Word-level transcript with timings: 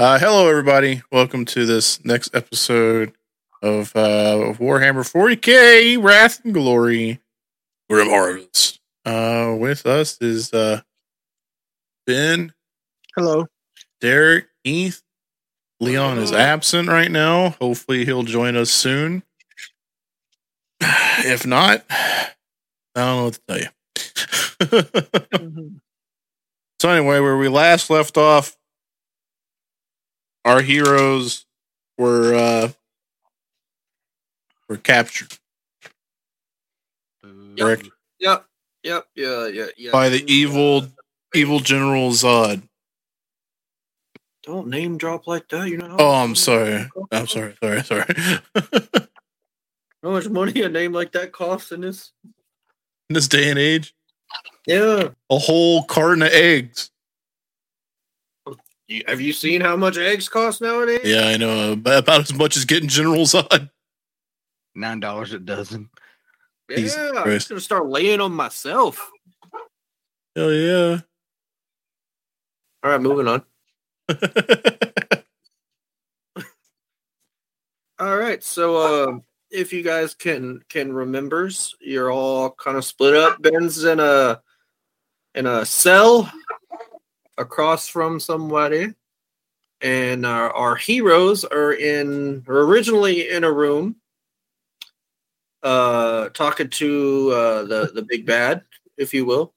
Uh, 0.00 0.18
hello, 0.18 0.48
everybody. 0.48 1.02
Welcome 1.12 1.44
to 1.44 1.66
this 1.66 2.02
next 2.06 2.34
episode 2.34 3.12
of 3.60 3.94
uh, 3.94 4.54
Warhammer 4.58 5.04
40k 5.04 6.02
Wrath 6.02 6.42
and 6.42 6.54
Glory. 6.54 7.20
Grim 7.90 8.08
Harvest. 8.08 8.80
Uh, 9.04 9.54
with 9.58 9.84
us 9.84 10.16
is 10.22 10.54
uh, 10.54 10.80
Ben, 12.06 12.54
Hello. 13.14 13.46
Derek, 14.00 14.46
Heath. 14.64 15.02
Leon 15.80 16.16
is 16.16 16.32
absent 16.32 16.88
right 16.88 17.10
now. 17.10 17.50
Hopefully, 17.60 18.06
he'll 18.06 18.22
join 18.22 18.56
us 18.56 18.70
soon. 18.70 19.22
If 21.22 21.46
not, 21.46 21.84
I 21.90 22.30
don't 22.94 23.16
know 23.18 23.24
what 23.24 23.34
to 23.34 23.40
tell 23.46 23.58
you. 23.58 23.66
Mhm. 25.30 25.80
So 26.80 26.88
anyway, 26.88 27.20
where 27.20 27.36
we 27.36 27.48
last 27.48 27.90
left 27.90 28.16
off, 28.16 28.56
our 30.50 30.62
heroes 30.62 31.46
were 31.98 32.34
uh 32.34 32.68
were 34.68 34.76
captured 34.78 35.38
correct? 37.58 37.88
Yep. 38.18 38.44
Yep. 38.82 39.06
Yeah. 39.14 39.46
Yeah. 39.48 39.66
Yeah. 39.76 39.92
by 39.92 40.08
the 40.08 40.24
evil 40.32 40.86
evil 41.34 41.60
General 41.60 42.10
Zod. 42.10 42.62
Don't 44.42 44.68
name 44.68 44.98
drop 44.98 45.26
like 45.26 45.48
that. 45.50 45.68
You 45.68 45.78
know. 45.78 45.96
Oh, 45.98 46.14
I'm 46.14 46.34
sorry. 46.34 46.88
I'm 47.12 47.26
sorry. 47.26 47.54
Sorry. 47.62 47.82
Sorry. 47.84 48.04
How 50.02 50.10
much 50.12 50.28
money 50.28 50.62
a 50.62 50.68
name 50.68 50.92
like 50.92 51.12
that 51.12 51.32
costs 51.32 51.72
in 51.72 51.82
this? 51.82 52.12
In 53.10 53.14
this 53.14 53.28
day 53.28 53.50
and 53.50 53.58
age, 53.58 53.94
Yeah. 54.66 55.08
a 55.30 55.38
whole 55.38 55.82
carton 55.84 56.22
of 56.22 56.32
eggs. 56.32 56.90
You, 58.90 59.02
have 59.06 59.20
you 59.20 59.32
seen 59.32 59.60
how 59.60 59.76
much 59.76 59.96
eggs 59.96 60.28
cost 60.28 60.60
nowadays? 60.60 61.02
Yeah, 61.04 61.28
I 61.28 61.36
know. 61.36 61.72
About 61.72 61.98
about 62.02 62.20
as 62.22 62.34
much 62.34 62.56
as 62.56 62.64
getting 62.64 62.88
generals 62.88 63.36
on. 63.36 63.70
Nine 64.74 64.98
dollars 64.98 65.32
a 65.32 65.38
dozen. 65.38 65.88
Jesus 66.68 66.96
Yeah. 66.96 67.10
I'm 67.10 67.22
Christ. 67.22 67.36
just 67.36 67.48
gonna 67.50 67.60
start 67.60 67.88
laying 67.88 68.20
on 68.20 68.32
myself. 68.32 69.12
Hell 70.34 70.52
yeah. 70.52 70.98
All 72.82 72.90
right, 72.90 73.00
moving 73.00 73.28
on. 73.28 73.44
All 78.00 78.16
right, 78.16 78.42
so 78.42 79.08
um, 79.08 79.22
if 79.52 79.72
you 79.72 79.82
guys 79.82 80.14
can 80.14 80.64
can 80.68 80.92
remembers, 80.92 81.76
you're 81.80 82.10
all 82.10 82.50
kind 82.50 82.76
of 82.76 82.84
split 82.84 83.14
up. 83.14 83.40
Ben's 83.40 83.84
in 83.84 84.00
a 84.00 84.40
in 85.36 85.46
a 85.46 85.64
cell 85.64 86.28
across 87.44 87.88
from 87.88 88.20
somebody, 88.20 88.94
and 89.80 90.26
our, 90.26 90.50
our 90.52 90.76
heroes 90.76 91.44
are 91.44 91.72
in 91.72 92.44
are 92.46 92.58
originally 92.60 93.28
in 93.30 93.44
a 93.44 93.50
room, 93.52 93.96
uh, 95.62 96.28
talking 96.30 96.68
to 96.70 97.30
uh, 97.32 97.62
the 97.64 97.90
the 97.94 98.02
big 98.02 98.26
bad, 98.26 98.62
if 98.96 99.12
you 99.14 99.24
will. 99.24 99.54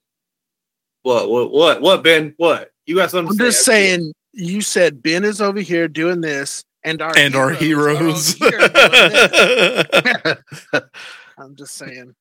What 1.03 1.29
what 1.29 1.51
what 1.51 1.81
what 1.81 2.03
Ben? 2.03 2.33
What 2.37 2.71
you 2.85 2.95
got 2.95 3.11
something? 3.11 3.31
I'm 3.31 3.37
to 3.37 3.45
just 3.45 3.65
say? 3.65 3.87
saying, 3.87 4.13
you 4.31 4.61
said 4.61 5.03
Ben 5.03 5.23
is 5.25 5.41
over 5.41 5.59
here 5.59 5.87
doing 5.89 6.21
this, 6.21 6.63
and 6.83 7.01
our 7.01 7.15
and 7.17 7.35
our 7.35 7.49
heroes. 7.51 8.41
over 8.41 8.49
here 8.49 8.67
doing 8.69 8.91
this. 8.91 10.37
I'm 11.37 11.55
just 11.55 11.75
saying. 11.75 12.15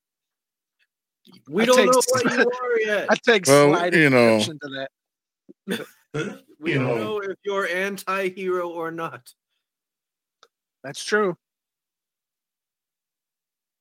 We 1.47 1.63
I 1.63 1.65
don't 1.65 1.77
take 1.77 1.91
know 1.91 1.97
s- 1.97 2.07
what 2.09 2.31
you 2.31 2.39
are 2.51 2.79
yet. 2.81 3.07
I 3.09 3.15
take 3.15 3.47
Well, 3.47 3.69
slight 3.73 3.93
you 3.93 4.09
know. 4.09 4.35
exception 4.35 4.59
to 4.61 4.67
that. 4.69 4.89
We 5.67 6.71
you 6.71 6.79
don't 6.79 6.87
know. 6.87 6.97
know 6.97 7.19
if 7.19 7.37
you're 7.43 7.67
anti-hero 7.67 8.69
or 8.69 8.91
not. 8.91 9.33
That's 10.83 11.03
true. 11.03 11.35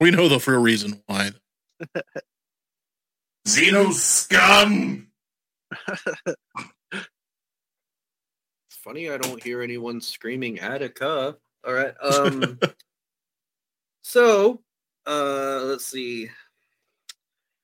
we 0.01 0.11
know 0.11 0.29
the 0.29 0.43
real 0.47 0.61
reason 0.61 1.01
why. 1.07 1.31
Xeno 3.47 3.93
scum. 3.93 5.09
It's 6.93 7.07
funny 8.71 9.11
I 9.11 9.17
don't 9.19 9.43
hear 9.43 9.63
anyone 9.63 10.01
screaming 10.01 10.59
Attica. 10.61 11.37
All 11.65 11.73
right. 11.73 11.95
Um 12.03 12.59
so 14.03 14.61
uh 15.07 15.61
let's 15.65 15.87
see. 15.87 16.31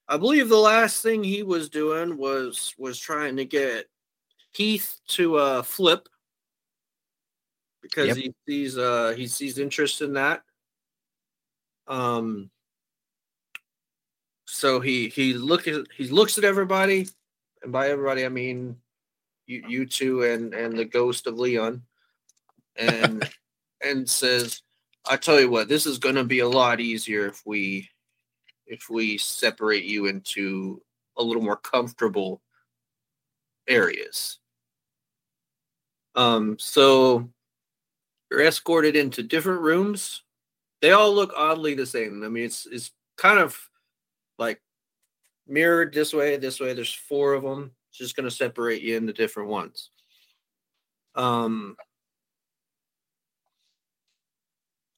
I 0.09 0.17
believe 0.17 0.49
the 0.49 0.57
last 0.57 1.03
thing 1.03 1.23
he 1.25 1.43
was 1.43 1.69
doing 1.69 2.17
was 2.17 2.75
was 2.79 2.99
trying 2.99 3.37
to 3.37 3.45
get 3.45 3.87
Heath 4.59 4.99
to 5.11 5.37
uh 5.37 5.63
flip 5.63 6.09
because 7.81 8.09
Yep. 8.09 8.17
he 8.17 8.35
sees 8.45 8.77
uh 8.77 9.15
he 9.17 9.29
sees 9.29 9.57
interest 9.59 10.03
in 10.03 10.15
that. 10.15 10.43
Um 11.87 12.51
so 14.47 14.81
he 14.81 15.09
he 15.11 15.35
look 15.35 15.69
at 15.69 15.87
he 15.97 16.09
looks 16.09 16.39
at 16.39 16.45
everybody 16.45 17.07
and 17.63 17.71
by 17.71 17.89
everybody 17.91 18.27
I 18.27 18.31
mean 18.31 18.77
you 19.47 19.63
you 19.69 19.87
two 19.87 20.25
and 20.25 20.53
and 20.53 20.77
the 20.77 20.85
ghost 20.85 21.29
of 21.29 21.39
Leon 21.39 21.83
and 22.75 23.31
and 23.81 24.11
says 24.11 24.61
I 25.09 25.19
tell 25.19 25.39
you 25.39 25.49
what 25.49 25.69
this 25.69 25.87
is 25.87 25.99
going 25.99 26.17
to 26.17 26.25
be 26.25 26.41
a 26.41 26.49
lot 26.49 26.81
easier 26.81 27.27
if 27.27 27.47
we 27.47 27.89
if 28.67 28.91
we 28.91 29.19
separate 29.19 29.85
you 29.85 30.07
into 30.07 30.83
a 31.17 31.23
little 31.23 31.43
more 31.43 31.57
comfortable 31.57 32.43
areas 33.69 34.41
um 36.15 36.59
so 36.59 37.29
you're 38.31 38.43
escorted 38.45 38.97
into 38.97 39.23
different 39.23 39.63
rooms. 39.63 40.23
They 40.83 40.93
all 40.93 41.15
look 41.15 41.33
oddly 41.37 41.75
the 41.75 41.87
same. 41.87 42.23
I 42.25 42.29
mean 42.29 42.45
it's 42.45 42.67
it's 42.67 42.91
kind 43.17 43.39
of 43.39 43.59
like 44.39 44.61
mirrored 45.47 45.93
this 45.95 46.13
way 46.13 46.37
this 46.37 46.61
way. 46.61 46.75
There's 46.75 46.93
four 46.93 47.33
of 47.35 47.43
them 47.43 47.73
it's 47.91 47.99
just 47.99 48.17
going 48.17 48.29
to 48.29 48.35
separate 48.35 48.83
you 48.83 48.97
into 48.97 49.13
different 49.13 49.49
ones. 49.49 49.91
Um 51.15 51.77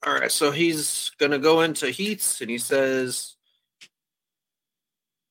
all 0.07 0.15
right 0.15 0.33
so 0.33 0.51
he's 0.51 1.11
going 1.19 1.31
to 1.33 1.39
go 1.39 1.61
into 1.61 1.91
Heath's 1.91 2.41
and 2.41 2.51
he 2.51 2.59
says 2.59 3.37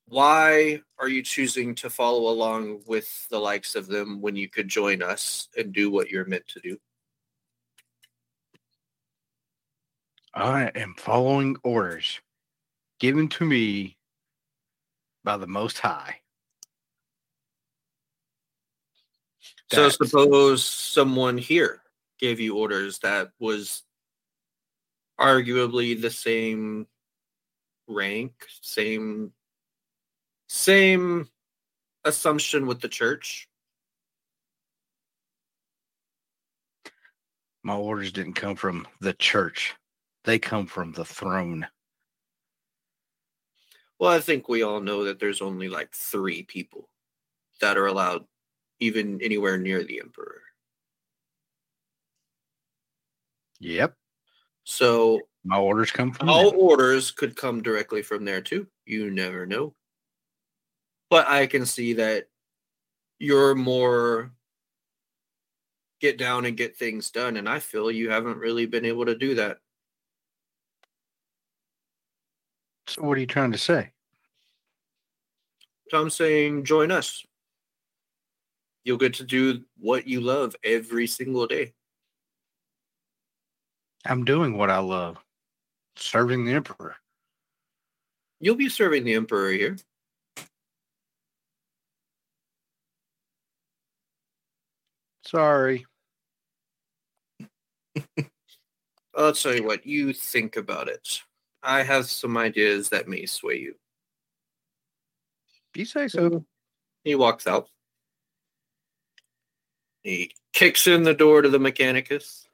why 0.09 0.81
are 0.97 1.07
you 1.07 1.23
choosing 1.23 1.75
to 1.75 1.89
follow 1.89 2.29
along 2.29 2.81
with 2.85 3.27
the 3.29 3.39
likes 3.39 3.75
of 3.75 3.87
them 3.87 4.21
when 4.21 4.35
you 4.35 4.49
could 4.49 4.67
join 4.67 5.01
us 5.01 5.47
and 5.57 5.71
do 5.71 5.89
what 5.89 6.09
you're 6.09 6.25
meant 6.25 6.47
to 6.47 6.59
do 6.59 6.77
I 10.33 10.71
am 10.75 10.93
following 10.97 11.57
orders 11.63 12.19
given 12.99 13.29
to 13.29 13.45
me 13.45 13.97
by 15.23 15.37
the 15.37 15.47
Most 15.47 15.79
High. 15.79 16.17
So 19.71 19.89
suppose 19.89 20.65
someone 20.65 21.37
here 21.37 21.81
gave 22.19 22.39
you 22.39 22.57
orders 22.57 22.99
that 22.99 23.31
was 23.39 23.83
arguably 25.19 25.99
the 25.99 26.09
same 26.09 26.87
rank, 27.87 28.33
same 28.61 29.31
same 30.49 31.29
assumption 32.03 32.65
with 32.65 32.81
the 32.81 32.89
church. 32.89 33.47
My 37.63 37.75
orders 37.75 38.11
didn't 38.11 38.33
come 38.33 38.55
from 38.55 38.87
the 38.99 39.13
church; 39.13 39.75
they 40.23 40.39
come 40.39 40.65
from 40.65 40.91
the 40.91 41.05
throne. 41.05 41.67
Well, 43.99 44.11
I 44.11 44.19
think 44.21 44.47
we 44.49 44.63
all 44.63 44.79
know 44.79 45.03
that 45.03 45.19
there's 45.19 45.41
only 45.41 45.67
like 45.69 45.93
three 45.93 46.43
people 46.43 46.89
that 47.61 47.77
are 47.77 47.85
allowed 47.87 48.25
even 48.79 49.21
anywhere 49.21 49.57
near 49.57 49.83
the 49.83 49.99
emperor. 49.99 50.41
Yep, 53.59 53.93
So 54.63 55.19
my 55.43 55.57
orders 55.57 55.91
come 55.91 56.13
from. 56.13 56.29
all 56.29 56.51
them. 56.51 56.59
orders 56.61 57.11
could 57.11 57.35
come 57.35 57.61
directly 57.61 58.01
from 58.01 58.23
there 58.23 58.39
too. 58.39 58.67
You 58.85 59.11
never 59.11 59.45
know. 59.45 59.75
But 61.09 61.27
I 61.27 61.47
can 61.47 61.65
see 61.65 61.93
that 61.93 62.27
you're 63.17 63.55
more 63.55 64.31
get 65.99 66.17
down 66.17 66.45
and 66.45 66.55
get 66.55 66.77
things 66.77 67.11
done, 67.11 67.37
and 67.37 67.47
I 67.47 67.59
feel 67.59 67.91
you 67.91 68.09
haven't 68.09 68.37
really 68.37 68.65
been 68.65 68.85
able 68.85 69.05
to 69.05 69.15
do 69.15 69.35
that. 69.35 69.57
So, 72.87 73.03
what 73.03 73.17
are 73.17 73.21
you 73.21 73.27
trying 73.27 73.51
to 73.51 73.57
say? 73.57 73.91
I'm 75.93 76.09
saying 76.09 76.65
join 76.65 76.91
us. 76.91 77.25
You'll 78.83 78.97
get 78.97 79.15
to 79.15 79.23
do 79.23 79.63
what 79.77 80.07
you 80.07 80.21
love 80.21 80.55
every 80.63 81.07
single 81.07 81.47
day. 81.47 81.73
I'm 84.05 84.23
doing 84.23 84.57
what 84.57 84.69
I 84.69 84.79
love, 84.79 85.17
serving 85.95 86.45
the 86.45 86.53
emperor. 86.53 86.95
You'll 88.39 88.55
be 88.55 88.69
serving 88.69 89.03
the 89.03 89.15
emperor 89.15 89.51
here. 89.51 89.77
Sorry. 95.29 95.85
I'll 99.15 99.33
tell 99.33 99.53
you 99.53 99.63
what, 99.63 99.85
you 99.85 100.11
think 100.11 100.57
about 100.57 100.87
it. 100.87 101.21
I 101.61 101.83
have 101.83 102.07
some 102.07 102.35
ideas 102.35 102.89
that 102.89 103.07
may 103.07 103.27
sway 103.27 103.59
you. 103.59 103.75
You 105.75 105.85
say 105.85 106.07
so. 106.07 106.29
Mm-hmm. 106.29 106.37
He 107.03 107.13
walks 107.13 107.45
out. 107.45 107.67
He 110.01 110.31
kicks 110.51 110.87
in 110.87 111.03
the 111.03 111.13
door 111.13 111.43
to 111.43 111.49
the 111.49 111.59
Mechanicus. 111.59 112.47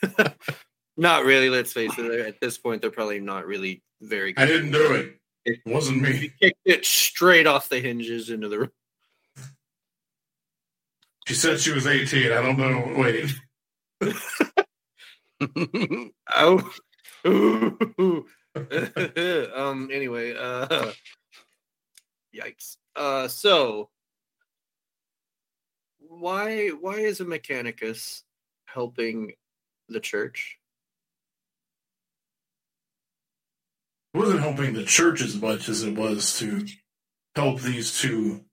not 0.96 1.24
really, 1.24 1.50
let's 1.50 1.72
face 1.72 1.98
it. 1.98 2.20
At 2.20 2.40
this 2.40 2.56
point, 2.56 2.82
they're 2.82 2.92
probably 2.92 3.18
not 3.18 3.46
really 3.46 3.82
very 4.00 4.32
I 4.36 4.46
didn't 4.46 4.70
do 4.70 4.94
it. 4.94 5.16
It 5.44 5.58
wasn't 5.66 6.02
me. 6.02 6.12
He 6.12 6.28
kicked 6.40 6.60
it 6.64 6.84
straight 6.84 7.48
off 7.48 7.68
the 7.68 7.80
hinges 7.80 8.30
into 8.30 8.48
the 8.48 8.58
room. 8.60 8.70
She 11.28 11.34
said 11.34 11.60
she 11.60 11.72
was 11.72 11.86
18. 11.86 12.32
I 12.32 12.40
don't 12.40 12.58
know. 12.58 12.94
Wait. 12.96 13.30
Oh. 16.34 16.68
um. 19.54 19.88
Anyway. 19.92 20.34
Uh. 20.34 20.66
Yikes. 22.34 22.78
Uh. 22.96 23.28
So. 23.28 23.90
Why? 26.00 26.70
Why 26.70 26.94
is 26.94 27.20
a 27.20 27.24
Mechanicus 27.24 28.22
helping 28.64 29.34
the 29.88 30.00
church? 30.00 30.58
It 34.14 34.18
wasn't 34.18 34.40
helping 34.40 34.72
the 34.72 34.84
church 34.84 35.20
as 35.20 35.40
much 35.40 35.68
as 35.68 35.84
it 35.84 35.94
was 35.94 36.36
to 36.38 36.66
help 37.36 37.60
these 37.60 38.00
two, 38.00 38.44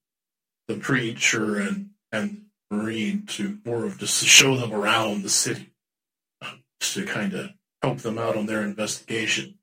the 0.68 0.76
preacher 0.76 1.58
and 1.58 1.92
and 2.12 2.45
Marine, 2.76 3.26
to 3.28 3.60
more 3.66 3.86
of 3.86 3.98
just 3.98 4.20
to 4.20 4.26
show 4.26 4.58
them 4.58 4.74
around 4.74 5.24
the 5.24 5.30
city, 5.30 5.72
um, 6.42 6.64
just 6.80 6.94
to 6.96 7.06
kind 7.06 7.34
of 7.34 7.52
help 7.82 8.00
them 8.00 8.18
out 8.18 8.36
on 8.36 8.46
their 8.46 8.62
investigation. 8.64 9.58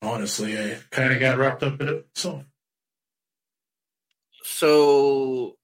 Honestly, 0.00 0.58
I 0.58 0.78
kind 0.90 1.12
of 1.12 1.20
got 1.20 1.38
wrapped 1.38 1.62
up 1.62 1.80
in 1.80 1.88
it 1.88 2.06
myself. 2.16 2.44
So, 4.42 5.56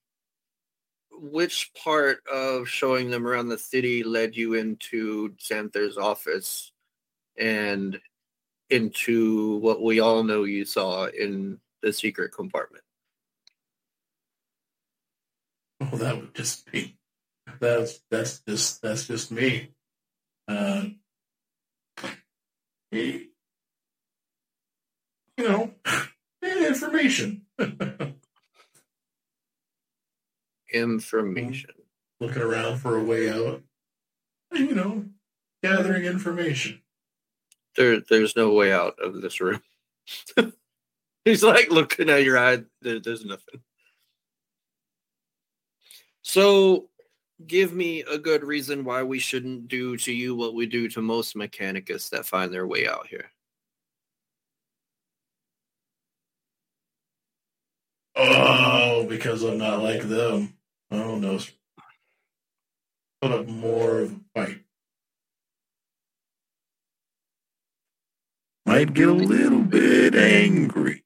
which 1.11 1.73
part 1.75 2.19
of 2.33 2.69
showing 2.69 3.11
them 3.11 3.27
around 3.27 3.49
the 3.49 3.59
city 3.59 4.05
led 4.05 4.37
you 4.37 4.55
into 4.55 5.35
Xanther's 5.41 5.99
office 5.99 6.71
and 7.37 7.99
into 8.71 9.57
what 9.57 9.83
we 9.83 10.01
all 10.01 10.23
know 10.23 10.45
you 10.45 10.65
saw 10.65 11.07
in 11.07 11.59
the 11.83 11.93
secret 11.93 12.33
compartment? 12.33 12.85
Oh, 15.81 15.87
that 15.97 16.17
would 16.17 16.35
just 16.35 16.71
be 16.71 16.99
that's 17.61 18.01
that's 18.11 18.41
just 18.41 18.83
that's 18.83 19.07
just 19.07 19.31
me. 19.31 19.71
Uh, 20.47 20.85
you 22.93 23.29
know, 25.39 25.71
information. 26.43 27.43
Information. 30.71 31.71
Looking 32.21 32.43
around 32.43 32.77
for 32.79 32.99
a 32.99 33.03
way 33.03 33.31
out. 33.31 33.63
You 34.53 34.75
know, 34.75 35.07
gathering 35.63 36.05
information. 36.05 36.83
There, 37.77 38.01
there's 38.01 38.37
no 38.37 38.53
way 38.53 38.71
out 38.73 38.99
of 39.03 39.23
this 39.23 39.41
room. 39.41 39.63
He's 41.25 41.43
like 41.43 41.71
looking 41.71 42.11
at 42.11 42.25
your 42.25 42.39
eye. 42.39 42.65
There, 42.83 43.01
there's 43.01 43.25
nothing. 43.25 43.61
So, 46.29 46.91
give 47.47 47.73
me 47.73 48.03
a 48.03 48.19
good 48.19 48.45
reason 48.45 48.85
why 48.85 49.03
we 49.03 49.19
shouldn't 49.19 49.67
do 49.67 49.97
to 49.97 50.13
you 50.13 50.35
what 50.35 50.53
we 50.53 50.67
do 50.67 50.87
to 50.91 51.01
most 51.01 51.35
Mechanicus 51.35 52.11
that 52.11 52.27
find 52.27 52.53
their 52.53 52.67
way 52.67 52.87
out 52.87 53.07
here. 53.07 53.31
Oh, 58.15 59.07
because 59.09 59.43
I'm 59.43 59.57
not 59.57 59.83
like 59.83 60.03
them. 60.03 60.53
Oh 60.91 61.19
no. 61.19 61.39
Put 63.23 63.33
up 63.33 63.49
more 63.49 64.01
of 64.01 64.13
a 64.13 64.21
fight. 64.35 64.61
Might 68.67 68.93
get 68.93 69.09
a 69.09 69.13
little 69.15 69.63
bit 69.63 70.15
angry. 70.15 71.05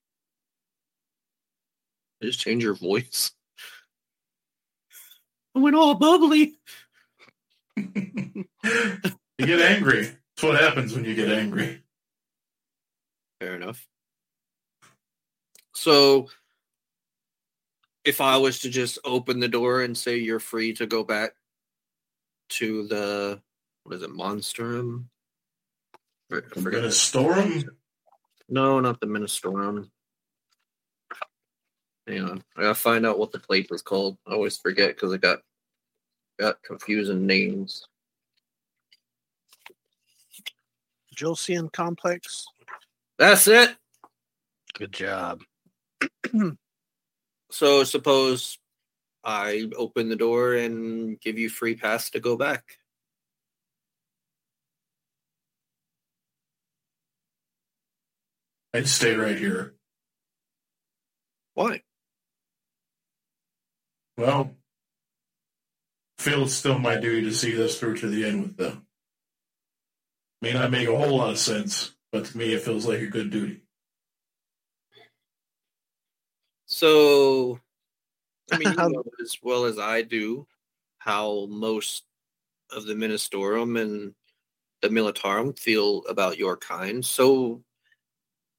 Just 2.21 2.41
change 2.41 2.65
your 2.65 2.75
voice. 2.75 3.31
I 5.55 5.59
went 5.59 5.77
all 5.77 5.95
bubbly. 5.95 6.55
you 7.77 8.45
get 9.39 9.61
angry. 9.61 10.03
That's 10.03 10.43
what 10.43 10.61
happens 10.61 10.95
when 10.95 11.05
you 11.05 11.15
get 11.15 11.31
angry. 11.31 11.83
Fair 13.41 13.57
enough. 13.57 13.87
So, 15.75 16.29
if 18.05 18.21
I 18.21 18.37
was 18.37 18.61
to 18.61 18.71
just 18.71 18.99
open 19.05 19.41
the 19.41 19.49
door 19.49 19.83
and 19.83 19.97
say 19.97 20.17
you're 20.19 20.41
free 20.41 20.73
to 20.75 20.87
go 20.87 21.05
back 21.05 21.33
to 22.51 22.87
the 22.87 23.41
what 23.85 23.97
is 23.97 24.03
it, 24.03 24.11
Monstrum? 24.11 25.09
I 26.31 26.37
I'm 26.37 26.63
forget. 26.63 26.81
gonna 26.81 26.93
store 26.93 27.35
them. 27.35 27.65
No, 28.49 28.81
not 28.81 29.01
the 29.01 29.07
Ministorum. 29.07 29.91
Hang 32.07 32.25
on, 32.25 32.45
I 32.57 32.63
gotta 32.63 32.75
find 32.75 33.07
out 33.07 33.19
what 33.19 33.33
the 33.33 33.39
place 33.39 33.69
was 33.71 33.83
called. 33.83 34.19
I 34.27 34.33
always 34.33 34.57
forget 34.57 34.95
because 34.95 35.13
I 35.13 35.19
got 35.19 35.41
got 36.39 36.63
confusing 36.63 37.27
names. 37.27 37.87
Josian 41.15 41.73
complex. 41.73 42.47
That's 43.19 43.47
it. 43.47 43.77
Good 44.75 44.93
job. 44.93 45.43
So 47.53 47.85
suppose 47.85 48.57
I 49.23 49.69
open 49.77 50.09
the 50.09 50.17
door 50.17 50.55
and 50.55 51.21
give 51.21 51.39
you 51.39 51.51
free 51.51 51.77
pass 51.77 52.09
to 52.11 52.19
go 52.19 52.35
back. 52.35 52.79
I'd 58.73 58.89
stay 58.89 59.15
right 59.15 59.37
here. 59.37 59.75
Why? 61.53 61.83
Well, 64.17 64.55
feel 66.19 66.45
it's 66.45 66.55
still 66.55 66.79
my 66.79 66.97
duty 66.97 67.23
to 67.23 67.35
see 67.35 67.53
this 67.53 67.79
through 67.79 67.97
to 67.99 68.09
the 68.09 68.25
end 68.25 68.43
with 68.43 68.57
them. 68.57 68.87
May 70.41 70.53
not 70.53 70.71
make 70.71 70.89
a 70.89 70.97
whole 70.97 71.19
lot 71.19 71.31
of 71.31 71.39
sense, 71.39 71.95
but 72.11 72.27
to 72.27 72.37
me 72.37 72.53
it 72.53 72.63
feels 72.63 72.87
like 72.87 73.01
a 73.01 73.07
good 73.07 73.31
duty. 73.31 73.63
So, 76.67 77.61
I 78.51 78.59
mean, 78.59 78.71
you 78.71 78.77
know 78.77 79.05
as 79.23 79.37
well 79.43 79.65
as 79.65 79.79
I 79.79 80.03
do 80.03 80.47
how 80.99 81.47
most 81.47 82.05
of 82.71 82.87
the 82.87 82.95
Ministorum 82.95 83.81
and 83.81 84.15
the 84.81 84.89
Militarum 84.89 85.59
feel 85.59 86.03
about 86.09 86.39
your 86.39 86.57
kind. 86.57 87.05
So, 87.05 87.63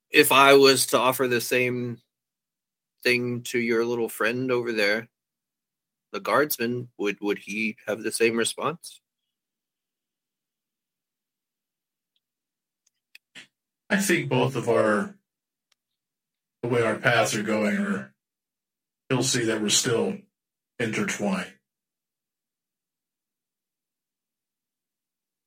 if 0.10 0.32
I 0.32 0.54
was 0.54 0.86
to 0.88 1.00
offer 1.00 1.28
the 1.28 1.42
same 1.42 1.98
thing 3.04 3.42
to 3.44 3.60
your 3.60 3.84
little 3.84 4.10
friend 4.10 4.52
over 4.52 4.72
there, 4.72 5.10
the 6.14 6.22
guardsman, 6.22 6.88
would 6.98 7.18
would 7.20 7.40
he 7.40 7.76
have 7.88 8.04
the 8.04 8.12
same 8.12 8.38
response? 8.38 9.02
I 13.90 13.98
think 13.98 14.30
both 14.30 14.56
of 14.56 14.70
our 14.70 15.16
the 16.62 16.70
way 16.70 16.82
our 16.82 16.96
paths 16.96 17.36
are 17.36 17.44
going 17.44 17.78
are 17.78 18.14
he'll 19.10 19.24
see 19.24 19.46
that 19.46 19.62
we're 19.62 19.70
still 19.70 20.18
intertwined. 20.80 21.52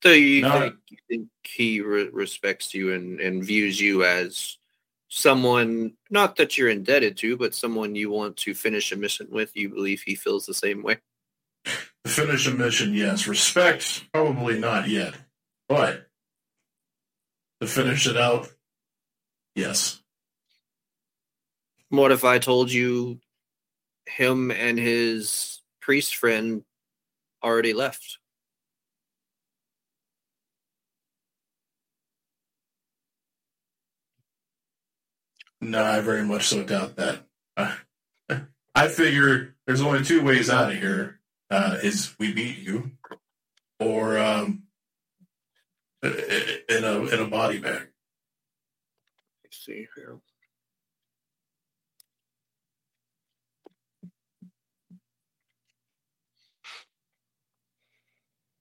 So 0.03 0.11
you, 0.13 0.43
No. 0.43 0.61
think, 0.61 0.75
you 0.91 0.99
think 1.09 1.29
he 1.43 1.81
re- 1.81 2.11
respects 2.13 2.75
you 2.75 2.93
and, 2.93 3.19
and 3.19 3.43
views 3.43 3.81
you 3.81 4.05
as 4.05 4.59
someone, 5.09 5.93
not 6.11 6.37
that 6.37 6.59
you're 6.59 6.69
indebted 6.69 7.17
to, 7.19 7.37
but 7.37 7.55
someone 7.55 7.95
you 7.95 8.11
want 8.11 8.37
to 8.39 8.55
finish 8.55 8.93
a 8.93 8.97
mission 8.97 9.29
with. 9.31 9.57
You 9.57 9.69
believe 9.69 10.03
he 10.03 10.15
feels 10.15 10.47
the 10.47 10.55
same 10.55 10.83
way. 10.83 10.99
Finish 12.07 12.47
a 12.47 12.53
mission, 12.53 12.95
yes. 12.95 13.27
Respect, 13.27 14.05
probably 14.13 14.59
not 14.59 14.89
yet. 14.89 15.15
But 15.69 16.09
to 17.61 17.67
finish 17.67 18.07
it 18.07 18.17
out, 18.17 18.49
yes. 19.55 20.01
What 21.89 22.13
if 22.13 22.25
I 22.25 22.39
told 22.39 22.71
you 22.71 23.21
him 24.07 24.51
and 24.51 24.79
his 24.79 25.61
priest 25.81 26.17
friend 26.17 26.63
already 27.43 27.73
left? 27.73 28.19
No, 35.67 35.83
I 35.83 36.01
very 36.01 36.23
much 36.23 36.47
so 36.47 36.63
doubt 36.63 36.95
that. 36.95 37.27
Uh, 37.57 37.75
I 38.73 38.87
figure 38.87 39.57
there's 39.67 39.81
only 39.81 40.05
two 40.05 40.23
ways 40.23 40.49
out 40.49 40.71
of 40.71 40.79
here. 40.79 41.19
uh, 41.51 41.79
is 41.83 42.15
we 42.19 42.33
beat 42.33 42.59
you, 42.59 42.93
or 43.81 44.17
um, 44.19 44.65
in 46.03 46.85
a 46.85 47.05
in 47.07 47.21
a 47.21 47.27
body 47.29 47.59
bag. 47.59 47.89
Let's 49.45 49.65
see 49.65 49.89
here. 49.97 50.19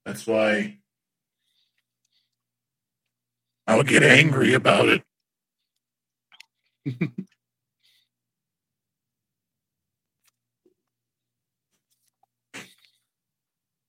That's 0.06 0.28
why 0.28 0.78
I 3.66 3.76
would 3.76 3.88
get 3.88 4.04
angry 4.04 4.54
about 4.54 4.88
it. 4.88 5.04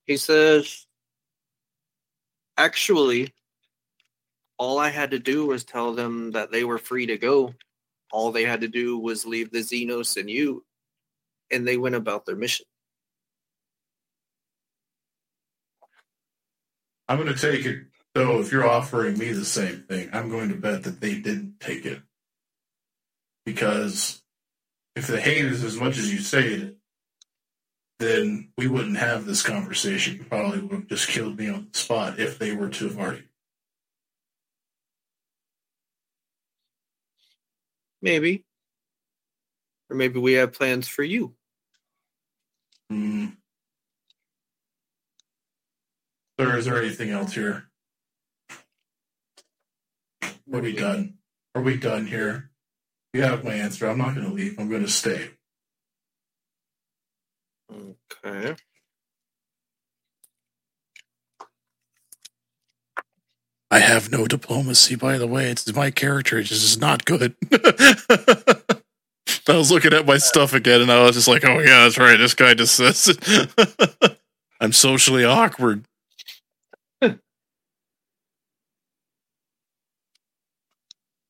He 0.05 0.15
says, 0.15 0.87
actually, 2.57 3.33
all 4.57 4.79
I 4.79 4.89
had 4.89 5.11
to 5.11 5.19
do 5.19 5.45
was 5.45 5.65
tell 5.65 5.93
them 5.93 6.31
that 6.31 6.49
they 6.49 6.63
were 6.63 6.77
free 6.77 7.05
to 7.07 7.17
go. 7.17 7.53
All 8.11 8.31
they 8.31 8.45
had 8.45 8.61
to 8.61 8.69
do 8.69 8.97
was 8.97 9.25
leave 9.25 9.51
the 9.51 9.59
Xenos 9.59 10.15
and 10.15 10.29
you, 10.29 10.65
and 11.51 11.67
they 11.67 11.75
went 11.75 11.95
about 11.95 12.25
their 12.25 12.37
mission. 12.37 12.65
I'm 17.09 17.21
going 17.21 17.33
to 17.33 17.39
take 17.39 17.65
it, 17.65 17.83
though, 18.13 18.39
if 18.39 18.51
you're 18.51 18.67
offering 18.67 19.17
me 19.17 19.33
the 19.33 19.45
same 19.45 19.83
thing, 19.89 20.09
I'm 20.13 20.29
going 20.29 20.49
to 20.49 20.55
bet 20.55 20.83
that 20.83 21.01
they 21.01 21.15
didn't 21.19 21.59
take 21.59 21.85
it. 21.85 22.01
Because 23.47 24.21
if 24.97 25.07
they 25.07 25.21
hate 25.21 25.45
us 25.45 25.63
as 25.63 25.79
much 25.79 25.97
as 25.97 26.11
you 26.11 26.19
say 26.19 26.47
it, 26.47 26.75
then 27.97 28.49
we 28.57 28.67
wouldn't 28.67 28.97
have 28.97 29.25
this 29.25 29.41
conversation. 29.41 30.17
You 30.17 30.25
probably 30.25 30.59
would 30.59 30.71
have 30.71 30.87
just 30.87 31.07
killed 31.07 31.37
me 31.37 31.47
on 31.47 31.69
the 31.71 31.79
spot 31.79 32.19
if 32.19 32.37
they 32.37 32.53
were 32.53 32.67
to 32.67 32.89
have 32.89 32.99
already. 32.99 33.23
Maybe. 38.01 38.43
Or 39.89 39.95
maybe 39.95 40.19
we 40.19 40.33
have 40.33 40.51
plans 40.51 40.89
for 40.89 41.03
you. 41.03 41.33
Hmm. 42.89 43.27
Sir, 46.37 46.57
is 46.57 46.65
there 46.65 46.77
anything 46.83 47.11
else 47.11 47.31
here? 47.31 47.69
Are 50.21 50.59
we 50.59 50.73
done? 50.75 51.13
Are 51.55 51.61
we 51.61 51.77
done 51.77 52.07
here? 52.07 52.51
You 53.17 53.23
have 53.23 53.43
my 53.43 53.53
answer. 53.53 53.87
I'm 53.87 53.97
not 53.97 54.13
going 54.13 54.27
to 54.27 54.33
leave. 54.33 54.59
I'm 54.59 54.69
going 54.69 54.83
to 54.83 54.91
stay. 54.91 55.31
Okay. 57.73 58.55
I 63.71 63.79
have 63.79 64.11
no 64.11 64.27
diplomacy, 64.27 64.93
by 64.93 65.17
the 65.17 65.25
way. 65.25 65.49
It's 65.49 65.73
my 65.73 65.89
character. 65.89 66.37
It's 66.37 66.49
just 66.49 66.79
not 66.79 67.05
good. 67.05 67.33
I 67.51 68.67
was 69.47 69.71
looking 69.71 69.93
at 69.93 70.05
my 70.05 70.19
stuff 70.19 70.53
again 70.53 70.81
and 70.81 70.91
I 70.91 71.01
was 71.01 71.15
just 71.15 71.27
like, 71.27 71.43
oh, 71.43 71.57
yeah, 71.57 71.85
that's 71.85 71.97
right. 71.97 72.17
This 72.17 72.35
guy 72.35 72.53
just 72.53 72.75
says 72.75 73.17
I'm 74.61 74.73
socially 74.73 75.25
awkward. 75.25 75.85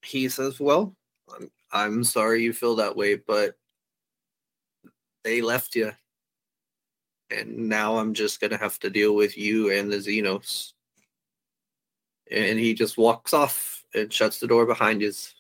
He 0.04 0.28
says, 0.28 0.60
Well, 0.60 0.94
I'm, 1.72 2.04
sorry 2.04 2.44
you 2.44 2.54
feel 2.54 2.76
that 2.76 2.96
way, 2.96 3.16
but 3.16 3.58
they 5.24 5.42
left 5.42 5.76
you. 5.76 5.92
And 7.30 7.70
now 7.70 7.98
I'm 7.98 8.14
just 8.14 8.40
going 8.40 8.52
to 8.52 8.58
have 8.58 8.80
to 8.80 8.90
deal 8.90 9.14
with 9.16 9.38
you 9.38 9.72
and 9.72 9.92
the 9.92 9.98
Xenos. 9.98 10.74
And 12.32 12.58
he 12.58 12.74
just 12.74 12.98
walks 12.98 13.34
off 13.34 13.84
and 13.94 14.12
shuts 14.12 14.40
the 14.40 14.48
door 14.48 14.66
behind 14.66 15.02
his 15.02 15.34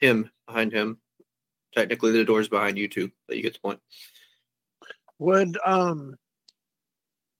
him 0.00 0.30
behind 0.46 0.72
him. 0.72 0.98
Technically, 1.74 2.12
the 2.12 2.24
door's 2.24 2.48
behind 2.48 2.78
you 2.78 2.88
too, 2.88 3.10
but 3.26 3.36
you 3.36 3.42
get 3.42 3.54
the 3.54 3.60
point. 3.60 3.80
Would 5.18 5.58
um, 5.64 6.16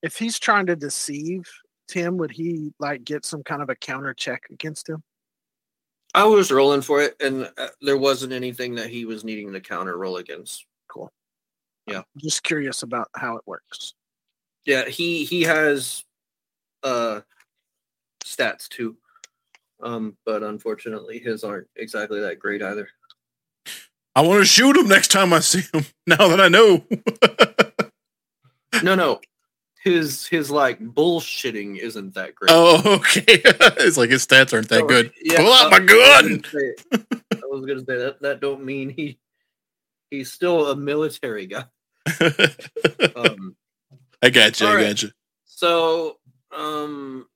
if 0.02 0.16
he's 0.16 0.38
trying 0.38 0.66
to 0.66 0.76
deceive 0.76 1.44
Tim, 1.88 2.16
would 2.18 2.30
he 2.30 2.72
like 2.78 3.04
get 3.04 3.24
some 3.24 3.42
kind 3.42 3.62
of 3.62 3.70
a 3.70 3.76
counter 3.76 4.14
check 4.14 4.44
against 4.50 4.88
him? 4.88 5.02
I 6.16 6.24
was 6.24 6.50
rolling 6.50 6.80
for 6.80 7.02
it, 7.02 7.14
and 7.20 7.50
uh, 7.58 7.68
there 7.82 7.98
wasn't 7.98 8.32
anything 8.32 8.74
that 8.76 8.88
he 8.88 9.04
was 9.04 9.22
needing 9.22 9.52
to 9.52 9.60
counter 9.60 9.98
roll 9.98 10.16
against. 10.16 10.64
Cool. 10.88 11.12
Yeah. 11.86 12.02
Just 12.16 12.42
curious 12.42 12.82
about 12.82 13.08
how 13.14 13.36
it 13.36 13.42
works. 13.46 13.94
Yeah, 14.64 14.86
he 14.86 15.24
he 15.24 15.42
has 15.42 16.04
uh 16.82 17.20
stats 18.24 18.68
too. 18.68 18.96
Um, 19.80 20.16
but 20.24 20.42
unfortunately 20.42 21.18
his 21.18 21.44
aren't 21.44 21.68
exactly 21.76 22.20
that 22.20 22.38
great 22.38 22.62
either. 22.62 22.88
I 24.14 24.22
want 24.22 24.40
to 24.40 24.46
shoot 24.46 24.74
him 24.74 24.88
next 24.88 25.08
time 25.12 25.34
I 25.34 25.40
see 25.40 25.62
him. 25.72 25.84
Now 26.06 26.28
that 26.28 26.40
I 26.40 26.48
know. 26.48 26.84
No, 28.82 28.94
no. 28.94 29.20
His 29.86 30.26
his 30.26 30.50
like 30.50 30.80
bullshitting 30.80 31.78
isn't 31.78 32.14
that 32.14 32.34
great. 32.34 32.50
oh, 32.52 32.82
okay. 32.96 33.22
it's 33.78 33.96
like 33.96 34.10
his 34.10 34.26
stats 34.26 34.52
aren't 34.52 34.68
that 34.70 34.80
So, 34.80 34.86
good. 34.88 35.12
yeah, 35.22 35.36
Pull 35.36 35.52
out 35.52 35.70
my 35.70 35.78
gun. 35.78 35.88
was 35.88 36.38
gonna 36.38 36.48
say- 36.50 36.74
I 37.34 37.46
was 37.48 37.66
gonna 37.66 37.84
say 37.84 37.96
that 37.98 38.20
that 38.22 38.40
don't 38.40 38.64
mean 38.64 38.90
he 38.90 39.16
he's 40.10 40.32
still 40.32 40.70
a 40.72 40.76
military 40.76 41.46
guy. 41.46 41.66
Um 43.14 43.54
I 44.20 44.30
got 44.30 44.58
you. 44.60 44.66
I 44.66 44.74
right. 44.74 44.86
got 44.88 45.02
you. 45.04 45.10
So, 45.44 46.18
um, 46.50 47.28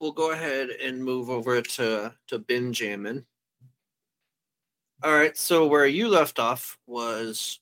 we'll 0.00 0.12
go 0.12 0.30
ahead 0.30 0.68
and 0.70 1.02
move 1.04 1.28
over 1.28 1.60
to 1.60 2.14
to 2.28 2.38
Benjamin. 2.38 3.26
All 5.02 5.12
right. 5.12 5.36
So 5.36 5.66
where 5.66 5.86
you 5.86 6.06
left 6.08 6.38
off 6.38 6.78
was 6.86 7.58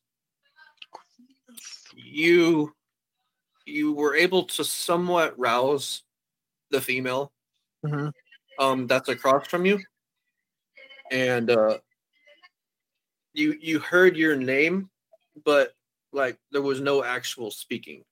you 1.95 2.75
you 3.71 3.93
were 3.93 4.15
able 4.15 4.45
to 4.45 4.65
somewhat 4.65 5.39
rouse 5.39 6.03
the 6.71 6.81
female 6.81 7.33
Mhm. 7.85 8.13
um 8.59 8.87
that's 8.87 9.09
across 9.09 9.47
from 9.47 9.65
you 9.65 9.81
and 11.11 11.51
uh 11.51 11.79
you 13.33 13.57
you 13.61 13.79
heard 13.79 14.17
your 14.17 14.37
name 14.37 14.91
but 15.45 15.75
like 16.13 16.39
there 16.51 16.63
was 16.63 16.81
no 16.81 17.03
actual 17.05 17.51
speaking 17.51 18.05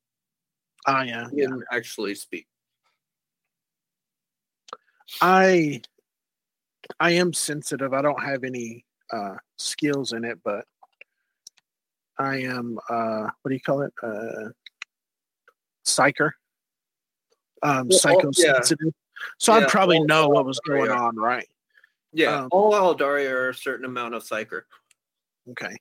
Oh 0.87 1.03
yeah. 1.03 1.29
you 1.31 1.38
didn't 1.43 1.65
actually 1.71 2.15
speak 2.15 2.47
I 5.21 5.83
I 7.00 7.12
am 7.12 7.33
sensitive. 7.33 7.93
I 7.93 8.03
don't 8.03 8.23
have 8.23 8.45
any 8.45 8.85
uh 9.12 9.37
skills 9.57 10.12
in 10.12 10.25
it, 10.25 10.38
but 10.45 10.67
I 12.19 12.37
am 12.43 12.79
uh 12.88 13.31
what 13.43 13.49
do 13.49 13.55
you 13.55 13.61
call 13.61 13.83
it? 13.83 13.93
Uh 14.03 14.50
psyker. 15.88 16.33
Um 17.62 17.88
Well, 17.88 18.21
oh, 18.25 18.30
yeah. 18.37 18.52
psychosensitive. 18.61 18.92
So 19.38 19.54
Yeah, 19.57 19.64
I'd 19.64 19.68
probably 19.68 19.99
all- 19.99 20.07
know 20.07 20.23
all 20.25 20.33
what 20.33 20.45
was 20.47 20.61
going 20.61 20.90
on, 20.90 21.16
right? 21.16 21.49
Yeah, 22.12 22.42
Um, 22.42 22.49
all 22.52 22.73
Aeldari 22.73 23.28
are 23.30 23.49
a 23.50 23.54
certain 23.54 23.85
amount 23.85 24.14
of 24.14 24.23
psyker. 24.23 24.62
Okay. 25.50 25.76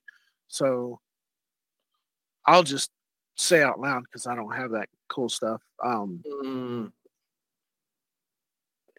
So 0.48 1.00
I'll 2.46 2.64
just 2.64 2.92
say 3.36 3.62
out 3.62 3.80
loud 3.80 4.04
because 4.04 4.26
I 4.28 4.36
don't 4.36 4.52
have 4.56 4.72
that 4.72 4.90
cool 5.10 5.30
stuff. 5.30 5.62
Um 5.84 6.24
Mm, 6.44 6.92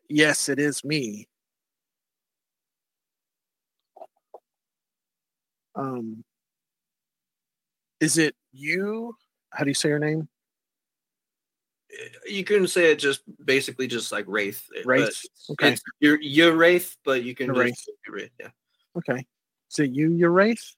yes, 0.09 0.49
it 0.49 0.59
is 0.59 0.85
me. 0.85 1.29
Um, 5.75 6.25
is 8.01 8.19
it 8.19 8.35
you? 8.53 9.17
How 9.53 9.63
do 9.65 9.71
you 9.71 9.75
say 9.75 9.89
your 9.89 10.01
name? 10.01 10.29
You 12.27 12.45
can 12.45 12.67
say 12.67 12.93
it 12.93 12.99
just 12.99 13.23
basically 13.45 13.87
just 13.87 14.13
like 14.13 14.25
Wraith. 14.29 14.69
Wraith, 14.85 15.23
okay. 15.51 15.73
It's, 15.73 15.83
you're 16.01 16.21
you're 16.21 16.55
Wraith, 16.55 16.97
but 17.05 17.23
you 17.23 17.35
can 17.35 17.47
You're 17.47 17.57
Wraith. 17.57 18.31
Yeah. 18.39 18.49
Okay. 18.97 19.27
So 19.69 19.83
you, 19.83 20.13
your 20.13 20.31
Wraith? 20.31 20.75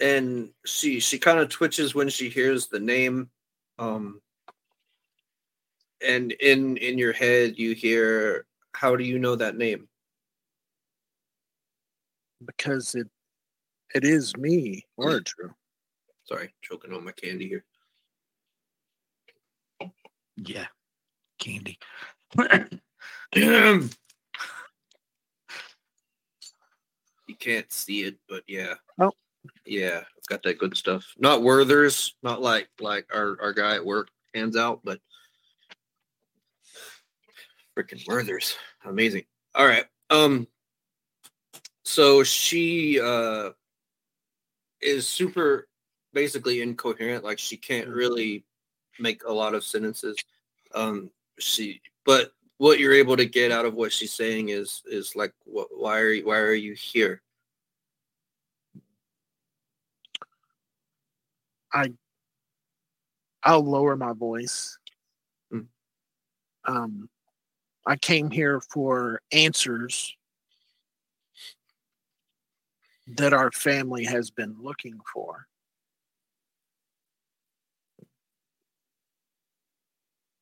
And 0.00 0.50
she 0.64 1.00
she 1.00 1.18
kind 1.18 1.38
of 1.38 1.48
twitches 1.48 1.94
when 1.94 2.08
she 2.08 2.28
hears 2.28 2.66
the 2.66 2.80
name. 2.80 3.30
Um 3.78 4.20
and 6.06 6.32
in 6.32 6.76
in 6.76 6.98
your 6.98 7.12
head 7.12 7.58
you 7.58 7.74
hear 7.74 8.46
how 8.72 8.96
do 8.96 9.04
you 9.04 9.18
know 9.18 9.36
that 9.36 9.56
name? 9.56 9.88
Because 12.44 12.94
it 12.94 13.08
it 13.94 14.04
is 14.04 14.36
me, 14.36 14.84
true. 15.24 15.54
Sorry, 16.24 16.52
choking 16.62 16.92
on 16.92 17.04
my 17.04 17.12
candy 17.12 17.48
here. 17.48 17.64
Yeah. 20.36 20.66
Candy. 21.38 21.78
you 23.34 23.90
can't 27.38 27.72
see 27.72 28.02
it, 28.02 28.16
but 28.28 28.42
yeah. 28.46 28.74
Oh. 28.98 29.12
Yeah, 29.66 30.00
I've 30.00 30.28
got 30.28 30.42
that 30.44 30.58
good 30.58 30.76
stuff. 30.76 31.06
Not 31.18 31.42
Werther's, 31.42 32.14
not 32.22 32.40
like 32.40 32.68
like 32.80 33.06
our 33.14 33.36
our 33.40 33.52
guy 33.52 33.74
at 33.74 33.84
work 33.84 34.08
hands 34.34 34.56
out, 34.56 34.80
but 34.84 35.00
freaking 37.76 38.06
Werther's, 38.06 38.56
amazing. 38.84 39.24
All 39.54 39.66
right, 39.66 39.84
um, 40.10 40.46
so 41.84 42.22
she 42.22 43.00
uh 43.00 43.50
is 44.80 45.06
super 45.06 45.68
basically 46.14 46.62
incoherent, 46.62 47.24
like 47.24 47.38
she 47.38 47.56
can't 47.56 47.88
really 47.88 48.44
make 48.98 49.24
a 49.24 49.32
lot 49.32 49.54
of 49.54 49.64
sentences. 49.64 50.16
Um, 50.74 51.10
she 51.38 51.80
but 52.04 52.32
what 52.58 52.78
you're 52.78 52.94
able 52.94 53.16
to 53.16 53.26
get 53.26 53.50
out 53.50 53.64
of 53.64 53.74
what 53.74 53.92
she's 53.92 54.12
saying 54.12 54.50
is 54.50 54.82
is 54.86 55.16
like 55.16 55.32
what 55.44 55.68
why 55.76 55.98
are 56.00 56.12
you 56.12 56.26
why 56.26 56.38
are 56.38 56.54
you 56.54 56.74
here 56.74 57.20
I 61.72 61.92
I'll 63.42 63.64
lower 63.64 63.96
my 63.96 64.12
voice. 64.14 64.78
Mm. 65.52 65.66
Um, 66.64 67.08
I 67.84 67.96
came 67.96 68.30
here 68.30 68.60
for 68.72 69.20
answers 69.32 70.14
that 73.06 73.34
our 73.34 73.50
family 73.52 74.04
has 74.04 74.30
been 74.30 74.56
looking 74.62 74.98
for. 75.12 75.46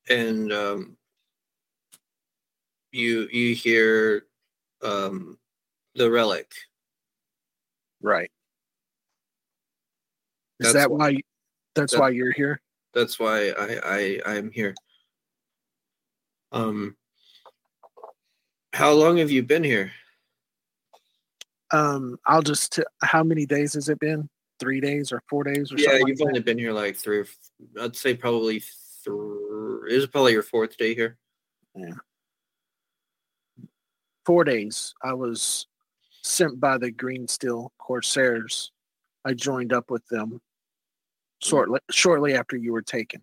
And 0.09 0.53
um 0.53 0.97
you 2.91 3.29
you 3.31 3.55
hear 3.55 4.27
um 4.83 5.39
the 5.95 6.11
relic 6.11 6.53
Right. 8.05 8.31
Is 10.59 10.73
That's 10.73 10.75
that 10.75 10.91
why? 10.91 11.19
That's 11.77 11.93
that- 11.93 12.01
why 12.01 12.09
you're 12.11 12.33
here. 12.33 12.61
that's 12.95 13.19
why 13.19 13.51
i 13.51 13.79
i 13.85 14.21
i'm 14.27 14.51
here 14.51 14.75
um 16.53 16.95
how 18.75 18.93
long 18.93 19.17
have 19.19 19.31
you 19.31 19.43
been 19.43 19.65
here 19.65 19.93
Um, 21.73 22.19
I'll 22.27 22.43
just. 22.43 22.73
T- 22.75 22.83
how 23.03 23.23
many 23.25 23.47
days 23.47 23.73
has 23.75 23.89
it 23.89 23.99
been? 23.99 24.29
Three 24.61 24.79
days 24.79 25.11
or 25.11 25.23
four 25.31 25.43
days 25.43 25.73
or 25.73 25.79
something. 25.79 25.85
yeah 26.01 26.05
you've 26.07 26.21
like 26.21 26.27
only 26.29 26.41
that? 26.41 26.45
been 26.45 26.59
here 26.59 26.73
like 26.73 26.97
three 26.97 27.25
i'd 27.81 27.97
say 27.97 28.15
probably 28.15 28.61
three 29.03 29.17
this 29.89 29.99
is 29.99 30.07
probably 30.07 30.33
your 30.33 30.43
fourth 30.43 30.77
day 30.77 30.95
here 30.95 31.19
Yeah. 31.75 31.95
four 34.25 34.45
days. 34.45 34.95
I 35.03 35.15
was 35.15 35.67
sent 36.23 36.61
by 36.61 36.79
the 36.79 36.91
Green 36.91 37.27
Steel 37.29 37.73
Corsairs. 37.79 38.71
I 39.25 39.35
joined 39.35 39.73
up 39.73 39.91
with 39.91 40.07
them 40.09 40.41
shortly 41.41 41.81
shortly 41.91 42.35
after 42.35 42.57
you 42.57 42.73
were 42.73 42.83
taken. 42.83 43.23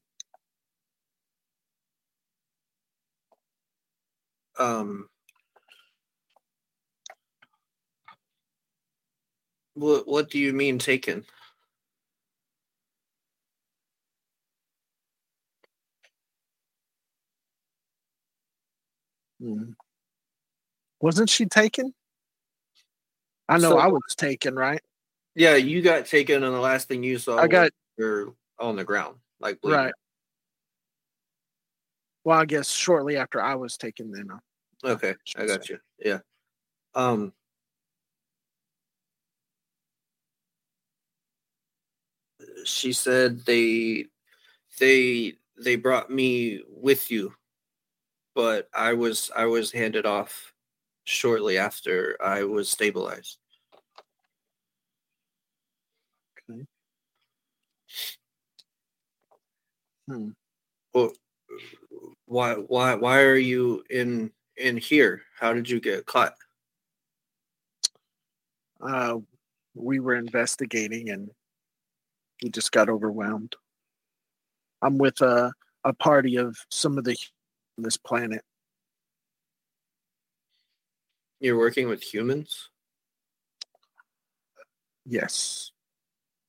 um 4.58 5.08
what 9.75 10.06
what 10.06 10.30
do 10.30 10.38
you 10.38 10.51
mean 10.51 10.78
taken 10.78 11.24
Mm. 19.41 19.75
Wasn't 21.01 21.29
she 21.29 21.46
taken? 21.46 21.94
I 23.48 23.57
know 23.57 23.72
So- 23.72 23.77
I 23.79 23.87
was 23.87 24.16
taken, 24.18 24.55
right? 24.55 24.81
yeah 25.35 25.55
you 25.55 25.81
got 25.81 26.05
taken 26.07 26.44
and 26.44 26.53
the 26.53 26.59
last 26.59 26.87
thing 26.87 27.03
you 27.03 27.18
saw 27.20 27.37
I 27.37 27.48
got 27.48 27.70
you're 27.98 28.33
on 28.59 28.75
the 28.75 28.83
ground 28.83 29.18
like 29.40 29.61
bleeding. 29.61 29.79
right. 29.79 29.94
Well, 32.25 32.40
I 32.40 32.46
guess 32.46 32.68
shortly 32.70 33.16
after 33.16 33.42
I 33.42 33.55
was 33.55 33.77
taken, 33.77 34.11
then. 34.11 34.29
uh, 34.31 34.40
Okay, 34.94 35.16
I 35.37 35.46
got 35.46 35.70
you. 35.70 35.79
Yeah. 36.00 36.20
Um 36.96 37.31
she 42.66 42.94
said 42.94 43.46
they 43.46 44.05
they 44.79 45.33
they 45.57 45.75
brought 45.75 46.09
me 46.09 46.61
with 46.70 47.11
you 47.11 47.33
but 48.40 48.70
I 48.74 48.94
was 48.94 49.30
I 49.36 49.48
was 49.48 49.70
handed 49.70 50.06
off 50.06 50.54
shortly 51.04 51.58
after 51.58 52.16
I 52.24 52.46
was 52.46 52.70
stabilized. 52.70 53.38
Okay. 56.50 56.64
Hmm. 60.08 60.30
Well, 60.94 61.12
why 62.28 62.54
why 62.54 62.96
why 62.96 63.24
are 63.24 63.36
you 63.36 63.84
in 63.90 64.32
in 64.56 64.78
here? 64.78 65.24
How 65.38 65.52
did 65.52 65.70
you 65.70 65.82
get 65.82 66.06
caught? 66.06 66.34
Uh, 68.80 69.18
we 69.75 70.00
were 70.00 70.16
investigating, 70.16 71.10
and 71.10 71.30
we 72.42 72.52
just 72.52 72.72
got 72.72 72.88
overwhelmed. 72.88 73.54
I'm 74.82 74.98
with 74.98 75.20
a 75.20 75.52
a 75.84 75.92
party 75.92 76.38
of 76.38 76.56
some 76.70 76.98
of 76.98 77.04
the 77.04 77.18
on 77.79 77.83
this 77.83 77.96
planet. 77.96 78.44
You're 81.39 81.57
working 81.57 81.87
with 81.87 82.03
humans? 82.03 82.70
Yes, 85.05 85.72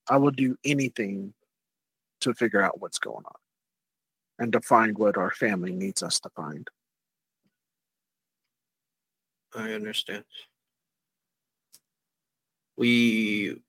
I 0.09 0.17
will 0.17 0.33
do 0.33 0.57
anything 0.65 1.33
to 2.23 2.35
figure 2.35 2.61
out 2.61 2.81
what's 2.81 2.99
going 2.99 3.25
on 3.25 3.41
and 4.41 4.53
to 4.53 4.61
find 4.61 4.99
what 4.99 5.17
our 5.17 5.31
family 5.31 5.73
needs 5.73 6.03
us 6.03 6.19
to 6.21 6.31
find. 6.31 6.69
I 9.55 9.71
understand. 9.73 10.25
We 12.77 13.63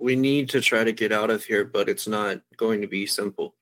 we 0.00 0.16
need 0.16 0.48
to 0.50 0.60
try 0.60 0.82
to 0.82 0.92
get 0.92 1.12
out 1.12 1.30
of 1.30 1.44
here, 1.44 1.64
but 1.64 1.88
it's 1.88 2.08
not 2.08 2.40
going 2.56 2.80
to 2.80 2.88
be 2.88 3.06
simple. 3.06 3.54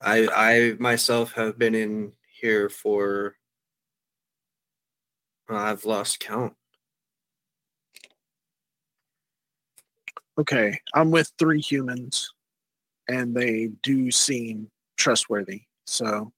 I 0.00 0.28
I 0.28 0.76
myself 0.78 1.32
have 1.32 1.58
been 1.58 1.74
in 1.74 2.12
here 2.40 2.68
for 2.68 3.34
I've 5.48 5.84
lost 5.84 6.20
count. 6.20 6.54
Okay, 10.38 10.78
I'm 10.94 11.10
with 11.10 11.32
three 11.38 11.60
humans, 11.60 12.32
and 13.08 13.34
they 13.34 13.70
do 13.82 14.10
seem 14.10 14.70
trustworthy. 14.96 15.62
So 15.86 16.32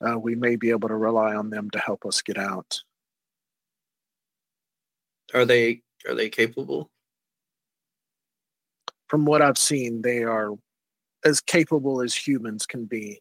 uh, 0.00 0.18
we 0.18 0.34
may 0.34 0.56
be 0.56 0.70
able 0.70 0.88
to 0.88 0.96
rely 0.96 1.34
on 1.34 1.50
them 1.50 1.70
to 1.70 1.78
help 1.78 2.04
us 2.04 2.22
get 2.22 2.38
out. 2.38 2.80
Are 5.34 5.44
they 5.44 5.82
are 6.08 6.14
they 6.14 6.30
capable? 6.30 6.90
From 9.06 9.24
what 9.24 9.40
I've 9.40 9.58
seen, 9.58 10.02
they 10.02 10.24
are 10.24 10.52
as 11.24 11.40
capable 11.40 12.00
as 12.00 12.14
humans 12.14 12.66
can 12.66 12.84
be. 12.84 13.20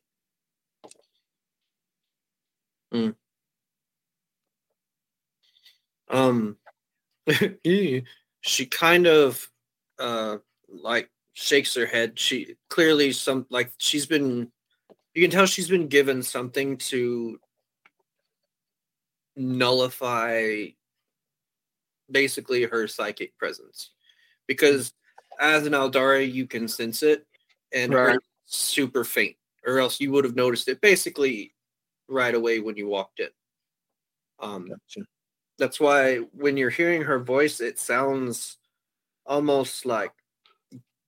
Um 6.09 6.57
she 8.41 8.65
kind 8.65 9.07
of 9.07 9.49
uh 9.99 10.37
like 10.69 11.09
shakes 11.33 11.75
her 11.75 11.85
head. 11.85 12.17
She 12.17 12.55
clearly 12.69 13.11
some 13.11 13.45
like 13.49 13.71
she's 13.77 14.05
been 14.05 14.51
you 15.13 15.21
can 15.21 15.31
tell 15.31 15.45
she's 15.45 15.69
been 15.69 15.87
given 15.87 16.23
something 16.23 16.77
to 16.77 17.39
nullify 19.35 20.67
basically 22.09 22.63
her 22.63 22.87
psychic 22.87 23.37
presence. 23.37 23.91
Because 24.47 24.93
as 25.39 25.67
an 25.67 25.73
Aeldari 25.73 26.31
you 26.31 26.47
can 26.47 26.67
sense 26.67 27.03
it 27.03 27.27
and 27.73 27.93
Right. 27.93 28.19
super 28.45 29.03
faint. 29.03 29.37
Or 29.65 29.79
else 29.79 29.99
you 29.99 30.11
would 30.11 30.23
have 30.25 30.35
noticed 30.35 30.67
it 30.69 30.81
basically 30.81 31.53
right 32.07 32.33
away 32.35 32.59
when 32.59 32.77
you 32.77 32.87
walked 32.87 33.19
in. 33.19 33.29
Um 34.39 34.67
that's 35.57 35.79
why 35.79 36.17
when 36.33 36.57
you're 36.57 36.69
hearing 36.69 37.03
her 37.03 37.19
voice, 37.19 37.61
it 37.61 37.79
sounds 37.79 38.57
almost 39.25 39.85
like 39.85 40.13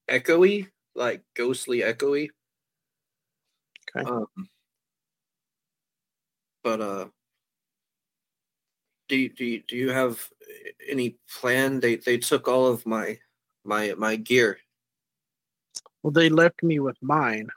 echoey, 0.10 0.70
like 0.96 1.24
ghostly 1.36 1.80
echoey. 1.80 2.30
Okay. 3.96 4.10
Um, 4.10 4.50
but 6.64 6.82
uh, 6.82 7.10
do 9.08 9.16
you, 9.18 9.30
do 9.30 9.46
you, 9.46 9.64
do 9.68 9.76
you 9.76 9.90
have 9.90 10.30
any 10.88 11.18
plan? 11.40 11.80
They 11.80 11.96
they 11.98 12.18
took 12.18 12.48
all 12.48 12.68
of 12.68 12.86
my 12.86 13.20
my 13.64 13.94
my 13.98 14.16
gear. 14.16 14.60
Well, 16.04 16.12
they 16.12 16.30
left 16.30 16.64
me 16.64 16.80
with 16.80 16.98
mine. 17.02 17.50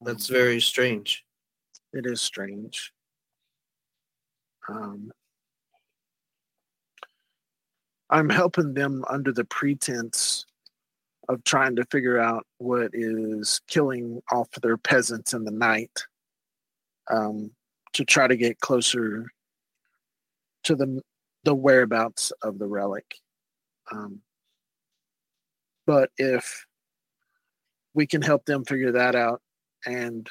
That's 0.00 0.28
very 0.28 0.60
strange. 0.60 1.24
it 1.92 2.06
is 2.06 2.20
strange. 2.20 2.92
Um, 4.68 5.12
I'm 8.10 8.28
helping 8.28 8.74
them 8.74 9.04
under 9.08 9.32
the 9.32 9.44
pretense 9.44 10.44
of 11.28 11.44
trying 11.44 11.76
to 11.76 11.84
figure 11.90 12.18
out 12.18 12.46
what 12.58 12.90
is 12.92 13.60
killing 13.68 14.20
off 14.30 14.50
their 14.62 14.76
peasants 14.76 15.34
in 15.34 15.44
the 15.44 15.50
night 15.50 16.04
um, 17.10 17.52
to 17.94 18.04
try 18.04 18.26
to 18.26 18.36
get 18.36 18.60
closer 18.60 19.30
to 20.64 20.74
the 20.74 21.00
the 21.44 21.54
whereabouts 21.54 22.32
of 22.42 22.58
the 22.58 22.66
relic. 22.66 23.16
Um, 23.90 24.20
but 25.86 26.10
if 26.18 26.66
we 27.94 28.06
can 28.06 28.22
help 28.22 28.44
them 28.44 28.64
figure 28.64 28.92
that 28.92 29.14
out 29.14 29.40
and 29.86 30.28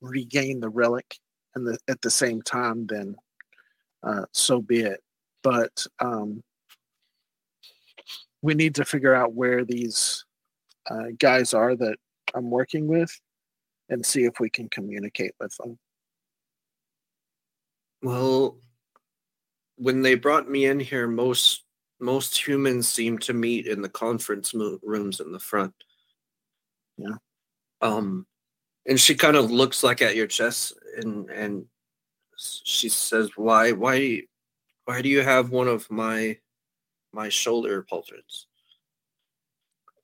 regain 0.00 0.60
the 0.60 0.68
relic 0.68 1.16
and 1.54 1.66
the, 1.66 1.78
at 1.88 2.00
the 2.02 2.10
same 2.10 2.42
time, 2.42 2.86
then 2.86 3.16
uh, 4.02 4.24
so 4.32 4.60
be 4.60 4.80
it. 4.80 5.00
But 5.42 5.86
um, 6.00 6.42
we 8.42 8.54
need 8.54 8.74
to 8.76 8.84
figure 8.84 9.14
out 9.14 9.34
where 9.34 9.64
these 9.64 10.24
uh, 10.90 11.08
guys 11.18 11.54
are 11.54 11.74
that 11.76 11.96
I'm 12.34 12.50
working 12.50 12.86
with 12.86 13.10
and 13.88 14.04
see 14.04 14.24
if 14.24 14.38
we 14.38 14.50
can 14.50 14.68
communicate 14.68 15.32
with 15.40 15.54
them. 15.56 15.78
Well, 18.02 18.58
when 19.76 20.02
they 20.02 20.14
brought 20.14 20.48
me 20.48 20.66
in 20.66 20.78
here, 20.78 21.08
most 21.08 21.64
most 22.00 22.46
humans 22.46 22.88
seem 22.88 23.18
to 23.18 23.32
meet 23.32 23.66
in 23.66 23.82
the 23.82 23.88
conference 23.88 24.54
mo- 24.54 24.78
rooms 24.82 25.20
in 25.20 25.32
the 25.32 25.40
front. 25.40 25.74
Yeah. 26.96 27.16
Um, 27.80 28.26
and 28.86 28.98
she 28.98 29.14
kind 29.14 29.36
of 29.36 29.50
looks 29.50 29.82
like 29.82 30.02
at 30.02 30.16
your 30.16 30.26
chest, 30.26 30.74
and 30.96 31.28
and 31.30 31.66
she 32.36 32.88
says, 32.88 33.30
"Why, 33.36 33.72
why, 33.72 34.22
why 34.84 35.02
do 35.02 35.08
you 35.08 35.22
have 35.22 35.50
one 35.50 35.68
of 35.68 35.90
my 35.90 36.38
my 37.12 37.28
shoulder 37.28 37.86
pauldrons?" 37.90 38.46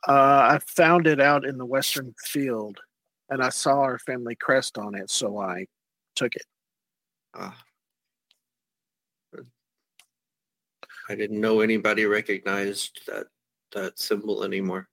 Uh, 0.07 0.13
I 0.53 0.59
found 0.67 1.07
it 1.07 1.21
out 1.21 1.47
in 1.47 1.57
the 1.57 1.65
Western 1.65 2.15
Field, 2.25 2.79
and 3.31 3.43
I 3.43 3.49
saw 3.49 3.81
our 3.81 3.99
family 3.99 4.35
crest 4.35 4.77
on 4.77 4.95
it, 4.95 5.11
so 5.11 5.39
I 5.39 5.67
took 6.15 6.37
it. 6.37 6.45
Ah. 7.35 7.64
I 11.09 11.15
didn't 11.15 11.41
know 11.41 11.61
anybody 11.61 12.07
recognized 12.07 13.01
that 13.07 13.27
that 13.73 13.99
symbol 13.99 14.45
anymore. 14.45 14.89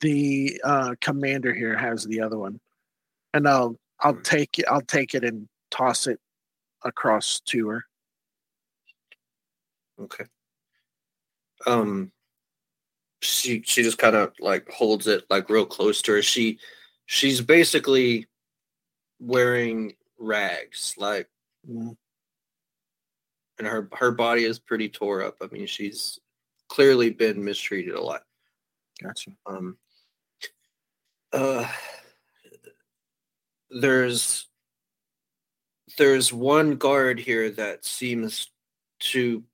The 0.00 0.60
uh, 0.64 0.94
commander 1.00 1.54
here 1.54 1.76
has 1.76 2.04
the 2.04 2.20
other 2.20 2.38
one, 2.38 2.60
and 3.34 3.46
I'll 3.48 3.76
I'll 4.00 4.14
Hmm. 4.14 4.22
take 4.22 4.58
it. 4.58 4.64
I'll 4.68 4.80
take 4.80 5.14
it 5.14 5.22
and 5.24 5.48
toss 5.70 6.06
it 6.06 6.18
across 6.84 7.40
to 7.46 7.68
her. 7.68 7.84
Okay. 10.00 10.24
Um 11.66 12.10
she 13.20 13.62
she 13.64 13.82
just 13.84 13.98
kind 13.98 14.16
of 14.16 14.32
like 14.40 14.68
holds 14.68 15.06
it 15.06 15.24
like 15.30 15.48
real 15.48 15.66
close 15.66 16.02
to 16.02 16.12
her. 16.12 16.22
She 16.22 16.58
she's 17.06 17.40
basically 17.40 18.26
wearing 19.20 19.94
rags 20.18 20.94
like 20.98 21.28
Mm, 21.70 21.96
and 23.62 23.70
her 23.70 23.88
her 23.92 24.10
body 24.10 24.44
is 24.44 24.58
pretty 24.58 24.88
tore 24.88 25.22
up. 25.22 25.36
I 25.40 25.46
mean, 25.52 25.66
she's 25.66 26.18
clearly 26.68 27.10
been 27.10 27.44
mistreated 27.44 27.94
a 27.94 28.00
lot. 28.00 28.22
Gotcha. 29.00 29.30
Um 29.46 29.78
uh 31.32 31.70
there's 33.70 34.48
there's 35.96 36.32
one 36.32 36.74
guard 36.74 37.20
here 37.20 37.50
that 37.50 37.84
seems 37.84 38.50
to 38.98 39.44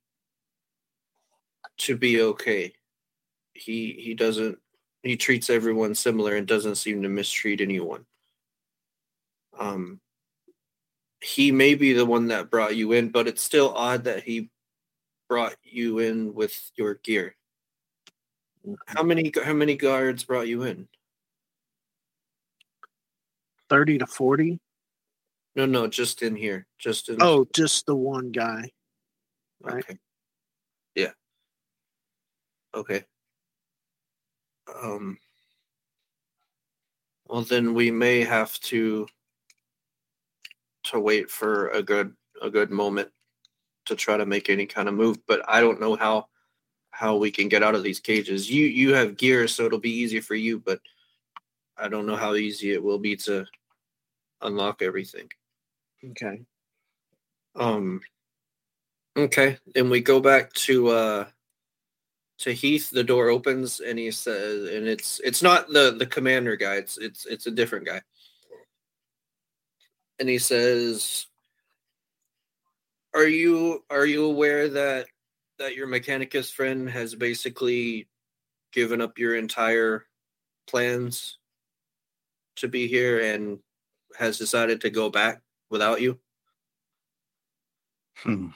to 1.78 1.96
be 1.96 2.22
okay. 2.22 2.72
He 3.52 3.92
he 3.92 4.14
doesn't 4.14 4.58
he 5.02 5.18
treats 5.18 5.50
everyone 5.50 5.94
similar 5.94 6.34
and 6.34 6.46
doesn't 6.46 6.76
seem 6.76 7.02
to 7.02 7.10
mistreat 7.10 7.60
anyone. 7.60 8.06
Um 9.58 10.00
he 11.20 11.50
may 11.52 11.74
be 11.74 11.92
the 11.92 12.06
one 12.06 12.28
that 12.28 12.50
brought 12.50 12.76
you 12.76 12.92
in, 12.92 13.10
but 13.10 13.26
it's 13.26 13.42
still 13.42 13.72
odd 13.74 14.04
that 14.04 14.22
he 14.22 14.50
brought 15.28 15.56
you 15.62 15.98
in 15.98 16.34
with 16.34 16.70
your 16.76 16.94
gear. 16.94 17.34
How 18.86 19.02
many 19.02 19.32
how 19.44 19.52
many 19.54 19.76
guards 19.76 20.24
brought 20.24 20.48
you 20.48 20.62
in? 20.62 20.88
Thirty 23.68 23.98
to 23.98 24.06
forty. 24.06 24.60
No, 25.56 25.66
no, 25.66 25.86
just 25.86 26.22
in 26.22 26.36
here. 26.36 26.66
Just 26.78 27.08
in 27.08 27.20
Oh, 27.20 27.46
just 27.54 27.86
the 27.86 27.94
one 27.96 28.30
guy. 28.30 28.70
right. 29.60 29.84
Okay. 29.84 29.98
Yeah. 30.94 31.12
Okay. 32.74 33.04
Um 34.82 35.18
well 37.26 37.42
then 37.42 37.74
we 37.74 37.90
may 37.90 38.22
have 38.22 38.58
to 38.60 39.06
to 40.88 41.00
wait 41.00 41.30
for 41.30 41.68
a 41.68 41.82
good 41.82 42.14
a 42.40 42.50
good 42.50 42.70
moment 42.70 43.10
to 43.86 43.96
try 43.96 44.16
to 44.16 44.26
make 44.26 44.48
any 44.48 44.66
kind 44.66 44.88
of 44.88 44.94
move, 44.94 45.18
but 45.26 45.42
I 45.48 45.60
don't 45.60 45.80
know 45.80 45.96
how 45.96 46.28
how 46.90 47.16
we 47.16 47.30
can 47.30 47.48
get 47.48 47.62
out 47.62 47.74
of 47.74 47.82
these 47.82 48.00
cages. 48.00 48.50
You 48.50 48.66
you 48.66 48.94
have 48.94 49.16
gear 49.16 49.48
so 49.48 49.64
it'll 49.66 49.78
be 49.78 49.90
easy 49.90 50.20
for 50.20 50.34
you, 50.34 50.58
but 50.58 50.80
I 51.76 51.88
don't 51.88 52.06
know 52.06 52.16
how 52.16 52.34
easy 52.34 52.72
it 52.72 52.82
will 52.82 52.98
be 52.98 53.16
to 53.16 53.46
unlock 54.42 54.82
everything. 54.82 55.30
Okay. 56.10 56.42
Um. 57.54 58.00
Okay, 59.16 59.58
then 59.74 59.90
we 59.90 60.00
go 60.00 60.20
back 60.20 60.52
to 60.52 60.88
uh 60.88 61.26
to 62.38 62.52
Heath. 62.52 62.90
The 62.90 63.04
door 63.04 63.28
opens, 63.28 63.80
and 63.80 63.98
he 63.98 64.10
says, 64.10 64.68
and 64.70 64.86
it's 64.86 65.20
it's 65.24 65.42
not 65.42 65.68
the 65.68 65.94
the 65.98 66.06
commander 66.06 66.56
guy. 66.56 66.76
It's 66.76 66.98
it's 66.98 67.26
it's 67.26 67.46
a 67.46 67.50
different 67.50 67.86
guy. 67.86 68.02
And 70.18 70.28
he 70.28 70.38
says, 70.38 71.26
"Are 73.14 73.26
you 73.26 73.84
are 73.90 74.06
you 74.06 74.24
aware 74.24 74.68
that 74.68 75.06
that 75.58 75.76
your 75.76 75.86
Mechanicus 75.86 76.52
friend 76.52 76.88
has 76.90 77.14
basically 77.14 78.08
given 78.72 79.00
up 79.00 79.18
your 79.18 79.36
entire 79.36 80.06
plans 80.66 81.38
to 82.56 82.68
be 82.68 82.88
here 82.88 83.20
and 83.20 83.60
has 84.18 84.38
decided 84.38 84.80
to 84.82 84.90
go 84.90 85.10
back 85.10 85.42
without 85.70 86.00
you?" 86.00 86.18
Hmm. 88.16 88.48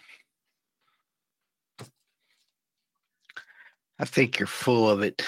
I 4.00 4.04
think 4.04 4.40
you're 4.40 4.48
full 4.48 4.90
of 4.90 5.02
it. 5.02 5.22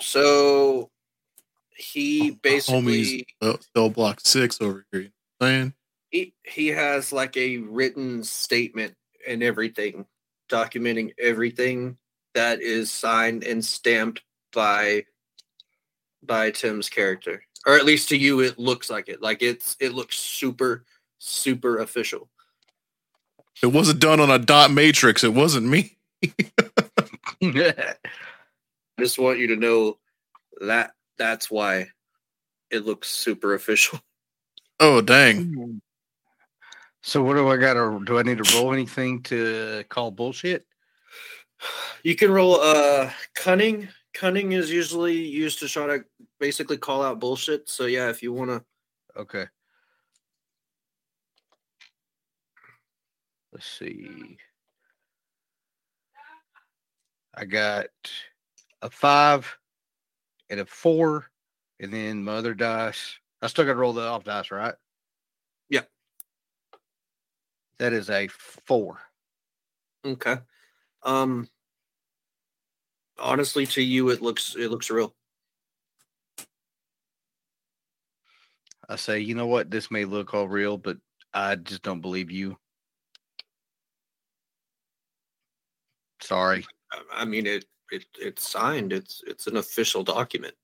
So 0.00 0.90
he 1.76 2.32
oh, 2.32 2.38
basically 2.42 3.26
Homies, 3.42 3.64
cell 3.74 3.90
block 3.90 4.20
six 4.20 4.60
over 4.60 4.84
here. 4.92 5.02
You 5.02 5.08
know 5.40 5.46
saying? 5.46 5.74
he, 6.10 6.34
he 6.44 6.68
has 6.68 7.12
like 7.12 7.36
a 7.36 7.58
written 7.58 8.22
statement 8.22 8.94
and 9.26 9.42
everything 9.42 10.06
documenting 10.50 11.12
everything 11.18 11.96
that 12.34 12.60
is 12.60 12.90
signed 12.90 13.44
and 13.44 13.64
stamped 13.64 14.22
by 14.52 15.04
by 16.22 16.50
Tim's 16.50 16.88
character. 16.88 17.42
Or 17.66 17.76
at 17.76 17.84
least 17.84 18.08
to 18.10 18.16
you 18.16 18.40
it 18.40 18.58
looks 18.58 18.90
like 18.90 19.08
it. 19.08 19.22
Like 19.22 19.42
it's 19.42 19.76
it 19.80 19.92
looks 19.92 20.18
super 20.18 20.84
super 21.18 21.78
official. 21.78 22.28
It 23.62 23.68
wasn't 23.68 24.00
done 24.00 24.20
on 24.20 24.30
a 24.30 24.38
dot 24.38 24.70
matrix. 24.70 25.22
It 25.22 25.34
wasn't 25.34 25.66
me. 25.66 25.96
I 29.00 29.02
just 29.02 29.18
want 29.18 29.38
you 29.38 29.46
to 29.46 29.56
know 29.56 29.96
that 30.60 30.90
that's 31.16 31.50
why 31.50 31.86
it 32.70 32.84
looks 32.84 33.08
super 33.08 33.54
official. 33.54 33.98
Oh 34.82 35.02
dang! 35.02 35.82
So 37.02 37.22
what 37.22 37.34
do 37.34 37.46
I 37.48 37.58
got 37.58 37.74
to 37.74 38.02
do? 38.02 38.18
I 38.18 38.22
need 38.22 38.42
to 38.42 38.56
roll 38.56 38.72
anything 38.72 39.22
to 39.24 39.84
call 39.90 40.10
bullshit? 40.10 40.64
You 42.02 42.14
can 42.14 42.30
roll 42.30 42.58
uh 42.62 43.10
cunning. 43.34 43.88
Cunning 44.14 44.52
is 44.52 44.70
usually 44.70 45.18
used 45.18 45.58
to 45.58 45.68
try 45.68 45.86
to 45.86 46.04
basically 46.38 46.78
call 46.78 47.02
out 47.02 47.20
bullshit. 47.20 47.68
So 47.68 47.84
yeah, 47.84 48.08
if 48.08 48.22
you 48.22 48.32
want 48.32 48.52
to 48.52 48.64
Okay. 49.18 49.44
Let's 53.52 53.66
see. 53.66 54.38
I 57.34 57.44
got 57.44 57.88
a 58.82 58.90
five 58.90 59.58
and 60.48 60.60
a 60.60 60.66
four, 60.66 61.26
and 61.78 61.92
then 61.92 62.24
my 62.24 62.34
other 62.34 62.54
dice. 62.54 63.18
I 63.42 63.46
still 63.46 63.64
got 63.64 63.72
to 63.72 63.78
roll 63.78 63.92
the 63.92 64.02
off 64.02 64.24
dice, 64.24 64.50
right? 64.50 64.74
Yeah. 65.68 65.82
That 67.78 67.92
is 67.92 68.10
a 68.10 68.28
four. 68.28 68.98
Okay. 70.04 70.36
Um 71.02 71.48
honestly 73.18 73.66
to 73.66 73.82
you 73.82 74.08
it 74.10 74.22
looks 74.22 74.54
it 74.56 74.70
looks 74.70 74.90
real. 74.90 75.14
I 78.88 78.96
say, 78.96 79.20
you 79.20 79.34
know 79.34 79.46
what? 79.46 79.70
This 79.70 79.90
may 79.90 80.04
look 80.04 80.34
all 80.34 80.48
real, 80.48 80.76
but 80.76 80.96
I 81.32 81.54
just 81.56 81.82
don't 81.82 82.00
believe 82.00 82.30
you. 82.30 82.58
Sorry. 86.20 86.66
I- 86.92 87.04
I 87.12 87.24
mean, 87.24 87.46
it 87.46 87.64
it 87.92 88.04
it's 88.18 88.48
signed. 88.48 88.92
It's 88.92 89.22
it's 89.26 89.46
an 89.46 89.56
official 89.56 90.02
document. 90.04 90.54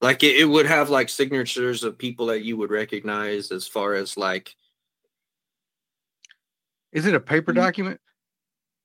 Like 0.00 0.22
it, 0.22 0.36
it 0.36 0.44
would 0.44 0.66
have 0.66 0.90
like 0.90 1.08
signatures 1.08 1.82
of 1.82 1.98
people 1.98 2.26
that 2.26 2.42
you 2.44 2.56
would 2.56 2.70
recognize 2.70 3.50
as 3.50 3.66
far 3.66 3.94
as 3.94 4.16
like, 4.16 4.54
Is 6.92 7.04
it 7.06 7.14
a 7.14 7.20
paper 7.20 7.52
Mhm. 7.52 7.56
document? 7.56 8.00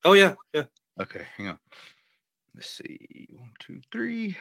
oh 0.06 0.14
yeah, 0.14 0.36
yeah. 0.54 0.66
Okay, 1.00 1.26
hang 1.38 1.50
on. 1.50 1.60
Let's 2.56 2.70
see. 2.70 3.28
One, 3.32 3.52
two, 3.60 3.82
three. 3.92 4.38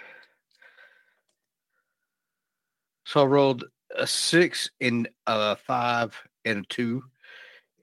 So 3.05 3.23
I 3.23 3.25
rolled 3.27 3.65
a 3.95 4.07
six 4.07 4.71
and 4.81 5.09
a 5.27 5.57
five 5.57 6.19
and 6.45 6.65
a 6.65 6.69
two 6.69 7.05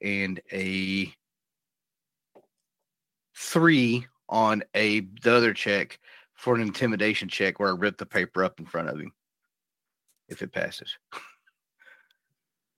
and 0.02 0.40
a 0.52 1.12
three 3.40 4.06
on 4.28 4.62
a 4.74 5.00
the 5.22 5.34
other 5.34 5.54
check 5.54 5.98
for 6.34 6.54
an 6.54 6.60
intimidation 6.60 7.28
check 7.28 7.58
where 7.58 7.70
I 7.70 7.76
ripped 7.76 7.98
the 7.98 8.06
paper 8.06 8.44
up 8.44 8.60
in 8.60 8.66
front 8.66 8.88
of 8.88 9.00
him. 9.00 9.12
If 10.28 10.42
it 10.42 10.52
passes. 10.52 10.96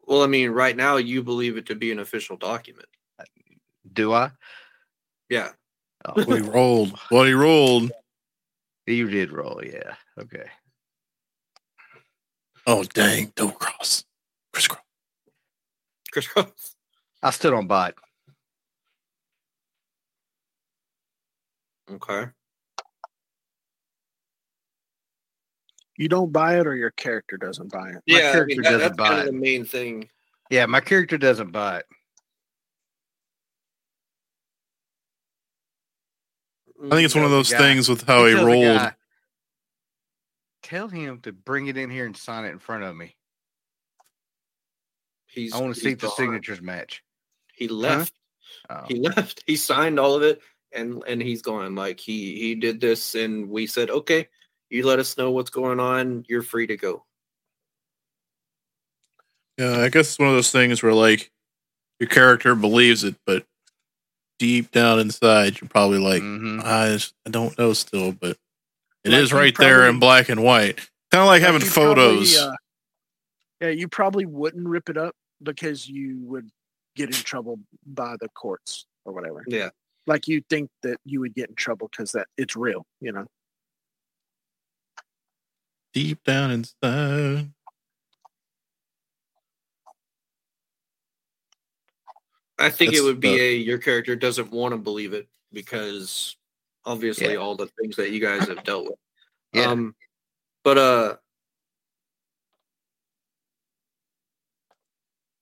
Well, 0.05 0.25
I 0.25 0.27
mean, 0.27 0.51
right 0.51 0.77
now 0.77 0.97
you 0.97 1.23
believe 1.23 1.57
it 1.57 1.67
to 1.67 1.77
be 1.77 1.93
an 1.93 2.01
official 2.01 2.37
document. 2.37 2.89
Do 3.93 4.13
I? 4.13 4.33
Yeah. 5.31 5.51
Oh, 6.05 6.25
What 6.25 6.43
he 6.43 6.49
rolled. 6.49 6.99
What 7.11 7.29
he 7.29 7.35
rolled. 7.35 7.93
you 8.89 9.09
did 9.09 9.31
roll, 9.31 9.63
yeah. 9.65 9.95
Okay. 10.19 10.47
Oh 12.67 12.83
dang, 12.83 13.33
double 13.37 13.53
cross. 13.53 14.05
Crisscross. 14.53 14.83
Crisscross. 16.13 16.75
I 17.23 17.31
still 17.31 17.53
don't 17.53 17.69
buy 17.69 17.93
Okay. 21.93 22.27
You 25.99 26.09
don't 26.09 26.33
buy 26.33 26.59
it, 26.59 26.67
or 26.67 26.75
your 26.75 26.91
character 26.91 27.37
doesn't 27.37 27.71
buy 27.71 27.91
it. 27.91 27.97
Yeah, 28.07 28.31
I 28.31 28.33
character 28.33 28.47
mean, 28.57 28.63
that, 28.63 28.71
doesn't 28.71 28.81
that's 28.81 28.97
buy 28.97 29.09
kind 29.09 29.21
it. 29.21 29.27
of 29.29 29.35
the 29.35 29.41
main 29.41 29.65
thing. 29.65 30.09
Yeah, 30.51 30.67
my 30.67 30.81
character 30.81 31.19
doesn't 31.19 31.53
buy 31.53 31.79
it. 31.79 31.87
Mm, 36.83 36.87
I 36.93 36.97
think 36.97 37.05
it's 37.05 37.15
one 37.15 37.25
of 37.25 37.31
those 37.31 37.51
guy- 37.51 37.59
things 37.59 37.89
with 37.89 38.03
how 38.07 38.25
he 38.27 38.33
tells 38.35 38.47
rolled. 38.47 38.79
guy, 38.79 38.95
Tell 40.63 40.89
him 40.89 41.21
to 41.23 41.33
bring 41.33 41.67
it 41.67 41.77
in 41.77 41.91
here 41.91 42.07
and 42.07 42.17
sign 42.17 42.45
it 42.45 42.51
in 42.51 42.59
front 42.59 42.85
of 42.85 42.97
me. 42.97 43.15
He's. 45.27 45.53
I 45.53 45.61
want 45.61 45.75
to 45.75 45.81
see 45.81 45.91
if 45.93 45.99
the 45.99 46.07
gone. 46.07 46.17
signatures 46.17 46.63
match. 46.63 47.03
He 47.53 47.69
left. 47.69 48.15
Oh. 48.71 48.85
He 48.89 48.95
left. 49.01 49.43
He 49.47 49.57
signed 49.57 49.99
all 50.01 50.15
of 50.15 50.23
it, 50.23 50.41
and 50.75 51.03
and 51.07 51.21
he's 51.23 51.43
gone. 51.43 51.75
Like 51.75 52.01
he 52.01 52.39
he 52.39 52.55
did 52.55 52.81
this, 52.81 53.15
and 53.15 53.49
we 53.51 53.67
said, 53.67 53.91
okay, 53.91 54.29
you 54.71 54.87
let 54.87 54.99
us 54.99 55.17
know 55.17 55.31
what's 55.31 55.51
going 55.51 55.81
on. 55.81 56.25
You're 56.29 56.43
free 56.43 56.67
to 56.67 56.77
go. 56.77 57.05
Yeah, 59.59 59.81
I 59.81 59.89
guess 59.89 60.09
it's 60.09 60.19
one 60.19 60.29
of 60.29 60.35
those 60.35 60.51
things 60.51 60.83
where 60.83 60.95
like 60.95 61.31
your 62.01 62.09
character 62.09 62.55
believes 62.55 63.05
it, 63.05 63.17
but 63.27 63.45
deep 64.39 64.71
down 64.73 64.99
inside 64.99 65.61
you're 65.61 65.69
probably 65.69 65.99
like, 65.99 66.23
Mhm. 66.23 66.65
I, 66.65 66.89
just, 66.95 67.15
I 67.27 67.31
don't 67.31 67.57
know 67.59 67.75
still, 67.75 68.11
but 68.13 68.37
it 69.05 69.11
Like 69.11 69.21
is 69.23 69.31
you 69.31 69.37
right 69.37 69.57
there 69.57 69.87
in 69.89 70.01
black 70.01 70.29
and 70.29 70.43
white. 70.43 70.79
Kind 71.13 71.21
of 71.23 71.27
like, 71.27 71.43
having 71.43 71.61
you 71.61 71.71
probably, 71.71 72.25
photos. 72.25 72.37
uh, 72.39 72.55
yeah, 73.61 73.69
you 73.69 73.87
probably 73.87 74.25
wouldn't 74.25 74.67
rip 74.67 74.89
it 74.89 74.97
up 74.97 75.15
because 75.43 75.87
you 75.89 76.19
would 76.25 76.51
get 76.97 77.09
in 77.11 77.15
trouble 77.15 77.61
by 77.87 78.17
the 78.21 78.29
courts 78.31 78.87
or 79.05 79.13
whatever. 79.13 79.45
Yeah. 79.47 79.69
Like 80.07 80.27
you 80.29 80.43
think 80.49 80.71
that 80.83 80.99
you 81.05 81.21
would 81.21 81.35
get 81.35 81.49
in 81.49 81.55
trouble 81.55 81.89
because 81.91 82.13
that 82.13 82.27
it's 82.37 82.57
real, 82.57 82.87
you 83.01 83.13
know. 83.13 83.27
deep 85.93 86.25
down 86.25 86.51
inside. 86.51 87.53
I 92.59 92.71
think 92.71 92.93
That's 92.93 93.01
it 93.01 93.05
would 93.05 93.21
be 93.21 93.37
the- 93.37 93.41
a 93.43 93.55
your 93.57 93.79
character 93.79 94.17
doesn't 94.17 94.51
want 94.51 94.73
to 94.73 94.79
believe 94.79 95.13
it 95.13 95.29
because 95.53 96.37
obviously 96.85 97.33
Yeah. 97.33 97.37
all 97.39 97.57
the 97.57 97.67
things 97.79 97.97
that 97.97 98.11
you 98.11 98.21
guys 98.21 98.49
have 98.49 98.65
dealt 98.65 98.85
with. 98.87 98.99
Yeah. 99.53 99.71
Um, 99.71 99.95
but 100.65 100.79
uh, 100.79 101.17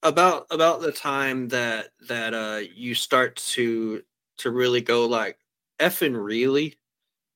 about 0.03 0.46
about 0.51 0.81
the 0.81 0.92
time 0.92 1.49
that 1.49 1.90
that 2.09 2.33
uh 2.35 2.61
you 2.75 2.94
start 2.94 3.37
to 3.37 4.03
to 4.40 4.50
really 4.50 4.81
go 4.81 5.07
like 5.07 5.38
effing 5.79 6.20
really, 6.20 6.79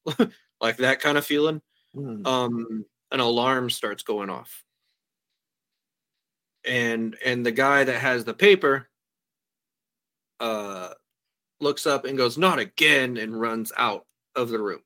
like 0.61 0.77
that 0.79 1.01
kind 1.01 1.19
of 1.19 1.27
feeling. 1.27 1.61
Hmm. 1.95 2.27
Um, 2.27 2.85
an 3.11 3.21
alarm 3.21 3.71
starts 3.71 4.03
going 4.03 4.31
off, 4.31 4.65
and 6.65 7.17
and 7.25 7.45
the 7.45 7.53
guy 7.53 7.85
that 7.85 8.01
has 8.01 8.25
the 8.25 8.35
paper 8.35 8.89
uh 10.41 10.91
looks 11.61 11.87
up 11.87 12.05
and 12.05 12.19
goes 12.19 12.37
not 12.37 12.59
again 12.59 13.17
and 13.17 13.41
runs 13.41 13.73
out 13.77 14.05
of 14.35 14.49
the 14.49 14.59
room 14.59 14.81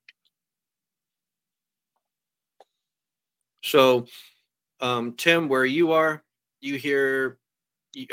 so 3.63 4.07
um 4.81 5.13
tim 5.15 5.49
where 5.49 5.65
you 5.65 5.93
are 5.93 6.23
you 6.61 6.77
hear 6.77 7.39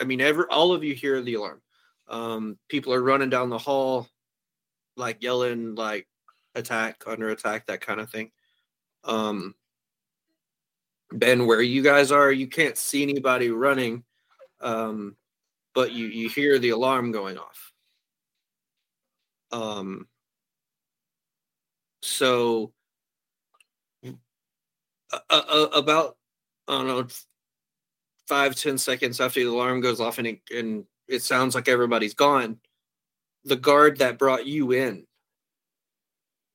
i 0.01 0.03
mean 0.03 0.21
every 0.21 0.45
all 0.49 0.71
of 0.71 0.83
you 0.83 0.93
hear 0.93 1.21
the 1.21 1.33
alarm 1.33 1.61
um 2.07 2.57
people 2.69 2.93
are 2.93 3.01
running 3.01 3.29
down 3.29 3.49
the 3.49 3.57
hall 3.57 4.07
like 4.97 5.23
yelling 5.23 5.75
like 5.75 6.07
attack 6.53 7.03
under 7.07 7.29
attack 7.29 7.65
that 7.65 7.81
kind 7.81 7.99
of 7.99 8.09
thing. 8.09 8.31
Um 9.03 9.55
ben 11.11 11.45
where 11.45 11.61
you 11.61 11.83
guys 11.83 12.11
are 12.11 12.31
you 12.31 12.47
can't 12.47 12.77
see 12.77 13.03
anybody 13.03 13.49
running 13.51 14.03
um 14.61 15.15
but 15.73 15.91
you 15.91 16.07
you 16.07 16.29
hear 16.29 16.57
the 16.59 16.69
alarm 16.69 17.11
going 17.11 17.37
off. 17.37 17.73
Um 19.51 20.07
so 22.01 22.71
uh, 25.13 25.19
uh, 25.29 25.67
about 25.73 26.17
i 26.67 26.77
don't 26.77 26.87
know 26.87 27.07
five 28.27 28.55
ten 28.55 28.77
seconds 28.77 29.19
after 29.19 29.39
the 29.39 29.49
alarm 29.49 29.81
goes 29.81 29.99
off 29.99 30.17
and 30.17 30.27
it, 30.27 30.39
and 30.55 30.85
it 31.07 31.21
sounds 31.21 31.55
like 31.55 31.67
everybody's 31.67 32.13
gone 32.13 32.57
the 33.43 33.55
guard 33.55 33.97
that 33.99 34.17
brought 34.17 34.45
you 34.45 34.71
in 34.71 35.05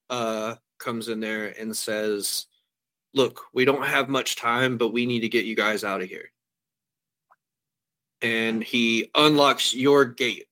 uh 0.09 0.55
comes 0.77 1.07
in 1.07 1.19
there 1.19 1.47
and 1.59 1.75
says 1.75 2.47
look 3.13 3.41
we 3.53 3.65
don't 3.65 3.85
have 3.85 4.09
much 4.09 4.35
time 4.35 4.77
but 4.77 4.89
we 4.89 5.05
need 5.05 5.21
to 5.21 5.29
get 5.29 5.45
you 5.45 5.55
guys 5.55 5.83
out 5.83 6.01
of 6.01 6.09
here. 6.09 6.31
And 8.23 8.63
he 8.63 9.09
unlocks 9.15 9.73
your 9.73 10.05
gate. 10.05 10.45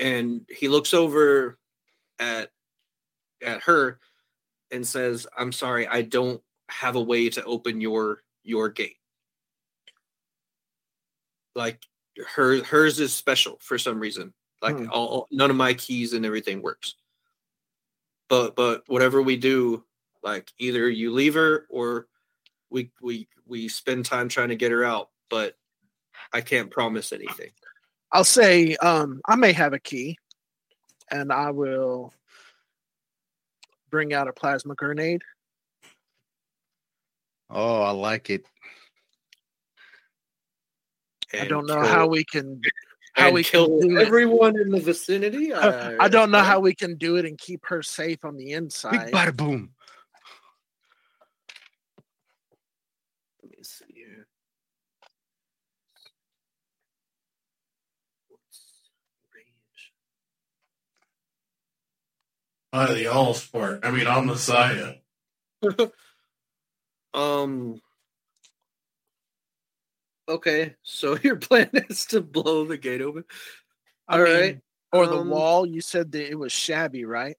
And 0.00 0.46
he 0.48 0.68
looks 0.68 0.94
over 0.94 1.58
at 2.18 2.50
at 3.44 3.62
her 3.62 4.00
and 4.70 4.86
says 4.86 5.26
i'm 5.36 5.52
sorry 5.52 5.86
i 5.86 6.02
don't 6.02 6.42
have 6.68 6.96
a 6.96 7.00
way 7.00 7.28
to 7.30 7.44
open 7.44 7.80
your 7.80 8.22
your 8.44 8.68
gate. 8.68 8.96
Like 11.54 11.80
her 12.26 12.62
hers 12.64 12.98
is 13.00 13.12
special 13.14 13.58
for 13.60 13.78
some 13.78 14.00
reason 14.00 14.32
like 14.60 14.76
Hmm. 14.76 14.90
all 14.90 15.28
none 15.30 15.50
of 15.50 15.56
my 15.56 15.74
keys 15.74 16.12
and 16.12 16.26
everything 16.26 16.62
works 16.62 16.94
but 18.28 18.56
but 18.56 18.82
whatever 18.86 19.22
we 19.22 19.36
do 19.36 19.84
like 20.22 20.50
either 20.58 20.88
you 20.88 21.12
leave 21.12 21.34
her 21.34 21.66
or 21.70 22.08
we 22.70 22.90
we 23.00 23.28
we 23.46 23.68
spend 23.68 24.04
time 24.04 24.28
trying 24.28 24.48
to 24.48 24.56
get 24.56 24.72
her 24.72 24.84
out 24.84 25.10
but 25.30 25.56
i 26.32 26.40
can't 26.40 26.70
promise 26.70 27.12
anything 27.12 27.50
I'll 28.10 28.24
say 28.24 28.74
um, 28.76 29.20
I 29.26 29.36
may 29.36 29.52
have 29.52 29.74
a 29.74 29.78
key, 29.78 30.16
and 31.10 31.30
I 31.30 31.50
will 31.50 32.14
bring 33.90 34.14
out 34.14 34.28
a 34.28 34.32
plasma 34.32 34.74
grenade. 34.74 35.20
Oh, 37.50 37.82
I 37.82 37.90
like 37.90 38.30
it. 38.30 38.46
I 41.32 41.44
don't 41.46 41.66
know 41.66 41.74
kill- 41.74 41.86
how 41.86 42.06
we 42.06 42.24
can 42.24 42.60
how 43.12 43.32
we 43.32 43.42
kill 43.42 43.80
can 43.80 43.88
do 43.88 43.98
it. 43.98 44.06
everyone 44.06 44.58
in 44.60 44.70
the 44.70 44.80
vicinity 44.80 45.52
I 45.52 46.08
don't 46.08 46.30
know 46.30 46.42
how 46.42 46.60
we 46.60 46.74
can 46.74 46.96
do 46.96 47.16
it 47.16 47.24
and 47.24 47.36
keep 47.36 47.66
her 47.66 47.82
safe 47.82 48.24
on 48.24 48.36
the 48.36 48.52
inside. 48.52 49.06
Big 49.06 49.14
bada 49.14 49.36
boom. 49.36 49.70
Let 53.42 53.50
me 53.50 53.62
see 53.62 53.84
here. 53.94 54.26
What's 58.28 58.62
range? 59.34 59.92
Out 62.72 62.90
of 62.90 62.96
the 62.96 63.06
all 63.08 63.34
sport. 63.34 63.80
I 63.82 63.90
mean, 63.90 64.06
on 64.06 64.26
the 64.26 64.36
side. 64.36 65.00
Um, 67.14 67.80
Okay, 70.28 70.74
so 70.82 71.16
your 71.22 71.36
plan 71.36 71.70
is 71.72 72.04
to 72.06 72.20
blow 72.20 72.64
the 72.64 72.76
gate 72.76 73.00
open. 73.00 73.24
I 74.06 74.18
mean, 74.18 74.24
right. 74.24 74.60
Or 74.92 75.06
the 75.06 75.18
um, 75.18 75.28
wall. 75.28 75.66
You 75.66 75.80
said 75.80 76.12
that 76.12 76.30
it 76.30 76.38
was 76.38 76.52
shabby, 76.52 77.04
right? 77.04 77.36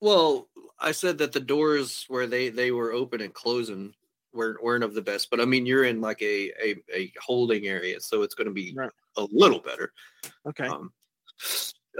Well, 0.00 0.48
I 0.78 0.92
said 0.92 1.18
that 1.18 1.32
the 1.32 1.40
doors 1.40 2.04
where 2.08 2.26
they 2.26 2.48
they 2.48 2.72
were 2.72 2.92
open 2.92 3.20
and 3.20 3.32
closing 3.32 3.94
weren't 4.32 4.62
weren't 4.62 4.84
of 4.84 4.94
the 4.94 5.02
best, 5.02 5.30
but 5.30 5.40
I 5.40 5.44
mean 5.44 5.66
you're 5.66 5.84
in 5.84 6.00
like 6.00 6.20
a 6.22 6.50
a, 6.62 6.76
a 6.94 7.12
holding 7.20 7.66
area, 7.66 8.00
so 8.00 8.22
it's 8.22 8.34
going 8.34 8.48
to 8.48 8.52
be 8.52 8.74
Right. 8.76 8.90
a 9.16 9.26
little 9.30 9.60
better. 9.60 9.92
Okay. 10.46 10.66
Um, 10.66 10.92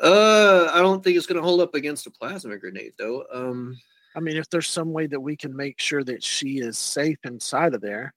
uh, 0.01 0.71
I 0.73 0.81
don't 0.81 1.03
think 1.05 1.17
it's 1.17 1.27
going 1.27 1.41
to 1.41 1.47
hold 1.47 1.61
up 1.61 1.75
against 1.75 2.07
a 2.07 2.11
plasma 2.11 2.57
grenade 2.57 2.95
though. 2.99 3.25
Um, 3.33 3.77
I 4.17 4.21
mean, 4.21 4.37
if 4.37 4.49
there's 4.49 4.69
some 4.69 4.93
way 4.93 5.07
that 5.07 5.21
we 5.21 5.37
can 5.37 5.55
make 5.55 5.81
sure 5.81 6.05
that 6.05 6.23
she 6.23 6.59
is 6.59 6.79
safe 6.79 7.19
inside 7.25 7.75
of 7.75 7.81
there, 7.81 8.15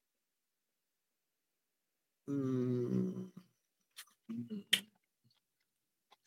mm, 2.28 3.12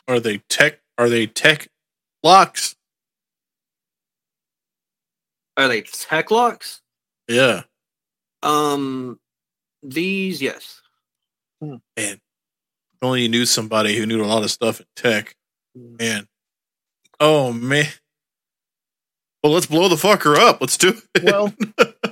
Are 0.07 0.19
they 0.19 0.37
tech? 0.49 0.79
Are 0.97 1.09
they 1.09 1.27
tech 1.27 1.67
locks? 2.23 2.75
are 5.59 5.67
they 5.67 5.81
tech 5.81 6.31
locks? 6.31 6.81
Yeah. 7.27 7.63
Um, 8.41 9.19
these 9.83 10.41
yes. 10.41 10.81
Man, 11.61 11.81
if 11.97 12.19
only 13.01 13.23
you 13.23 13.29
knew 13.29 13.45
somebody 13.45 13.97
who 13.97 14.05
knew 14.05 14.23
a 14.23 14.25
lot 14.25 14.43
of 14.43 14.51
stuff 14.51 14.79
in 14.79 14.85
tech. 14.95 15.35
Mm. 15.77 15.99
Man. 15.99 16.27
Oh 17.19 17.51
man. 17.51 17.87
Well, 19.43 19.53
let's 19.53 19.65
blow 19.65 19.89
the 19.89 19.95
fucker 19.95 20.37
up. 20.37 20.61
Let's 20.61 20.77
do 20.77 20.97
it. 21.15 21.23
Well, 21.23 21.53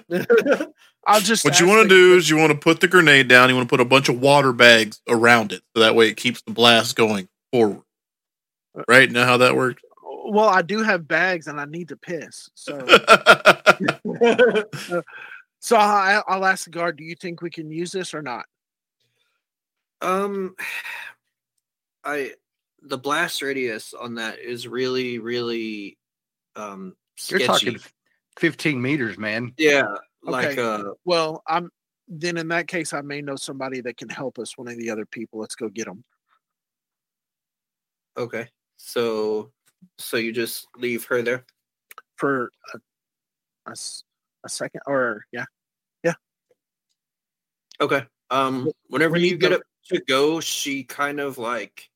I'll 1.08 1.22
just. 1.22 1.46
what 1.46 1.60
you 1.60 1.68
want 1.68 1.84
to 1.84 1.90
do 1.90 2.18
is 2.18 2.30
you 2.30 2.38
want 2.38 2.52
to 2.52 2.58
put 2.58 2.82
the 2.82 2.88
grenade 2.88 3.30
down. 3.30 3.50
You 3.50 3.56
want 3.56 3.68
to 3.68 3.74
put 3.74 3.80
a 3.80 3.86
bunch 3.86 4.10
of 4.10 4.20
water 4.20 4.52
bags 4.52 5.00
around 5.08 5.54
it, 5.54 5.62
so 5.74 5.82
that 5.82 5.96
way 5.96 6.10
it 6.10 6.18
keeps 6.18 6.42
the 6.42 6.52
blast 6.52 6.98
going 6.98 7.30
forward. 7.52 7.84
Right 8.88 9.10
now, 9.10 9.26
how 9.26 9.38
that 9.38 9.56
works. 9.56 9.82
Well, 10.04 10.50
I 10.50 10.62
do 10.62 10.84
have 10.84 11.08
bags 11.08 11.48
and 11.48 11.60
I 11.60 11.66
need 11.66 11.88
to 11.88 11.96
piss. 11.96 12.50
So, 12.54 12.78
so 15.60 15.78
I, 15.78 16.22
I'll 16.28 16.46
ask 16.46 16.66
the 16.66 16.72
guard. 16.72 16.98
Do 16.98 17.06
you 17.06 17.16
think 17.16 17.42
we 17.42 17.50
can 17.50 17.72
use 17.72 17.92
this 17.92 18.14
or 18.14 18.22
not? 18.22 18.46
Um, 20.02 20.56
I 22.04 22.34
the 22.84 22.98
blast 22.98 23.42
radius 23.42 23.94
on 23.94 24.16
that 24.16 24.40
is 24.40 24.68
really 24.68 25.20
really 25.20 25.98
um 26.56 26.96
You're 27.28 27.40
talking 27.40 27.80
15 28.38 28.82
meters, 28.82 29.18
man. 29.18 29.54
yeah, 29.58 29.96
like 30.28 30.58
Okay. 30.58 30.62
uh 30.62 30.94
Well, 31.06 31.42
I'm. 31.48 31.70
Then 32.10 32.38
in 32.38 32.48
that 32.50 32.68
case, 32.68 32.94
I 32.94 33.02
may 33.02 33.22
know 33.22 33.36
somebody 33.36 33.82
that 33.82 33.98
can 33.98 34.08
help 34.10 34.40
us. 34.40 34.58
One 34.58 34.68
of 34.70 34.78
the 34.78 34.90
other 34.90 35.06
people. 35.06 35.40
Let's 35.40 35.56
go 35.56 35.68
get 35.70 35.86
them. 35.86 36.04
okay. 38.18 38.48
So 38.78 39.52
so 39.98 40.18
you 40.18 40.32
just 40.32 40.68
leave 40.78 41.06
her 41.06 41.22
there. 41.22 41.46
for 42.16 42.50
a 43.66 43.72
a 44.44 44.50
second 44.50 44.82
or 44.88 45.26
yeah 45.32 45.46
yeah. 46.04 46.14
Okay. 47.82 48.06
Um 48.30 48.72
whenever 48.88 49.14
we 49.14 49.26
you 49.26 49.32
need 49.32 49.40
get 49.42 49.54
up 49.54 49.62
to 49.90 50.02
go, 50.08 50.40
she 50.40 50.84
kind 50.84 51.20
of 51.20 51.38
like 51.38 51.90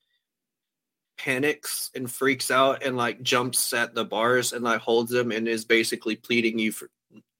panics 1.18 1.92
and 1.96 2.10
freaks 2.12 2.52
out 2.52 2.84
and 2.84 2.98
like 2.98 3.22
jumps 3.22 3.74
at 3.74 3.94
the 3.94 4.04
bars 4.04 4.54
and 4.54 4.64
like 4.64 4.82
holds 4.82 5.12
them 5.12 5.32
and 5.32 5.48
is 5.48 5.66
basically 5.66 6.16
pleading 6.16 6.58
you 6.60 6.72
for 6.72 6.90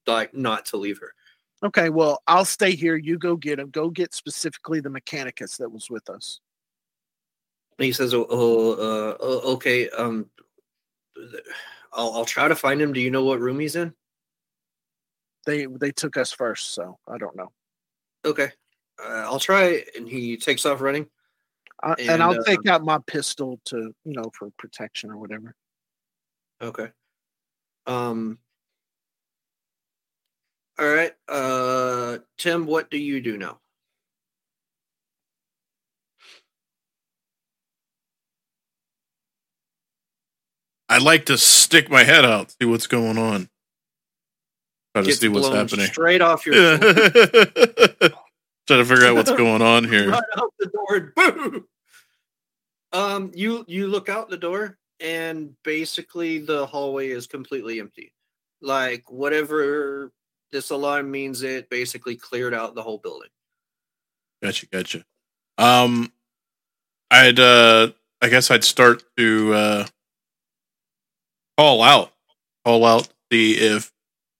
like 0.06 0.34
not 0.34 0.66
to 0.66 0.76
leave 0.76 0.98
her. 0.98 1.14
okay 1.64 1.88
well 1.88 2.22
i'll 2.26 2.44
stay 2.44 2.74
here 2.74 2.96
you 2.96 3.18
go 3.18 3.36
get 3.36 3.58
him 3.58 3.70
go 3.70 3.88
get 3.88 4.14
specifically 4.14 4.80
the 4.80 4.88
mechanicus 4.90 5.56
that 5.58 5.70
was 5.70 5.88
with 5.90 6.08
us 6.10 6.40
And 7.78 7.86
he 7.86 7.92
says, 7.92 8.12
"Oh, 8.14 8.26
oh, 8.28 8.72
uh, 8.72 9.16
oh, 9.18 9.52
okay. 9.54 9.88
Um, 9.90 10.28
I'll 11.92 12.12
I'll 12.12 12.24
try 12.24 12.46
to 12.48 12.54
find 12.54 12.80
him. 12.80 12.92
Do 12.92 13.00
you 13.00 13.10
know 13.10 13.24
what 13.24 13.40
room 13.40 13.58
he's 13.60 13.76
in? 13.76 13.94
they 15.46 15.66
they 15.66 15.90
took 15.90 16.16
us 16.16 16.30
first 16.30 16.72
so 16.74 16.98
i 17.08 17.18
don't 17.18 17.34
know 17.34 17.50
Okay, 18.24 18.52
uh, 19.02 19.24
I'll 19.26 19.40
try." 19.40 19.82
And 19.96 20.08
he 20.08 20.36
takes 20.36 20.64
off 20.64 20.80
running. 20.80 21.08
I, 21.82 21.94
and, 21.98 22.10
And, 22.10 22.22
i'll 22.22 22.38
uh, 22.38 22.44
take 22.44 22.68
out 22.68 22.84
my 22.84 22.98
pistol 23.06 23.58
to 23.64 23.76
you 24.04 24.12
know 24.12 24.30
for 24.38 24.50
protection 24.58 25.10
or 25.10 25.16
whatever 25.16 25.56
Okay. 26.60 26.90
Um. 27.86 28.38
All 30.82 30.88
right. 30.88 31.12
Uh, 31.28 32.18
Tim, 32.38 32.66
what 32.66 32.90
do 32.90 32.98
you 32.98 33.20
do 33.20 33.38
now? 33.38 33.60
I'd 40.88 41.02
like 41.02 41.26
to 41.26 41.38
stick 41.38 41.88
my 41.88 42.02
head 42.02 42.24
out, 42.24 42.50
see 42.50 42.66
what's 42.66 42.88
going 42.88 43.16
on. 43.16 43.48
Try 44.96 45.04
to 45.04 45.12
see 45.12 45.28
what's 45.28 45.46
happening. 45.46 45.86
Straight 45.86 46.20
off 46.20 46.44
your 46.44 46.54
Try 46.78 46.88
to 48.66 48.84
figure 48.84 49.06
out 49.06 49.14
what's 49.14 49.30
going 49.36 49.62
on 49.62 49.84
here. 49.84 50.10
right 50.10 50.22
out 50.36 50.52
the 50.58 50.66
door 50.66 51.12
boom. 51.14 51.64
Um, 52.92 53.30
you 53.34 53.64
you 53.68 53.86
look 53.86 54.08
out 54.08 54.30
the 54.30 54.36
door 54.36 54.78
and 54.98 55.54
basically 55.62 56.38
the 56.38 56.66
hallway 56.66 57.10
is 57.10 57.28
completely 57.28 57.78
empty. 57.78 58.12
Like 58.60 59.08
whatever 59.10 60.12
this 60.52 60.70
alarm 60.70 61.10
means, 61.10 61.42
it 61.42 61.68
basically 61.70 62.14
cleared 62.16 62.54
out 62.54 62.74
the 62.74 62.82
whole 62.82 62.98
building. 62.98 63.30
Gotcha, 64.42 64.66
gotcha. 64.66 65.04
Um, 65.58 66.12
I'd 67.10 67.38
uh, 67.40 67.92
I 68.20 68.28
guess 68.28 68.50
I'd 68.50 68.64
start 68.64 69.02
to 69.16 69.52
uh, 69.54 69.86
call 71.58 71.82
out, 71.82 72.12
call 72.64 72.84
out, 72.84 73.08
see 73.32 73.54
if 73.54 73.92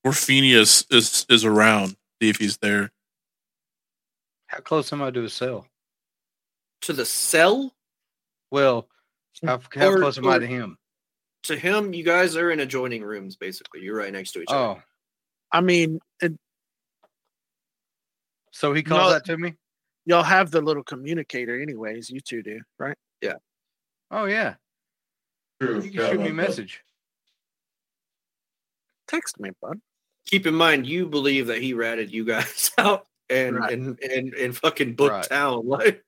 Orphenius 0.07 0.85
is 0.93 1.27
is 1.29 1.45
around, 1.45 1.97
see 2.21 2.29
if 2.29 2.37
he's 2.37 2.59
there. 2.59 2.91
How 4.47 4.59
close 4.61 4.93
am 4.93 5.03
I 5.03 5.11
to 5.11 5.25
a 5.25 5.29
cell? 5.31 5.67
To 6.83 6.93
the 6.93 7.05
cell, 7.07 7.73
Well, 8.51 8.89
how, 9.45 9.61
how 9.75 9.89
Or- 9.89 9.99
close 9.99 10.19
am 10.19 10.27
I 10.29 10.39
to 10.39 10.47
him? 10.47 10.79
to 11.45 11.57
him, 11.57 11.93
you 11.93 12.05
guys 12.05 12.37
are 12.37 12.51
in 12.53 12.61
adjoining 12.61 13.03
rooms. 13.03 13.37
Basically, 13.37 13.81
you're 13.81 13.97
right 13.97 14.13
next 14.13 14.33
to 14.33 14.43
each 14.43 14.49
other. 14.49 14.81
Oh, 14.81 14.83
i 15.53 15.61
mean 15.61 16.01
it, 16.21 16.33
so 18.53 18.73
he 18.73 18.83
calls 18.83 19.09
No. 19.09 19.11
that 19.13 19.25
to 19.27 19.37
me? 19.39 19.55
y'all 20.07 20.23
have 20.23 20.51
the 20.51 20.61
little 20.61 20.83
communicator 20.83 21.61
anyways 21.61 22.11
you 22.11 22.21
two 22.21 22.43
do 22.43 22.61
right 22.79 22.97
Yeah. 23.21 23.35
Oh, 24.11 24.25
yeah. 24.27 24.55
You 25.61 25.81
can 25.81 25.93
shoot 25.93 26.21
me 26.21 26.29
a 26.31 26.33
message. 26.35 26.83
text 29.09 29.39
me 29.41 29.51
bud 29.61 29.81
Keep 30.27 30.47
in 30.47 30.55
mind, 30.55 30.87
you 30.87 31.07
believe 31.07 31.47
that 31.49 31.61
he 31.63 31.75
ratted 31.75 32.13
you 32.13 32.25
guys 32.25 32.71
out 32.79 33.07
and 33.31 33.57
Right. 33.57 33.73
and, 33.73 33.99
and 34.01 34.35
and 34.35 34.57
fucking 34.57 34.95
booked 34.95 35.13
Right. 35.15 35.29
town. 35.29 35.67
Like, 35.67 36.05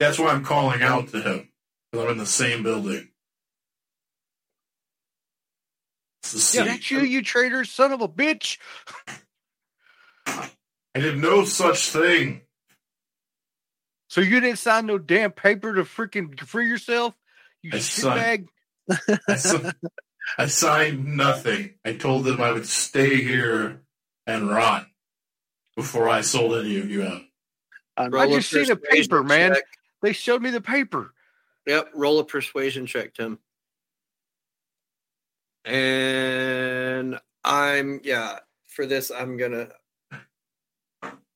That's 0.00 0.18
why 0.18 0.28
I'm 0.28 0.44
calling 0.44 0.82
out 0.82 1.08
to 1.08 1.20
him. 1.20 1.48
Because 1.92 2.04
I'm 2.06 2.12
in 2.12 2.18
the 2.18 2.26
same 2.26 2.62
building. 2.62 3.08
It's 6.13 6.13
the 6.13 6.13
Yeah, 6.54 6.64
that's 6.64 6.90
you, 6.90 7.00
you 7.00 7.22
traitor 7.22 7.64
son 7.64 7.92
of 7.92 8.00
a 8.00 8.08
bitch. 8.08 8.58
I 10.26 11.00
did 11.00 11.18
no 11.18 11.44
such 11.44 11.88
thing. 11.88 12.42
So 14.08 14.20
you 14.20 14.40
didn't 14.40 14.58
sign 14.58 14.86
no 14.86 14.98
damn 14.98 15.32
paper 15.32 15.74
to 15.74 15.82
freaking 15.82 16.38
free 16.40 16.68
yourself? 16.68 17.14
You 17.62 17.72
I 17.74 17.78
signed- 17.80 18.48
shitbag. 18.90 19.18
I, 19.28 19.34
si- 19.36 19.70
I 20.38 20.46
signed 20.46 21.16
nothing. 21.16 21.74
I 21.84 21.94
told 21.94 22.24
them 22.24 22.40
I 22.40 22.52
would 22.52 22.66
stay 22.66 23.16
here 23.16 23.82
and 24.26 24.48
rot 24.48 24.86
before 25.76 26.08
I 26.08 26.20
sold 26.20 26.54
any 26.54 26.78
of 26.78 26.90
you 26.90 27.02
out. 27.02 27.22
Um, 27.96 28.10
roll 28.10 28.34
just 28.34 28.50
seen 28.50 28.70
a 28.70 28.76
persuasion 28.76 29.02
paper, 29.08 29.22
man. 29.22 29.56
They 30.02 30.12
showed 30.12 30.42
me 30.42 30.50
the 30.50 30.60
paper. 30.60 31.12
Yep, 31.66 31.90
roll 31.94 32.18
a 32.18 32.24
persuasion 32.24 32.86
check, 32.86 33.14
Tim. 33.14 33.38
And 35.64 37.18
I'm 37.42 38.00
yeah, 38.04 38.40
for 38.68 38.86
this 38.86 39.10
I'm 39.10 39.36
gonna 39.36 39.68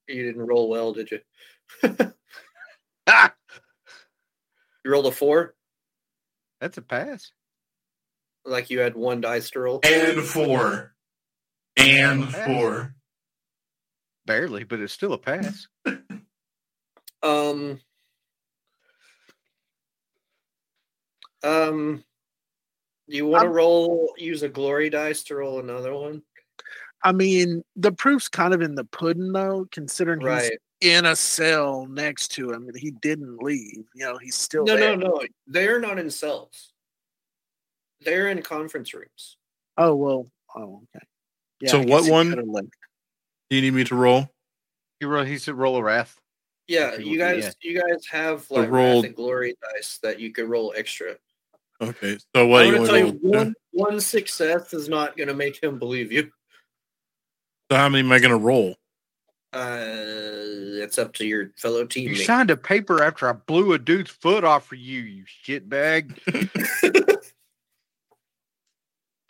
you 0.09 0.25
didn't 0.25 0.47
roll 0.47 0.69
well, 0.69 0.93
did 0.93 1.11
you? 1.11 1.21
You 4.85 4.93
rolled 4.93 5.07
a 5.07 5.11
four? 5.11 5.55
that's 6.61 6.79
a 6.79 6.83
pass. 6.83 7.33
Like 8.45 8.71
you 8.71 8.79
had 8.81 8.97
one 8.97 9.21
dice 9.21 9.51
to 9.51 9.61
roll? 9.61 9.81
And 9.85 10.23
four. 10.23 10.95
And 11.77 12.33
four. 12.33 12.95
Barely, 14.25 14.65
but 14.65 14.81
it's 14.81 14.93
still 14.93 15.13
a 15.13 15.19
pass. 15.19 15.69
Um 17.23 17.81
Um 21.43 22.05
you 23.09 23.27
want 23.27 23.45
to 23.45 23.49
roll 23.49 24.13
use 24.17 24.43
a 24.43 24.49
glory 24.49 24.91
dice 24.91 25.23
to 25.25 25.37
roll 25.37 25.61
another 25.61 25.95
one? 25.95 26.23
I 27.05 27.13
mean, 27.13 27.63
the 27.77 27.93
proof's 27.93 28.29
kind 28.29 28.53
of 28.53 28.61
in 28.61 28.75
the 28.75 28.85
pudding, 28.85 29.33
though, 29.33 29.67
considering 29.71 30.21
he's 30.21 30.51
in 30.81 31.07
a 31.07 31.15
cell 31.15 31.87
next 31.87 32.29
to 32.33 32.51
him. 32.51 32.69
He 32.75 32.91
didn't 32.91 33.43
leave. 33.43 33.85
You 33.95 34.05
know, 34.07 34.19
he's 34.19 34.35
still 34.35 34.65
No, 34.65 34.77
there. 34.77 34.97
no, 34.97 35.09
no. 35.09 35.23
They're 35.47 35.79
not 35.81 35.99
in 35.99 36.11
cells. 36.11 36.73
They're 38.01 38.29
in 38.29 38.43
conference 38.43 38.95
rooms. 38.95 39.37
Oh 39.77 39.95
well. 39.95 40.27
Oh, 40.57 40.83
okay. 40.97 41.05
So 41.67 41.83
what 41.83 42.09
one? 42.11 42.31
Do 42.31 43.57
you 43.57 43.63
need 43.63 43.75
me 43.75 43.85
to 43.85 43.95
roll? 43.95 44.29
He 45.01 45.07
roll. 45.07 45.25
He 45.25 45.39
said 45.39 45.55
roll 45.55 45.77
a 45.77 45.83
wrath. 45.83 46.17
Yeah, 46.67 46.97
you 46.97 47.05
you 47.05 47.11
would- 47.13 47.19
guys, 47.19 47.57
you 47.63 47.81
guys 47.81 48.05
have 48.11 48.47
The 48.49 48.55
like 48.55 48.71
roll- 48.71 48.97
wrath 48.97 49.05
and 49.05 49.15
glory 49.17 49.55
dice 49.75 49.99
that 50.03 50.21
you 50.21 50.33
could 50.33 50.49
roll 50.49 50.73
extra. 50.77 51.17
Okay. 51.81 52.19
So 52.35 52.47
what 52.47 52.63
I'm 52.63 52.67
you 52.69 52.75
gonna 52.77 52.87
tell 52.87 52.99
you, 52.99 53.19
one 53.23 53.55
one 53.73 54.01
success 54.01 54.73
is 54.73 54.89
not 54.89 55.17
gonna 55.17 55.35
make 55.35 55.63
him 55.63 55.79
believe 55.79 56.11
you. 56.13 56.31
So 57.71 57.77
how 57.77 57.89
many 57.89 58.05
am 58.05 58.13
I 58.13 58.19
going 58.19 58.31
to 58.31 58.37
roll? 58.39 58.77
Uh, 59.53 60.81
it's 60.83 60.99
up 60.99 61.13
to 61.15 61.27
your 61.27 61.51
fellow 61.57 61.85
team. 61.85 62.09
You 62.09 62.17
signed 62.17 62.51
a 62.51 62.57
paper 62.57 63.03
after 63.03 63.29
I 63.29 63.33
blew 63.33 63.73
a 63.75 63.79
dude's 63.79 64.11
foot 64.11 64.43
off 64.43 64.67
for 64.67 64.75
you, 64.75 65.01
you 65.01 65.25
shitbag. 65.45 66.19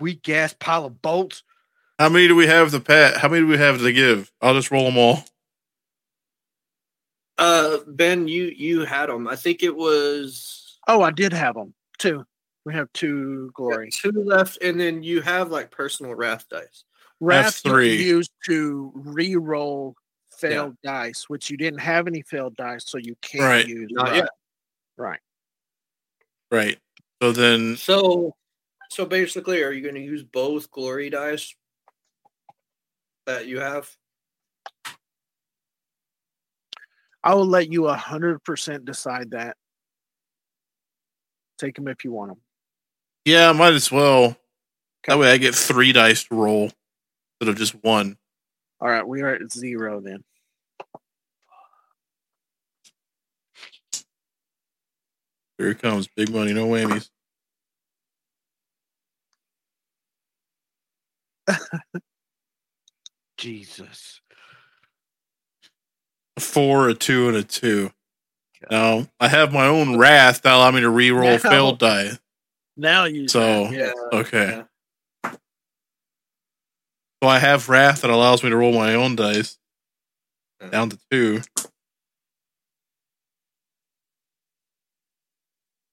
Weak 0.00 0.28
ass 0.28 0.54
pile 0.58 0.84
of 0.84 1.02
bolts. 1.02 1.42
How 1.98 2.08
many 2.08 2.28
do 2.28 2.36
we 2.36 2.46
have 2.46 2.70
to 2.70 2.80
pat? 2.80 3.16
How 3.16 3.28
many 3.28 3.42
do 3.42 3.48
we 3.48 3.58
have 3.58 3.78
to 3.80 3.92
give? 3.92 4.30
I'll 4.40 4.54
just 4.54 4.70
roll 4.70 4.84
them 4.84 4.98
all. 4.98 5.24
uh, 7.38 7.78
Ben, 7.88 8.28
you 8.28 8.44
you 8.44 8.84
had 8.84 9.08
them. 9.08 9.26
I 9.26 9.34
think 9.34 9.64
it 9.64 9.74
was 9.74 10.78
Oh, 10.86 11.02
I 11.02 11.10
did 11.10 11.32
have 11.32 11.54
them 11.56 11.74
two. 11.98 12.24
We 12.68 12.74
have 12.74 12.92
two 12.92 13.50
glory. 13.54 13.88
two 13.90 14.12
left, 14.12 14.58
and 14.62 14.78
then 14.78 15.02
you 15.02 15.22
have 15.22 15.50
like 15.50 15.70
personal 15.70 16.14
wrath 16.14 16.46
dice. 16.50 16.84
Wrath 17.18 17.62
you 17.64 17.72
three. 17.72 17.96
used 17.96 18.30
to 18.44 18.92
re-roll 18.94 19.96
failed 20.36 20.76
dice, 20.84 21.30
which 21.30 21.48
you 21.48 21.56
didn't 21.56 21.80
have 21.80 22.06
any 22.06 22.20
failed 22.20 22.56
dice, 22.56 22.84
so 22.86 22.98
you 22.98 23.16
can't 23.22 23.42
Right. 23.44 23.66
use. 23.66 23.88
Not 23.90 24.08
right. 24.08 24.16
yet. 24.16 24.28
Right. 24.98 25.20
Right. 26.50 26.78
So 27.22 27.32
then, 27.32 27.78
So, 27.78 28.36
so 28.90 29.06
basically, 29.06 29.62
are 29.62 29.72
you 29.72 29.80
going 29.80 29.94
to 29.94 30.02
use 30.02 30.22
both 30.22 30.70
glory 30.70 31.08
dice 31.08 31.56
that 33.24 33.46
you 33.46 33.60
have? 33.60 33.90
I 37.24 37.32
will 37.32 37.46
let 37.46 37.72
you 37.72 37.86
a 37.86 37.96
hundred 37.96 38.44
percent 38.44 38.84
decide 38.84 39.30
that. 39.30 39.56
Take 41.56 41.76
them 41.76 41.88
if 41.88 42.04
you 42.04 42.12
want 42.12 42.32
them. 42.32 42.42
Yeah, 43.24 43.52
might 43.52 43.74
as 43.74 43.90
well. 43.90 44.36
That 45.06 45.18
way 45.18 45.30
I 45.32 45.38
get 45.38 45.54
three 45.54 45.92
dice 45.92 46.24
to 46.24 46.34
roll 46.34 46.70
instead 47.40 47.52
of 47.52 47.56
just 47.56 47.74
one. 47.82 48.16
All 48.80 48.88
right, 48.88 49.06
we 49.06 49.22
are 49.22 49.34
at 49.34 49.52
zero 49.52 50.00
then. 50.00 50.22
Here 55.58 55.70
it 55.70 55.82
comes. 55.82 56.08
Big 56.08 56.30
money, 56.30 56.52
no 56.52 56.68
whammies. 56.68 57.10
Jesus. 63.36 64.20
A 66.36 66.40
four, 66.40 66.88
a 66.88 66.94
two, 66.94 67.28
and 67.28 67.36
a 67.36 67.42
two. 67.42 67.90
Now 68.70 69.06
I 69.18 69.28
have 69.28 69.52
my 69.52 69.66
own 69.66 69.96
wrath 69.96 70.42
that 70.42 70.54
allow 70.54 70.70
me 70.70 70.80
to 70.80 70.90
re-roll 70.90 71.38
failed 71.38 71.78
die. 71.78 72.18
Now 72.78 73.04
you 73.04 73.28
So- 73.28 73.68
yeah. 73.70 73.92
Okay. 74.12 74.64
Yeah. 75.24 75.32
So 77.22 77.28
I 77.28 77.40
have 77.40 77.68
wrath 77.68 78.02
that 78.02 78.10
allows 78.10 78.44
me 78.44 78.50
to 78.50 78.56
roll 78.56 78.72
my 78.72 78.94
own 78.94 79.16
dice 79.16 79.58
Yeah. 80.60 80.68
down 80.68 80.90
to 80.90 80.98
two. 81.10 81.42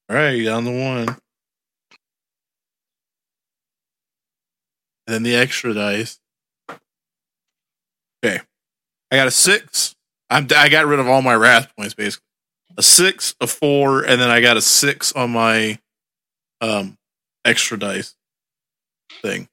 All 0.07 0.15
right, 0.15 0.43
down 0.43 0.65
to 0.65 0.71
one. 0.71 1.07
And 5.07 5.13
then 5.13 5.23
the 5.23 5.35
extra 5.35 5.73
dice. 5.73 6.19
Okay, 8.23 8.39
I 9.11 9.15
got 9.15 9.27
a 9.27 9.31
six. 9.31 9.95
I'm 10.29 10.47
I 10.55 10.69
got 10.69 10.85
rid 10.85 10.99
of 10.99 11.07
all 11.07 11.23
my 11.23 11.35
wrath 11.35 11.75
points 11.75 11.95
basically. 11.95 12.25
A 12.77 12.83
six, 12.83 13.35
a 13.41 13.47
four, 13.47 14.03
and 14.03 14.21
then 14.21 14.29
I 14.29 14.41
got 14.41 14.57
a 14.57 14.61
six 14.61 15.11
on 15.13 15.31
my 15.31 15.79
um 16.61 16.97
extra 17.43 17.77
dice 17.77 18.15
thing. 19.21 19.47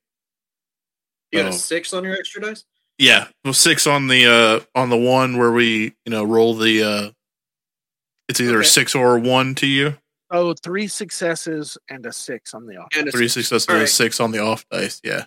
You 1.31 1.41
got 1.41 1.47
a 1.47 1.49
Oh. 1.49 1.53
six 1.53 1.93
on 1.93 2.05
your 2.05 2.15
extra 2.15 2.41
dice. 2.43 2.65
Yeah, 2.99 3.29
well, 3.45 3.55
six 3.55 3.87
on 3.87 4.07
the 4.09 4.27
uh 4.27 4.61
on 4.79 4.91
the 4.91 4.97
one 4.97 5.37
where 5.39 5.53
we 5.53 5.95
you 6.05 6.11
know 6.11 6.25
roll 6.25 6.55
the 6.55 6.83
uh 6.83 7.11
it's 8.29 8.41
either 8.41 8.61
a 8.61 8.65
six 8.65 8.95
or 8.95 9.17
a 9.17 9.21
one 9.21 9.55
to 9.57 9.67
you. 9.67 9.97
Oh, 10.31 10.55
three 10.55 10.89
successes 10.89 11.77
and 11.91 12.07
a 12.07 12.13
six 12.13 12.55
on 12.55 12.67
the 12.67 12.77
off. 12.79 12.89
And 12.97 13.11
Three 13.11 13.29
six. 13.29 13.49
successes 13.49 13.69
All 13.69 13.75
and 13.77 13.85
a 13.85 13.87
six 13.87 14.21
on 14.21 14.31
the 14.31 14.39
off 14.39 14.65
dice. 14.71 15.01
Yeah. 15.05 15.27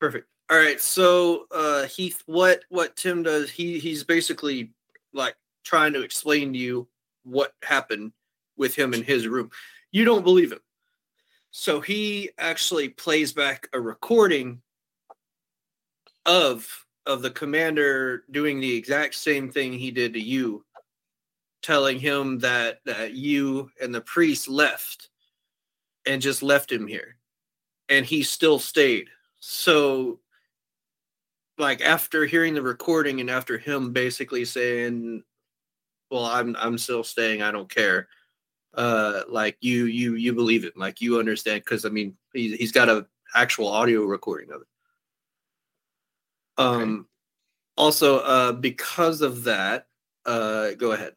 Perfect. 0.00 0.28
All 0.50 0.58
right. 0.58 0.80
So 0.80 1.46
uh 1.50 1.84
Heath, 1.84 2.22
what 2.26 2.64
what 2.68 2.96
Tim 2.96 3.22
does, 3.22 3.50
he 3.50 3.78
he's 3.78 4.04
basically 4.04 4.70
like 5.14 5.36
trying 5.64 5.92
to 5.94 6.02
explain 6.02 6.52
to 6.52 6.58
you 6.58 6.88
what 7.24 7.54
happened 7.62 8.12
with 8.56 8.74
him 8.74 8.92
in 8.92 9.02
his 9.02 9.26
room. 9.28 9.50
You 9.92 10.04
don't 10.04 10.24
believe 10.24 10.52
him. 10.52 10.60
So 11.50 11.80
he 11.80 12.30
actually 12.38 12.88
plays 12.90 13.32
back 13.32 13.68
a 13.72 13.80
recording 13.80 14.60
of 16.26 16.86
of 17.06 17.22
the 17.22 17.30
commander 17.30 18.24
doing 18.30 18.60
the 18.60 18.76
exact 18.76 19.14
same 19.14 19.50
thing 19.50 19.72
he 19.72 19.90
did 19.90 20.12
to 20.12 20.20
you, 20.20 20.64
telling 21.62 21.98
him 21.98 22.38
that 22.40 22.80
that 22.84 23.14
you 23.14 23.70
and 23.80 23.94
the 23.94 24.00
priest 24.00 24.48
left 24.48 25.08
and 26.06 26.20
just 26.20 26.42
left 26.42 26.70
him 26.70 26.86
here. 26.86 27.16
And 27.88 28.04
he 28.04 28.22
still 28.22 28.58
stayed. 28.58 29.08
So 29.40 30.20
like 31.58 31.80
after 31.80 32.24
hearing 32.24 32.54
the 32.54 32.62
recording 32.62 33.20
and 33.20 33.28
after 33.28 33.58
him 33.58 33.92
basically 33.92 34.44
saying 34.44 35.22
well 36.10 36.24
i'm 36.24 36.56
i'm 36.58 36.78
still 36.78 37.04
staying 37.04 37.42
i 37.42 37.50
don't 37.50 37.68
care 37.68 38.08
uh 38.74 39.22
like 39.28 39.56
you 39.60 39.86
you 39.86 40.14
you 40.14 40.32
believe 40.32 40.64
it 40.64 40.76
like 40.76 41.00
you 41.00 41.18
understand 41.18 41.62
because 41.64 41.84
i 41.84 41.88
mean 41.88 42.14
he, 42.32 42.56
he's 42.56 42.72
got 42.72 42.88
a 42.88 43.06
actual 43.34 43.68
audio 43.68 44.04
recording 44.04 44.50
of 44.50 44.62
it. 44.62 44.66
Um 46.56 47.06
also 47.76 48.18
uh 48.18 48.52
because 48.52 49.20
of 49.20 49.44
that 49.44 49.86
uh 50.26 50.72
go 50.72 50.92
ahead. 50.92 51.14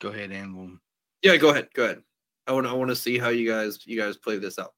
Go 0.00 0.08
ahead 0.08 0.30
and 0.30 0.56
we'll 0.56 0.78
yeah 1.22 1.36
go 1.36 1.50
ahead 1.50 1.68
go 1.74 1.84
ahead. 1.84 2.02
I 2.46 2.52
want 2.52 2.66
to 2.66 2.70
i 2.70 2.74
want 2.74 2.90
to 2.90 2.96
see 2.96 3.18
how 3.18 3.28
you 3.28 3.48
guys 3.48 3.80
you 3.84 4.00
guys 4.00 4.16
play 4.16 4.38
this 4.38 4.58
out. 4.58 4.72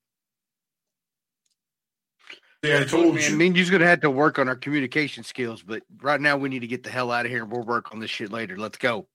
Yeah, 2.62 2.80
I 2.80 2.84
told 2.84 3.14
Man, 3.14 3.38
me 3.38 3.46
and 3.46 3.56
you's 3.56 3.70
gonna 3.70 3.86
have 3.86 4.02
to 4.02 4.10
work 4.10 4.38
on 4.38 4.48
our 4.48 4.56
communication 4.56 5.24
skills, 5.24 5.62
but 5.62 5.82
right 6.02 6.20
now 6.20 6.36
we 6.36 6.50
need 6.50 6.58
to 6.58 6.66
get 6.66 6.82
the 6.82 6.90
hell 6.90 7.10
out 7.10 7.24
of 7.24 7.32
here 7.32 7.42
and 7.42 7.50
we'll 7.50 7.62
work 7.62 7.92
on 7.92 8.00
this 8.00 8.10
shit 8.10 8.30
later. 8.30 8.58
Let's 8.58 8.76
go. 8.76 9.06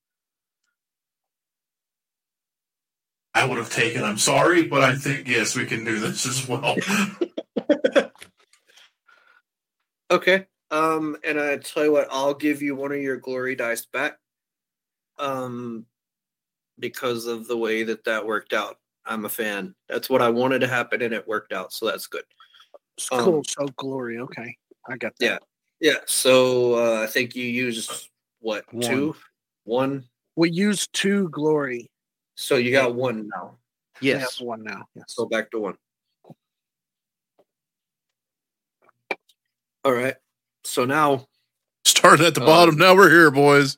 I 3.35 3.45
would 3.45 3.59
have 3.59 3.69
taken. 3.69 4.03
I'm 4.03 4.17
sorry, 4.17 4.63
but 4.63 4.83
I 4.83 4.95
think 4.95 5.27
yes, 5.27 5.55
we 5.55 5.65
can 5.65 5.83
do 5.83 5.99
this 5.99 6.25
as 6.25 6.47
well. 6.47 6.77
Okay. 10.11 10.45
Um, 10.71 11.17
and 11.23 11.39
I 11.39 11.57
tell 11.57 11.83
you 11.83 11.91
what, 11.91 12.07
I'll 12.11 12.33
give 12.33 12.61
you 12.61 12.75
one 12.75 12.91
of 12.91 12.99
your 12.99 13.17
glory 13.17 13.55
dice 13.55 13.85
back. 13.85 14.17
Um, 15.17 15.85
because 16.77 17.25
of 17.25 17.47
the 17.47 17.57
way 17.57 17.83
that 17.83 18.03
that 18.03 18.25
worked 18.25 18.53
out. 18.53 18.77
I'm 19.05 19.25
a 19.25 19.29
fan. 19.29 19.75
That's 19.87 20.09
what 20.09 20.21
I 20.21 20.29
wanted 20.29 20.59
to 20.59 20.67
happen, 20.67 21.01
and 21.01 21.13
it 21.13 21.27
worked 21.27 21.53
out, 21.53 21.71
so 21.71 21.85
that's 21.85 22.07
good. 22.07 22.23
It's 22.97 23.09
Um, 23.11 23.23
cool. 23.23 23.43
So 23.47 23.67
glory. 23.77 24.19
Okay, 24.19 24.57
I 24.89 24.97
got 24.97 25.13
that. 25.19 25.25
Yeah. 25.25 25.37
Yeah. 25.91 25.99
So 26.05 26.75
uh, 26.75 27.03
I 27.03 27.07
think 27.07 27.35
you 27.35 27.45
used 27.45 28.09
what 28.39 28.71
One. 28.73 28.81
two, 28.81 29.15
one. 29.63 30.09
We 30.35 30.49
used 30.49 30.91
two 30.91 31.29
glory. 31.29 31.89
So 32.35 32.57
you 32.57 32.71
got 32.71 32.93
one 32.95 33.29
now. 33.33 33.57
We 34.01 34.09
have 34.09 34.19
Yes. 34.21 34.39
one 34.41 34.63
now. 34.63 34.87
Yes. 34.93 35.05
So 35.07 35.25
back 35.25 35.51
to 35.51 35.59
one. 35.59 35.77
All 39.83 39.93
right. 39.93 40.15
So 40.63 40.85
now 40.85 41.27
Started 41.85 42.25
at 42.25 42.35
the 42.35 42.41
Uh, 42.41 42.45
bottom. 42.45 42.77
Now 42.77 42.95
we're 42.95 43.09
here, 43.11 43.29
boys. 43.31 43.77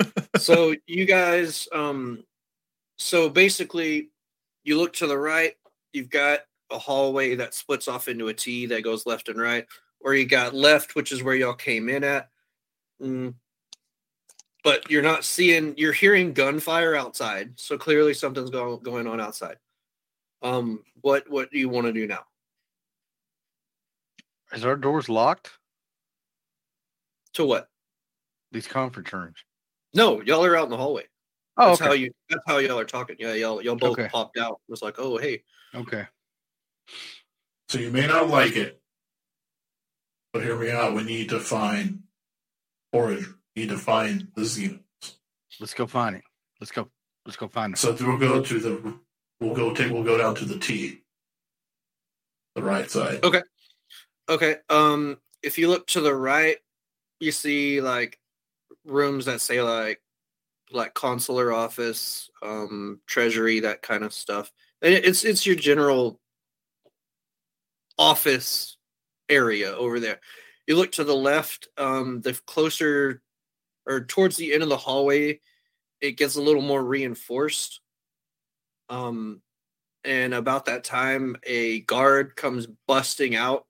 so 0.38 0.74
you 0.86 1.04
guys 1.04 1.68
um 1.72 2.24
so 2.98 3.28
basically 3.28 4.10
you 4.64 4.76
look 4.76 4.92
to 4.92 5.06
the 5.06 5.16
right 5.16 5.54
you've 5.92 6.10
got 6.10 6.40
a 6.70 6.78
hallway 6.78 7.36
that 7.36 7.54
splits 7.54 7.86
off 7.86 8.08
into 8.08 8.26
a 8.28 8.34
t 8.34 8.66
that 8.66 8.82
goes 8.82 9.06
left 9.06 9.28
and 9.28 9.40
right 9.40 9.66
or 10.00 10.14
you 10.14 10.26
got 10.26 10.52
left 10.52 10.96
which 10.96 11.12
is 11.12 11.22
where 11.22 11.36
y'all 11.36 11.54
came 11.54 11.88
in 11.88 12.02
at 12.02 12.28
Mm. 13.00 13.34
But 14.64 14.90
you're 14.90 15.02
not 15.02 15.24
seeing 15.24 15.74
you're 15.76 15.92
hearing 15.92 16.32
gunfire 16.32 16.96
outside 16.96 17.52
so 17.56 17.78
clearly 17.78 18.14
something's 18.14 18.50
go- 18.50 18.78
going 18.78 19.06
on 19.06 19.20
outside 19.20 19.56
um 20.42 20.82
what 21.02 21.28
what 21.30 21.50
do 21.50 21.58
you 21.58 21.68
want 21.68 21.86
to 21.86 21.92
do 21.92 22.06
now 22.06 22.24
Is 24.52 24.64
our 24.64 24.76
doors 24.76 25.08
locked? 25.08 25.50
To 27.34 27.44
what? 27.44 27.68
These 28.52 28.68
conference 28.68 29.12
rooms. 29.12 29.36
No, 29.92 30.22
y'all 30.22 30.44
are 30.44 30.56
out 30.56 30.64
in 30.64 30.70
the 30.70 30.76
hallway. 30.76 31.04
Oh, 31.56 31.70
That's 31.70 31.80
okay. 31.80 31.88
how 31.88 31.94
you. 31.94 32.12
That's 32.30 32.42
how 32.46 32.58
y'all 32.58 32.78
are 32.78 32.84
talking. 32.84 33.16
Yeah, 33.18 33.34
y'all 33.34 33.60
y'all 33.60 33.74
both 33.74 33.98
Okay. 33.98 34.08
popped 34.08 34.38
out. 34.38 34.60
It 34.68 34.70
was 34.70 34.82
like, 34.82 34.96
oh 34.98 35.16
hey, 35.16 35.42
okay. 35.74 36.06
So 37.68 37.78
you 37.78 37.90
may 37.90 38.06
not 38.06 38.28
like 38.28 38.54
it, 38.56 38.80
but 40.32 40.44
hear 40.44 40.56
me 40.56 40.70
out. 40.70 40.94
We 40.94 41.02
need 41.02 41.30
to 41.30 41.40
find 41.40 42.04
forage. 42.92 43.26
We 43.54 43.62
need 43.62 43.68
to 43.70 43.78
find 43.78 44.28
the 44.34 44.42
Xenos. 44.42 44.80
Let's 45.60 45.74
go 45.74 45.86
find 45.86 46.16
it. 46.16 46.22
Let's 46.60 46.72
go. 46.72 46.88
Let's 47.24 47.36
go 47.36 47.48
find 47.48 47.74
it. 47.74 47.78
So 47.78 47.96
we'll 48.00 48.18
go 48.18 48.42
to 48.42 48.58
the. 48.58 48.94
We'll 49.40 49.54
go 49.54 49.72
take. 49.74 49.92
We'll 49.92 50.02
go 50.02 50.18
down 50.18 50.34
to 50.36 50.44
the 50.44 50.58
T. 50.58 51.00
The 52.54 52.62
right 52.62 52.90
side. 52.90 53.24
Okay. 53.24 53.42
Okay. 54.28 54.56
Um, 54.68 55.18
if 55.42 55.58
you 55.58 55.68
look 55.68 55.86
to 55.88 56.00
the 56.00 56.14
right, 56.14 56.56
you 57.20 57.32
see 57.32 57.80
like 57.80 58.18
rooms 58.84 59.26
that 59.26 59.40
say 59.40 59.62
like 59.62 60.00
like 60.72 60.94
consular 60.94 61.52
office, 61.52 62.30
um, 62.42 63.00
treasury, 63.06 63.60
that 63.60 63.82
kind 63.82 64.02
of 64.04 64.12
stuff. 64.12 64.50
And 64.82 64.92
it's 64.92 65.24
it's 65.24 65.46
your 65.46 65.56
general 65.56 66.20
office 67.98 68.76
area 69.28 69.72
over 69.74 70.00
there. 70.00 70.20
You 70.66 70.76
look 70.76 70.92
to 70.92 71.04
the 71.04 71.14
left, 71.14 71.68
um, 71.76 72.20
the 72.22 72.38
closer 72.46 73.20
or 73.86 74.04
towards 74.04 74.36
the 74.36 74.52
end 74.52 74.62
of 74.62 74.68
the 74.68 74.76
hallway, 74.76 75.40
it 76.00 76.12
gets 76.12 76.36
a 76.36 76.42
little 76.42 76.62
more 76.62 76.82
reinforced. 76.82 77.80
Um, 78.88 79.40
and 80.04 80.34
about 80.34 80.66
that 80.66 80.84
time 80.84 81.36
a 81.44 81.80
guard 81.80 82.36
comes 82.36 82.66
busting 82.86 83.34
out 83.34 83.66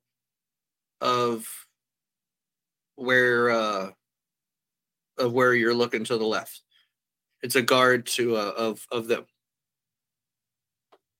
of 1.01 1.47
where 2.95 3.49
uh 3.49 3.89
of 5.17 5.31
where 5.33 5.53
you're 5.53 5.73
looking 5.73 6.03
to 6.05 6.17
the 6.17 6.25
left. 6.25 6.61
It's 7.41 7.55
a 7.55 7.61
guard 7.61 8.05
to 8.07 8.35
uh, 8.35 8.53
of 8.57 8.85
of 8.91 9.07
them. 9.07 9.25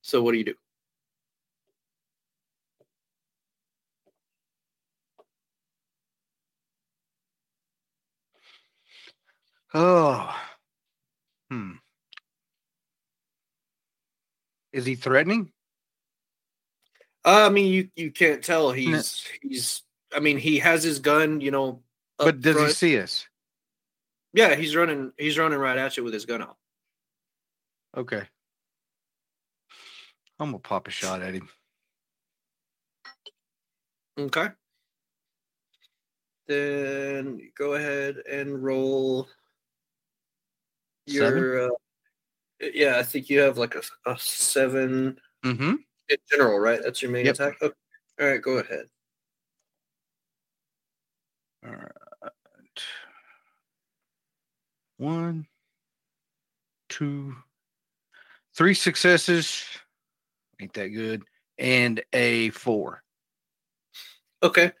So 0.02 0.22
what 0.22 0.32
do 0.32 0.38
you 0.38 0.44
do 0.44 0.54
Oh. 9.78 10.34
Hmm. 11.50 11.72
Is 14.72 14.86
he 14.86 14.94
threatening? 14.94 15.52
uh, 17.26 17.46
i 17.46 17.48
mean 17.48 17.72
you 17.72 17.88
you 17.96 18.10
can't 18.12 18.42
tell 18.42 18.70
he's 18.70 19.26
he's 19.42 19.82
i 20.14 20.20
mean 20.20 20.38
he 20.38 20.60
has 20.60 20.84
his 20.84 21.00
gun 21.00 21.40
you 21.40 21.50
know 21.50 21.82
up 22.20 22.26
but 22.26 22.40
does 22.40 22.56
he 22.56 22.68
see 22.72 23.00
us? 23.00 23.26
yeah 24.32 24.54
he's 24.54 24.76
running 24.76 25.12
he's 25.18 25.36
running 25.36 25.58
right 25.58 25.76
at 25.76 25.96
you 25.96 26.04
with 26.04 26.14
his 26.14 26.24
gun 26.24 26.40
out 26.40 26.56
Okay. 27.96 28.22
I'm 30.38 30.48
gonna 30.50 30.58
pop 30.58 30.86
a 30.86 30.90
shot 30.90 31.22
at 31.22 31.32
him. 31.32 31.48
Okay. 34.18 34.48
Then 36.46 37.40
go 37.56 37.72
ahead 37.72 38.16
and 38.30 38.62
roll 38.62 39.28
Seven? 41.08 41.38
your. 41.38 41.66
Uh, 41.68 41.74
yeah, 42.74 42.98
I 42.98 43.02
think 43.02 43.28
you 43.28 43.40
have 43.40 43.58
like 43.58 43.74
a, 43.74 43.82
a 44.10 44.18
seven 44.18 45.18
Mm-hmm. 45.44 45.74
in 46.08 46.16
general, 46.30 46.58
right? 46.58 46.80
That's 46.82 47.02
your 47.02 47.10
main 47.10 47.26
Yep. 47.26 47.34
attack. 47.34 47.62
Okay. 47.62 47.74
All 48.20 48.26
right, 48.26 48.42
go 48.42 48.58
ahead. 48.58 48.86
All 51.64 51.72
right. 51.72 51.90
One, 54.98 55.46
two, 56.88 57.36
three 58.54 58.74
successes. 58.74 59.64
Ain't 60.60 60.72
that 60.72 60.88
good? 60.88 61.22
And 61.58 62.02
a 62.12 62.50
four. 62.50 63.02
Okay. 64.42 64.72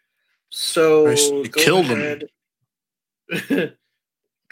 So 0.50 1.04
Nice. 1.04 1.30
You 1.30 1.48
go 1.48 1.60
killed 1.62 1.86
him. 1.86 2.28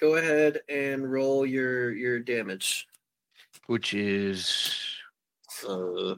go 0.04 0.16
ahead 0.16 0.60
and 0.68 1.10
roll 1.10 1.46
your 1.46 1.90
your 1.92 2.18
damage. 2.20 2.86
which 3.68 3.94
is 3.94 4.76
Uh, 5.66 6.16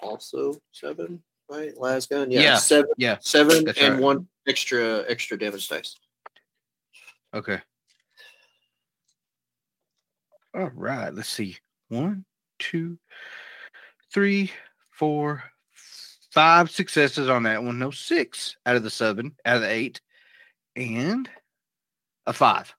also 0.00 0.54
seven, 0.72 1.22
right? 1.50 1.76
Last 1.76 2.08
gun, 2.08 2.30
yeah, 2.30 2.40
Yeah. 2.40 2.56
seven. 2.56 2.90
yeah. 2.96 3.18
seven 3.20 3.64
That's 3.64 3.78
and 3.78 3.94
right. 3.94 4.02
one 4.02 4.28
extra 4.46 5.04
extra 5.06 5.38
damage 5.38 5.68
dice. 5.68 5.96
Okay. 7.34 7.60
All 10.54 10.70
right. 10.70 11.12
Let's 11.12 11.28
see. 11.28 11.58
One, 11.88 12.24
two, 12.58 12.98
three, 14.10 14.50
four, 14.90 15.44
five 16.30 16.70
successes 16.70 17.28
on 17.28 17.42
that 17.42 17.62
one. 17.62 17.78
No, 17.78 17.90
six 17.90 18.56
out 18.64 18.76
of 18.76 18.82
the 18.82 18.90
seven, 18.90 19.36
out 19.44 19.56
of 19.56 19.62
the 19.62 19.70
eight, 19.70 20.00
and 20.76 21.28
a 22.26 22.32
five. 22.32 22.74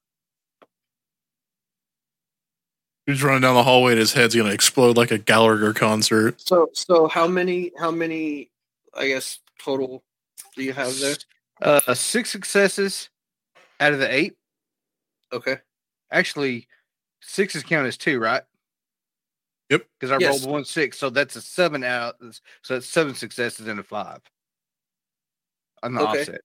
He's 3.05 3.23
running 3.23 3.41
down 3.41 3.55
the 3.55 3.63
hallway 3.63 3.93
and 3.93 3.99
his 3.99 4.11
head's 4.13 4.35
gonna 4.35 4.49
explode 4.51 4.97
like 4.97 5.11
a 5.11 5.17
Gallagher 5.17 5.73
concert. 5.73 6.41
So 6.41 6.69
so 6.73 7.07
how 7.07 7.27
many 7.27 7.71
how 7.79 7.89
many 7.91 8.51
I 8.93 9.07
guess 9.07 9.39
total 9.63 10.03
do 10.55 10.63
you 10.63 10.73
have 10.73 10.97
there? 10.99 11.15
Uh, 11.61 11.93
six 11.93 12.29
successes 12.29 13.09
out 13.79 13.93
of 13.93 13.99
the 13.99 14.13
eight. 14.13 14.35
Okay. 15.31 15.57
Actually, 16.11 16.67
six 17.21 17.55
is 17.55 17.63
counted 17.63 17.87
as 17.87 17.97
two, 17.97 18.19
right? 18.19 18.43
Yep. 19.69 19.85
Because 19.99 20.11
I 20.11 20.17
Yes. 20.17 20.41
rolled 20.41 20.51
one 20.53 20.65
six, 20.65 20.97
so 20.97 21.09
that's 21.09 21.35
a 21.35 21.41
seven 21.41 21.83
out. 21.83 22.17
So 22.61 22.75
that's 22.75 22.87
seven 22.87 23.15
successes 23.15 23.67
and 23.67 23.79
a 23.79 23.83
five. 23.83 24.19
On 25.83 25.93
the 25.95 26.01
Okay. 26.01 26.19
offset. 26.21 26.41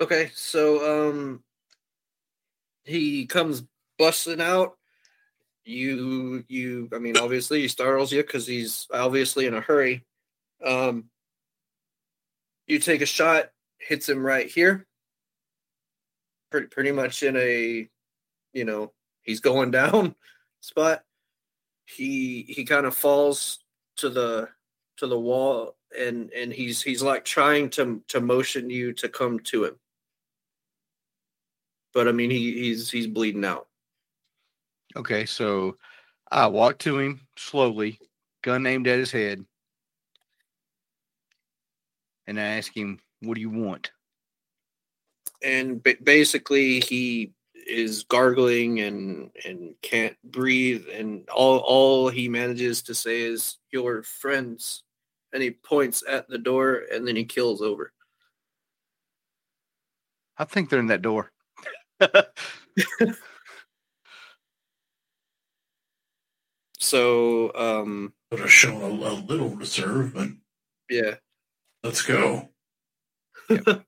Okay, 0.00 0.30
so 0.34 1.08
um 1.08 1.44
he 2.82 3.26
comes 3.26 3.64
busting 3.98 4.40
out. 4.40 4.76
You 5.64 6.44
you 6.48 6.88
I 6.92 6.98
mean 6.98 7.16
obviously 7.16 7.60
he 7.62 7.68
startles 7.68 8.12
you 8.12 8.22
because 8.22 8.46
he's 8.46 8.88
obviously 8.92 9.46
in 9.46 9.54
a 9.54 9.60
hurry. 9.60 10.04
Um 10.64 11.04
you 12.66 12.78
take 12.78 13.02
a 13.02 13.06
shot, 13.06 13.50
hits 13.78 14.08
him 14.08 14.24
right 14.24 14.48
here. 14.48 14.86
Pretty 16.50 16.66
pretty 16.66 16.92
much 16.92 17.22
in 17.22 17.36
a 17.36 17.88
you 18.52 18.64
know, 18.64 18.92
he's 19.22 19.40
going 19.40 19.70
down 19.70 20.16
spot. 20.60 21.04
He 21.86 22.42
he 22.48 22.64
kind 22.64 22.84
of 22.86 22.96
falls 22.96 23.60
to 23.98 24.10
the 24.10 24.48
to 24.96 25.06
the 25.06 25.18
wall 25.18 25.76
and 25.96 26.30
and 26.32 26.52
he's 26.52 26.82
he's 26.82 27.02
like 27.02 27.24
trying 27.24 27.70
to 27.70 28.02
to 28.08 28.20
motion 28.20 28.70
you 28.70 28.92
to 28.94 29.08
come 29.08 29.38
to 29.38 29.64
him 29.64 29.76
but 31.94 32.08
i 32.08 32.12
mean 32.12 32.30
he 32.30 32.52
he's 32.52 32.90
he's 32.90 33.06
bleeding 33.06 33.44
out 33.44 33.68
Okay, 34.96 35.26
so 35.26 35.76
I 36.30 36.46
walk 36.46 36.78
to 36.80 36.98
him 36.98 37.26
slowly, 37.36 37.98
gun 38.42 38.64
aimed 38.66 38.86
at 38.86 38.98
his 38.98 39.10
head, 39.10 39.44
and 42.28 42.38
I 42.38 42.44
ask 42.44 42.74
him, 42.76 43.00
"What 43.20 43.34
do 43.34 43.40
you 43.40 43.50
want?" 43.50 43.90
and 45.42 45.82
ba- 45.82 45.96
basically 46.02 46.80
he 46.80 47.32
is 47.54 48.04
gargling 48.04 48.80
and 48.80 49.30
and 49.44 49.74
can't 49.82 50.16
breathe 50.24 50.86
and 50.92 51.28
all 51.30 51.58
all 51.58 52.08
he 52.08 52.28
manages 52.28 52.82
to 52.82 52.94
say 52.94 53.22
is 53.22 53.58
your 53.70 54.02
friends 54.02 54.82
and 55.32 55.42
he 55.42 55.50
points 55.50 56.02
at 56.08 56.28
the 56.28 56.38
door 56.38 56.82
and 56.92 57.06
then 57.06 57.16
he 57.16 57.24
kills 57.24 57.62
over 57.62 57.92
I 60.36 60.44
think 60.44 60.68
they're 60.68 60.80
in 60.80 60.88
that 60.88 61.02
door. 61.02 61.30
so 66.78 67.52
um 67.54 68.12
have 68.30 68.50
shown 68.50 68.82
a, 68.82 68.86
a 68.86 69.14
little 69.14 69.50
reserve, 69.50 70.14
but 70.14 70.28
yeah. 70.90 71.14
let's 71.82 72.02
go. 72.02 72.48
all 73.50 73.82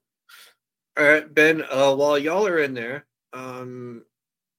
right 0.97 1.33
ben 1.33 1.63
uh 1.71 1.93
while 1.93 2.17
y'all 2.17 2.45
are 2.45 2.59
in 2.59 2.75
there 2.75 3.07
um 3.33 4.03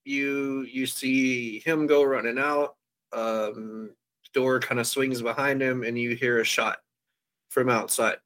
you 0.05 0.63
you 0.63 0.87
see 0.87 1.61
him 1.61 1.87
go 1.87 2.03
running 2.03 2.39
out 2.39 2.75
um 3.13 3.91
door 4.35 4.59
kind 4.59 4.81
of 4.81 4.87
swings 4.87 5.23
behind 5.23 5.63
him 5.63 5.85
and 5.85 5.97
you 5.97 6.17
hear 6.17 6.41
a 6.41 6.45
shot 6.45 6.79
from 7.51 7.69
outside 7.69 8.17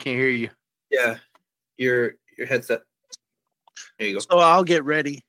Can't 0.00 0.18
hear 0.18 0.28
you. 0.28 0.50
yeah 0.90 1.16
your 1.76 2.14
your 2.36 2.46
headset 2.46 2.82
there 3.98 4.08
you 4.08 4.14
go 4.14 4.20
So 4.20 4.38
I'll 4.38 4.64
get 4.64 4.84
ready. 4.84 5.22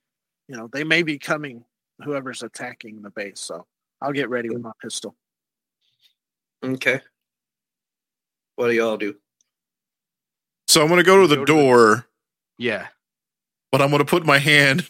you 0.48 0.56
know, 0.56 0.68
they 0.72 0.82
may 0.84 1.02
be 1.02 1.18
coming, 1.18 1.64
whoever's 2.02 2.42
attacking 2.42 3.00
the 3.02 3.10
base. 3.10 3.40
So 3.40 3.66
I'll 4.00 4.12
get 4.12 4.28
ready 4.28 4.48
with 4.50 4.60
my 4.62 4.72
pistol. 4.82 5.14
Okay. 6.64 7.00
What 8.56 8.68
do 8.68 8.74
y'all 8.74 8.96
do? 8.96 9.14
So 10.68 10.82
I'm 10.82 10.88
gonna 10.88 11.02
go 11.02 11.20
to 11.22 11.26
the 11.26 11.36
Go 11.36 11.44
to 11.44 11.52
the- 11.52 11.58
door, 11.62 12.06
Yeah. 12.58 12.88
but 13.70 13.80
I'm 13.82 13.90
gonna 13.90 14.04
put 14.04 14.24
my 14.26 14.38
hand 14.38 14.88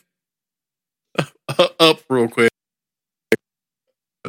up 1.58 2.00
real 2.08 2.28
quick. 2.28 2.50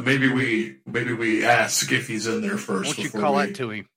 Maybe 0.00 0.28
we 0.32 0.78
maybe 0.86 1.12
we 1.12 1.44
ask 1.44 1.90
if 1.92 2.08
he's 2.08 2.26
in 2.26 2.40
there 2.42 2.58
first. 2.58 2.86
Won't 2.86 2.98
you 2.98 3.04
before 3.04 3.20
call 3.20 3.34
we- 3.36 3.42
out 3.42 3.54
to 3.54 3.70
him? 3.70 3.88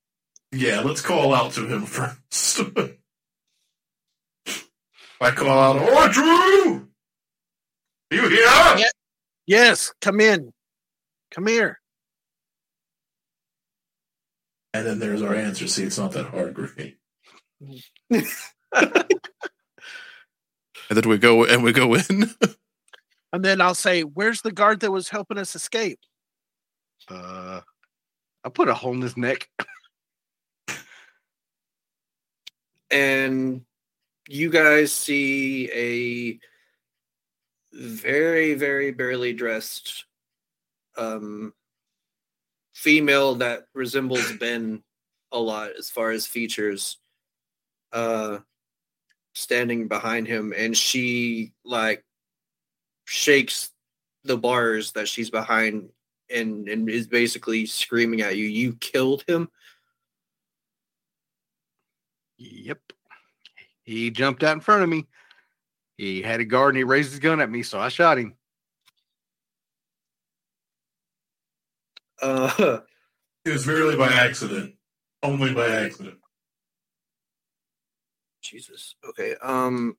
Yeah, 0.51 0.81
let's 0.81 1.01
call 1.01 1.33
out 1.33 1.51
to 1.53 1.67
him 1.67 1.85
first. 1.85 2.61
I 5.19 5.31
call 5.31 5.49
out, 5.49 5.77
"Oh, 5.79 6.11
Drew, 6.11 6.87
you 8.11 8.29
here?" 8.29 8.39
Yeah. 8.39 8.89
Yes, 9.45 9.93
come 10.01 10.19
in. 10.19 10.53
Come 11.31 11.47
here. 11.47 11.79
And 14.73 14.85
then 14.85 14.99
there's 14.99 15.21
our 15.21 15.33
answer. 15.33 15.67
See, 15.67 15.83
it's 15.83 15.97
not 15.97 16.11
that 16.11 16.27
hard, 16.27 16.53
Griffey. 16.53 16.97
and 18.11 18.25
then 20.89 21.09
we 21.09 21.17
go 21.17 21.45
and 21.45 21.63
we 21.63 21.71
go 21.73 21.95
in. 21.95 22.29
And 23.33 23.43
then 23.43 23.59
I'll 23.59 23.75
say, 23.75 24.03
Where's 24.03 24.41
the 24.41 24.53
guard 24.53 24.79
that 24.79 24.91
was 24.91 25.09
helping 25.09 25.37
us 25.37 25.53
escape? 25.53 25.99
Uh, 27.09 27.59
I 28.43 28.49
put 28.49 28.69
a 28.69 28.73
hole 28.73 28.93
in 28.93 29.01
his 29.01 29.17
neck. 29.17 29.49
And 32.91 33.61
you 34.27 34.49
guys 34.49 34.91
see 34.91 35.69
a 35.73 36.39
very 37.73 38.53
very 38.53 38.91
barely 38.91 39.33
dressed 39.33 40.05
um 40.97 41.53
female 42.73 43.35
that 43.35 43.65
resembles 43.73 44.31
ben 44.39 44.83
a 45.31 45.39
lot 45.39 45.71
as 45.77 45.89
far 45.89 46.11
as 46.11 46.25
features 46.25 46.97
uh 47.93 48.37
standing 49.37 49.87
behind 49.87 50.27
him. 50.27 50.53
And 50.55 50.75
she 50.75 51.53
like 51.63 52.03
shakes 53.05 53.71
the 54.23 54.37
bars 54.37 54.91
that 54.93 55.07
she's 55.07 55.29
behind 55.29 55.89
and 56.29 56.67
and 56.67 56.89
is 56.89 57.07
basically 57.07 57.65
screaming 57.65 58.21
at 58.21 58.35
you 58.35 58.45
you 58.45 58.73
killed 58.75 59.23
him 59.27 59.47
Yep. 62.37 62.79
He 63.83 64.11
jumped 64.11 64.43
out 64.43 64.53
in 64.53 64.59
front 64.59 64.83
of 64.83 64.89
me. 64.89 65.07
He 65.97 66.21
had 66.21 66.39
a 66.39 66.45
guard 66.45 66.75
and 66.75 66.77
he 66.77 66.83
raised 66.83 67.11
his 67.11 67.19
gun 67.19 67.39
at 67.39 67.49
me, 67.49 67.63
so 67.63 67.79
I 67.79 67.89
shot 67.89 68.17
him. 68.17 68.35
uh 72.21 72.79
It 73.45 73.51
was 73.51 73.65
merely 73.65 73.95
by 73.95 74.09
accident. 74.09 74.75
Only 75.23 75.53
by 75.53 75.69
accident. 75.69 76.17
Jesus. 78.41 78.95
Okay. 79.07 79.35
Um. 79.41 79.95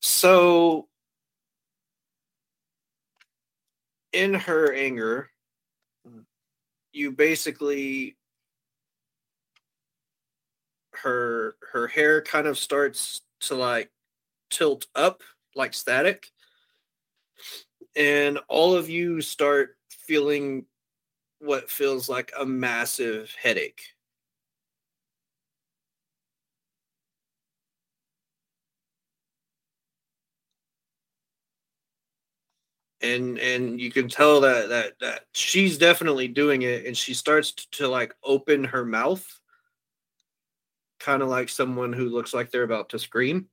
So, 0.00 0.88
in 4.12 4.34
her 4.34 4.74
anger, 4.74 5.30
you 6.92 7.12
basically 7.12 8.17
her 11.02 11.56
her 11.72 11.86
hair 11.88 12.22
kind 12.22 12.46
of 12.46 12.58
starts 12.58 13.22
to 13.40 13.54
like 13.54 13.90
tilt 14.50 14.86
up 14.94 15.22
like 15.56 15.74
static, 15.74 16.30
and 17.96 18.38
all 18.48 18.74
of 18.74 18.88
you 18.88 19.20
start 19.20 19.76
feeling 19.90 20.64
what 21.40 21.70
feels 21.70 22.08
like 22.08 22.32
a 22.38 22.46
massive 22.46 23.34
headache. 23.40 23.82
and 33.00 33.38
and 33.38 33.80
you 33.80 33.90
can 33.90 34.08
tell 34.08 34.40
that 34.40 34.68
that 34.68 34.98
that 35.00 35.26
she's 35.32 35.78
definitely 35.78 36.26
doing 36.28 36.62
it 36.62 36.86
and 36.86 36.96
she 36.96 37.14
starts 37.14 37.52
to, 37.52 37.86
like 37.88 38.14
open 38.24 38.64
her 38.64 38.84
mouth 38.84 39.24
kind 40.98 41.22
of 41.22 41.28
like 41.28 41.48
someone 41.48 41.92
who 41.92 42.08
looks 42.08 42.34
like 42.34 42.50
they're 42.50 42.62
about 42.62 42.88
to 42.90 42.98
scream 42.98 43.46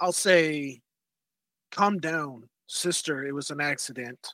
I'll 0.00 0.12
say, 0.12 0.80
Calm 1.72 1.98
down, 1.98 2.48
sister. 2.68 3.24
It 3.24 3.34
was 3.34 3.50
an 3.50 3.60
accident. 3.60 4.32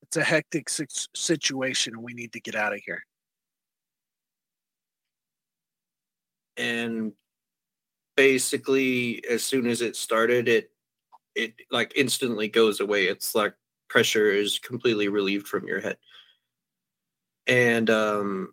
It's 0.00 0.16
a 0.16 0.24
hectic 0.24 0.70
situation 1.14 1.92
and 1.94 2.02
we 2.02 2.14
need 2.14 2.32
to 2.32 2.40
get 2.40 2.54
out 2.54 2.72
of 2.72 2.80
here. 2.86 3.02
and 6.56 7.12
basically 8.16 9.22
as 9.30 9.42
soon 9.44 9.66
as 9.66 9.82
it 9.82 9.94
started 9.94 10.48
it 10.48 10.70
it 11.34 11.54
like 11.70 11.92
instantly 11.96 12.48
goes 12.48 12.80
away 12.80 13.04
it's 13.04 13.34
like 13.34 13.54
pressure 13.88 14.30
is 14.30 14.58
completely 14.58 15.08
relieved 15.08 15.46
from 15.46 15.66
your 15.68 15.80
head 15.80 15.98
and 17.46 17.90
um 17.90 18.52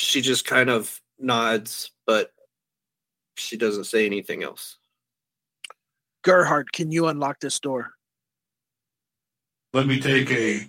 she 0.00 0.20
just 0.20 0.44
kind 0.44 0.70
of 0.70 1.00
nods 1.18 1.90
but 2.06 2.32
she 3.36 3.56
doesn't 3.56 3.84
say 3.84 4.06
anything 4.06 4.42
else 4.42 4.78
Gerhard, 6.22 6.72
can 6.72 6.92
you 6.92 7.06
unlock 7.06 7.40
this 7.40 7.58
door? 7.60 7.92
Let 9.72 9.86
me 9.86 10.00
take 10.00 10.30
a 10.30 10.68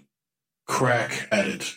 crack 0.68 1.28
at 1.32 1.48
it. 1.48 1.74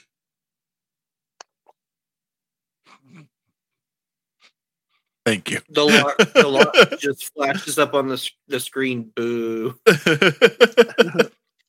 Thank 5.24 5.50
you. 5.50 5.60
the 5.70 5.84
lock 5.84 6.16
the 6.34 6.46
lock 6.46 7.00
just 7.00 7.32
flashes 7.32 7.78
up 7.78 7.94
on 7.94 8.08
the, 8.08 8.30
the 8.46 8.60
screen 8.60 9.10
boo 9.16 9.74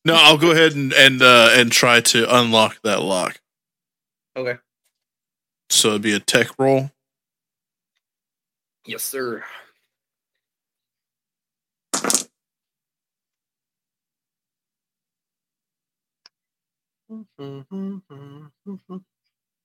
no, 0.03 0.13
I'll 0.13 0.37
go 0.37 0.51
ahead 0.51 0.73
and 0.73 0.91
and 0.91 1.21
uh, 1.21 1.51
and 1.53 1.71
try 1.71 2.01
to 2.01 2.35
unlock 2.37 2.81
that 2.83 3.01
lock. 3.01 3.39
okay 4.35 4.57
So 5.75 5.89
it'd 5.89 6.01
be 6.03 6.13
a 6.15 6.19
tech 6.19 6.47
roll. 6.57 6.89
yes 8.85 9.03
sir 9.03 9.43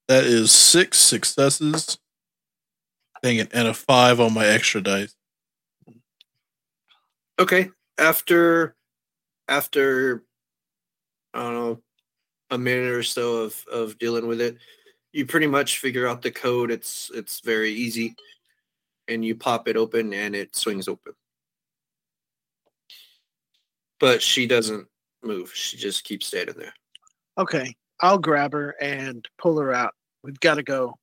That 0.08 0.24
is 0.24 0.50
six 0.52 0.98
successes. 0.98 1.98
Dang 3.22 3.36
it, 3.36 3.50
and 3.52 3.68
a 3.68 3.74
five 3.74 4.18
on 4.18 4.32
my 4.34 4.46
extra 4.46 4.80
dice. 4.80 5.14
okay 7.38 7.70
after 7.96 8.74
after 9.48 10.22
i 11.32 11.42
don't 11.42 11.54
know 11.54 11.82
a 12.50 12.58
minute 12.58 12.90
or 12.90 13.02
so 13.02 13.36
of 13.44 13.64
of 13.72 13.96
dealing 13.98 14.26
with 14.26 14.42
it 14.42 14.58
you 15.12 15.26
pretty 15.26 15.46
much 15.46 15.78
figure 15.78 16.06
out 16.06 16.22
the 16.22 16.30
code 16.30 16.70
it's 16.70 17.10
it's 17.14 17.40
very 17.40 17.70
easy 17.70 18.14
and 19.08 19.24
you 19.24 19.34
pop 19.34 19.68
it 19.68 19.76
open 19.76 20.12
and 20.12 20.34
it 20.36 20.54
swings 20.54 20.88
open 20.88 21.12
but 23.98 24.22
she 24.22 24.46
doesn't 24.46 24.86
move 25.22 25.52
she 25.54 25.76
just 25.76 26.04
keeps 26.04 26.26
standing 26.26 26.54
there 26.56 26.72
Okay, 27.40 27.74
I'll 28.00 28.18
grab 28.18 28.52
her 28.52 28.76
and 28.82 29.26
pull 29.38 29.58
her 29.60 29.72
out. 29.72 29.94
We've 30.22 30.38
got 30.40 30.56
to 30.56 30.62
go. 30.62 30.98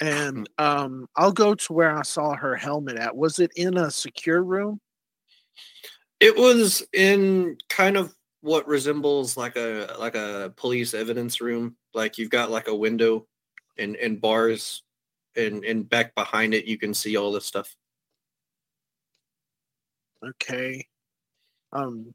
And 0.00 0.48
um, 0.56 1.06
I'll 1.16 1.32
go 1.32 1.54
to 1.54 1.72
where 1.72 1.94
I 1.94 2.02
saw 2.02 2.34
her 2.34 2.56
helmet 2.56 2.96
at. 2.96 3.14
Was 3.14 3.38
it 3.38 3.52
in 3.56 3.76
a 3.76 3.90
secure 3.90 4.42
room? 4.42 4.80
It 6.18 6.36
was 6.36 6.82
in 6.94 7.58
kind 7.68 7.98
of 7.98 8.14
what 8.44 8.68
resembles 8.68 9.38
like 9.38 9.56
a 9.56 9.96
like 9.98 10.14
a 10.14 10.52
police 10.56 10.92
evidence 10.92 11.40
room. 11.40 11.76
Like 11.94 12.18
you've 12.18 12.30
got 12.30 12.50
like 12.50 12.68
a 12.68 12.74
window 12.74 13.26
and 13.78 13.96
and 13.96 14.20
bars 14.20 14.82
and 15.34 15.64
and 15.64 15.88
back 15.88 16.14
behind 16.14 16.52
it 16.52 16.66
you 16.66 16.76
can 16.76 16.92
see 16.92 17.16
all 17.16 17.32
this 17.32 17.46
stuff. 17.46 17.74
Okay. 20.22 20.86
Um, 21.72 22.14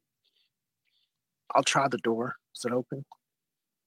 I'll 1.54 1.64
try 1.64 1.88
the 1.88 1.98
door. 1.98 2.36
Is 2.56 2.64
it 2.64 2.74
open? 2.74 3.06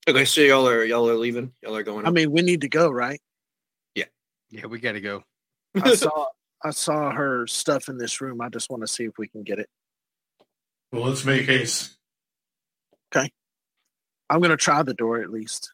Okay, 0.09 0.25
so 0.25 0.41
y'all 0.41 0.69
are 0.69 0.85
y'all 0.85 1.09
are 1.09 1.15
leaving. 1.15 1.53
Y'all 1.63 1.77
are 1.77 1.85
going. 1.85 2.07
I 2.07 2.11
mean, 2.11 2.33
we 2.33 2.43
need 2.43 2.63
to 2.63 2.69
go, 2.69 2.91
right? 2.91 3.21
Yeah. 3.95 4.07
Yeah, 4.51 4.67
we 4.67 4.81
got 4.81 4.93
to 4.93 5.01
go. 5.01 5.23
I 5.81 5.95
saw 5.95 6.27
I 6.65 6.71
saw 6.71 7.13
her 7.13 7.47
stuff 7.47 7.89
in 7.89 7.99
this 7.99 8.21
room. 8.21 8.41
I 8.41 8.49
just 8.49 8.69
want 8.69 8.83
to 8.83 8.89
see 8.89 9.05
if 9.05 9.13
we 9.17 9.29
can 9.29 9.45
get 9.45 9.61
it. 9.61 9.69
Well, 10.91 11.05
let's 11.05 11.25
make 11.25 11.47
haste. 11.47 11.97
I'm 14.31 14.41
gonna 14.41 14.57
try 14.57 14.83
the 14.83 14.95
door 14.95 15.21
at 15.21 15.31
least. 15.31 15.73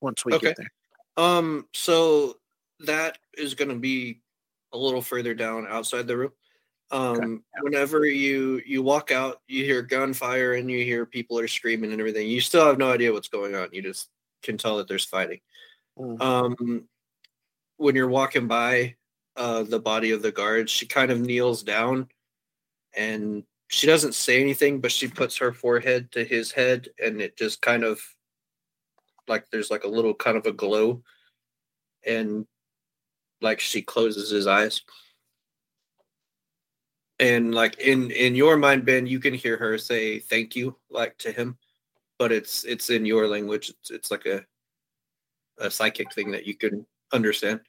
Once 0.00 0.24
we 0.24 0.34
Okay. 0.34 0.48
get 0.48 0.56
there. 0.56 0.72
Um, 1.16 1.66
so 1.72 2.36
that 2.80 3.18
is 3.36 3.54
going 3.54 3.70
to 3.70 3.76
be 3.76 4.20
a 4.72 4.78
little 4.78 5.00
further 5.00 5.34
down 5.34 5.66
outside 5.66 6.06
the 6.06 6.16
room. 6.16 6.32
Um, 6.90 7.42
whenever 7.62 8.04
you 8.04 8.62
you 8.64 8.82
walk 8.82 9.10
out, 9.10 9.40
you 9.48 9.64
hear 9.64 9.82
gunfire 9.82 10.52
and 10.54 10.70
you 10.70 10.84
hear 10.84 11.04
people 11.04 11.38
are 11.38 11.48
screaming 11.48 11.90
and 11.90 12.00
everything. 12.00 12.28
You 12.28 12.40
still 12.40 12.66
have 12.66 12.78
no 12.78 12.92
idea 12.92 13.12
what's 13.12 13.28
going 13.28 13.54
on. 13.56 13.70
You 13.72 13.82
just 13.82 14.08
can 14.42 14.56
tell 14.56 14.76
that 14.76 14.86
there's 14.86 15.04
fighting. 15.04 15.40
Mm. 15.98 16.20
Um, 16.20 16.88
when 17.78 17.96
you're 17.96 18.08
walking 18.08 18.46
by 18.46 18.94
uh, 19.34 19.64
the 19.64 19.80
body 19.80 20.12
of 20.12 20.22
the 20.22 20.30
guard, 20.30 20.70
she 20.70 20.86
kind 20.86 21.10
of 21.10 21.20
kneels 21.20 21.62
down 21.64 22.08
and 22.96 23.42
she 23.68 23.86
doesn't 23.86 24.14
say 24.14 24.40
anything, 24.40 24.80
but 24.80 24.92
she 24.92 25.08
puts 25.08 25.36
her 25.38 25.52
forehead 25.52 26.12
to 26.12 26.24
his 26.24 26.52
head 26.52 26.88
and 27.02 27.20
it 27.20 27.36
just 27.36 27.60
kind 27.60 27.84
of 27.84 28.00
like 29.28 29.50
there's 29.50 29.70
like 29.70 29.84
a 29.84 29.88
little 29.88 30.14
kind 30.14 30.36
of 30.36 30.46
a 30.46 30.52
glow. 30.52 31.02
And 32.06 32.46
like 33.40 33.60
she 33.60 33.82
closes 33.82 34.30
his 34.30 34.46
eyes. 34.46 34.82
And 37.18 37.54
like 37.54 37.78
in 37.80 38.10
in 38.10 38.34
your 38.34 38.56
mind 38.56 38.84
ben 38.84 39.06
you 39.06 39.18
can 39.18 39.34
hear 39.34 39.56
her 39.56 39.78
say 39.78 40.18
thank 40.18 40.54
you 40.54 40.76
like 40.90 41.16
to 41.18 41.32
him 41.32 41.56
but 42.18 42.32
it's 42.32 42.64
it's 42.64 42.90
in 42.90 43.04
your 43.04 43.26
language. 43.26 43.70
It's, 43.70 43.90
it's 43.90 44.10
like 44.10 44.26
a 44.26 44.44
a 45.58 45.70
psychic 45.70 46.12
thing 46.12 46.30
that 46.32 46.46
you 46.46 46.54
can 46.54 46.86
understand. 47.12 47.60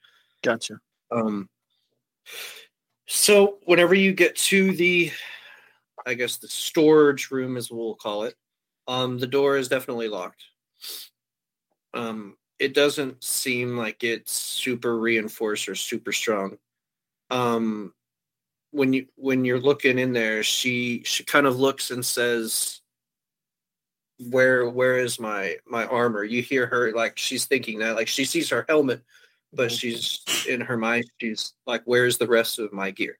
Gotcha. 0.42 0.78
um 1.10 1.48
so 3.06 3.58
whenever 3.64 3.94
you 3.94 4.12
get 4.12 4.36
to 4.36 4.72
the 4.72 5.10
i 6.08 6.14
guess 6.14 6.38
the 6.38 6.48
storage 6.48 7.30
room 7.30 7.56
as 7.58 7.70
we'll 7.70 7.94
call 7.94 8.24
it 8.24 8.34
um 8.88 9.18
the 9.18 9.26
door 9.28 9.58
is 9.58 9.68
definitely 9.68 10.08
locked. 10.08 10.42
Um 11.94 12.36
it 12.58 12.74
doesn't 12.74 13.22
seem 13.22 13.76
like 13.76 14.02
it's 14.02 14.32
super 14.32 14.98
reinforced 14.98 15.68
or 15.68 15.74
super 15.76 16.12
strong. 16.12 16.58
Um 17.30 17.94
when 18.72 18.92
you 18.94 19.06
when 19.16 19.44
you're 19.46 19.60
looking 19.60 19.98
in 19.98 20.12
there 20.14 20.42
she 20.42 21.02
she 21.04 21.24
kind 21.24 21.46
of 21.46 21.58
looks 21.60 21.90
and 21.92 22.04
says 22.04 22.80
where 24.30 24.68
where 24.68 24.98
is 24.98 25.20
my 25.20 25.56
my 25.66 25.86
armor? 25.86 26.24
You 26.24 26.42
hear 26.42 26.66
her 26.66 26.92
like 26.92 27.18
she's 27.18 27.46
thinking 27.46 27.78
that 27.80 27.94
like 27.94 28.08
she 28.08 28.24
sees 28.24 28.50
her 28.50 28.64
helmet 28.68 29.02
but 29.52 29.70
Mhm. 29.70 29.78
she's 29.78 30.26
in 30.48 30.60
her 30.60 30.76
mind 30.76 31.04
she's 31.20 31.54
like 31.66 31.82
where's 31.84 32.18
the 32.18 32.26
rest 32.26 32.58
of 32.58 32.72
my 32.72 32.90
gear 32.90 33.18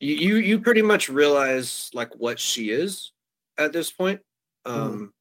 you 0.00 0.14
you, 0.14 0.36
you 0.36 0.60
pretty 0.60 0.82
much 0.82 1.08
realize 1.08 1.90
like 1.94 2.14
what 2.14 2.38
she 2.38 2.70
is 2.70 3.12
at 3.58 3.72
this 3.72 3.90
point. 3.90 4.20
Um 4.64 5.12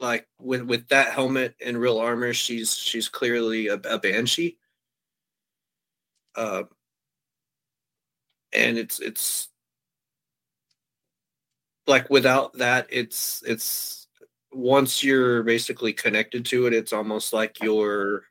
like 0.00 0.26
with 0.40 0.62
with 0.62 0.88
that 0.88 1.12
helmet 1.12 1.54
and 1.64 1.78
real 1.78 1.98
armor 1.98 2.34
she's 2.34 2.76
she's 2.76 3.08
clearly 3.08 3.68
a, 3.68 3.74
a 3.74 3.98
banshee. 3.98 4.58
Uh, 6.34 6.64
and 8.52 8.78
it's 8.78 9.00
it's 9.00 9.48
like 11.86 12.08
without 12.10 12.52
that 12.54 12.86
it's 12.90 13.42
it's 13.46 14.08
once 14.52 15.02
you're 15.02 15.42
basically 15.42 15.92
connected 15.92 16.44
to 16.44 16.66
it 16.66 16.74
it's 16.74 16.92
almost 16.92 17.32
like 17.32 17.62
you're 17.62 18.24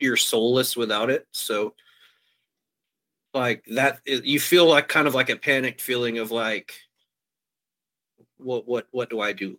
you're 0.00 0.16
soulless 0.16 0.76
without 0.76 1.10
it. 1.10 1.26
So 1.32 1.74
like 3.34 3.64
that 3.66 4.00
you 4.06 4.38
feel 4.40 4.66
like 4.66 4.88
kind 4.88 5.06
of 5.08 5.14
like 5.14 5.28
a 5.28 5.36
panicked 5.36 5.80
feeling 5.80 6.18
of 6.18 6.30
like 6.30 6.74
what 8.38 8.66
what 8.66 8.86
what 8.92 9.10
do 9.10 9.20
i 9.20 9.32
do 9.32 9.58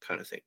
kind 0.00 0.20
of 0.20 0.28
thing 0.28 0.40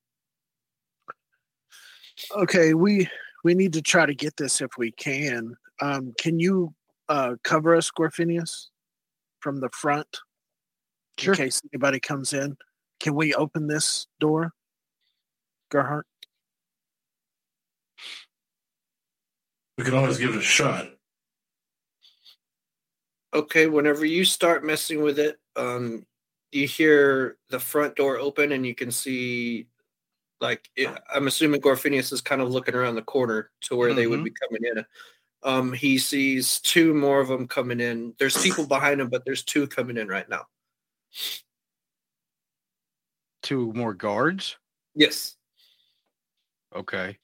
Okay, 2.36 2.74
we 2.74 3.10
we 3.44 3.54
need 3.54 3.74
to 3.74 3.82
try 3.82 4.06
to 4.06 4.14
get 4.16 4.38
this 4.38 4.62
if 4.62 4.72
we 4.78 4.92
can. 4.92 5.56
Um, 5.82 6.14
can 6.20 6.40
you 6.40 6.74
uh, 7.10 7.36
cover 7.44 7.76
us, 7.76 7.92
Gorfinius, 7.92 8.68
from 9.40 9.60
the 9.60 9.70
front 9.70 10.20
Sure. 11.18 11.34
in 11.34 11.38
case 11.38 11.62
anybody 11.72 12.00
comes 12.00 12.34
in? 12.34 12.58
Can 13.00 13.16
we 13.16 13.34
open 13.34 13.68
this 13.68 14.08
door, 14.20 14.54
Gerhardt? 15.72 16.08
We 19.78 19.84
can 19.84 19.94
always 19.94 20.18
give 20.18 20.32
it 20.32 20.38
a 20.38 20.42
shot. 20.42 20.90
Okay 23.34 23.68
whenever 23.68 24.06
you 24.06 24.24
start 24.24 24.66
messing 24.66 25.02
with 25.02 25.20
it 25.20 25.40
um 25.56 26.06
you 26.52 26.68
hear 26.68 27.38
the 27.50 27.60
front 27.60 27.96
door 27.96 28.18
open 28.18 28.52
and 28.52 28.66
you 28.66 28.74
can 28.74 28.92
see 28.92 29.68
like 30.40 30.70
it, 30.76 30.90
i'm 31.14 31.28
assuming 31.28 31.62
gorfinius 31.62 32.14
is 32.14 32.22
kind 32.22 32.42
of 32.42 32.50
looking 32.50 32.76
around 32.76 32.96
the 32.96 33.02
corner 33.02 33.50
to 33.62 33.76
where 33.76 33.94
they 33.94 34.08
would 34.08 34.24
be 34.24 34.32
coming 34.32 34.64
in 34.64 34.86
um 35.44 35.74
he 35.74 35.98
sees 35.98 36.60
two 36.62 36.94
more 36.94 37.20
of 37.20 37.28
them 37.28 37.48
coming 37.48 37.80
in 37.80 38.14
there's 38.20 38.42
people 38.42 38.66
behind 38.68 39.02
him 39.02 39.10
but 39.10 39.24
there's 39.26 39.44
two 39.44 39.68
coming 39.68 39.98
in 39.98 40.08
right 40.08 40.30
now 40.30 40.46
Two 43.44 43.72
more 43.74 43.94
guards. 43.94 44.58
yes 44.94 45.38
Okay. 46.76 47.18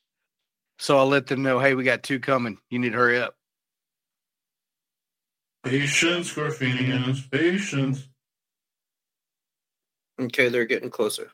So 0.80 0.97
I'll 0.97 1.08
let 1.08 1.28
them 1.28 1.43
know, 1.43 1.60
hey, 1.60 1.76
we 1.76 1.84
got 1.84 2.01
two 2.04 2.20
coming. 2.20 2.58
You 2.70 2.80
need 2.80 2.91
to 2.91 2.97
hurry 2.97 3.20
up. 3.20 3.36
Patience, 5.64 6.34
Gorfinius, 6.34 7.30
patience. 7.32 8.07
okay 10.20 10.49
they're 10.49 10.66
getting 10.66 10.89
closer 10.91 11.32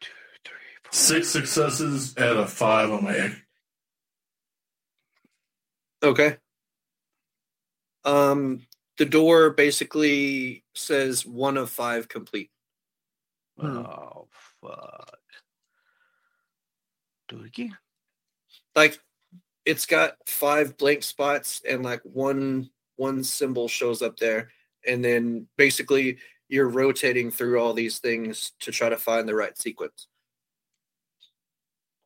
Two, 0.00 0.10
three, 0.44 0.54
four. 0.82 0.92
Six 0.92 1.28
successes 1.28 2.16
out 2.18 2.36
of 2.36 2.50
five 2.52 2.90
on 2.90 3.04
my 3.04 3.32
okay 6.02 6.36
um 8.04 8.60
the 8.98 9.04
door 9.06 9.50
basically 9.50 10.64
says 10.74 11.24
one 11.26 11.56
of 11.56 11.70
five 11.70 12.08
complete 12.08 12.50
Hmm. 13.60 13.78
Oh 13.86 14.26
fuck. 14.60 15.18
Do 17.28 17.38
it 17.40 17.46
again. 17.46 17.78
like 18.74 18.98
it's 19.64 19.86
got 19.86 20.16
five 20.26 20.76
blank 20.76 21.02
spots 21.02 21.62
and 21.68 21.82
like 21.82 22.00
one 22.04 22.70
one 22.96 23.24
symbol 23.24 23.68
shows 23.68 24.02
up 24.02 24.18
there. 24.18 24.50
And 24.86 25.04
then 25.04 25.48
basically 25.56 26.18
you're 26.48 26.68
rotating 26.68 27.30
through 27.30 27.60
all 27.60 27.72
these 27.72 27.98
things 27.98 28.52
to 28.60 28.70
try 28.70 28.88
to 28.88 28.96
find 28.96 29.28
the 29.28 29.34
right 29.34 29.56
sequence. 29.58 30.06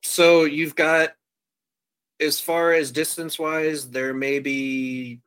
So 0.03 0.45
you've 0.45 0.77
got 0.77 1.11
as 2.21 2.41
far 2.41 2.73
as 2.73 2.91
distance 2.91 3.39
wise 3.39 3.91
there 3.91 4.15
may 4.15 4.39
be 4.39 5.21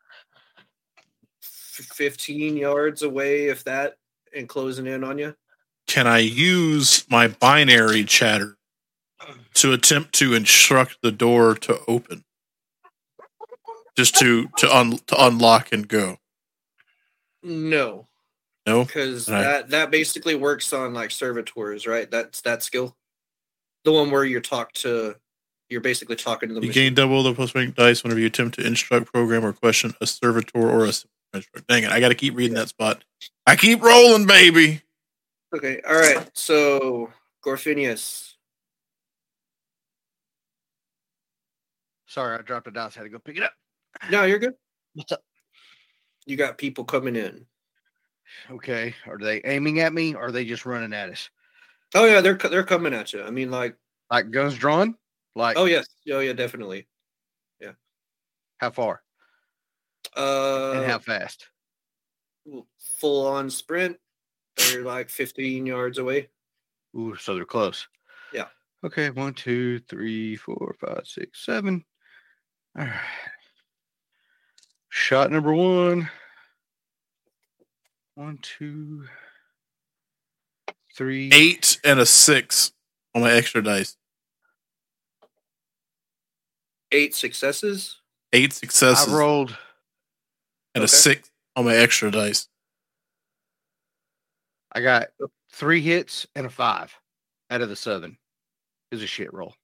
15 1.41 2.57
yards 2.57 3.01
away 3.01 3.47
if 3.47 3.63
that 3.65 3.95
and 4.35 4.47
closing 4.47 4.87
in 4.87 5.03
on 5.03 5.17
you. 5.17 5.35
Can 5.87 6.07
I 6.07 6.19
use 6.19 7.05
my 7.09 7.27
binary 7.27 8.03
chatter 8.03 8.57
to 9.55 9.73
attempt 9.73 10.13
to 10.15 10.33
instruct 10.33 10.97
the 11.01 11.11
door 11.11 11.55
to 11.55 11.79
open? 11.87 12.23
Just 13.97 14.15
to 14.19 14.47
to 14.57 14.75
un, 14.75 14.97
to 15.07 15.25
unlock 15.25 15.71
and 15.71 15.87
go. 15.87 16.17
no 17.43 18.07
No. 18.65 18.85
because 18.85 19.29
Right. 19.29 19.41
that 19.41 19.69
that 19.71 19.91
basically 19.91 20.35
works 20.35 20.71
on 20.73 20.93
like 20.93 21.11
servitors, 21.11 21.85
right? 21.87 22.09
That's 22.09 22.41
that 22.41 22.63
skill, 22.63 22.95
the 23.83 23.91
one 23.91 24.11
where 24.11 24.23
you're 24.23 24.41
talk 24.41 24.71
to, 24.73 25.15
you're 25.69 25.81
basically 25.81 26.15
talking 26.15 26.49
to 26.49 26.55
the 26.55 26.61
You 26.61 26.67
machine. 26.67 26.83
gain 26.83 26.93
double 26.95 27.23
the 27.23 27.33
plus 27.33 27.53
rank 27.55 27.75
dice 27.75 28.03
whenever 28.03 28.19
you 28.19 28.27
attempt 28.27 28.55
to 28.59 28.65
instruct, 28.65 29.07
program, 29.11 29.43
or 29.45 29.53
question 29.53 29.93
a 30.01 30.07
servitor 30.07 30.57
or 30.59 30.85
a 30.85 30.87
instructor. 31.33 31.63
Dang 31.67 31.83
it! 31.83 31.91
I 31.91 31.99
got 31.99 32.09
to 32.09 32.15
keep 32.15 32.35
reading 32.35 32.55
that 32.55 32.69
spot. 32.69 33.03
I 33.47 33.55
keep 33.55 33.81
rolling, 33.81 34.25
baby. 34.25 34.81
Okay, 35.53 35.81
all 35.87 35.95
right. 35.95 36.29
So 36.33 37.11
Gorfinius, 37.43 38.30
Sorry, 42.11 42.37
I 42.37 42.41
dropped 42.41 42.67
a 42.67 42.71
dice. 42.71 42.93
Had 42.93 43.03
to 43.03 43.09
go 43.09 43.19
pick 43.19 43.37
it 43.37 43.43
up. 43.43 43.53
no, 44.09 44.25
you're 44.25 44.37
good. 44.37 44.55
What's 44.95 45.13
up? 45.13 45.23
You 46.25 46.35
got 46.35 46.57
people 46.57 46.83
coming 46.83 47.15
in. 47.15 47.45
Okay. 48.51 48.93
Are 49.07 49.17
they 49.17 49.41
aiming 49.45 49.79
at 49.79 49.93
me 49.93 50.13
or 50.13 50.23
are 50.25 50.31
they 50.31 50.43
just 50.43 50.65
running 50.65 50.91
at 50.91 51.09
us? 51.09 51.29
Oh 51.95 52.03
yeah, 52.03 52.19
they're 52.19 52.33
they're 52.35 52.65
coming 52.65 52.93
at 52.93 53.13
you. 53.13 53.23
I 53.23 53.29
mean, 53.31 53.49
like, 53.49 53.77
Like 54.09 54.29
guns 54.29 54.57
drawn? 54.57 54.95
Like 55.37 55.55
oh 55.57 55.63
yes, 55.63 55.87
oh 56.11 56.19
yeah, 56.19 56.33
definitely. 56.33 56.85
Yeah. 57.61 57.71
How 58.57 58.71
far? 58.71 59.01
Uh, 60.15 60.73
and 60.75 60.85
how 60.85 60.99
fast? 60.99 61.47
full 62.97 63.25
on 63.25 63.49
sprint. 63.49 63.97
They're 64.57 64.83
like 64.83 65.09
15 65.09 65.65
yards 65.65 65.97
away. 65.97 66.27
Ooh, 66.93 67.15
so 67.15 67.35
they're 67.35 67.45
close. 67.45 67.87
Yeah. 68.33 68.47
Okay, 68.83 69.11
one, 69.11 69.33
two, 69.33 69.79
three, 69.79 70.35
four, 70.35 70.75
five, 70.81 71.03
six, 71.05 71.45
seven. 71.45 71.85
All 72.77 72.85
right. 72.85 72.93
Shot 74.89 75.31
number 75.31 75.53
one. 75.53 76.09
One, 78.15 78.39
two, 78.41 79.05
three. 80.95 81.29
eight 81.33 81.79
and 81.83 81.99
a 81.99 82.05
six 82.05 82.71
on 83.15 83.21
my 83.21 83.31
extra 83.31 83.63
dice. 83.63 83.95
Eight 86.91 87.15
successes. 87.15 87.97
Eight 88.33 88.53
successes 88.53 89.11
I 89.11 89.17
rolled. 89.17 89.57
and 90.75 90.83
a 90.83 90.87
six 90.87 91.31
on 91.55 91.65
my 91.65 91.75
extra 91.75 92.11
dice. 92.11 92.47
I 94.73 94.81
got 94.81 95.07
three 95.51 95.81
hits 95.81 96.27
and 96.35 96.45
a 96.45 96.49
five 96.49 96.93
out 97.49 97.61
of 97.61 97.69
the 97.69 97.75
seven. 97.75 98.17
Is 98.91 99.01
a 99.01 99.07
shit 99.07 99.33
roll. 99.33 99.55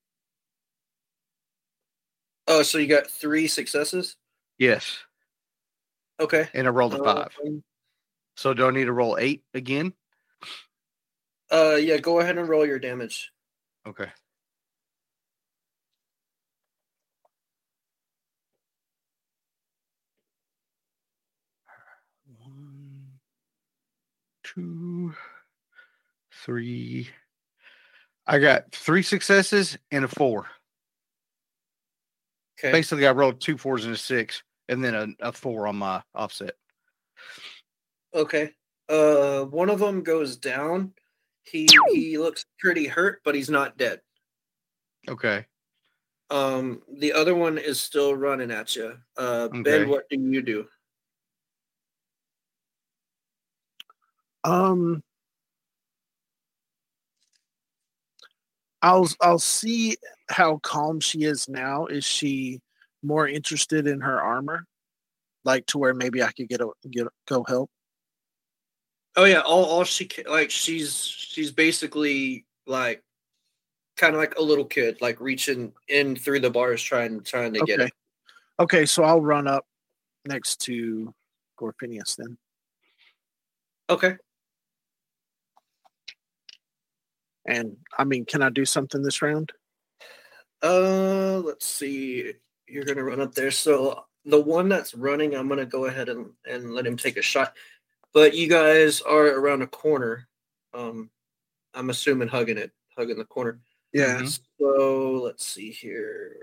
Oh, 2.50 2.62
so 2.62 2.78
you 2.78 2.86
got 2.86 3.06
three 3.06 3.46
successes. 3.46 4.16
Yes, 4.58 4.98
Okay. 6.18 6.48
and 6.54 6.66
I 6.66 6.70
rolled 6.70 6.94
a 6.94 7.04
five. 7.04 7.36
Um, 7.44 7.62
So 8.36 8.54
do 8.54 8.66
I 8.66 8.70
need 8.70 8.86
to 8.86 8.92
roll 8.92 9.18
eight 9.20 9.44
again? 9.52 9.92
Uh, 11.52 11.76
yeah. 11.76 11.98
Go 11.98 12.20
ahead 12.20 12.38
and 12.38 12.48
roll 12.48 12.66
your 12.66 12.78
damage. 12.78 13.30
Okay. 13.86 14.10
One, 22.38 23.18
two, 24.42 25.14
three. 26.44 27.08
I 28.26 28.38
got 28.38 28.72
three 28.72 29.02
successes 29.02 29.78
and 29.90 30.04
a 30.04 30.08
four. 30.08 30.46
Okay. 32.58 32.72
Basically, 32.72 33.06
I 33.06 33.12
rolled 33.12 33.40
two 33.40 33.56
fours 33.56 33.84
and 33.84 33.94
a 33.94 33.96
six, 33.96 34.42
and 34.68 34.82
then 34.82 34.94
a, 34.94 35.28
a 35.28 35.32
four 35.32 35.66
on 35.66 35.76
my 35.76 36.02
offset. 36.14 36.54
Okay. 38.14 38.50
Uh, 38.88 39.44
one 39.44 39.70
of 39.70 39.78
them 39.78 40.02
goes 40.02 40.36
down. 40.36 40.92
He 41.44 41.68
he 41.90 42.18
looks 42.18 42.44
pretty 42.58 42.86
hurt, 42.86 43.20
but 43.24 43.34
he's 43.34 43.50
not 43.50 43.76
dead. 43.78 44.00
Okay. 45.08 45.46
Um, 46.30 46.82
the 46.98 47.12
other 47.12 47.34
one 47.34 47.56
is 47.56 47.80
still 47.80 48.14
running 48.14 48.50
at 48.50 48.76
you. 48.76 48.98
Uh, 49.16 49.48
Okay. 49.50 49.62
Ben, 49.62 49.88
what 49.88 50.08
do 50.10 50.18
you 50.20 50.42
do? 50.42 50.66
Um, 54.44 55.02
I'll 58.82 59.08
I'll 59.20 59.38
see 59.38 59.96
how 60.30 60.58
calm 60.58 61.00
she 61.00 61.24
is 61.24 61.48
now. 61.48 61.86
Is 61.86 62.04
she 62.04 62.60
more 63.02 63.26
interested 63.26 63.86
in 63.86 64.00
her 64.00 64.20
armor, 64.20 64.64
like 65.44 65.66
to 65.66 65.78
where 65.78 65.94
maybe 65.94 66.22
I 66.22 66.32
could 66.32 66.48
get 66.48 66.60
a 66.60 66.68
get 66.90 67.06
go 67.26 67.44
help? 67.46 67.70
Oh 69.16 69.24
yeah, 69.24 69.40
all 69.40 69.64
all 69.64 69.84
she 69.84 70.08
like 70.28 70.50
she's 70.50 71.02
she's 71.04 71.50
basically 71.50 72.44
like 72.66 73.02
kind 73.96 74.14
of 74.14 74.20
like 74.20 74.38
a 74.38 74.42
little 74.42 74.64
kid, 74.64 75.00
like 75.00 75.20
reaching 75.20 75.72
in 75.88 76.14
through 76.14 76.40
the 76.40 76.50
bars 76.50 76.82
trying 76.82 77.22
trying 77.22 77.52
to 77.54 77.60
get 77.60 77.80
it. 77.80 77.92
Okay, 78.60 78.86
so 78.86 79.02
I'll 79.02 79.20
run 79.20 79.46
up 79.46 79.66
next 80.26 80.60
to 80.62 81.12
Gorfinius 81.58 82.16
then. 82.16 82.38
Okay. 83.90 84.16
And 87.48 87.78
I 87.96 88.04
mean, 88.04 88.26
can 88.26 88.42
I 88.42 88.50
do 88.50 88.66
something 88.66 89.02
this 89.02 89.22
round? 89.22 89.52
Uh, 90.62 91.38
let's 91.38 91.64
see. 91.64 92.34
You're 92.68 92.84
gonna 92.84 93.02
run 93.02 93.22
up 93.22 93.34
there. 93.34 93.50
So 93.50 94.04
the 94.26 94.38
one 94.38 94.68
that's 94.68 94.94
running, 94.94 95.34
I'm 95.34 95.48
gonna 95.48 95.64
go 95.64 95.86
ahead 95.86 96.10
and 96.10 96.32
and 96.46 96.74
let 96.74 96.86
him 96.86 96.98
take 96.98 97.16
a 97.16 97.22
shot. 97.22 97.54
But 98.12 98.34
you 98.34 98.48
guys 98.48 99.00
are 99.00 99.26
around 99.26 99.62
a 99.62 99.66
corner. 99.66 100.28
Um, 100.74 101.08
I'm 101.72 101.88
assuming 101.88 102.28
hugging 102.28 102.58
it, 102.58 102.70
hugging 102.98 103.16
the 103.16 103.24
corner. 103.24 103.60
Yeah. 103.94 104.26
So 104.60 105.22
let's 105.24 105.46
see 105.46 105.70
here. 105.70 106.36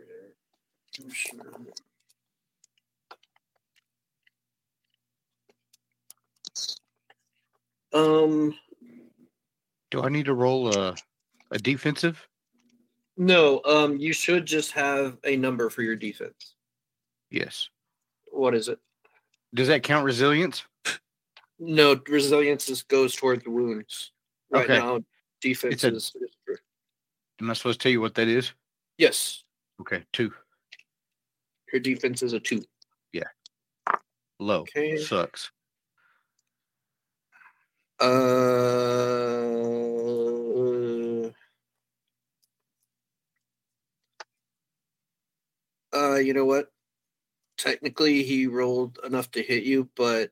Um, 7.94 8.56
Do 9.96 10.04
I 10.04 10.10
need 10.10 10.26
to 10.26 10.34
roll 10.34 10.76
a 10.76 10.94
a 11.52 11.58
defensive? 11.58 12.28
no. 13.16 13.62
Um, 13.64 13.96
you 13.98 14.12
should 14.12 14.46
just 14.46 14.74
have 14.74 15.18
a 15.24 15.38
number 15.38 15.70
for 15.70 15.84
your 15.84 15.96
defense. 15.96 16.56
Yes. 17.32 17.70
What 18.26 18.54
is 18.54 18.68
it? 18.68 18.78
Does 19.54 19.70
that 19.70 19.84
count 19.84 20.04
resilience? 20.04 20.66
No, 21.60 21.98
resilience 22.10 22.68
is, 22.68 22.84
goes 22.84 23.16
toward 23.16 23.46
the 23.46 23.52
wounds. 23.52 24.12
Right 24.52 24.66
Okay. 24.70 24.78
now, 24.78 25.00
defense 25.40 25.86
a- 25.86 25.94
is, 25.96 26.12
is 26.20 26.60
Am 27.40 27.50
I 27.50 27.54
supposed 27.54 27.80
to 27.80 27.84
tell 27.84 27.92
you 27.94 28.02
what 28.02 28.16
that 28.16 28.28
is? 28.28 28.52
yes. 28.98 29.46
Okay, 29.80 30.04
two. 30.12 30.34
Your 31.72 31.80
defense 31.80 32.22
is 32.22 32.34
a 32.34 32.40
two. 32.42 32.66
Yeah. 33.14 33.30
Low. 34.42 34.62
Okay. 34.64 34.98
Sucks. 34.98 35.52
Uh, 37.98 39.65
uh, 45.96 46.16
you 46.16 46.34
know 46.34 46.46
what? 46.46 46.72
Technically, 47.58 48.24
he 48.24 48.48
rolled 48.48 49.00
enough 49.04 49.32
to 49.32 49.42
hit 49.42 49.64
you, 49.64 49.90
but 49.96 50.32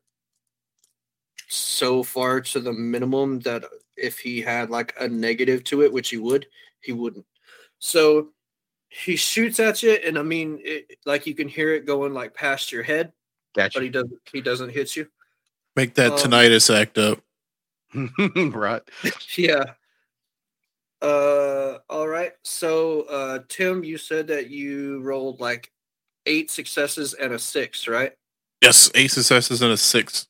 so 1.47 2.03
far 2.03 2.41
to 2.41 2.59
the 2.59 2.73
minimum 2.73 3.39
that 3.41 3.63
if 3.95 4.19
he 4.19 4.41
had 4.41 4.69
like 4.69 4.93
a 4.99 5.07
negative 5.07 5.63
to 5.65 5.83
it, 5.83 5.93
which 5.93 6.09
he 6.09 6.17
would, 6.17 6.47
he 6.81 6.91
wouldn't. 6.91 7.25
So 7.79 8.29
he 8.89 9.15
shoots 9.15 9.59
at 9.59 9.81
you, 9.83 9.91
and 9.91 10.17
I 10.17 10.23
mean, 10.23 10.59
it, 10.63 10.97
like 11.05 11.25
you 11.25 11.35
can 11.35 11.47
hear 11.47 11.73
it 11.73 11.85
going 11.85 12.13
like 12.13 12.33
past 12.33 12.71
your 12.71 12.83
head, 12.83 13.11
Gotcha. 13.55 13.79
but 13.79 13.83
he 13.83 13.89
doesn't. 13.89 14.19
He 14.31 14.41
doesn't 14.41 14.69
hit 14.69 14.95
you. 14.95 15.07
Make 15.75 15.95
that 15.95 16.11
Um, 16.13 16.17
tinnitus 16.17 16.73
act 16.73 16.97
up. 16.97 17.19
right. 18.55 18.81
Yeah. 19.37 19.63
Uh 21.03 21.79
all 21.89 22.07
right. 22.07 22.31
So 22.45 23.01
uh 23.03 23.39
Tim, 23.49 23.83
you 23.83 23.97
said 23.97 24.27
that 24.27 24.49
you 24.49 25.01
rolled 25.01 25.41
like 25.41 25.69
eight 26.25 26.49
successes 26.49 27.13
and 27.13 27.33
a 27.33 27.39
six, 27.39 27.89
right? 27.89 28.13
Yes, 28.61 28.89
eight 28.95 29.11
successes 29.11 29.61
and 29.61 29.73
a 29.73 29.77
six. 29.77 30.27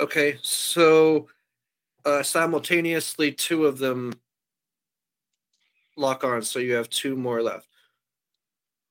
Okay, 0.00 0.38
so 0.42 1.26
uh 2.04 2.22
simultaneously 2.22 3.32
two 3.32 3.66
of 3.66 3.78
them 3.78 4.12
lock 5.96 6.22
on, 6.22 6.42
so 6.42 6.60
you 6.60 6.74
have 6.74 6.88
two 6.88 7.16
more 7.16 7.42
left. 7.42 7.66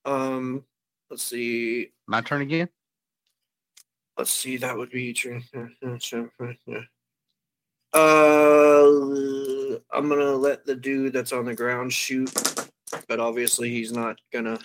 Um 0.03 0.65
let's 1.09 1.23
see. 1.23 1.93
My 2.07 2.19
turn 2.19 2.41
again. 2.41 2.67
Let's 4.17 4.31
see, 4.31 4.57
that 4.57 4.77
would 4.77 4.91
be 4.91 5.13
Uh, 7.93 9.77
I'm 9.91 10.09
gonna 10.09 10.33
let 10.35 10.65
the 10.65 10.75
dude 10.75 11.13
that's 11.13 11.31
on 11.31 11.45
the 11.45 11.53
ground 11.53 11.93
shoot, 11.93 12.31
but 13.07 13.19
obviously 13.19 13.69
he's 13.69 13.91
not 13.91 14.17
gonna 14.31 14.59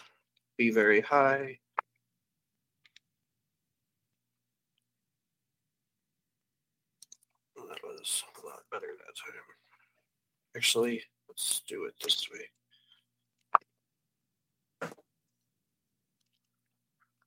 be 0.56 0.70
very 0.70 1.02
high. 1.02 1.58
That 7.56 7.82
was 7.84 8.24
a 8.42 8.46
lot 8.46 8.62
better 8.70 8.86
that 8.86 9.14
time. 9.14 9.42
Actually, 10.56 11.02
let's 11.28 11.62
do 11.68 11.84
it 11.84 11.94
this 12.02 12.26
way. 12.32 12.40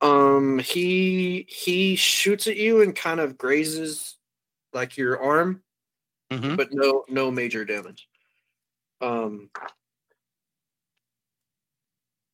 Um, 0.02 0.58
he 0.58 1.46
he 1.48 1.96
shoots 1.96 2.48
at 2.48 2.58
you 2.58 2.82
and 2.82 2.96
kind 2.96 3.20
of 3.20 3.38
grazes 3.38 4.18
like 4.74 4.98
your 4.98 5.22
arm, 5.22 5.62
Mhm. 6.32 6.56
but 6.56 6.70
no 6.72 7.04
no 7.10 7.30
major 7.30 7.66
damage. 7.66 8.08
Um 9.02 9.50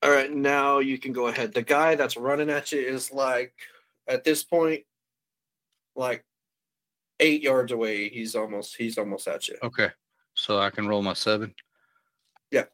All 0.04 0.12
right, 0.12 0.32
now 0.32 0.78
you 0.80 1.00
can 1.00 1.12
go 1.12 1.28
ahead. 1.28 1.54
The 1.54 1.64
guy 1.64 1.96
that's 1.96 2.16
running 2.16 2.52
at 2.52 2.72
you 2.72 2.80
is 2.80 3.12
like 3.12 3.54
at 4.08 4.24
this 4.24 4.44
point 4.44 4.84
like 5.96 6.24
8 7.20 7.42
yards 7.42 7.72
away. 7.72 8.10
He's 8.10 8.36
almost 8.36 8.76
he's 8.78 8.98
almost 9.00 9.28
at 9.28 9.48
you. 9.48 9.58
Okay. 9.64 9.90
So 10.36 10.60
I 10.60 10.70
can 10.70 10.88
roll 10.88 11.02
my 11.02 11.14
seven. 11.14 11.56
Yeah. 12.52 12.66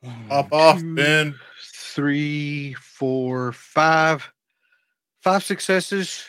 One, 0.00 0.28
Pop 0.28 0.52
off, 0.52 0.78
two, 0.80 0.94
Ben. 0.94 1.34
Three, 1.74 2.74
four, 2.74 3.50
five. 3.52 4.30
Five 5.20 5.42
successes 5.42 6.24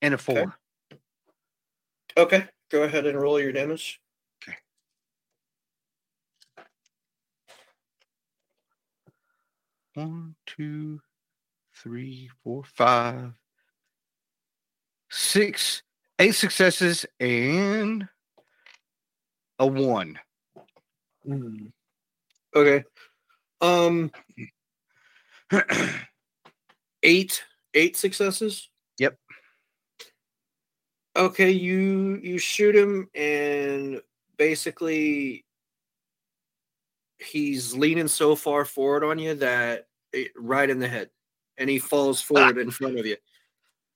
and 0.00 0.14
a 0.14 0.18
four. 0.18 0.38
Okay. 0.38 0.50
Okay, 2.16 2.44
go 2.70 2.82
ahead 2.82 3.06
and 3.06 3.20
roll 3.20 3.40
your 3.40 3.52
damage. 3.52 4.00
Okay. 4.42 4.56
One, 9.94 10.34
two, 10.46 11.00
three, 11.74 12.30
four, 12.42 12.62
five, 12.64 13.32
six 15.10 15.82
Eight 16.20 16.36
successes 16.36 17.04
and 17.18 18.08
a 19.58 19.66
one. 19.66 20.18
Mm. 21.28 21.72
Okay. 22.54 22.84
Um, 23.60 24.12
eight 27.02 27.44
eight 27.74 27.96
successes. 27.96 28.68
Okay, 31.16 31.50
you 31.50 32.18
you 32.22 32.38
shoot 32.38 32.74
him 32.74 33.08
and 33.14 34.00
basically 34.36 35.44
he's 37.18 37.74
leaning 37.74 38.08
so 38.08 38.34
far 38.34 38.64
forward 38.64 39.04
on 39.04 39.18
you 39.18 39.34
that 39.34 39.86
it, 40.12 40.32
right 40.36 40.68
in 40.68 40.80
the 40.80 40.88
head 40.88 41.10
and 41.56 41.70
he 41.70 41.78
falls 41.78 42.20
forward 42.20 42.58
in 42.58 42.70
front 42.70 42.98
of 42.98 43.06
you. 43.06 43.16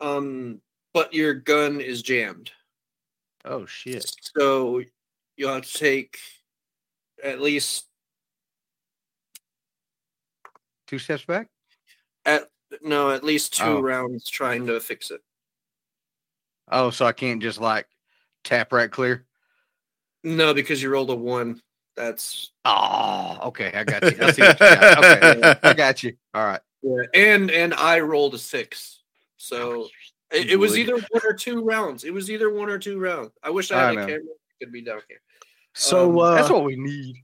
Um 0.00 0.60
but 0.94 1.12
your 1.12 1.34
gun 1.34 1.80
is 1.80 2.02
jammed. 2.02 2.52
Oh 3.44 3.66
shit. 3.66 4.08
So 4.36 4.82
you'll 5.36 5.54
have 5.54 5.66
to 5.66 5.74
take 5.78 6.18
at 7.22 7.40
least 7.40 7.86
Two 10.86 10.98
steps 11.00 11.24
back? 11.24 11.48
at 12.24 12.48
no, 12.82 13.10
at 13.10 13.24
least 13.24 13.54
two 13.56 13.64
Oh. 13.64 13.80
rounds 13.80 14.30
trying 14.30 14.66
to 14.68 14.78
fix 14.80 15.10
it. 15.10 15.20
Oh, 16.70 16.90
so 16.90 17.06
I 17.06 17.12
can't 17.12 17.42
just 17.42 17.60
like 17.60 17.86
tap 18.44 18.72
right 18.72 18.90
clear. 18.90 19.24
No, 20.24 20.52
because 20.54 20.82
you 20.82 20.90
rolled 20.90 21.10
a 21.10 21.14
one. 21.14 21.60
That's 21.96 22.52
Oh, 22.64 23.38
okay. 23.44 23.72
I 23.74 23.84
got 23.84 24.02
you. 24.02 24.16
I 24.22 24.30
see 24.30 24.42
what 24.42 24.60
you 24.60 24.66
got. 24.66 24.98
Okay. 25.04 25.54
I 25.62 25.72
got 25.74 26.02
you. 26.02 26.16
All 26.34 26.44
right. 26.46 26.60
yeah. 26.82 27.02
And 27.14 27.50
and 27.50 27.74
I 27.74 28.00
rolled 28.00 28.34
a 28.34 28.38
six. 28.38 29.02
So 29.36 29.88
it, 30.32 30.50
it 30.50 30.56
was 30.56 30.76
either 30.78 30.94
one 30.94 31.22
or 31.24 31.32
two 31.32 31.62
rounds. 31.64 32.04
It 32.04 32.12
was 32.12 32.30
either 32.30 32.50
one 32.50 32.68
or 32.70 32.78
two 32.78 32.98
rounds. 32.98 33.32
I 33.42 33.50
wish 33.50 33.70
I 33.72 33.76
I 33.76 33.84
had 33.86 33.92
a 33.92 33.94
know. 33.96 34.06
camera. 34.06 34.20
It 34.60 34.64
could 34.64 34.72
be 34.72 34.82
down 34.82 35.00
here. 35.08 35.20
So 35.74 36.10
Um, 36.10 36.18
uh, 36.18 36.34
That's 36.34 36.50
what 36.50 36.64
we 36.64 36.76
need. 36.76 37.16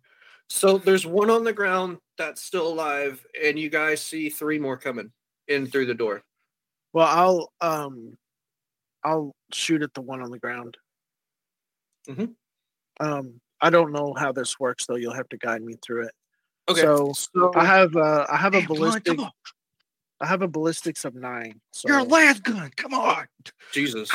So 0.48 0.78
there's 0.78 1.06
one 1.06 1.30
on 1.30 1.42
the 1.44 1.52
ground 1.52 1.98
that's 2.18 2.42
still 2.42 2.68
alive, 2.68 3.24
and 3.42 3.58
you 3.58 3.70
guys 3.70 4.00
see 4.00 4.28
three 4.28 4.58
more 4.58 4.76
coming 4.76 5.10
in 5.48 5.66
through 5.66 5.86
the 5.86 5.94
door. 5.94 6.22
well, 6.92 7.06
I'll 7.08 7.52
um, 7.60 8.16
I'll 9.04 9.34
shoot 9.52 9.82
at 9.82 9.92
the 9.94 10.00
one 10.00 10.22
on 10.22 10.30
the 10.30 10.38
ground. 10.38 10.76
Mhm. 12.08 12.34
Um, 13.00 13.40
I 13.60 13.70
don't 13.70 13.92
know 13.92 14.14
how 14.16 14.32
this 14.32 14.58
works 14.58 14.86
though. 14.86 14.96
You'll 14.96 15.14
have 15.14 15.28
to 15.30 15.36
guide 15.38 15.62
me 15.62 15.74
through 15.84 16.06
it. 16.06 16.12
Okay. 16.68 16.80
So 16.80 17.12
so 17.12 17.52
I 17.54 17.64
have 17.64 17.94
uh, 17.96 18.26
I 18.30 18.36
have 18.36 18.54
a 18.54 18.58
Damn, 18.60 18.66
come 18.68 18.76
on, 18.76 18.80
ballistic. 18.80 19.16
come. 19.18 19.30
I 20.20 20.26
have 20.26 20.42
a 20.42 20.48
ballistics 20.48 21.04
of 21.04 21.14
nine. 21.14 21.60
So 21.72 21.88
You're 21.88 22.02
last 22.04 22.42
gun. 22.42 22.70
Come 22.76 22.94
on. 22.94 23.26
Jesus. 23.72 24.10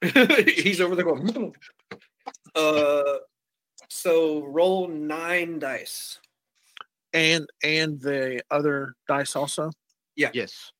He's 0.00 0.80
over 0.80 0.94
there 0.94 1.04
going. 1.04 1.54
Uh, 2.54 3.02
so 3.88 4.44
roll 4.44 4.88
nine 4.88 5.58
dice. 5.58 6.20
and 7.12 7.46
and 7.62 8.00
the 8.00 8.42
other 8.50 8.94
dice 9.06 9.34
also. 9.36 9.70
Yeah. 10.16 10.30
Yes. 10.32 10.72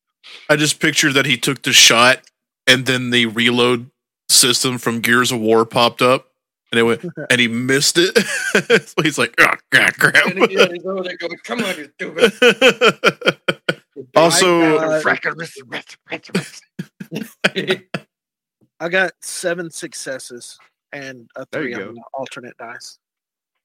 I 0.49 0.57
just 0.57 0.81
pictured 0.81 1.15
that 1.15 1.27
he 1.27 1.37
took 1.37 1.63
the 1.63 1.73
shot 1.73 2.21
and 2.69 2.87
then 2.87 3.11
the 3.11 3.27
reload 3.27 3.91
system 4.29 4.79
from 4.79 5.01
Gears 5.01 5.33
of 5.33 5.41
War 5.41 5.65
popped 5.65 6.03
up 6.03 6.29
and 6.71 6.79
it 6.79 6.83
went 6.83 7.03
and 7.31 7.41
he 7.41 7.49
missed 7.49 7.97
it. 7.99 8.17
so 8.89 9.03
he's 9.03 9.19
like, 9.19 9.35
oh, 9.39 9.55
God, 9.71 9.95
crap. 9.99 10.15
he's 10.33 10.85
over 10.85 11.03
there 11.03 11.17
going, 11.17 11.39
"Come 11.45 11.65
on, 11.65 11.77
you 11.77 11.91
stupid." 11.95 12.33
Also- 14.15 14.79
I 18.81 18.89
got 18.89 19.13
seven 19.23 19.71
successes 19.71 20.59
and 20.93 21.29
a 21.35 21.45
three 21.47 21.75
you 21.75 21.83
on 21.83 21.95
the 21.95 22.03
alternate 22.15 22.57
dice. 22.59 22.99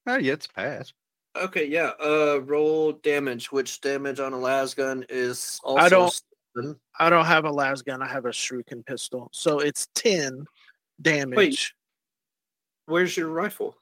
Oh, 0.06 0.16
yeah, 0.16 0.32
it's 0.32 0.48
passed. 0.48 0.92
okay, 1.36 1.66
yeah. 1.66 1.92
Uh, 2.02 2.40
roll 2.42 2.92
damage. 2.92 3.52
Which 3.52 3.80
damage 3.80 4.18
on 4.18 4.32
a 4.32 4.38
las 4.38 4.74
gun 4.74 5.04
is 5.08 5.60
also 5.62 5.84
I 5.84 5.88
don't- 5.88 6.20
seven. 6.54 6.76
I 6.98 7.10
don't 7.10 7.24
have 7.26 7.44
a 7.44 7.50
las 7.50 7.82
gun. 7.82 8.02
I 8.02 8.08
have 8.08 8.24
a 8.24 8.30
shuriken 8.30 8.84
pistol, 8.84 9.28
so 9.32 9.58
it's 9.60 9.88
ten 9.94 10.44
damage. 11.00 11.36
Wait, 11.36 11.72
Where's 12.86 13.16
your 13.16 13.28
rifle? 13.28 13.76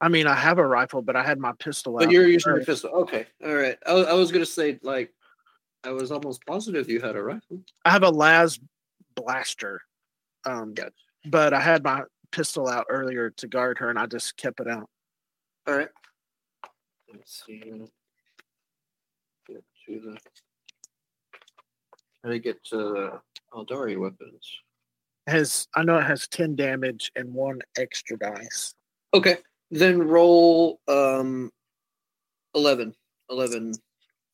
I 0.00 0.08
mean, 0.08 0.26
I 0.26 0.34
have 0.34 0.58
a 0.58 0.66
rifle, 0.66 1.02
but 1.02 1.14
I 1.14 1.22
had 1.22 1.38
my 1.38 1.52
pistol 1.58 1.96
out. 1.96 2.00
But 2.04 2.10
you're 2.10 2.26
using 2.26 2.54
your 2.54 2.64
pistol. 2.64 2.90
Okay, 2.90 3.26
all 3.44 3.54
right. 3.54 3.76
I, 3.86 3.92
was- 3.92 4.06
I 4.06 4.12
was 4.14 4.32
gonna 4.32 4.46
say 4.46 4.78
like, 4.82 5.12
I 5.84 5.90
was 5.90 6.10
almost 6.10 6.44
positive 6.46 6.88
you 6.90 7.00
had 7.00 7.16
a 7.16 7.22
rifle. 7.22 7.60
I 7.84 7.90
have 7.90 8.02
a 8.02 8.08
las 8.10 8.58
blaster, 9.14 9.80
um, 10.46 10.74
Gotcha. 10.74 10.90
but 11.26 11.52
I 11.52 11.60
had 11.60 11.84
my 11.84 12.02
pistol 12.30 12.66
out 12.68 12.86
earlier 12.88 13.30
to 13.30 13.46
guard 13.46 13.78
her, 13.78 13.90
and 13.90 13.98
I 13.98 14.06
just 14.06 14.36
kept 14.36 14.58
it 14.60 14.68
out. 14.68 14.88
All 15.66 15.76
right. 15.76 15.88
Let's 17.12 17.44
see. 17.46 17.60
Get 19.46 19.62
to 19.86 20.00
the. 20.00 20.16
How 22.22 22.28
do 22.28 22.34
you 22.34 22.40
get 22.40 22.62
to 22.66 22.76
the 22.76 23.20
Aeldari 23.52 23.98
weapons? 23.98 24.48
Has 25.26 25.68
I 25.74 25.82
know 25.82 25.98
it 25.98 26.04
has 26.04 26.28
ten 26.28 26.56
damage 26.56 27.10
and 27.16 27.32
one 27.32 27.60
extra 27.76 28.16
dice. 28.18 28.74
Okay, 29.14 29.38
then 29.70 30.02
roll 30.02 30.80
um 30.88 31.50
11. 32.54 32.94
11 33.30 33.72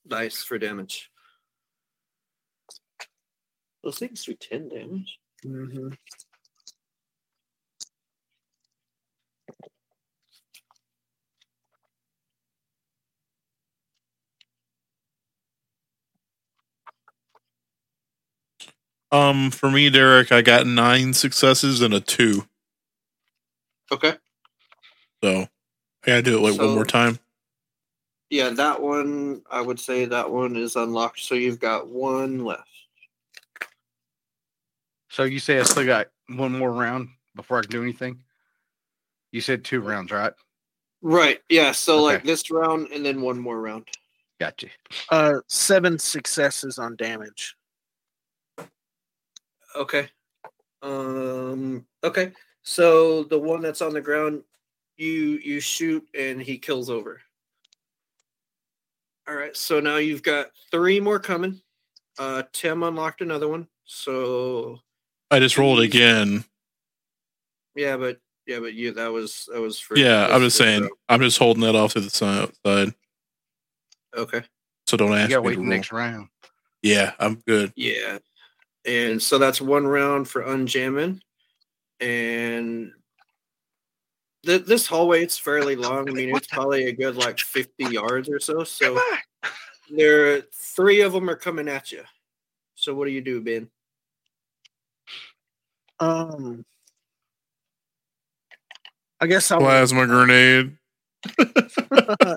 dice 0.07 0.43
for 0.43 0.59
damage. 0.59 1.11
Those 3.84 3.99
things 3.99 4.24
do 4.24 4.34
10 4.34 4.68
damage. 4.68 5.18
hmm 5.43 5.91
um, 19.11 19.51
for 19.51 19.71
me, 19.71 19.91
Derek, 19.91 20.33
I 20.33 20.43
got 20.43 20.67
nine 20.67 21.15
successes 21.15 21.81
and 21.81 21.95
a 21.95 22.01
two. 22.01 22.47
Okay. 23.91 24.15
So 25.23 25.41
I 25.41 26.07
gotta 26.07 26.23
do 26.23 26.39
it 26.39 26.51
like 26.51 26.61
one 26.61 26.75
more 26.75 26.85
time. 26.85 27.19
Yeah, 28.31 28.51
that 28.51 28.83
one, 28.83 29.43
I 29.51 29.61
would 29.61 29.81
say 29.81 30.05
that 30.05 30.31
one 30.31 30.57
is 30.57 30.77
unlocked. 30.77 31.21
So 31.21 31.35
you've 31.35 31.61
got 31.61 31.89
one 31.89 32.45
left. 32.45 32.69
So 35.09 35.25
you 35.25 35.39
say 35.39 35.59
I 35.59 35.63
still 35.63 35.87
got 35.87 36.09
one 36.29 36.53
more 36.53 36.71
round 36.71 37.09
before 37.35 37.59
I 37.59 37.63
can 37.63 37.71
do 37.71 37.83
anything? 37.83 38.23
You 39.33 39.41
said 39.41 39.65
two 39.65 39.81
rounds, 39.81 40.11
right? 40.11 40.33
Right. 41.01 41.41
Yeah. 41.49 41.73
So 41.73 42.03
like 42.03 42.25
this 42.25 42.51
round 42.51 42.89
and 42.93 43.05
then 43.05 43.23
one 43.23 43.39
more 43.39 43.61
round. 43.61 43.87
Gotcha. 44.39 44.69
Uh, 45.11 45.41
seven 45.49 45.99
successes 45.99 46.79
on 46.79 46.97
damage. 46.97 47.57
Okay. 49.77 50.09
Um 50.83 51.85
okay. 52.05 52.33
So 52.62 53.25
the 53.25 53.39
one 53.39 53.61
that's 53.62 53.83
on 53.83 53.93
the 53.93 54.01
ground, 54.01 54.43
you 54.97 55.39
you 55.43 55.61
shoot 55.61 56.07
and 56.19 56.41
he 56.41 56.59
kills 56.59 56.91
over. 56.91 57.21
All 59.29 59.35
right. 59.35 59.57
So 59.57 59.81
now 59.81 59.97
you've 59.97 60.23
got 60.23 60.49
three 60.71 61.01
more 61.01 61.19
coming. 61.19 61.61
Uh 62.19 62.43
Tim 62.53 62.83
unlocked 62.83 63.21
another 63.21 63.49
one. 63.49 63.69
So 63.85 64.81
I 65.31 65.39
just 65.41 65.59
rolled 65.59 65.81
again. 65.81 66.45
yeah, 67.75 67.97
but 67.97 68.19
yeah, 68.47 68.61
but 68.61 68.73
you 68.75 68.93
that 68.93 69.12
was 69.12 69.49
that 69.53 69.61
was 69.61 69.79
for 69.79 69.97
Yeah, 69.99 70.29
I'm 70.31 70.41
just 70.41 70.57
saying. 70.57 70.83
round. 70.83 70.93
I'm 71.09 71.21
just 71.21 71.39
holding 71.39 71.62
that 71.64 71.75
off 71.75 71.93
to 71.95 72.01
the 72.01 72.09
si- 72.11 72.53
side. 72.64 72.95
Okay. 74.16 74.43
So 74.87 74.97
don't 74.97 75.12
ask. 75.12 75.29
You 75.31 75.37
ask 75.37 75.43
gotta 75.43 75.43
me 75.43 75.47
wait 75.49 75.55
to 75.55 75.57
the 75.61 75.62
roll. 75.66 75.71
next 75.77 75.93
round. 75.93 76.29
Yeah, 76.83 77.12
I'm 77.19 77.35
good. 77.47 77.73
Yeah. 77.77 78.19
And 78.89 79.22
so 79.22 79.36
that's 79.36 79.61
one 79.61 79.86
round 79.86 80.28
for 80.28 80.43
unjamming. 80.43 81.20
And 82.01 82.93
th- 84.47 84.64
this 84.64 84.86
hallway 84.86 85.22
it's 85.22 85.36
fairly 85.36 85.76
long. 85.76 86.09
I 86.09 86.12
mean, 86.12 86.34
it's 86.34 86.47
probably 86.47 86.86
a 86.86 86.93
good 86.93 87.16
like 87.16 87.39
50 87.39 87.84
yards 87.84 88.30
or 88.30 88.41
so. 88.41 88.64
So 88.64 88.95
Come 88.95 88.97
on. 88.97 89.51
there 89.91 90.41
three 90.55 91.03
of 91.03 91.12
them 91.12 91.28
are 91.28 91.36
coming 91.36 91.68
at 91.68 91.93
you. 91.93 92.03
So 92.76 92.95
what 92.95 93.05
do 93.05 93.11
you 93.11 93.20
do, 93.20 93.43
Ben? 93.43 93.68
Um, 96.01 96.64
I 99.20 99.26
guess 99.26 99.51
I'll. 99.51 99.59
Plasma 99.61 100.07
grenade. 100.07 100.78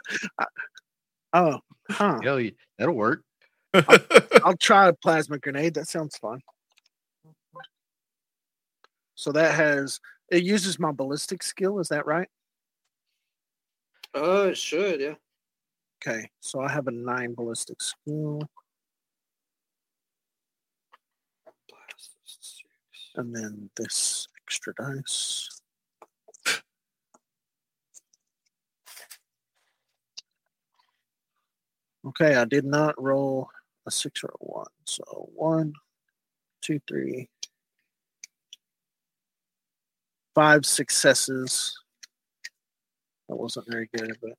oh, 1.34 1.60
huh. 1.90 2.20
Hell 2.22 2.40
yeah, 2.42 2.52
that'll 2.78 2.96
work. 2.96 3.24
I'll 4.44 4.58
try 4.58 4.88
a 4.88 4.94
plasma 4.94 5.38
grenade. 5.38 5.76
That 5.76 5.88
sounds 5.88 6.18
fun. 6.18 6.40
So 9.16 9.32
that 9.32 9.54
has 9.54 10.00
it 10.30 10.44
uses 10.44 10.80
my 10.80 10.92
ballistic 10.92 11.44
skill. 11.44 11.80
Is 11.80 11.90
that 11.90 12.06
right? 12.06 12.28
Uh, 14.16 14.48
it 14.50 14.58
should, 14.58 15.00
yeah. 15.00 15.14
Okay, 16.06 16.30
so 16.40 16.62
I 16.62 16.72
have 16.72 16.88
a 16.88 16.92
nine 16.92 17.34
ballistic 17.36 17.82
skill. 17.82 18.42
And 23.16 23.36
then 23.36 23.70
this 23.76 24.28
extra 24.44 24.74
dice. 24.74 25.62
Okay, 32.08 32.36
I 32.36 32.46
did 32.46 32.66
not 32.66 33.00
roll 33.02 33.50
a 33.88 33.92
six 33.92 34.24
or 34.24 34.28
a 34.30 34.38
one. 34.46 34.68
So 34.86 35.04
one, 35.34 35.74
two, 36.62 36.80
three, 36.88 37.30
five 40.36 40.66
successes. 40.66 41.78
That 43.30 43.36
wasn't 43.38 43.68
very 43.70 43.90
good, 43.96 44.18
but 44.22 44.34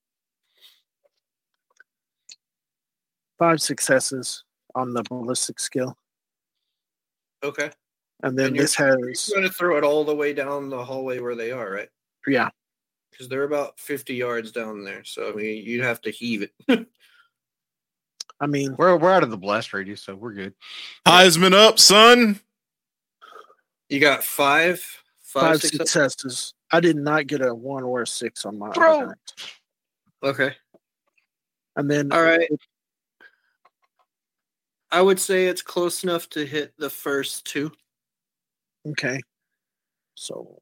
five 3.39 3.61
successes 3.61 4.45
on 4.75 4.93
the 4.93 5.03
ballistic 5.09 5.59
skill. 5.59 5.97
Okay. 7.43 7.71
And 8.23 8.39
then 8.39 8.49
And 8.49 8.59
this 8.59 8.75
has, 8.77 9.29
You're 9.29 9.41
going 9.41 9.49
to 9.49 9.55
throw 9.55 9.77
it 9.79 9.85
all 9.85 10.05
the 10.05 10.15
way 10.15 10.33
down 10.33 10.69
the 10.69 10.85
hallway 10.85 11.19
where 11.19 11.35
they 11.35 11.51
are, 11.51 11.71
right? 11.71 11.89
yeah, 12.27 12.51
Because 13.11 13.29
they're 13.29 13.43
about 13.45 13.81
50 13.81 14.15
yards 14.15 14.53
down 14.53 14.85
there. 14.85 15.03
So, 15.05 15.31
I 15.31 15.35
mean, 15.35 15.65
you'd 15.65 15.83
have 15.83 16.01
to 16.03 16.11
heave 16.11 16.43
it. 16.43 16.53
I 18.43 18.47
mean, 18.47 18.75
We're 18.77 18.97
we're 18.97 19.13
out 19.13 19.23
of 19.23 19.31
the 19.31 19.37
blast 19.37 19.73
radius, 19.73 20.03
so 20.03 20.17
we're 20.17 20.33
good. 20.33 20.55
Heisman 21.07 21.53
up, 21.55 21.79
son. 21.79 22.41
You 23.89 24.01
got 24.01 24.25
five, 24.25 24.81
five, 25.21 25.43
five 25.43 25.61
success- 25.61 25.93
successes. 25.93 26.55
I 26.73 26.81
did 26.81 26.97
not 26.97 27.29
get 27.29 27.41
a 27.41 27.55
one 27.55 27.85
or 27.85 28.03
a 28.03 28.07
six 28.07 28.45
on 28.45 28.59
my 28.59 28.71
other 28.71 28.81
Bro. 28.81 29.07
dice. 29.07 29.17
Okay. 30.25 30.57
And 31.77 31.89
then 31.89 32.11
All 32.11 32.23
right. 32.23 32.49
I 34.91 35.01
would 35.01 35.21
say 35.21 35.47
it's 35.47 35.63
close 35.63 36.03
enough 36.03 36.29
to 36.31 36.45
hit 36.45 36.75
the 36.79 36.91
first 36.91 37.45
two. 37.45 37.71
okay. 38.89 39.21
So 40.17 40.59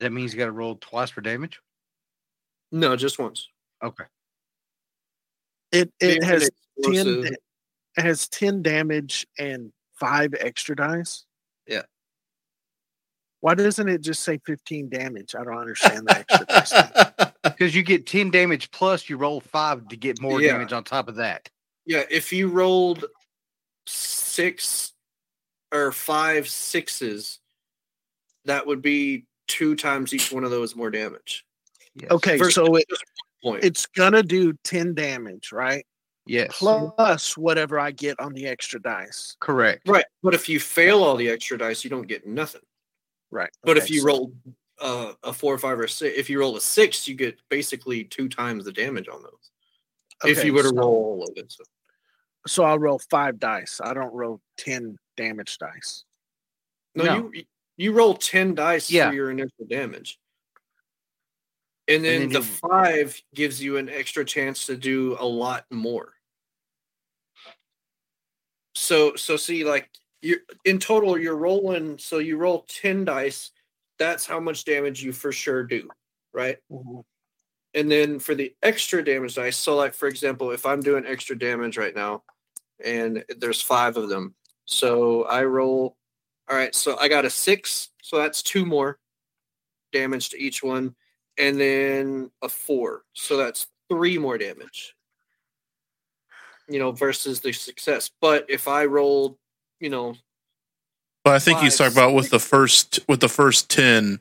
That 0.00 0.12
means 0.12 0.32
you 0.32 0.38
got 0.38 0.46
to 0.46 0.52
roll 0.52 0.76
twice 0.76 1.10
for 1.10 1.20
damage. 1.20 1.60
No, 2.72 2.96
just 2.96 3.18
once. 3.18 3.48
Okay. 3.84 4.04
It 5.72 5.92
it 6.00 6.20
Maybe 6.20 6.24
has 6.26 6.42
an 6.44 6.50
ten 6.82 6.94
explosive. 6.94 7.24
it 7.96 8.02
has 8.02 8.28
ten 8.28 8.62
damage 8.62 9.26
and 9.38 9.72
five 9.94 10.34
extra 10.38 10.76
dice. 10.76 11.24
Yeah. 11.66 11.82
Why 13.40 13.54
doesn't 13.54 13.88
it 13.88 14.00
just 14.02 14.22
say 14.22 14.38
fifteen 14.44 14.88
damage? 14.88 15.34
I 15.34 15.44
don't 15.44 15.58
understand 15.58 16.06
the 16.06 16.18
extra 16.18 16.46
dice. 16.46 17.32
Because 17.42 17.74
you 17.74 17.82
get 17.82 18.06
10 18.06 18.30
damage 18.30 18.70
plus 18.70 19.08
you 19.08 19.16
roll 19.16 19.40
five 19.40 19.88
to 19.88 19.96
get 19.96 20.20
more 20.20 20.42
Yeah. 20.42 20.52
damage 20.52 20.74
on 20.74 20.84
top 20.84 21.08
of 21.08 21.16
that. 21.16 21.48
Yeah, 21.86 22.02
if 22.10 22.34
you 22.34 22.48
rolled 22.48 23.06
six 23.86 24.92
or 25.72 25.90
five 25.90 26.48
sixes, 26.48 27.38
that 28.44 28.66
would 28.66 28.82
be 28.82 29.24
two 29.48 29.74
times 29.74 30.12
each 30.12 30.30
one 30.30 30.44
of 30.44 30.50
those 30.50 30.76
more 30.76 30.90
damage. 30.90 31.46
Yes. 31.94 32.10
Okay, 32.10 32.36
Versus 32.36 32.54
so 32.54 32.76
it, 32.76 32.84
just 32.90 33.04
Point. 33.42 33.64
it's 33.64 33.86
gonna 33.86 34.22
do 34.22 34.52
ten 34.64 34.94
damage, 34.94 35.52
right? 35.52 35.86
Yes. 36.26 36.58
Plus 36.58 37.36
whatever 37.36 37.80
I 37.80 37.90
get 37.90 38.20
on 38.20 38.32
the 38.34 38.46
extra 38.46 38.80
dice. 38.80 39.36
Correct. 39.40 39.88
right, 39.88 40.04
but 40.22 40.34
if 40.34 40.48
you 40.48 40.60
fail 40.60 41.02
all 41.02 41.16
the 41.16 41.28
extra 41.28 41.58
dice, 41.58 41.82
you 41.82 41.90
don't 41.90 42.06
get 42.06 42.26
nothing. 42.26 42.60
Right. 43.30 43.50
But 43.62 43.76
okay, 43.76 43.84
if 43.84 43.90
you 43.90 44.00
so- 44.00 44.06
roll 44.06 44.32
uh, 44.80 45.12
a 45.24 45.32
four, 45.32 45.52
or 45.54 45.58
five, 45.58 45.78
or 45.78 45.86
six, 45.88 46.16
if 46.18 46.30
you 46.30 46.38
roll 46.40 46.56
a 46.56 46.60
six, 46.60 47.06
you 47.08 47.14
get 47.14 47.38
basically 47.48 48.04
two 48.04 48.28
times 48.28 48.64
the 48.64 48.72
damage 48.72 49.08
on 49.08 49.22
those. 49.22 49.50
if 50.24 50.44
you 50.44 50.52
were 50.54 50.62
to 50.62 50.68
so- 50.68 50.74
roll 50.74 50.88
all 50.94 51.22
of 51.24 51.30
it, 51.36 51.50
so. 51.52 51.64
so 52.46 52.64
I'll 52.64 52.78
roll 52.78 53.00
five 53.10 53.38
dice. 53.38 53.80
I 53.82 53.92
don't 53.94 54.12
roll 54.12 54.40
ten 54.56 54.98
damage 55.16 55.58
dice. 55.58 56.04
No, 56.94 57.04
No. 57.04 57.30
you 57.32 57.44
you 57.76 57.92
roll 57.92 58.14
ten 58.14 58.54
dice 58.54 58.90
Yeah. 58.90 59.08
for 59.08 59.14
your 59.14 59.30
initial 59.30 59.64
damage, 59.68 60.18
and 61.90 62.04
then, 62.04 62.20
then 62.20 62.28
the 62.30 62.38
you- 62.38 62.42
five 62.44 63.20
gives 63.34 63.62
you 63.62 63.76
an 63.76 63.88
extra 63.88 64.24
chance 64.24 64.66
to 64.66 64.76
do 64.76 65.16
a 65.18 65.26
lot 65.26 65.64
more. 65.70 66.14
So 68.74 69.16
so 69.16 69.36
see 69.36 69.64
like 69.64 69.90
you 70.22 70.38
in 70.64 70.78
total 70.78 71.18
you're 71.18 71.36
rolling 71.36 71.98
so 71.98 72.18
you 72.18 72.36
roll 72.36 72.64
ten 72.68 73.04
dice. 73.04 73.50
That's 73.98 74.24
how 74.24 74.40
much 74.40 74.64
damage 74.64 75.02
you 75.02 75.12
for 75.12 75.32
sure 75.32 75.64
do, 75.64 75.88
right? 76.32 76.58
Mhm. 76.70 77.04
And 77.74 77.90
then 77.90 78.18
for 78.18 78.34
the 78.34 78.54
extra 78.62 79.04
damage 79.04 79.34
dice, 79.34 79.56
so 79.56 79.76
like 79.76 79.94
for 79.94 80.08
example, 80.08 80.50
if 80.50 80.64
I'm 80.64 80.80
doing 80.80 81.04
extra 81.06 81.38
damage 81.38 81.76
right 81.76 81.94
now, 81.94 82.22
and 82.82 83.24
there's 83.36 83.60
five 83.60 83.96
of 83.96 84.08
them, 84.08 84.34
so 84.64 85.24
I 85.24 85.44
roll. 85.44 85.96
All 86.48 86.56
right, 86.56 86.74
so 86.74 86.96
I 86.98 87.06
got 87.06 87.24
a 87.24 87.30
six, 87.30 87.90
so 88.02 88.16
that's 88.16 88.42
two 88.42 88.66
more 88.66 88.98
damage 89.92 90.30
to 90.30 90.40
each 90.40 90.62
one, 90.64 90.96
and 91.40 91.58
then 91.60 92.30
a 92.42 92.48
four, 92.48 93.02
so 93.14 93.36
that's 93.36 93.66
three 93.88 94.18
more 94.18 94.38
damage. 94.38 94.94
You 96.68 96.78
know, 96.78 96.92
versus 96.92 97.40
the 97.40 97.52
success. 97.52 98.10
But 98.20 98.46
if 98.48 98.68
I 98.68 98.84
rolled, 98.84 99.36
you 99.80 99.90
know, 99.90 100.14
But 101.24 101.34
I 101.34 101.38
think 101.40 101.58
he's 101.60 101.76
Five, 101.76 101.94
talking 101.94 101.98
about 102.04 102.14
with 102.14 102.30
the 102.30 102.38
first 102.38 103.00
with 103.08 103.20
the 103.20 103.28
first 103.28 103.68
ten. 103.70 104.20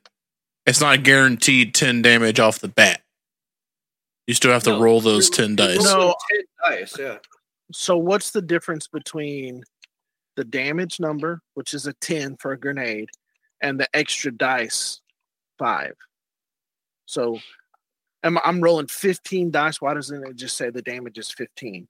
It's 0.66 0.82
not 0.82 1.04
guaranteed 1.04 1.76
ten 1.76 2.02
damage 2.02 2.40
off 2.40 2.60
the 2.60 2.68
bat. 2.68 3.02
You 4.28 4.34
still 4.34 4.52
have 4.52 4.64
to 4.64 4.72
No, 4.72 4.82
roll 4.82 5.02
those 5.02 5.30
ten 5.30 5.56
dice. 5.56 5.84
No. 5.84 6.16
ten 6.30 6.42
dice, 6.64 6.98
yeah. 7.00 7.18
So 7.72 7.98
what's 7.98 8.32
the 8.32 8.42
difference 8.42 8.88
between 8.88 9.64
the 10.36 10.44
damage 10.44 11.00
number, 11.00 11.42
which 11.54 11.74
is 11.76 11.86
a 11.86 11.94
10 11.94 12.38
for 12.38 12.52
a 12.54 12.60
grenade, 12.60 13.10
and 13.62 13.80
the 13.80 13.88
extra 13.96 14.32
dice 14.32 15.02
five? 15.60 15.94
So 17.10 17.40
I'm, 18.24 18.38
I'm 18.44 18.62
rolling 18.62 18.86
15 18.86 19.50
dice. 19.50 19.82
Why 19.82 19.96
doesn't 19.96 20.28
it 20.28 20.36
just 20.36 20.56
say 20.56 20.70
the 20.70 20.84
damage 20.84 21.18
is 21.18 21.32
15? 21.32 21.88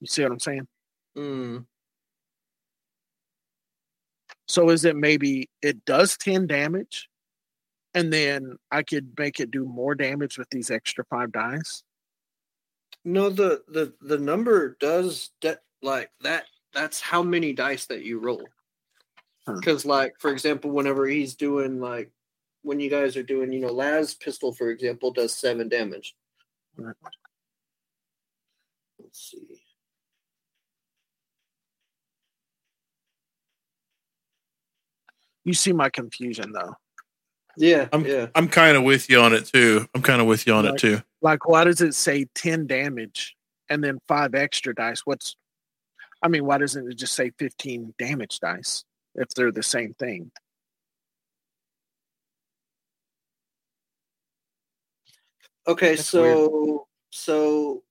You 0.00 0.06
see 0.06 0.22
what 0.22 0.32
I'm 0.32 0.40
saying? 0.40 0.68
Mm. 1.16 1.64
So 4.46 4.68
is 4.68 4.84
it 4.84 4.96
maybe 4.96 5.48
it 5.62 5.82
does 5.86 6.18
10 6.18 6.46
damage 6.46 7.08
and 7.94 8.12
then 8.12 8.58
I 8.70 8.82
could 8.82 9.14
make 9.18 9.40
it 9.40 9.50
do 9.50 9.64
more 9.64 9.94
damage 9.94 10.36
with 10.36 10.50
these 10.50 10.70
extra 10.70 11.06
five 11.06 11.32
dice? 11.32 11.84
No, 13.02 13.30
the 13.30 13.62
the 13.68 13.94
the 14.02 14.18
number 14.18 14.76
does 14.78 15.30
that 15.40 15.62
like 15.80 16.10
that. 16.20 16.44
That's 16.74 17.00
how 17.00 17.22
many 17.22 17.54
dice 17.54 17.86
that 17.86 18.02
you 18.02 18.18
roll. 18.18 18.42
Because, 19.46 19.86
like, 19.86 20.16
for 20.18 20.32
example, 20.32 20.72
whenever 20.72 21.06
he's 21.06 21.36
doing 21.36 21.80
like 21.80 22.10
when 22.66 22.80
you 22.80 22.90
guys 22.90 23.16
are 23.16 23.22
doing, 23.22 23.52
you 23.52 23.60
know, 23.60 23.72
Las 23.72 24.12
pistol, 24.14 24.52
for 24.52 24.70
example, 24.70 25.12
does 25.12 25.32
seven 25.32 25.68
damage. 25.68 26.16
Let's 26.76 26.96
see. 29.12 29.62
You 35.44 35.54
see 35.54 35.72
my 35.72 35.90
confusion 35.90 36.50
though. 36.52 36.74
Yeah, 37.56 37.86
I'm 37.92 38.04
yeah. 38.04 38.26
I'm 38.34 38.48
kind 38.48 38.76
of 38.76 38.82
with 38.82 39.08
you 39.08 39.20
on 39.20 39.32
it 39.32 39.46
too. 39.46 39.88
I'm 39.94 40.02
kind 40.02 40.20
of 40.20 40.26
with 40.26 40.44
you 40.48 40.52
on 40.52 40.66
it 40.66 40.76
too. 40.76 41.00
Like, 41.22 41.48
why 41.48 41.62
does 41.62 41.80
it 41.80 41.94
say 41.94 42.26
10 42.34 42.66
damage 42.66 43.36
and 43.70 43.82
then 43.82 44.00
five 44.08 44.34
extra 44.34 44.74
dice? 44.74 45.02
What's, 45.04 45.36
I 46.20 46.26
mean, 46.26 46.44
why 46.44 46.58
doesn't 46.58 46.90
it 46.90 46.98
just 46.98 47.14
say 47.14 47.30
15 47.38 47.94
damage 47.96 48.40
dice 48.40 48.84
if 49.14 49.28
they're 49.28 49.52
the 49.52 49.62
same 49.62 49.94
thing? 49.94 50.32
Okay, 55.68 55.96
That's 55.96 56.08
so 56.08 56.86
so 57.10 57.82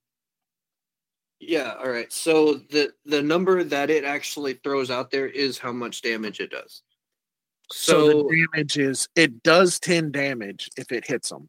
yeah, 1.40 1.74
all 1.78 1.90
right. 1.90 2.12
So 2.12 2.54
the 2.70 2.92
the 3.04 3.22
number 3.22 3.62
that 3.62 3.90
it 3.90 4.04
actually 4.04 4.54
throws 4.54 4.90
out 4.90 5.10
there 5.10 5.26
is 5.26 5.58
how 5.58 5.72
much 5.72 6.02
damage 6.02 6.40
it 6.40 6.50
does. 6.50 6.82
So, 7.72 7.92
So, 7.92 8.22
the 8.28 8.46
damage 8.54 8.78
is, 8.78 9.08
it 9.16 9.42
does 9.42 9.80
10 9.80 10.12
damage 10.12 10.70
if 10.76 10.92
it 10.92 11.04
hits 11.04 11.30
them. 11.30 11.48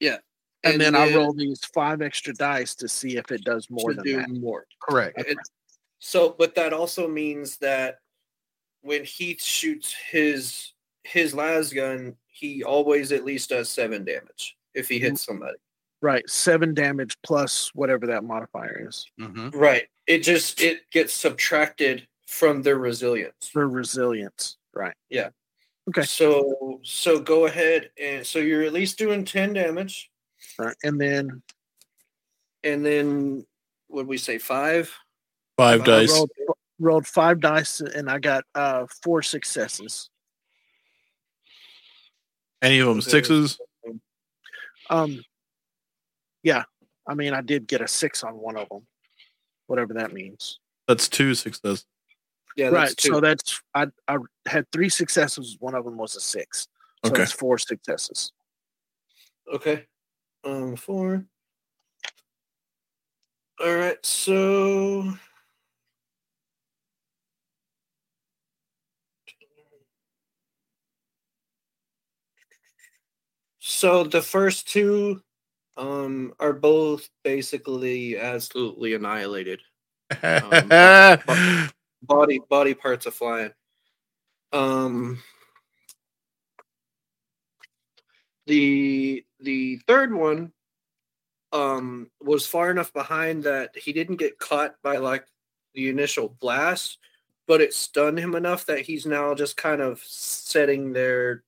Yeah. 0.00 0.18
And, 0.62 0.74
And 0.74 0.80
then, 0.82 0.94
I 0.94 1.14
roll 1.14 1.32
these 1.32 1.60
five 1.72 2.02
extra 2.02 2.34
dice 2.34 2.74
to 2.76 2.88
see 2.88 3.16
if 3.16 3.30
it 3.30 3.42
does 3.42 3.70
more 3.70 3.94
than 3.94 4.04
do 4.04 4.16
that. 4.16 4.28
more. 4.28 4.66
Correct. 4.82 5.18
It- 5.18 5.38
so, 5.98 6.34
but 6.38 6.54
that 6.56 6.74
also 6.74 7.08
means 7.08 7.56
that 7.58 8.00
when 8.82 9.04
Heath 9.04 9.42
shoots 9.42 9.94
his 10.10 10.72
his 11.04 11.32
las 11.34 11.72
gun, 11.72 12.16
he 12.26 12.62
always 12.62 13.12
at 13.12 13.24
least 13.24 13.48
does 13.48 13.70
seven 13.70 14.04
damage 14.04 14.55
if 14.76 14.88
he 14.88 14.98
hits 15.00 15.22
somebody. 15.24 15.56
Right. 16.02 16.28
Seven 16.28 16.74
damage 16.74 17.16
plus 17.24 17.70
whatever 17.74 18.06
that 18.08 18.22
modifier 18.22 18.86
is 18.88 19.06
hmm 19.18 19.48
Right. 19.50 19.84
It 20.06 20.18
just 20.18 20.60
it 20.60 20.88
gets 20.92 21.12
subtracted 21.12 22.06
from 22.28 22.62
their 22.62 22.76
resilience. 22.78 23.48
for 23.52 23.66
resilience. 23.66 24.56
Right. 24.74 24.94
Yeah. 25.08 25.30
Okay. 25.88 26.02
So 26.02 26.80
so 26.84 27.18
go 27.18 27.46
ahead 27.46 27.90
and 28.00 28.24
so 28.26 28.38
you're 28.38 28.62
at 28.62 28.72
least 28.72 28.98
doing 28.98 29.24
ten 29.24 29.52
damage, 29.54 30.10
Right. 30.58 30.76
And 30.84 31.00
then 31.00 31.42
and 32.62 32.84
then 32.84 33.46
what 33.88 34.00
would 34.02 34.06
we 34.08 34.18
say 34.18 34.38
five? 34.38 34.92
Five 35.56 35.80
I 35.82 35.84
dice. 35.84 36.12
rolled, 36.12 36.30
rolled 36.78 37.06
five 37.06 37.40
dice 37.40 37.80
and 37.80 38.10
I 38.10 38.18
got 38.18 38.44
uh 38.54 38.84
four 39.02 39.22
successes. 39.22 40.10
Any 42.62 42.78
of 42.80 42.88
them 42.88 42.98
Okay. 42.98 43.10
sixes? 43.10 43.58
Um, 44.90 45.22
yeah, 46.42 46.64
I 47.06 47.14
mean 47.14 47.32
I 47.32 47.40
did 47.40 47.66
get 47.66 47.80
a 47.80 47.88
six 47.88 48.22
on 48.22 48.34
one 48.34 48.56
of 48.56 48.68
them, 48.68 48.86
whatever 49.66 49.94
that 49.94 50.12
means. 50.12 50.58
That's 50.88 51.08
two 51.08 51.34
successes. 51.34 51.84
Yeah, 52.56 52.70
that's 52.70 52.90
right. 52.90 52.96
two. 52.96 53.08
So 53.08 53.20
that's 53.20 53.60
I 53.74 53.86
I 54.08 54.16
had 54.46 54.70
three 54.72 54.88
successes. 54.88 55.56
One 55.60 55.74
of 55.74 55.84
them 55.84 55.96
was 55.96 56.16
a 56.16 56.20
six. 56.20 56.68
So 57.04 57.12
Okay. 57.12 57.22
it's 57.22 57.32
four 57.32 57.58
successes. 57.58 58.32
Okay. 59.52 59.86
Um, 60.44 60.76
four. 60.76 61.24
All 63.60 63.74
right. 63.74 64.04
So. 64.04 65.14
So 73.76 74.04
the 74.04 74.22
first 74.22 74.66
two 74.66 75.20
um 75.76 76.32
are 76.40 76.54
both 76.54 77.10
basically 77.22 78.16
absolutely 78.16 78.94
annihilated. 78.94 79.60
Um, 80.22 80.70
Body 82.02 82.40
body 82.48 82.72
parts 82.72 83.06
are 83.06 83.10
flying. 83.10 83.52
Um 84.50 85.22
the 88.46 89.26
the 89.40 89.76
third 89.86 90.14
one 90.14 90.52
um 91.52 92.10
was 92.18 92.46
far 92.46 92.70
enough 92.70 92.94
behind 92.94 93.44
that 93.44 93.76
he 93.76 93.92
didn't 93.92 94.16
get 94.16 94.38
caught 94.38 94.76
by 94.82 94.96
like 94.96 95.26
the 95.74 95.90
initial 95.90 96.34
blast 96.40 96.96
but 97.46 97.60
it 97.60 97.74
stunned 97.74 98.18
him 98.18 98.34
enough 98.34 98.64
that 98.64 98.80
he's 98.80 99.04
now 99.04 99.34
just 99.34 99.58
kind 99.58 99.82
of 99.82 100.02
sitting 100.02 100.94
there 100.94 101.44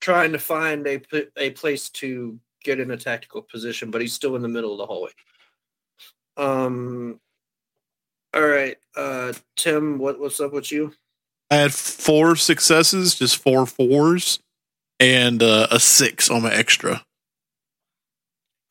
trying 0.00 0.32
to 0.32 0.38
find 0.38 0.86
a 0.86 1.00
a 1.36 1.50
place 1.50 1.88
to 1.90 2.38
get 2.62 2.80
in 2.80 2.90
a 2.90 2.96
tactical 2.96 3.42
position 3.42 3.90
but 3.90 4.00
he's 4.00 4.12
still 4.12 4.36
in 4.36 4.42
the 4.42 4.48
middle 4.48 4.72
of 4.72 4.78
the 4.78 4.86
hallway 4.86 5.10
um 6.36 7.20
all 8.34 8.46
right 8.46 8.76
uh 8.96 9.32
tim 9.56 9.98
what 9.98 10.18
what's 10.18 10.40
up 10.40 10.52
with 10.52 10.70
you 10.72 10.92
I 11.50 11.56
had 11.56 11.72
four 11.72 12.34
successes, 12.34 13.14
just 13.14 13.36
four 13.36 13.66
fours, 13.66 14.40
and 14.98 15.42
uh, 15.42 15.68
a 15.70 15.78
six 15.78 16.28
on 16.28 16.42
my 16.42 16.52
extra. 16.52 17.04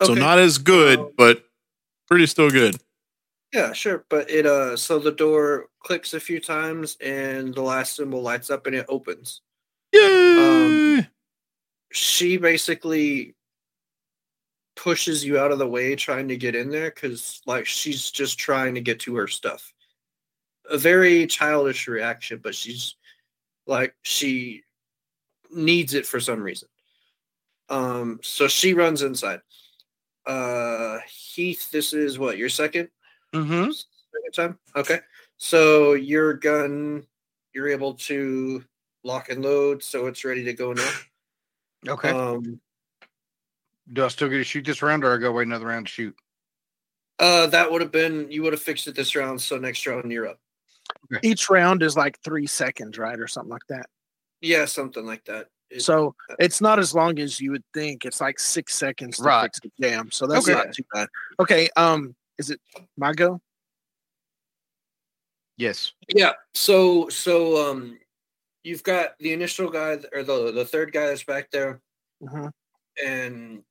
So 0.03 0.13
not 0.13 0.39
as 0.39 0.57
good, 0.57 0.99
Um, 0.99 1.11
but 1.17 1.45
pretty 2.07 2.25
still 2.25 2.49
good. 2.51 2.75
Yeah, 3.53 3.71
sure. 3.71 4.03
But 4.09 4.29
it 4.29 4.45
uh 4.45 4.75
so 4.75 4.99
the 4.99 5.13
door 5.13 5.67
clicks 5.79 6.13
a 6.13 6.19
few 6.19 6.41
times 6.41 6.97
and 6.99 7.55
the 7.55 7.61
last 7.61 7.95
symbol 7.95 8.21
lights 8.21 8.49
up 8.49 8.67
and 8.67 8.75
it 8.75 8.85
opens. 8.89 9.41
Yay! 9.93 10.97
um, 10.97 11.07
She 11.95 12.35
basically 12.35 13.35
pushes 14.75 15.23
you 15.23 15.39
out 15.39 15.53
of 15.53 15.59
the 15.59 15.67
way 15.67 15.95
trying 15.95 16.27
to 16.27 16.35
get 16.35 16.53
in 16.53 16.69
there 16.69 16.91
because 16.91 17.41
like 17.45 17.65
she's 17.65 18.11
just 18.11 18.37
trying 18.37 18.75
to 18.75 18.81
get 18.81 18.99
to 18.99 19.15
her 19.15 19.27
stuff. 19.27 19.73
A 20.69 20.77
very 20.77 21.25
childish 21.25 21.87
reaction, 21.87 22.41
but 22.43 22.53
she's 22.53 22.95
like 23.65 23.95
she 24.01 24.63
needs 25.49 25.93
it 25.93 26.05
for 26.05 26.19
some 26.19 26.41
reason. 26.43 26.67
Um 27.69 28.19
so 28.21 28.49
she 28.49 28.73
runs 28.73 29.01
inside. 29.01 29.39
Uh 30.25 30.97
Heath, 31.07 31.71
this 31.71 31.93
is 31.93 32.19
what, 32.19 32.37
your 32.37 32.49
second? 32.49 32.89
Mm-hmm. 33.33 33.71
Second 33.71 34.33
time? 34.33 34.59
Okay. 34.75 34.99
So 35.37 35.93
your 35.93 36.33
gun, 36.33 37.05
you're 37.53 37.69
able 37.69 37.93
to 37.93 38.65
lock 39.03 39.29
and 39.29 39.41
load, 39.41 39.81
so 39.81 40.07
it's 40.07 40.25
ready 40.25 40.43
to 40.43 40.53
go 40.53 40.73
now. 40.73 40.91
Okay. 41.87 42.09
Um, 42.09 42.59
Do 43.91 44.05
I 44.05 44.07
still 44.07 44.29
get 44.29 44.37
to 44.37 44.43
shoot 44.43 44.65
this 44.65 44.81
round, 44.81 45.03
or 45.03 45.13
I 45.13 45.17
go 45.17 45.31
wait 45.31 45.47
another 45.47 45.67
round 45.67 45.87
to 45.87 45.91
shoot? 45.91 46.15
uh, 47.19 47.47
that 47.47 47.71
would 47.71 47.81
have 47.81 47.91
been 47.93 48.29
you 48.29 48.43
would 48.43 48.51
have 48.51 48.61
fixed 48.61 48.87
it 48.87 48.95
this 48.95 49.15
round, 49.15 49.41
so 49.41 49.57
next 49.57 49.85
round 49.87 50.11
you're 50.11 50.27
up. 50.27 50.39
Each 51.23 51.49
round 51.49 51.81
is 51.81 51.95
like 51.95 52.19
three 52.23 52.45
seconds, 52.47 52.97
right, 52.97 53.19
or 53.19 53.27
something 53.27 53.51
like 53.51 53.65
that. 53.69 53.87
Yeah, 54.41 54.65
something 54.65 55.05
like 55.05 55.23
that. 55.25 55.47
It- 55.69 55.81
So 55.81 56.13
it's 56.39 56.59
not 56.61 56.77
as 56.77 56.93
long 56.93 57.17
as 57.19 57.39
you 57.39 57.51
would 57.51 57.63
think. 57.73 58.05
It's 58.05 58.19
like 58.21 58.37
six 58.39 58.75
seconds 58.75 59.17
to 59.17 59.23
Right. 59.23 59.43
fix 59.43 59.59
the 59.61 59.71
jam. 59.81 60.11
So 60.11 60.27
that's 60.27 60.47
Okay. 60.47 60.53
not 60.57 60.73
too 60.73 60.83
bad. 60.93 61.07
Okay. 61.39 61.69
Um, 61.77 62.15
is 62.37 62.49
it 62.49 62.59
my 62.97 63.13
go? 63.13 63.39
Yes. 65.57 65.93
yeah. 66.09 66.33
So 66.53 67.07
so 67.09 67.71
um, 67.71 67.97
you've 68.65 68.83
got 68.83 69.17
the 69.19 69.33
initial 69.33 69.69
guy 69.69 69.99
or 70.13 70.23
the 70.23 70.51
the 70.51 70.65
third 70.65 70.91
guy 70.93 71.07
that's 71.07 71.23
back 71.23 71.51
there, 71.51 71.81
Mhm. 72.21 72.51
and 73.03 73.63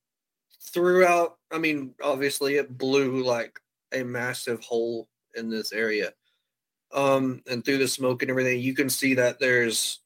throughout, 0.62 1.38
I 1.52 1.58
mean, 1.58 1.94
obviously 2.02 2.56
it 2.56 2.76
blew 2.78 3.22
like 3.24 3.60
a 3.92 4.04
massive 4.04 4.62
hole 4.64 5.08
in 5.34 5.50
this 5.50 5.72
area. 5.72 6.14
Um, 6.92 7.42
and 7.48 7.64
through 7.64 7.78
the 7.78 7.88
smoke 7.88 8.22
and 8.22 8.30
everything, 8.30 8.60
you 8.60 8.74
can 8.74 8.90
see 8.90 9.14
that 9.14 9.40
there's 9.40 10.00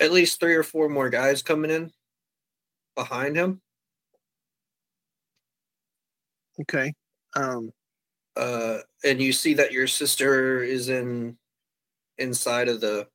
at 0.00 0.12
least 0.12 0.40
three 0.40 0.54
or 0.56 0.64
four 0.64 0.88
more 0.88 1.10
guys 1.10 1.42
coming 1.42 1.70
in 1.70 1.92
behind 2.94 3.36
him. 3.36 3.62
Okay. 6.60 6.92
Um, 7.34 7.72
Uh, 8.36 8.80
and 9.04 9.20
you 9.20 9.32
see 9.32 9.54
that 9.54 9.72
your 9.72 9.86
sister 9.86 10.62
is 10.62 10.88
in 10.88 11.38
inside 12.18 12.68
of 12.68 12.80
the 12.80 13.08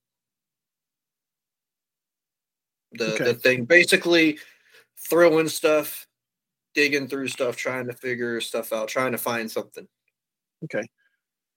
the 2.91 3.13
Okay. 3.13 3.23
the 3.25 3.33
thing, 3.33 3.65
basically 3.65 4.39
throwing 5.09 5.47
stuff, 5.47 6.07
digging 6.73 7.07
through 7.07 7.27
stuff, 7.27 7.55
trying 7.55 7.87
to 7.87 7.93
figure 7.93 8.39
stuff 8.41 8.73
out, 8.73 8.87
trying 8.87 9.11
to 9.11 9.17
find 9.17 9.49
something. 9.49 9.87
okay. 10.63 10.85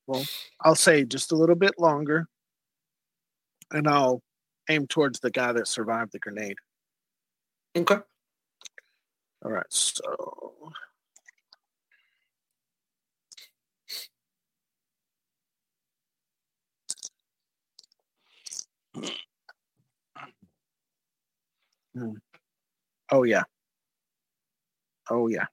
Well, 0.07 0.25
I'll 0.61 0.75
say 0.75 1.05
just 1.05 1.33
a 1.33 1.37
little 1.37 1.55
bit 1.55 1.75
longer, 1.79 2.27
and 3.71 3.87
I'll 3.89 4.23
aim 4.69 4.87
towards 4.87 5.21
the 5.21 5.31
guy 5.31 5.53
that 5.53 5.69
survived 5.69 6.13
the 6.13 6.19
grenade. 6.19 6.57
Okay. 7.77 7.99
All 9.45 9.51
right. 9.51 9.67
So. 9.71 10.73
Hmm. 21.95 22.15
Oh 23.11 23.25
yeah. 23.25 23.43
Oh 25.11 25.29
yeah. 25.29 25.47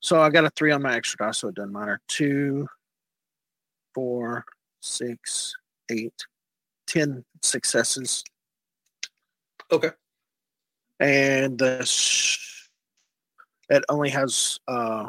So 0.00 0.20
I 0.20 0.30
got 0.30 0.44
a 0.46 0.50
three 0.50 0.72
on 0.72 0.82
my 0.82 0.96
extra 0.96 1.26
die, 1.26 1.32
so 1.32 1.48
it 1.48 1.54
doesn't 1.54 1.72
matter. 1.72 2.00
Two, 2.08 2.66
four, 3.94 4.44
six, 4.80 5.54
eight, 5.90 6.14
ten 6.86 7.24
successes. 7.42 8.24
Okay. 9.72 9.90
and 10.98 11.56
the 11.58 11.84
sh- 11.84 12.68
it 13.68 13.84
only 13.88 14.10
has 14.10 14.58
uh 14.66 15.08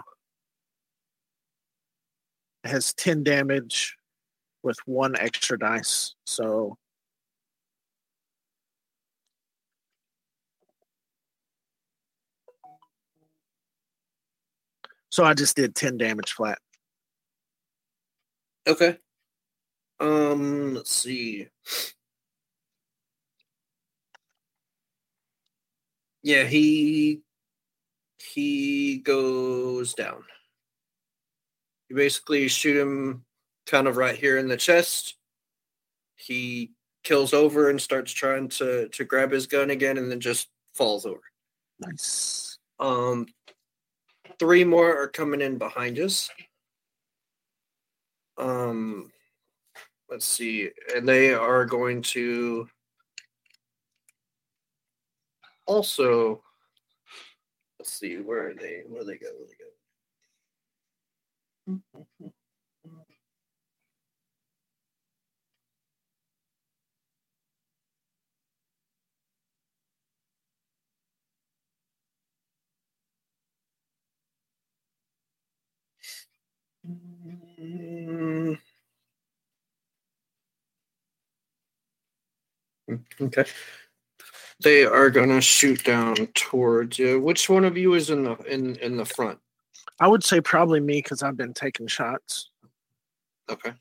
has 2.63 2.93
10 2.93 3.23
damage 3.23 3.97
with 4.61 4.77
one 4.85 5.15
extra 5.17 5.57
dice 5.57 6.13
so 6.27 6.77
so 15.11 15.23
i 15.23 15.33
just 15.33 15.55
did 15.55 15.75
10 15.75 15.97
damage 15.97 16.33
flat 16.33 16.57
Okay. 18.67 18.97
Um, 19.99 20.75
let's 20.75 20.93
see. 20.95 21.47
Yeah, 26.23 26.43
he 26.43 27.21
he 28.19 28.97
goes 28.99 29.93
down. 29.93 30.23
You 31.89 31.95
basically 31.95 32.47
shoot 32.47 32.77
him 32.77 33.25
kind 33.65 33.87
of 33.87 33.97
right 33.97 34.15
here 34.15 34.37
in 34.37 34.47
the 34.47 34.57
chest. 34.57 35.15
He 36.15 36.71
kills 37.03 37.33
over 37.33 37.69
and 37.69 37.81
starts 37.81 38.11
trying 38.11 38.49
to 38.49 38.89
to 38.89 39.03
grab 39.03 39.31
his 39.31 39.47
gun 39.47 39.71
again 39.71 39.97
and 39.97 40.11
then 40.11 40.19
just 40.19 40.49
falls 40.75 41.05
over. 41.05 41.21
nice 41.79 42.59
Um 42.79 43.25
three 44.41 44.63
more 44.63 44.99
are 44.99 45.07
coming 45.07 45.39
in 45.39 45.59
behind 45.59 45.99
us. 45.99 46.31
Um 48.39 49.11
let's 50.09 50.25
see. 50.25 50.71
And 50.95 51.07
they 51.07 51.31
are 51.31 51.63
going 51.63 52.01
to 52.01 52.67
also 55.67 56.41
let's 57.77 57.93
see, 57.93 58.15
where 58.15 58.49
are 58.49 58.55
they? 58.55 58.81
Where 58.87 59.03
do 59.03 59.07
they 59.09 59.17
go? 59.17 59.27
Where 61.67 61.79
they 61.87 62.23
go? 62.23 62.33
Mm. 77.61 78.57
Okay. 83.21 83.45
They 84.63 84.85
are 84.85 85.09
gonna 85.09 85.41
shoot 85.41 85.83
down 85.83 86.15
towards 86.33 86.99
you. 86.99 87.19
Which 87.19 87.49
one 87.49 87.65
of 87.65 87.77
you 87.77 87.93
is 87.93 88.09
in 88.09 88.23
the 88.23 88.35
in 88.47 88.75
in 88.77 88.97
the 88.97 89.05
front? 89.05 89.39
I 89.99 90.07
would 90.07 90.23
say 90.23 90.41
probably 90.41 90.79
me 90.79 90.97
because 90.97 91.23
I've 91.23 91.37
been 91.37 91.53
taking 91.53 91.87
shots. 91.87 92.49
Okay. 93.49 93.73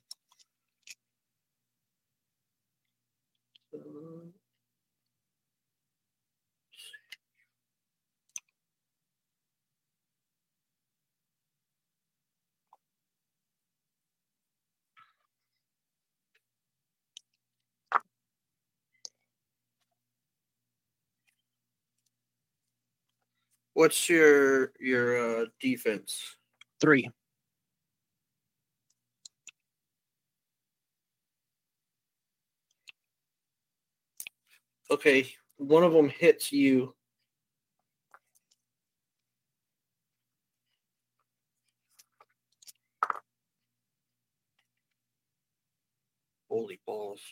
What's 23.81 24.11
your 24.11 24.73
your 24.79 25.41
uh, 25.41 25.47
defense? 25.59 26.37
Three. 26.83 27.09
Okay, 34.91 35.33
one 35.57 35.83
of 35.83 35.95
them 35.95 36.11
hits 36.11 36.53
you. 36.53 36.95
Holy 46.51 46.79
balls. 46.85 47.23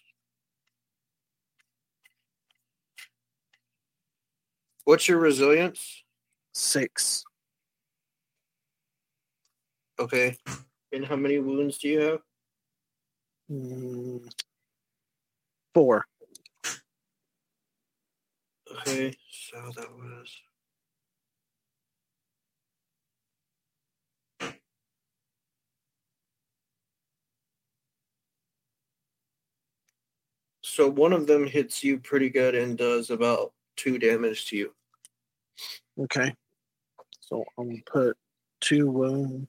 What's 4.84 5.06
your 5.08 5.18
resilience? 5.18 6.04
Six. 6.58 7.22
Okay. 9.96 10.36
And 10.92 11.06
how 11.06 11.14
many 11.14 11.38
wounds 11.38 11.78
do 11.78 11.88
you 11.88 12.00
have? 12.00 12.20
Mm, 13.48 14.28
four. 15.72 16.04
Okay, 18.72 19.16
so 19.30 19.56
that 19.76 19.88
was. 19.92 20.36
So 30.62 30.88
one 30.90 31.12
of 31.12 31.28
them 31.28 31.46
hits 31.46 31.84
you 31.84 31.98
pretty 31.98 32.28
good 32.30 32.56
and 32.56 32.76
does 32.76 33.10
about 33.10 33.52
two 33.76 33.96
damage 33.96 34.46
to 34.46 34.56
you. 34.56 34.74
Okay. 36.00 36.34
So 37.28 37.44
I'm 37.58 37.68
gonna 37.68 37.80
put 37.84 38.16
two 38.60 38.90
wounds. 38.90 39.48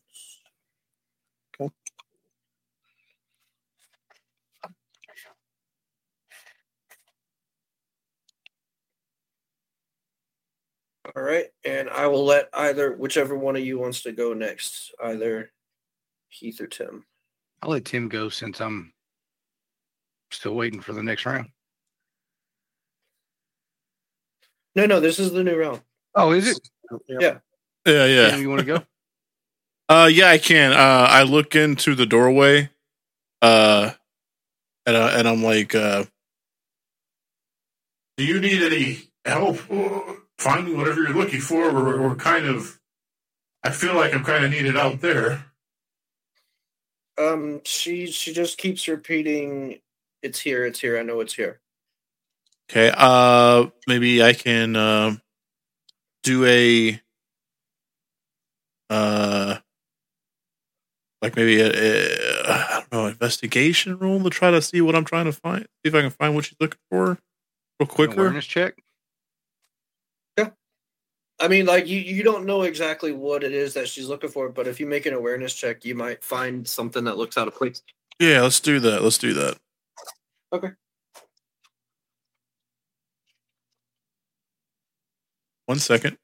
Okay. 1.60 1.74
All 11.16 11.24
right, 11.24 11.46
and 11.64 11.90
I 11.90 12.08
will 12.08 12.26
let 12.26 12.50
either 12.54 12.98
whichever 12.98 13.38
one 13.38 13.56
of 13.56 13.64
you 13.64 13.80
wants 13.80 14.04
to 14.04 14.12
go 14.12 14.34
next, 14.34 14.94
either 15.02 15.52
Heath 16.28 16.60
or 16.60 16.68
Tim. 16.68 17.06
I'll 17.62 17.72
let 17.72 17.86
Tim 17.86 18.10
go 18.10 18.28
since 18.28 18.60
I'm 18.60 18.94
still 20.32 20.54
waiting 20.54 20.82
for 20.82 20.92
the 20.92 21.02
next 21.02 21.26
round. 21.26 21.48
No, 24.76 24.86
no, 24.86 25.00
this 25.00 25.18
is 25.18 25.32
the 25.32 25.46
new 25.46 25.56
round. 25.56 25.82
Oh, 26.14 26.32
is 26.32 26.48
it? 26.48 26.70
Yeah. 27.08 27.40
Yeah, 27.90 28.06
yeah. 28.06 28.30
Tim, 28.32 28.42
you 28.42 28.50
want 28.50 28.60
to 28.60 28.66
go? 28.66 28.84
Uh, 29.90 30.06
yeah, 30.06 30.30
I 30.30 30.38
can. 30.38 30.72
Uh, 30.72 31.08
I 31.10 31.24
look 31.24 31.56
into 31.56 31.96
the 31.96 32.06
doorway, 32.06 32.70
uh, 33.42 33.90
and 34.86 34.96
uh, 34.96 35.14
and 35.16 35.28
I'm 35.28 35.42
like, 35.42 35.74
uh, 35.74 36.04
"Do 38.16 38.24
you 38.24 38.40
need 38.40 38.62
any 38.62 39.00
help 39.26 39.58
finding 40.38 40.78
whatever 40.78 41.02
you're 41.02 41.16
looking 41.16 41.40
for? 41.40 41.64
Or, 41.72 42.02
or 42.02 42.16
kind 42.16 42.46
of, 42.46 42.80
I 43.64 43.72
feel 43.72 43.96
like 43.96 44.14
I'm 44.14 44.24
kind 44.24 44.46
of 44.46 44.52
needed 44.52 44.78
out 44.78 45.02
there." 45.02 45.44
Um, 47.18 47.62
she 47.66 48.06
she 48.12 48.32
just 48.32 48.60
keeps 48.60 48.88
repeating, 48.88 49.80
"It's 50.22 50.40
here, 50.40 50.68
it's 50.68 50.80
here. 50.80 51.00
I 51.00 51.02
know 51.02 51.20
it's 51.20 51.34
here." 51.34 51.62
Okay. 52.70 52.94
Uh, 52.96 53.70
maybe 53.88 54.22
I 54.22 54.34
can 54.34 54.76
uh, 54.76 55.16
do 56.22 56.46
a 56.46 57.02
uh, 58.90 59.58
like 61.22 61.36
maybe 61.36 61.60
a, 61.62 61.70
a 61.70 62.52
I 62.52 62.80
don't 62.80 62.92
know 62.92 63.06
investigation 63.08 63.98
roll 63.98 64.22
to 64.24 64.30
try 64.30 64.52
to 64.52 64.62
see 64.62 64.82
what 64.82 64.96
I'm 64.96 65.06
trying 65.06 65.26
to 65.26 65.32
find. 65.32 65.64
See 65.64 65.90
if 65.90 65.96
I 65.96 66.02
can 66.02 66.10
find 66.12 66.36
what 66.36 66.46
she's 66.46 66.58
looking 66.60 66.80
for 66.90 67.06
real 67.06 67.18
An 67.80 67.88
quicker. 67.88 68.14
Awareness 68.14 68.46
check. 68.46 68.82
Yeah, 70.38 70.50
I 71.40 71.48
mean, 71.48 71.66
like 71.66 71.88
you 71.88 72.00
you 72.00 72.24
don't 72.24 72.46
know 72.46 72.64
exactly 72.64 73.12
what 73.12 73.44
it 73.44 73.52
is 73.52 73.74
that 73.74 73.88
she's 73.88 74.08
looking 74.08 74.30
for, 74.30 74.50
but 74.50 74.68
if 74.68 74.80
you 74.80 74.86
make 74.86 75.06
an 75.06 75.14
awareness 75.14 75.54
check, 75.54 75.86
you 75.86 75.96
might 75.96 76.24
find 76.24 76.68
something 76.68 77.04
that 77.04 77.18
looks 77.18 77.38
out 77.38 77.48
of 77.48 77.56
place. 77.56 77.82
Yeah, 78.20 78.42
let's 78.42 78.60
do 78.60 78.80
that. 78.82 79.04
Let's 79.04 79.18
do 79.18 79.34
that. 79.34 79.58
Okay. 80.52 80.72
One 85.68 85.80
second. 85.80 86.18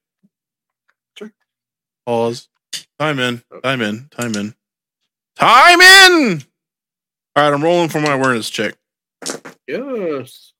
Sure. 1.18 1.32
Pause. 2.06 2.50
Time 3.00 3.20
in. 3.20 3.44
Time 3.64 3.82
in. 3.82 4.08
Time 4.10 4.36
in. 4.36 4.56
Time 5.36 5.82
in. 5.82 6.44
All 7.36 7.44
right, 7.44 7.54
I'm 7.54 7.64
rolling 7.64 7.90
for 7.90 8.00
my 8.00 8.14
awareness 8.14 8.50
check. 8.50 8.76
Yes. 9.68 10.54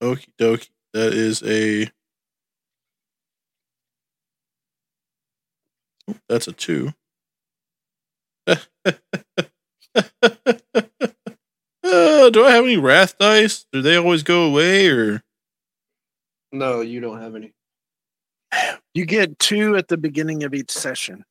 Okie 0.00 0.28
dokie. 0.38 0.70
That 0.92 1.12
is 1.14 1.42
a. 1.42 1.90
Oh, 6.08 6.14
That's 6.28 6.46
a 6.46 6.52
two. 6.52 6.92
Uh, 8.46 8.56
do 12.30 12.44
I 12.44 12.50
have 12.52 12.64
any 12.64 12.76
wrath 12.76 13.18
dice? 13.18 13.66
Do 13.72 13.82
they 13.82 13.96
always 13.96 14.22
go 14.22 14.44
away 14.44 14.88
or? 14.88 15.22
No, 16.52 16.80
you 16.80 17.00
don't 17.00 17.20
have 17.20 17.34
any. 17.34 17.52
You 18.94 19.04
get 19.06 19.38
two 19.38 19.76
at 19.76 19.88
the 19.88 19.96
beginning 19.96 20.42
of 20.42 20.52
each 20.54 20.70
session. 20.70 21.24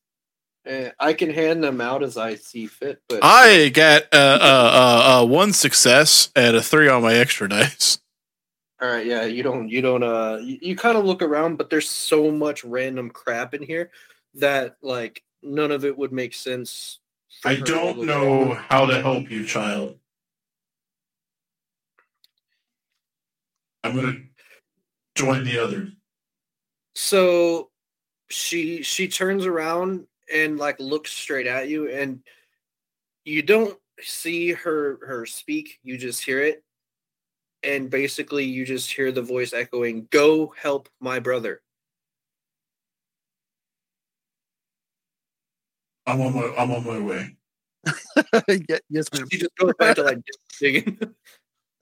Uh, 0.70 0.90
I 1.00 1.14
can 1.14 1.30
hand 1.30 1.64
them 1.64 1.82
out 1.82 2.04
as 2.04 2.18
I 2.18 2.36
see 2.36 2.68
fit, 2.68 3.02
but 3.08 3.20
I 3.24 3.70
got 3.70 4.04
uh, 4.14 4.40
uh, 4.42 4.42
uh, 4.42 5.22
uh, 5.24 5.26
one 5.26 5.54
success 5.54 6.30
and 6.36 6.56
a 6.56 6.62
three 6.62 6.88
on 6.88 7.02
my 7.02 7.16
extra 7.16 7.50
dice. 7.50 8.00
all 8.82 8.90
right, 8.90 9.06
yeah, 9.06 9.24
you 9.26 9.42
don't, 9.42 9.70
you 9.70 9.82
don't, 9.82 10.04
uh, 10.04 10.40
you, 10.42 10.60
you 10.62 10.76
kind 10.76 10.98
of 10.98 11.06
look 11.06 11.22
around, 11.22 11.58
but 11.58 11.70
there's 11.70 11.90
so 11.90 12.30
much 12.30 12.64
random 12.64 13.10
crap 13.10 13.54
in 13.54 13.64
here 13.64 13.90
that 14.36 14.78
like 14.82 15.24
none 15.42 15.72
of 15.72 15.86
it 15.86 15.98
would 15.98 16.12
make 16.12 16.34
sense. 16.34 17.00
I 17.46 17.56
don't 17.56 18.04
know 18.04 18.54
at. 18.54 18.58
how 18.70 18.86
to 18.86 19.02
help 19.02 19.32
you, 19.32 19.46
child. 19.46 19.98
I'm 23.84 23.96
gonna 23.96 24.18
join 25.16 25.46
the 25.46 25.60
others. 25.60 25.90
So 27.02 27.70
she 28.28 28.84
she 28.84 29.08
turns 29.08 29.46
around 29.46 30.06
and 30.32 30.58
like 30.58 30.82
looks 30.82 31.14
straight 31.14 31.48
at 31.48 31.70
you, 31.70 31.90
and 31.90 32.20
you 33.24 33.42
don't 33.42 33.80
see 34.02 34.52
her 34.52 35.00
her 35.08 35.26
speak. 35.26 35.80
You 35.82 35.98
just 35.98 36.22
hear 36.22 36.42
it, 36.42 36.62
and 37.64 37.90
basically 37.90 38.44
you 38.44 38.66
just 38.66 38.92
hear 38.92 39.14
the 39.14 39.22
voice 39.22 39.54
echoing, 39.54 40.10
"Go 40.12 40.54
help 40.62 40.90
my 41.00 41.20
brother." 41.20 41.62
I'm 46.06 46.20
on 46.20 46.36
my 46.36 46.54
I'm 46.58 46.72
on 46.72 46.86
my 46.86 47.00
way. 47.00 47.38
Yes, 48.90 49.08
ma'am. 49.14 49.26
She 49.32 49.38
just 49.38 49.56
goes 49.56 49.72
back 49.80 49.96
to 49.96 50.04
like 50.04 50.20
digging, 50.60 51.00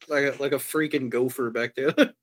like 0.07 0.25
a, 0.25 0.35
like 0.39 0.51
a 0.51 0.57
freaking 0.57 1.09
gopher 1.09 1.49
back 1.49 1.73
there. 1.73 1.91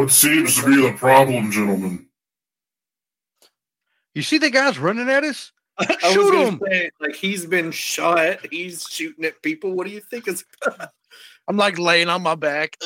What 0.00 0.10
seems 0.10 0.56
to 0.56 0.64
be 0.64 0.80
the 0.80 0.96
problem, 0.96 1.52
gentlemen? 1.52 2.06
You 4.14 4.22
see 4.22 4.38
the 4.38 4.48
guys 4.48 4.78
running 4.78 5.10
at 5.10 5.24
us? 5.24 5.52
Shoot 6.00 6.34
him. 6.34 6.60
say, 6.66 6.90
like 7.00 7.14
he's 7.14 7.44
been 7.44 7.70
shot. 7.70 8.38
He's 8.50 8.86
shooting 8.88 9.26
at 9.26 9.42
people. 9.42 9.72
What 9.72 9.86
do 9.86 9.92
you 9.92 10.00
think 10.00 10.26
is? 10.26 10.42
I'm 11.48 11.58
like 11.58 11.78
laying 11.78 12.08
on 12.08 12.22
my 12.22 12.34
back, 12.34 12.78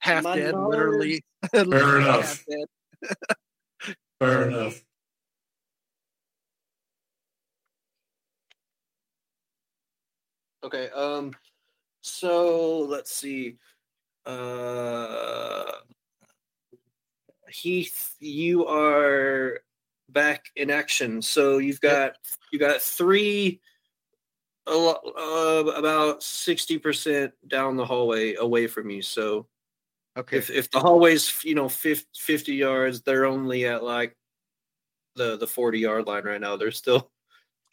half 0.00 0.24
My 0.24 0.34
dead, 0.34 0.56
nose. 0.56 0.68
literally. 0.68 1.24
Fair 1.52 1.98
enough. 2.00 2.24
Half 2.26 2.44
dead. 2.50 2.66
Fair 4.18 4.48
enough. 4.48 4.82
Okay. 10.64 10.90
Um. 10.90 11.36
So 12.00 12.80
let's 12.80 13.14
see. 13.14 13.56
Uh. 14.30 15.72
Heath, 17.48 18.14
you 18.20 18.66
are 18.66 19.60
back 20.08 20.46
in 20.54 20.70
action. 20.70 21.20
So 21.20 21.58
you've 21.58 21.80
got 21.80 22.12
you 22.52 22.58
got 22.58 22.80
three. 22.80 23.60
A 24.66 24.74
lot, 24.74 25.00
uh, 25.04 25.72
about 25.72 26.22
sixty 26.22 26.78
percent 26.78 27.32
down 27.48 27.76
the 27.76 27.84
hallway 27.84 28.34
away 28.34 28.66
from 28.68 28.88
you. 28.90 29.02
So 29.02 29.48
Okay. 30.16 30.36
if 30.36 30.48
if 30.50 30.70
the 30.70 30.78
hallway's 30.78 31.44
you 31.44 31.54
know 31.54 31.68
50, 31.68 32.06
50 32.16 32.54
yards, 32.54 33.02
they're 33.02 33.26
only 33.26 33.66
at 33.66 33.82
like 33.82 34.16
the 35.16 35.36
the 35.38 35.46
forty 35.46 35.80
yard 35.80 36.06
line 36.06 36.24
right 36.24 36.40
now. 36.40 36.56
They're 36.56 36.70
still 36.70 37.10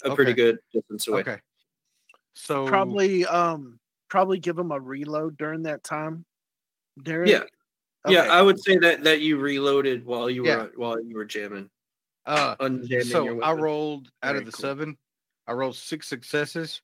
a 0.04 0.16
pretty 0.16 0.32
Okay. 0.32 0.42
good 0.42 0.60
distance 0.74 1.08
away. 1.08 1.22
Okay. 1.22 1.40
So 2.34 2.68
Probably, 2.68 3.26
um, 3.26 3.80
probably 4.10 4.40
give 4.40 4.56
them 4.56 4.72
a 4.72 4.80
reload 4.80 5.38
during 5.38 5.64
that 5.64 5.84
time. 5.84 6.26
Darren. 7.04 7.28
Yeah. 7.28 7.44
Yeah, 8.08 8.32
I 8.32 8.42
would 8.42 8.60
say 8.60 8.78
that 8.78 9.04
that 9.04 9.20
you 9.22 9.38
reloaded 9.38 10.06
while 10.06 10.30
you 10.30 10.44
were 10.44 10.48
Yeah. 10.48 10.68
while 10.76 11.02
you 11.04 11.16
were 11.16 11.26
jamming, 11.26 11.70
uh 12.26 12.56
unjamming 12.58 13.04
so 13.12 13.42
I 13.42 13.52
rolled 13.54 14.10
out 14.24 14.30
Very 14.34 14.40
of 14.40 14.46
the 14.46 14.52
cool. 14.54 14.62
seven, 14.62 14.98
I 15.46 15.52
rolled 15.54 15.76
six 15.76 16.08
successes 16.08 16.82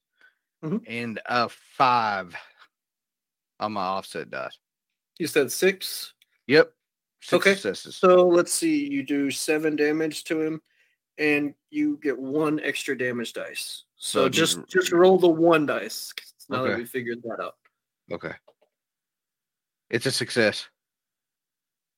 Mhm. 0.63 0.83
and 0.87 1.21
uh 1.25 1.47
five 1.49 2.35
on 3.59 3.71
my 3.73 3.83
offset 3.83 4.29
dice. 4.31 4.57
You 5.17 5.27
said 5.27 5.51
six. 5.51 6.13
Yep. 6.47 6.73
Six 7.21 7.33
Okay, 7.33 7.53
successes. 7.53 7.95
So 7.95 8.27
let's 8.27 8.51
see. 8.51 8.85
You 8.89 9.03
do 9.03 9.31
seven 9.31 9.77
damage 9.77 10.25
to 10.25 10.41
him, 10.41 10.61
and 11.17 11.53
you 11.69 11.97
get 12.03 12.17
one 12.19 12.59
extra 12.59 12.97
damage 12.97 13.31
dice. 13.31 13.85
So 13.95 14.23
So 14.25 14.29
just 14.29 14.57
just- 14.57 14.69
just 14.71 14.91
roll 14.91 15.17
the 15.17 15.29
one 15.29 15.65
dice. 15.65 16.11
Now 16.49 16.63
that 16.63 16.77
we 16.77 16.83
figured 16.85 17.21
that 17.23 17.39
out. 17.39 17.55
Okay. 18.11 18.33
It's 19.93 20.07
a 20.07 20.11
success. 20.11 20.67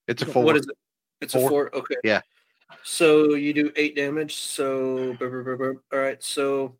It's 0.06 0.20
a 0.20 0.26
four. 0.26 0.44
What 0.44 0.56
is 0.56 0.66
it? 0.66 0.76
It's 1.22 1.32
Four. 1.32 1.46
a 1.46 1.48
four. 1.48 1.74
Okay. 1.74 1.96
Yeah. 2.04 2.20
So 2.82 3.34
you 3.34 3.54
do 3.54 3.72
eight 3.74 3.96
damage. 3.96 4.36
So 4.36 5.16
all 5.18 5.98
right. 5.98 6.22
So 6.22 6.76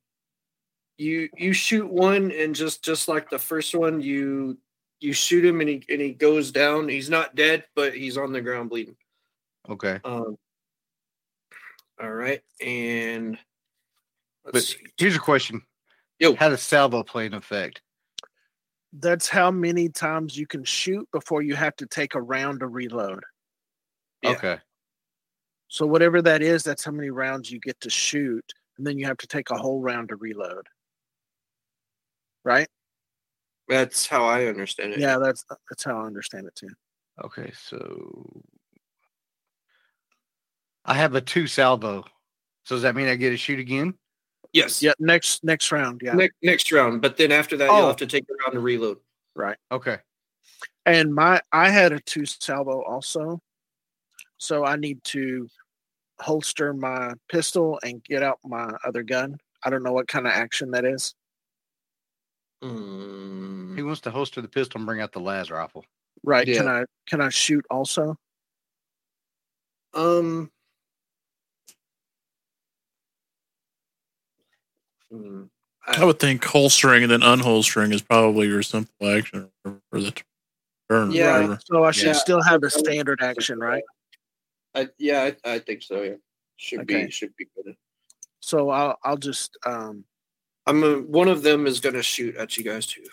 you 0.99 1.31
you 1.37 1.55
shoot 1.55 1.91
one, 1.91 2.31
and 2.33 2.55
just 2.55 2.85
just 2.85 3.09
like 3.09 3.31
the 3.31 3.39
first 3.39 3.75
one, 3.75 4.03
you 4.03 4.59
you 5.01 5.15
shoot 5.15 5.43
him, 5.43 5.61
and 5.63 5.71
he 5.71 5.83
and 5.89 6.03
he 6.03 6.13
goes 6.13 6.53
down. 6.53 6.87
He's 6.87 7.09
not 7.09 7.35
dead, 7.35 7.65
but 7.75 7.95
he's 7.95 8.19
on 8.19 8.33
the 8.33 8.43
ground 8.43 8.69
bleeding. 8.69 8.97
Okay. 9.71 9.99
Um. 10.05 10.37
All 11.99 12.13
right, 12.13 12.43
and 12.61 13.39
But 14.45 14.63
see. 14.65 14.77
here's 14.99 15.17
a 15.17 15.19
question. 15.19 15.63
Yo. 16.19 16.35
How 16.35 16.51
does 16.51 16.61
salvo 16.61 17.03
play 17.03 17.25
an 17.25 17.33
effect? 17.33 17.81
That's 18.99 19.29
how 19.29 19.51
many 19.51 19.89
times 19.89 20.37
you 20.37 20.47
can 20.47 20.65
shoot 20.65 21.07
before 21.13 21.43
you 21.43 21.55
have 21.55 21.77
to 21.77 21.87
take 21.87 22.15
a 22.15 22.23
round 22.23 22.61
to 22.61 22.67
reload. 22.67 23.25
Yeah. 24.23 24.31
Okay. 24.31 24.59
So 25.69 25.87
whatever 25.87 26.23
that 26.23 26.43
is, 26.43 26.63
that's 26.63 26.85
how 26.85 26.93
many 26.93 27.11
rounds 27.11 27.51
you 27.51 27.61
get 27.61 27.79
to 27.81 27.91
shoot, 27.91 28.45
and 28.79 28.87
then 28.87 28.99
you 28.99 29.07
have 29.07 29.19
to 29.19 29.27
take 29.27 29.51
a 29.51 29.57
whole 29.57 29.81
round 29.81 30.09
to 30.09 30.17
reload. 30.17 30.67
Right? 32.45 32.69
That's 33.69 34.07
how 34.07 34.25
I 34.25 34.47
understand 34.47 34.95
it. 34.95 35.01
Yeah, 35.01 35.19
that's 35.19 35.45
that's 35.69 35.85
how 35.85 36.01
I 36.01 36.07
understand 36.07 36.47
it 36.47 36.55
too. 36.55 36.71
Okay. 37.25 37.53
So 37.55 38.45
I 40.85 40.95
have 40.95 41.15
a 41.15 41.21
two 41.21 41.47
salvo. 41.47 42.05
So 42.65 42.77
does 42.77 42.83
that 42.83 42.95
mean 42.95 43.09
I 43.09 43.17
get 43.17 43.31
to 43.31 43.37
shoot 43.37 43.59
again? 43.59 43.95
Yes. 44.57 44.83
Yeah, 44.83 44.93
next 44.99 45.45
next 45.45 45.71
round. 45.71 46.01
Yeah, 46.03 46.15
Next, 46.15 46.35
next 46.43 46.73
round, 46.73 47.03
but 47.03 47.19
then 47.19 47.31
after 47.31 47.57
that, 47.59 47.69
Oh. 47.69 47.77
you'll 47.77 47.87
have 47.89 47.97
to 47.97 48.07
take 48.07 48.25
a 48.31 48.35
round 48.43 48.55
to 48.55 48.61
reload. 48.61 48.99
Right. 49.35 49.59
Okay. 49.71 49.99
and 50.87 51.15
my 51.15 51.43
I 51.53 51.69
had 51.69 51.93
a 51.93 52.01
two 52.01 52.25
salvo 52.25 52.83
also, 52.83 53.41
so 54.39 54.65
I 54.65 54.77
need 54.77 55.03
to 55.05 55.49
holster 56.21 56.73
my 56.73 57.13
pistol 57.29 57.79
and 57.83 58.03
get 58.03 58.23
out 58.23 58.39
my 58.45 58.71
other 58.85 59.03
gun. 59.03 59.37
I 59.63 59.69
don't 59.69 59.83
know 59.83 59.93
what 59.93 60.09
kind 60.09 60.27
of 60.27 60.33
action 60.33 60.71
that 60.71 60.85
is. 60.87 61.15
Mm, 62.65 63.77
He 63.77 63.83
wants 63.83 64.01
to 64.03 64.11
holster 64.11 64.41
the 64.41 64.49
pistol 64.49 64.79
and 64.79 64.87
bring 64.87 65.03
out 65.03 65.13
the 65.13 65.21
las 65.21 65.51
rifle. 65.51 65.85
Right? 66.23 66.47
Can 66.47 66.67
I 66.67 66.85
can 67.07 67.21
I 67.21 67.29
shoot 67.29 67.67
also? 67.69 68.17
Um. 69.93 70.51
Hmm, 75.17 75.45
I 75.87 76.05
would 76.05 76.19
think 76.19 76.45
holstering 76.45 77.03
and 77.03 77.11
then 77.13 77.21
unholstering 77.21 77.93
is 77.93 78.03
probably 78.03 78.49
your 78.49 78.63
simple 78.63 79.09
action 79.09 79.51
for 79.63 80.01
the 80.01 80.13
turn. 80.91 81.11
Yeah. 81.13 81.33
whatever. 81.35 81.59
So 81.65 81.85
I 81.85 81.91
should 81.93 82.07
Yeah. 82.09 82.13
still 82.15 82.43
have 82.43 82.63
a 82.63 82.71
standard 82.71 83.23
action, 83.23 83.59
right? 83.59 83.83
I, 84.75 84.89
yeah, 84.99 85.31
I, 85.45 85.53
I 85.55 85.59
think 85.61 85.83
so. 85.83 86.03
Yeah, 86.03 86.15
should 86.57 86.81
Okay. 86.81 87.05
be 87.07 87.11
should 87.11 87.35
be 87.37 87.47
good. 87.57 87.77
So 88.41 88.71
I'll 88.71 88.99
I'll 89.03 89.17
just 89.17 89.57
um 89.65 90.05
I'm 90.67 90.83
a, 90.83 90.99
one 91.01 91.29
of 91.29 91.43
them 91.43 91.67
is 91.67 91.81
gonna 91.81 92.03
shoot 92.03 92.37
at 92.37 92.57
you 92.57 92.65
guys 92.65 92.87
too. 92.87 93.05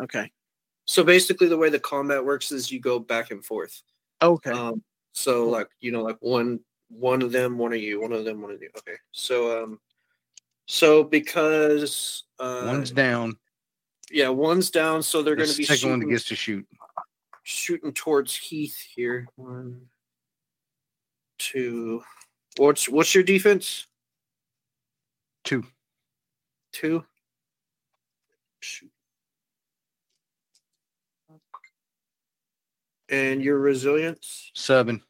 okay. 0.00 0.30
So 0.86 1.04
basically, 1.04 1.46
the 1.46 1.56
way 1.58 1.68
the 1.68 1.78
combat 1.78 2.24
works 2.24 2.50
is 2.50 2.72
you 2.72 2.80
go 2.80 2.98
back 2.98 3.30
and 3.30 3.44
forth. 3.44 3.82
Okay. 4.22 4.50
Um, 4.50 4.82
so 5.12 5.48
like 5.48 5.68
you 5.80 5.92
know, 5.92 6.02
like 6.02 6.16
one 6.20 6.60
one 6.88 7.22
of 7.22 7.32
them, 7.32 7.58
one 7.58 7.72
of 7.72 7.80
you, 7.80 8.00
one 8.00 8.12
of 8.12 8.24
them, 8.24 8.40
one 8.40 8.50
of 8.50 8.60
you. 8.62 8.70
Okay. 8.78 8.96
So 9.12 9.62
um, 9.62 9.78
so 10.70 11.02
because 11.02 12.22
uh, 12.38 12.62
One's 12.66 12.92
down. 12.92 13.36
yeah, 14.10 14.28
one's 14.28 14.70
down, 14.70 15.02
so 15.02 15.20
they're 15.20 15.34
The 15.34 15.42
going 15.42 15.50
to 15.50 15.56
be 15.58 15.64
second 15.64 15.90
one 15.90 15.98
shooting, 16.00 16.10
gets 16.14 16.24
to 16.28 16.36
shoot. 16.36 16.66
shooting 17.42 17.92
towards 17.92 18.36
Heath 18.36 18.78
here. 18.94 19.26
One, 19.34 19.86
two. 21.40 22.04
What's 22.56 22.88
what's 22.88 23.12
your 23.14 23.24
defense? 23.24 23.88
Two. 25.42 25.64
Two. 26.72 27.04
Shoot. 28.60 28.90
And 33.08 33.42
your 33.42 33.58
resilience. 33.58 34.52
Seven. 34.54 35.02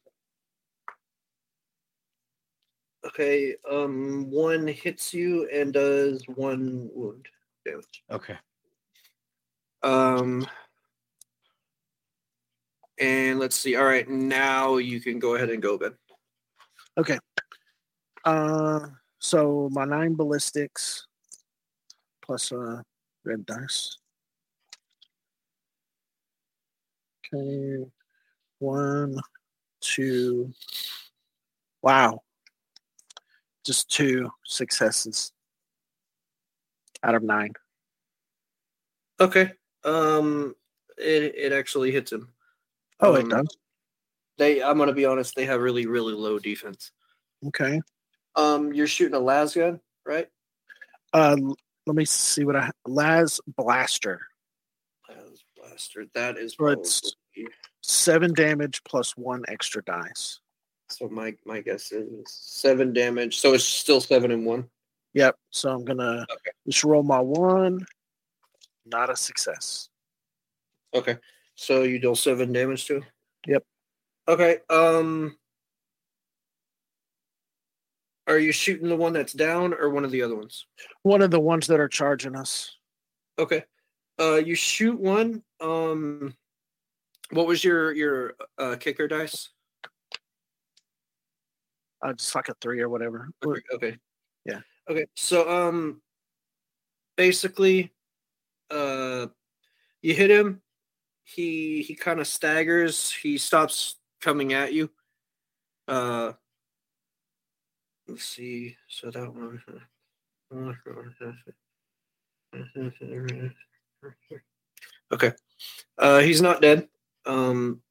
Okay, 3.07 3.55
um, 3.71 4.31
one 4.31 4.67
hits 4.67 5.15
you 5.15 5.49
and 5.53 5.73
does 5.73 6.23
one 6.29 6.91
wound 6.93 7.27
damage. 7.65 8.05
Okay. 8.11 8.37
Um, 9.83 10.47
and 12.99 13.39
let's 13.39 13.57
see. 13.57 13.77
All 13.77 13.85
right, 13.85 14.07
now 14.07 14.77
you 14.77 15.01
can 15.01 15.19
go 15.19 15.35
ahead 15.35 15.49
and 15.49 15.63
go, 15.63 15.79
Ben. 15.79 15.95
Okay. 16.99 17.19
Uh, 18.25 18.89
so 19.19 19.71
my 19.73 19.87
nine 19.87 20.15
ballistics 20.15 21.07
plus 22.23 22.53
uh 22.53 22.83
red 23.25 23.47
dice. 23.47 23.97
Okay, 27.33 27.91
one, 28.59 29.17
two. 29.81 30.53
Wow, 31.83 32.23
just 33.65 33.91
two 33.91 34.31
successes 34.47 35.32
out 37.03 37.15
of 37.15 37.23
nine. 37.23 37.53
Okay. 39.20 39.53
Um, 39.85 40.55
it 40.99 41.35
it 41.37 41.53
actually 41.53 41.91
hits 41.93 42.12
him. 42.12 42.28
Oh, 43.01 43.15
it 43.15 43.23
Um, 43.24 43.28
does. 43.31 43.57
They, 44.39 44.62
I'm 44.62 44.78
gonna 44.78 44.93
be 44.93 45.05
honest. 45.07 45.35
They 45.35 45.47
have 45.47 45.61
really 45.61 45.87
really 45.87 46.15
low 46.15 46.39
defense. 46.39 46.93
Okay. 47.47 47.81
Um, 48.37 48.73
you're 48.73 48.87
shooting 48.87 49.15
a 49.15 49.19
las 49.19 49.55
gun, 49.55 49.81
right? 50.07 50.28
Uh, 51.12 51.37
let 51.87 51.97
me 51.97 52.05
see 52.05 52.45
what 52.45 52.57
I 52.57 52.70
las 52.87 53.41
Blaster. 53.47 54.20
Las 55.09 55.45
blaster. 55.57 56.07
That 56.15 56.37
is 56.39 56.53
it's- 56.53 56.57
probably- 56.57 57.49
Seven 57.82 58.35
damage 58.35 58.82
plus 58.85 59.16
one 59.16 59.43
extra 59.49 59.82
dice. 59.82 60.41
So. 60.93 61.09
My 61.09 61.35
my 61.45 61.61
guess 61.61 61.93
is 61.93 62.25
seven 62.29 62.93
damage. 62.93 63.39
So 63.39 63.55
it's 63.55 63.65
still 63.65 64.01
seven 64.01 64.31
and 64.31 64.45
one. 64.47 64.69
Yep. 65.15 65.37
So 65.51 65.71
I'm 65.71 65.85
gonna 65.85 66.27
Okay. 66.31 66.51
just 66.69 66.85
roll 66.85 67.03
my 67.03 67.21
one. 67.21 67.85
Not 68.87 69.11
a 69.11 69.17
success. 69.17 69.89
Okay. 70.95 71.17
So 71.55 71.83
you 71.83 71.99
deal 71.99 72.15
seven 72.17 72.53
damage 72.53 72.87
to. 72.87 73.03
Yep. 73.47 73.65
Okay. 74.29 74.59
Um. 74.69 75.37
Are 78.27 78.39
you 78.39 78.53
shooting 78.53 78.89
the 78.89 78.97
one 78.97 79.12
that's 79.12 79.33
down 79.33 79.75
or 79.75 79.91
one 79.91 80.05
of 80.05 80.12
the 80.12 80.23
other 80.23 80.37
ones? 80.37 80.67
One 81.03 81.21
of 81.21 81.33
the 81.33 81.41
ones 81.41 81.67
that 81.67 81.81
are 81.81 81.89
charging 81.89 82.37
us. 82.37 82.77
Okay. 83.39 83.65
Uh, 84.21 84.37
you 84.37 84.55
shoot 84.55 85.01
one. 85.01 85.43
Um, 85.61 86.37
what 87.31 87.47
was 87.49 87.65
your 87.65 87.93
your 87.93 88.35
uh, 88.57 88.77
kicker 88.79 89.09
dice? 89.09 89.49
Uh, 92.03 92.13
just 92.15 92.35
like 92.35 92.49
a 92.49 92.55
three 92.61 92.81
or 92.81 92.89
whatever. 92.89 93.29
Okay. 93.45 93.61
okay. 93.75 93.97
Yeah. 94.45 94.61
Okay. 94.89 95.07
So 95.17 95.51
um, 95.51 96.01
basically, 97.17 97.93
uh, 98.71 99.27
you 100.03 100.15
hit 100.15 100.31
him. 100.31 100.63
He 101.25 101.83
he 101.83 101.95
kind 101.95 102.21
of 102.21 102.27
staggers. 102.27 103.13
He 103.13 103.39
stops 103.39 103.97
coming 104.21 104.53
at 104.53 104.73
you. 104.73 104.91
Uh, 105.87 106.33
let's 108.09 108.25
see. 108.25 108.77
So 108.89 109.11
that 109.11 109.35
one. 109.35 109.63
Okay. 115.13 115.33
Uh, 115.99 116.21
he's 116.21 116.41
not 116.41 116.63
dead. 116.63 116.89
Um, 117.27 117.83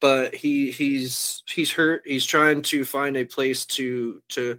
but 0.00 0.34
he 0.34 0.70
he's 0.70 1.42
he's 1.46 1.70
hurt. 1.70 2.02
He's 2.04 2.26
trying 2.26 2.62
to 2.62 2.84
find 2.84 3.16
a 3.16 3.24
place 3.24 3.66
to 3.66 4.22
to 4.30 4.58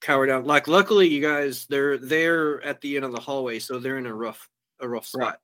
cower 0.00 0.26
down. 0.26 0.44
Like 0.44 0.68
luckily 0.68 1.08
you 1.08 1.20
guys 1.20 1.66
they're 1.66 1.98
they're 1.98 2.62
at 2.62 2.80
the 2.80 2.96
end 2.96 3.04
of 3.04 3.12
the 3.12 3.20
hallway, 3.20 3.58
so 3.58 3.78
they're 3.78 3.98
in 3.98 4.06
a 4.06 4.14
rough 4.14 4.48
a 4.80 4.88
rough 4.88 5.06
spot. 5.06 5.40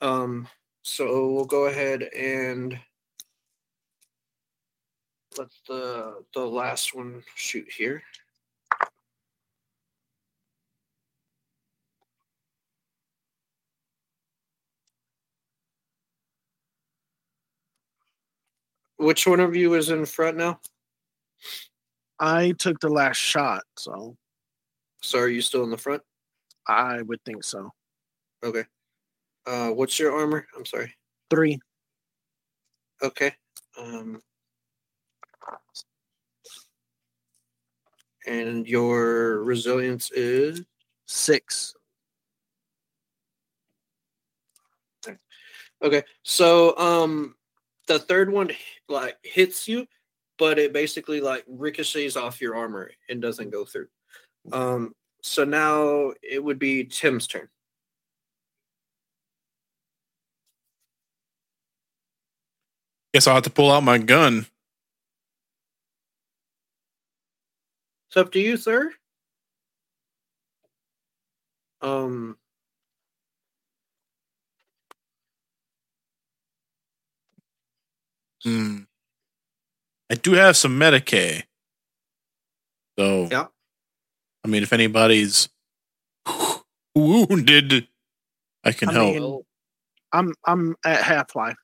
Um 0.00 0.48
so 0.82 1.32
we'll 1.32 1.44
go 1.44 1.66
ahead 1.66 2.02
and 2.02 2.78
let 5.38 5.48
the 5.66 6.22
the 6.34 6.46
last 6.46 6.94
one 6.94 7.22
shoot 7.34 7.70
here. 7.70 8.02
Which 19.04 19.26
one 19.26 19.40
of 19.40 19.54
you 19.54 19.74
is 19.74 19.90
in 19.90 20.06
front 20.06 20.38
now? 20.38 20.60
I 22.18 22.52
took 22.52 22.80
the 22.80 22.88
last 22.88 23.18
shot, 23.18 23.62
so 23.76 24.16
So 25.02 25.18
are 25.18 25.28
you 25.28 25.42
still 25.42 25.62
in 25.62 25.70
the 25.70 25.76
front? 25.76 26.02
I 26.66 27.02
would 27.02 27.22
think 27.26 27.44
so. 27.44 27.70
Okay. 28.42 28.64
Uh 29.46 29.68
what's 29.72 29.98
your 29.98 30.18
armor? 30.18 30.46
I'm 30.56 30.64
sorry. 30.64 30.94
Three. 31.28 31.58
Okay. 33.02 33.34
Um 33.78 34.22
and 38.26 38.66
your 38.66 39.44
resilience 39.44 40.10
is 40.12 40.62
Six. 41.04 41.74
okay. 45.82 46.02
So 46.22 46.74
um 46.78 47.34
the 47.86 47.98
third 47.98 48.30
one 48.30 48.50
like 48.88 49.16
hits 49.22 49.68
you, 49.68 49.86
but 50.38 50.58
it 50.58 50.72
basically 50.72 51.20
like 51.20 51.44
ricochets 51.48 52.16
off 52.16 52.40
your 52.40 52.56
armor 52.56 52.90
and 53.08 53.20
doesn't 53.20 53.50
go 53.50 53.64
through. 53.64 53.88
Um 54.52 54.94
so 55.22 55.44
now 55.44 56.12
it 56.22 56.42
would 56.42 56.58
be 56.58 56.84
Tim's 56.84 57.26
turn. 57.26 57.48
Guess 63.14 63.26
I'll 63.26 63.34
have 63.34 63.44
to 63.44 63.50
pull 63.50 63.70
out 63.70 63.82
my 63.82 63.98
gun. 63.98 64.46
It's 68.08 68.16
up 68.16 68.32
to 68.32 68.40
you, 68.40 68.56
sir. 68.56 68.92
Um 71.80 72.36
Hmm. 78.44 78.80
I 80.10 80.14
do 80.16 80.32
have 80.32 80.56
some 80.56 80.78
Medicae. 80.78 81.44
So, 82.98 83.28
Yeah. 83.30 83.46
I 84.44 84.48
mean, 84.48 84.62
if 84.62 84.72
anybody's 84.72 85.48
wounded, 86.94 87.88
I 88.62 88.72
can 88.72 88.90
I 88.90 88.92
help. 88.92 89.14
mean- 89.14 89.42
I'm 90.12 90.34
I'm 90.44 90.76
at 90.84 91.02
half 91.02 91.34
life. 91.34 91.56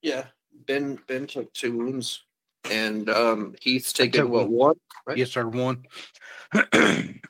yeah. 0.00 0.26
Ben 0.66 0.98
Ben 1.08 1.26
took 1.26 1.52
two 1.52 1.76
wounds 1.76 2.22
and 2.70 3.10
um 3.10 3.54
Heath's 3.60 3.92
taken 3.92 4.30
what 4.30 4.48
one. 4.48 4.52
one? 4.52 4.76
Right. 5.06 5.18
Yes, 5.18 5.32
sir. 5.32 5.46
One. 5.48 5.84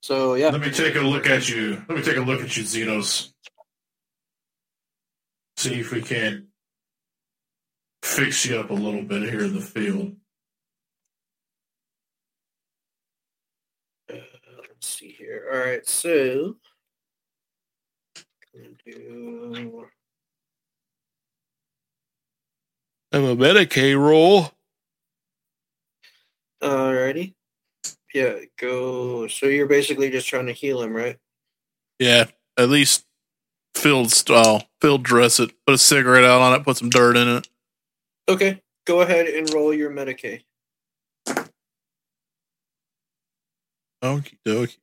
So 0.00 0.34
yeah. 0.34 0.48
Let 0.48 0.60
me 0.60 0.70
take 0.70 0.96
a 0.96 1.00
look 1.00 1.26
at 1.26 1.48
you. 1.48 1.82
Let 1.88 1.98
me 1.98 2.04
take 2.04 2.16
a 2.16 2.20
look 2.20 2.40
at 2.40 2.56
you, 2.56 2.62
Xenos. 2.62 3.32
See 5.56 5.80
if 5.80 5.92
we 5.92 6.00
can't 6.00 6.46
fix 8.02 8.46
you 8.46 8.58
up 8.58 8.70
a 8.70 8.74
little 8.74 9.02
bit 9.02 9.28
here 9.28 9.44
in 9.44 9.54
the 9.54 9.60
field. 9.60 10.16
Uh, 14.10 14.16
let's 14.68 14.88
see 14.88 15.10
here. 15.10 15.48
All 15.52 15.58
right, 15.58 15.86
so 15.86 16.56
do 18.86 19.86
I'm 23.12 23.24
a 23.24 23.36
Medicae 23.36 23.98
roll. 23.98 24.52
alrighty. 26.62 27.34
Yeah, 28.12 28.34
go. 28.58 29.28
So 29.28 29.46
you're 29.46 29.66
basically 29.66 30.10
just 30.10 30.28
trying 30.28 30.46
to 30.46 30.52
heal 30.52 30.82
him, 30.82 30.94
right? 30.94 31.16
Yeah, 31.98 32.26
at 32.58 32.68
least 32.68 33.04
field 33.74 34.10
style, 34.10 34.64
field 34.80 35.02
dress 35.02 35.38
it, 35.38 35.52
put 35.66 35.74
a 35.74 35.78
cigarette 35.78 36.24
out 36.24 36.40
on 36.40 36.58
it, 36.58 36.64
put 36.64 36.76
some 36.76 36.90
dirt 36.90 37.16
in 37.16 37.28
it. 37.28 37.48
Okay, 38.28 38.60
go 38.86 39.00
ahead 39.00 39.26
and 39.26 39.52
roll 39.52 39.72
your 39.72 39.90
Medicae. 39.90 40.42
Okie 44.02 44.38
dokie. 44.46 44.78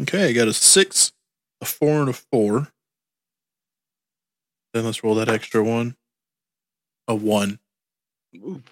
Okay, 0.00 0.30
I 0.30 0.32
got 0.32 0.48
a 0.48 0.52
six, 0.52 1.12
a 1.60 1.64
four, 1.64 2.00
and 2.00 2.08
a 2.08 2.12
four. 2.12 2.68
Then 4.72 4.84
let's 4.84 5.02
roll 5.02 5.16
that 5.16 5.28
extra 5.28 5.62
one. 5.62 5.96
A 7.06 7.14
one. 7.14 7.58
Ooh. 8.36 8.62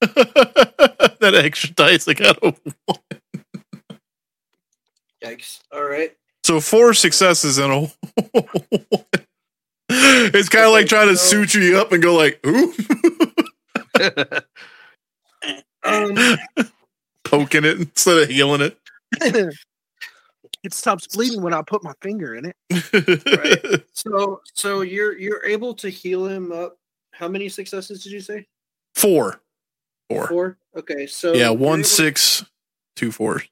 that 0.00 1.32
extra 1.34 1.70
dice, 1.70 2.06
I 2.08 2.14
got 2.14 2.38
a 2.42 2.54
one. 2.86 2.98
Yikes! 5.22 5.60
All 5.72 5.84
right. 5.84 6.14
So 6.44 6.60
four 6.60 6.92
successes 6.94 7.58
and 7.58 7.72
a 7.72 7.80
one. 8.32 9.04
It's 9.88 10.48
kind 10.48 10.66
of 10.66 10.72
like 10.72 10.86
trying 10.86 11.08
to 11.08 11.16
So- 11.16 11.42
suture 11.44 11.60
you 11.62 11.78
up 11.78 11.92
and 11.92 12.02
go 12.02 12.14
like, 12.14 12.40
ooh, 12.46 12.72
Um, 15.86 16.16
poking 17.24 17.64
it 17.64 17.78
instead 17.78 18.16
of 18.22 18.28
healing 18.30 18.62
it. 18.62 18.78
it 20.62 20.72
stops 20.72 21.06
bleeding 21.08 21.42
when 21.42 21.52
I 21.52 21.60
put 21.60 21.84
my 21.84 21.92
finger 22.00 22.34
in 22.36 22.46
it. 22.46 22.56
Right. 23.26 23.84
so 23.92 24.40
so 24.54 24.80
you're 24.80 25.16
you're 25.18 25.44
able 25.44 25.74
to 25.74 25.90
heal 25.90 26.26
him 26.26 26.52
up. 26.52 26.78
How 27.12 27.28
many 27.28 27.50
successes 27.50 28.02
did 28.02 28.12
you 28.12 28.20
say? 28.20 28.46
Four. 28.94 29.40
Four. 30.10 30.26
Four. 30.28 30.58
Okay, 30.76 31.06
so 31.06 31.32
Yeah, 31.32 31.46
you're 31.50 31.54
one, 31.54 31.80
able- 31.80 31.88
six, 31.88 32.44
two, 32.96 33.10
four. 33.12 33.42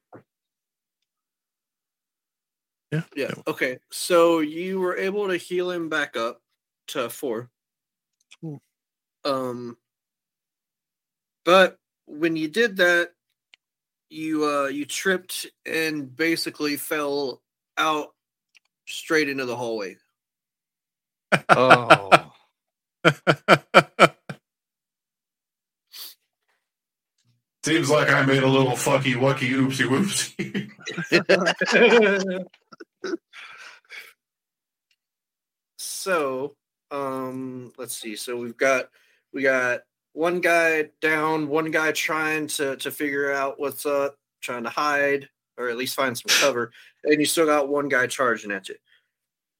Yeah. 2.90 3.02
Yeah. 3.16 3.30
Okay. 3.46 3.78
So 3.90 4.40
you 4.40 4.78
were 4.80 4.96
able 4.96 5.28
to 5.28 5.36
heal 5.38 5.70
him 5.70 5.88
back 5.88 6.14
up 6.16 6.42
to 6.88 7.08
four. 7.08 7.48
Hmm. 8.42 8.56
Um 9.24 9.76
but 11.44 11.78
when 12.06 12.36
you 12.36 12.48
did 12.48 12.76
that, 12.76 13.12
you 14.10 14.44
uh 14.46 14.66
you 14.66 14.84
tripped 14.84 15.46
and 15.64 16.14
basically 16.14 16.76
fell 16.76 17.40
out 17.78 18.14
straight 18.86 19.30
into 19.30 19.46
the 19.46 19.56
hallway. 19.56 19.96
oh. 21.48 22.10
Seems 27.64 27.90
like 27.90 28.10
I 28.10 28.24
made 28.24 28.42
a 28.42 28.48
little 28.48 28.72
fucky 28.72 29.14
wucky 29.14 29.50
oopsie 29.50 29.86
whoopsie. 29.88 30.70
so 35.78 36.56
um 36.90 37.72
let's 37.78 37.96
see 37.96 38.16
so 38.16 38.36
we've 38.36 38.56
got 38.56 38.88
we 39.32 39.42
got 39.42 39.80
one 40.12 40.40
guy 40.40 40.90
down 41.00 41.48
one 41.48 41.70
guy 41.70 41.92
trying 41.92 42.46
to 42.46 42.76
to 42.76 42.90
figure 42.90 43.32
out 43.32 43.60
what's 43.60 43.86
up 43.86 44.16
trying 44.40 44.64
to 44.64 44.70
hide 44.70 45.28
or 45.56 45.68
at 45.68 45.76
least 45.76 45.96
find 45.96 46.16
some 46.16 46.28
cover, 46.40 46.72
and 47.04 47.18
you 47.18 47.26
still 47.26 47.46
got 47.46 47.68
one 47.68 47.88
guy 47.88 48.06
charging 48.06 48.50
at 48.50 48.68
you. 48.68 48.76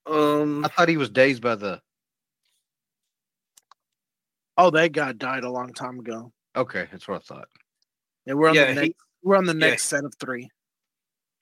Um, 0.07 0.65
I 0.65 0.69
thought 0.69 0.89
he 0.89 0.97
was 0.97 1.11
dazed 1.11 1.43
by 1.43 1.55
the. 1.55 1.81
Oh, 4.59 4.71
that 4.71 4.93
guy 4.93 5.13
died 5.13 5.45
a 5.45 5.51
long 5.51 5.73
time 5.73 5.99
ago. 5.99 6.33
Okay, 6.55 6.87
that's 6.91 7.09
what 7.09 7.17
I 7.17 7.35
thought. 7.35 7.49
And 8.27 8.39
we're 8.39 8.49
on 8.49 8.55
Yeah, 8.55 8.67
the 8.73 8.81
he- 8.81 8.89
next 8.89 9.01
we're 9.23 9.37
on 9.37 9.45
the 9.45 9.53
yeah. 9.55 9.59
next 9.71 9.85
set 9.85 10.05
of 10.05 10.15
three. 10.19 10.51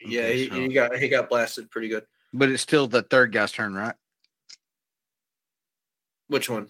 yeah, 0.01 0.20
Okay, 0.23 0.36
he, 0.36 0.48
so- 0.48 0.55
he 0.55 0.69
got 0.69 0.97
he 0.98 1.09
got 1.09 1.28
blasted 1.28 1.70
pretty 1.70 1.89
good. 1.89 2.05
But 2.32 2.51
it's 2.51 2.62
still 2.62 2.86
the 2.86 3.02
third 3.02 3.32
guy's 3.32 3.52
turn, 3.52 3.74
right? 3.74 3.94
Which 6.28 6.48
one? 6.48 6.69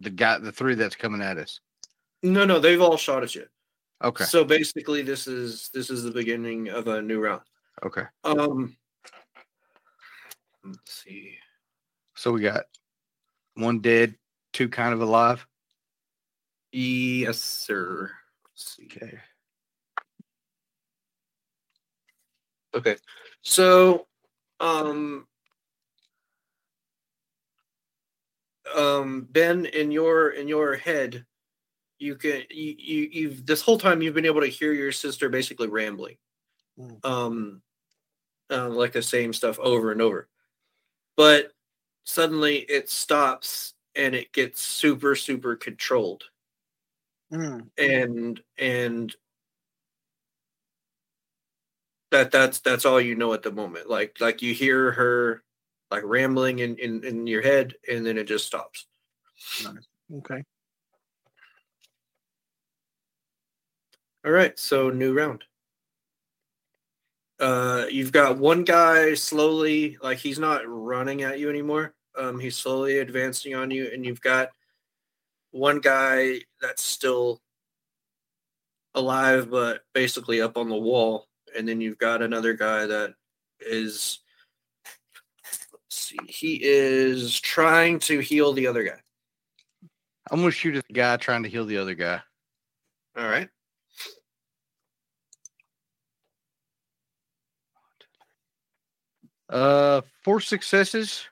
The 0.00 0.10
guy, 0.10 0.38
the 0.38 0.50
three 0.52 0.74
that's 0.74 0.96
coming 0.96 1.22
at 1.22 1.38
us. 1.38 1.60
No, 2.22 2.44
no, 2.44 2.58
they've 2.58 2.80
all 2.80 2.96
shot 2.96 3.22
at 3.22 3.34
you. 3.34 3.46
Okay. 4.02 4.24
So 4.24 4.44
basically, 4.44 5.02
this 5.02 5.26
is 5.28 5.70
this 5.72 5.88
is 5.90 6.02
the 6.02 6.10
beginning 6.10 6.68
of 6.68 6.88
a 6.88 7.00
new 7.02 7.20
round. 7.20 7.42
Okay. 7.84 8.04
Um, 8.24 8.76
let's 10.64 10.92
see. 11.04 11.36
So 12.16 12.32
we 12.32 12.40
got 12.40 12.64
one 13.54 13.78
dead, 13.80 14.16
two 14.52 14.68
kind 14.68 14.92
of 14.94 15.00
alive. 15.00 15.46
Yes, 16.72 17.38
sir. 17.40 18.10
See. 18.58 18.86
Okay. 18.86 19.18
Okay. 22.74 22.96
So, 23.42 24.06
um, 24.60 25.26
um, 28.76 29.28
Ben, 29.30 29.66
in 29.66 29.90
your 29.90 30.30
in 30.30 30.48
your 30.48 30.74
head, 30.76 31.24
you 31.98 32.16
can 32.16 32.42
you, 32.50 32.74
you 32.78 33.08
you've 33.12 33.46
this 33.46 33.62
whole 33.62 33.78
time 33.78 34.02
you've 34.02 34.14
been 34.14 34.26
able 34.26 34.40
to 34.40 34.46
hear 34.48 34.72
your 34.72 34.92
sister 34.92 35.28
basically 35.28 35.68
rambling, 35.68 36.16
Mm. 36.78 37.04
um, 37.04 37.62
uh, 38.50 38.68
like 38.68 38.92
the 38.92 39.02
same 39.02 39.32
stuff 39.32 39.58
over 39.60 39.92
and 39.92 40.02
over, 40.02 40.28
but 41.16 41.52
suddenly 42.04 42.58
it 42.58 42.90
stops 42.90 43.74
and 43.94 44.14
it 44.14 44.32
gets 44.32 44.60
super 44.62 45.14
super 45.16 45.56
controlled 45.56 46.24
Mm. 47.32 47.68
and 47.76 48.40
and 48.56 49.14
that 52.10 52.30
that's 52.30 52.60
that's 52.60 52.86
all 52.86 53.00
you 53.00 53.14
know 53.14 53.34
at 53.34 53.42
the 53.42 53.52
moment. 53.52 53.88
Like 53.88 54.16
like 54.20 54.40
you 54.42 54.54
hear 54.54 54.92
her 54.92 55.42
like 55.90 56.02
rambling 56.04 56.60
in 56.60 56.76
in, 56.76 57.04
in 57.04 57.26
your 57.26 57.42
head 57.42 57.74
and 57.90 58.04
then 58.04 58.18
it 58.18 58.24
just 58.24 58.46
stops. 58.46 58.86
Okay. 60.12 60.42
all 64.24 64.32
right 64.32 64.58
so 64.58 64.90
new 64.90 65.12
round. 65.12 65.44
Uh 67.38 67.86
you've 67.90 68.12
got 68.12 68.38
one 68.38 68.64
guy 68.64 69.14
slowly 69.14 69.96
like 70.02 70.18
he's 70.18 70.38
not 70.38 70.62
running 70.66 71.22
at 71.22 71.38
you 71.38 71.50
anymore. 71.50 71.94
Um 72.16 72.40
he's 72.40 72.56
slowly 72.56 72.98
advancing 72.98 73.54
on 73.54 73.70
you 73.70 73.90
and 73.92 74.04
you've 74.04 74.20
got 74.20 74.48
one 75.58 75.80
guy 75.80 76.40
that's 76.60 76.82
still 76.82 77.40
alive 78.94 79.50
but 79.50 79.82
basically 79.92 80.40
up 80.40 80.56
on 80.56 80.68
the 80.68 80.76
wall 80.76 81.26
and 81.56 81.68
then 81.68 81.80
you've 81.80 81.98
got 81.98 82.22
another 82.22 82.54
guy 82.54 82.86
that 82.86 83.14
is 83.60 84.20
let's 85.44 85.96
see 85.96 86.18
he 86.26 86.60
is 86.62 87.40
trying 87.40 87.98
to 87.98 88.20
heal 88.20 88.52
the 88.52 88.66
other 88.66 88.82
guy. 88.82 89.00
I'm 90.30 90.40
gonna 90.40 90.50
shoot 90.50 90.76
at 90.76 90.86
the 90.86 90.92
guy 90.92 91.16
trying 91.16 91.42
to 91.42 91.48
heal 91.48 91.64
the 91.64 91.78
other 91.78 91.94
guy. 91.94 92.20
all 93.16 93.28
right. 93.28 93.48
Uh, 99.48 100.02
four 100.22 100.40
successes 100.40 101.24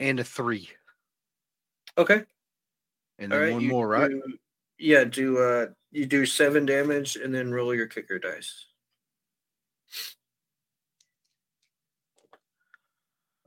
and 0.00 0.18
a 0.18 0.24
three, 0.24 0.68
okay 1.98 2.22
and 3.18 3.32
then 3.32 3.40
right 3.40 3.52
one 3.52 3.62
you 3.62 3.70
more, 3.70 3.88
right? 3.88 4.10
yeah 4.78 5.04
do 5.04 5.38
uh 5.38 5.66
you 5.92 6.06
do 6.06 6.26
seven 6.26 6.66
damage 6.66 7.16
and 7.16 7.34
then 7.34 7.50
roll 7.52 7.74
your 7.74 7.86
kicker 7.86 8.18
dice 8.18 8.66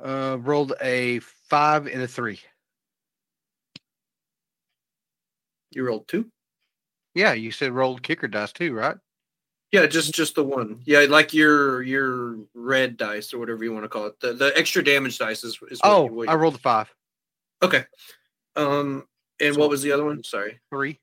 Uh, 0.01 0.37
rolled 0.39 0.73
a 0.81 1.19
five 1.19 1.85
and 1.85 2.01
a 2.01 2.07
three. 2.07 2.39
you 5.71 5.85
rolled 5.85 6.07
two 6.07 6.25
Yeah, 7.13 7.33
you 7.33 7.51
said 7.51 7.73
rolled 7.73 8.01
kicker 8.01 8.27
dice 8.29 8.53
too, 8.53 8.73
right? 8.73 8.95
Yeah, 9.71 9.85
just 9.85 10.13
just 10.13 10.35
the 10.35 10.43
one. 10.43 10.81
Yeah, 10.85 11.01
like 11.09 11.33
your 11.33 11.83
your 11.83 12.37
red 12.55 12.97
dice 12.97 13.33
or 13.33 13.39
whatever 13.39 13.63
you 13.63 13.71
want 13.73 13.83
to 13.83 13.89
call 13.89 14.05
it. 14.07 14.19
The 14.19 14.33
the 14.33 14.57
extra 14.57 14.83
damage 14.83 15.19
dice 15.19 15.43
is. 15.43 15.59
is 15.69 15.79
what 15.79 15.79
Oh, 15.83 16.05
you, 16.05 16.13
what 16.13 16.29
I 16.29 16.33
rolled 16.35 16.55
a 16.55 16.59
five, 16.59 16.91
okay. 17.61 17.85
Um, 18.55 19.05
and 19.39 19.55
what 19.55 19.69
was 19.69 19.81
the 19.81 19.91
other 19.91 20.05
one? 20.05 20.23
Sorry, 20.23 20.59
three. 20.69 20.99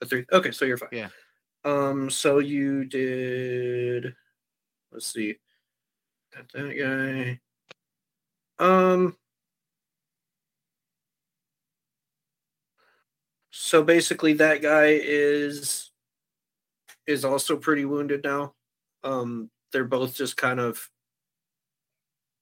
the 0.00 0.06
three. 0.06 0.24
Okay, 0.32 0.50
so 0.50 0.64
you're 0.64 0.76
fine. 0.76 0.88
Yeah. 0.92 1.08
Um, 1.64 2.10
so 2.10 2.38
you 2.38 2.84
did. 2.84 4.14
Let's 4.92 5.06
see. 5.06 5.36
Got 6.34 6.52
that 6.52 7.40
guy. 8.58 8.64
Um. 8.64 9.16
So 13.50 13.82
basically, 13.82 14.34
that 14.34 14.62
guy 14.62 14.98
is 15.00 15.90
is 17.06 17.24
also 17.24 17.56
pretty 17.56 17.84
wounded 17.84 18.22
now. 18.24 18.54
Um, 19.02 19.50
they're 19.72 19.84
both 19.84 20.14
just 20.14 20.36
kind 20.36 20.60
of 20.60 20.88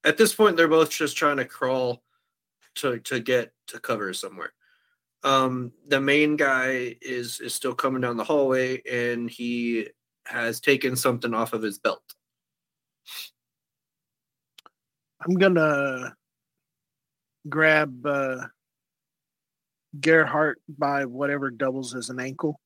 at 0.05 0.17
this 0.17 0.35
point 0.35 0.57
they're 0.57 0.69
both 0.69 0.91
just 0.91 1.17
trying 1.17 1.39
to 1.39 1.45
crawl 1.45 2.03
to 2.77 2.99
to 3.01 3.21
get 3.21 3.53
to 3.69 3.81
cover 3.81 4.13
somewhere. 4.13 4.53
Um, 5.25 5.73
the 5.87 6.01
main 6.01 6.37
guy 6.37 6.97
is 7.01 7.41
is 7.41 7.55
still 7.55 7.75
coming 7.75 8.01
down 8.01 8.17
the 8.17 8.25
hallway 8.25 8.83
and 8.91 9.31
he 9.31 9.89
has 10.27 10.61
taken 10.61 10.97
something 10.97 11.35
off 11.35 11.53
of 11.53 11.63
his 11.63 11.79
belt. 11.79 12.03
I'm 15.25 15.35
gonna 15.35 16.15
grab 17.49 18.07
uh 18.07 18.47
Gerhardt 19.99 20.61
by 20.69 21.05
whatever 21.05 21.51
doubles 21.51 21.95
as 21.95 22.09
an 22.09 22.19
ankle 22.19 22.61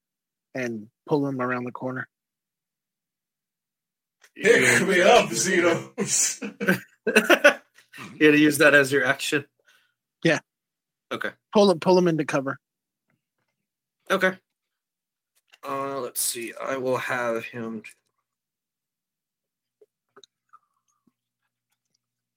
and 0.54 0.88
pull 1.06 1.26
him 1.26 1.40
around 1.40 1.64
the 1.64 1.72
corner. 1.72 2.08
Pick 4.34 4.86
me 4.86 5.00
up, 5.00 5.30
Xenos. 5.30 6.42
you 8.20 8.30
to 8.30 8.38
use 8.38 8.58
that 8.58 8.74
as 8.74 8.92
your 8.92 9.04
action. 9.04 9.46
Yeah. 10.26 10.40
Okay. 11.12 11.30
Pull 11.52 11.70
him 11.70 11.78
pull 11.78 11.96
him 11.96 12.08
into 12.08 12.24
cover. 12.24 12.58
Okay. 14.10 14.32
Uh, 15.66 16.00
let's 16.00 16.20
see. 16.20 16.52
I 16.60 16.76
will 16.76 16.96
have 16.96 17.44
him. 17.44 17.84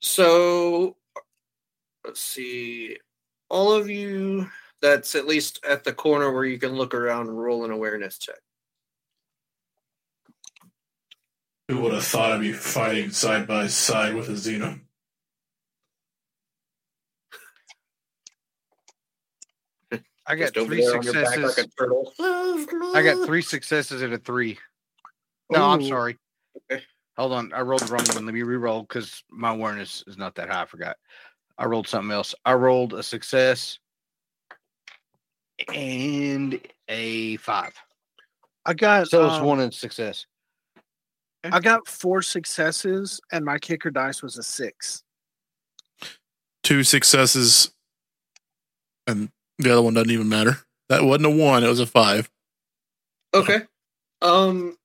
So, 0.01 0.97
let's 2.05 2.21
see. 2.21 2.97
All 3.49 3.73
of 3.73 3.89
you 3.89 4.49
that's 4.81 5.15
at 5.15 5.25
least 5.25 5.59
at 5.67 5.83
the 5.83 5.91
corner 5.91 6.31
where 6.31 6.45
you 6.45 6.59
can 6.59 6.73
look 6.73 6.93
around, 6.93 7.27
and 7.27 7.41
roll 7.41 7.65
an 7.65 7.71
awareness 7.71 8.19
check. 8.19 8.39
Who 11.67 11.81
would 11.81 11.93
have 11.93 12.05
thought 12.05 12.33
I'd 12.33 12.41
be 12.41 12.53
fighting 12.53 13.09
side 13.09 13.47
by 13.47 13.65
side 13.67 14.13
with 14.13 14.29
a 14.29 14.33
Xeno? 14.33 14.79
I 20.29 20.35
got 20.35 20.53
Just 20.53 20.67
three 20.67 20.81
there 20.81 20.95
on 20.95 21.01
your 21.01 21.13
back 21.13 21.33
successes. 21.33 21.73
like. 22.19 22.95
I 22.95 23.01
got 23.01 23.25
three 23.25 23.41
successes 23.41 24.03
and 24.03 24.13
a 24.13 24.19
three. 24.19 24.59
No, 25.49 25.65
I'm 25.65 25.83
sorry. 25.83 26.17
Okay. 26.71 26.83
Hold 27.17 27.33
on. 27.33 27.51
I 27.51 27.61
rolled 27.61 27.81
the 27.81 27.91
wrong 27.91 28.05
one. 28.13 28.25
Let 28.25 28.33
me 28.35 28.43
re-roll 28.43 28.83
because 28.83 29.23
my 29.31 29.51
awareness 29.51 30.03
is 30.05 30.19
not 30.19 30.35
that 30.35 30.47
high. 30.49 30.61
I 30.61 30.65
forgot. 30.65 30.97
I 31.57 31.65
rolled 31.65 31.87
something 31.87 32.11
else. 32.11 32.35
I 32.45 32.53
rolled 32.53 32.93
a 32.93 33.01
success 33.01 33.79
and 35.73 36.61
a 36.87 37.37
five. 37.37 37.73
I 38.65 38.75
got 38.75 39.07
So 39.07 39.25
it's 39.25 39.37
um, 39.37 39.45
one 39.45 39.59
in 39.61 39.71
success. 39.71 40.27
I 41.43 41.59
got 41.59 41.87
four 41.87 42.21
successes 42.21 43.19
and 43.31 43.43
my 43.43 43.57
kicker 43.57 43.89
dice 43.89 44.21
was 44.21 44.37
a 44.37 44.43
six. 44.43 45.03
Two 46.61 46.83
successes, 46.83 47.71
and 49.07 49.31
the 49.59 49.71
other 49.71 49.81
one 49.81 49.93
doesn't 49.93 50.11
even 50.11 50.29
matter. 50.29 50.57
That 50.87 51.03
wasn't 51.03 51.27
a 51.27 51.29
one; 51.29 51.63
it 51.63 51.67
was 51.67 51.79
a 51.79 51.85
five. 51.85 52.29
Okay. 53.33 53.61
Um, 54.21 54.77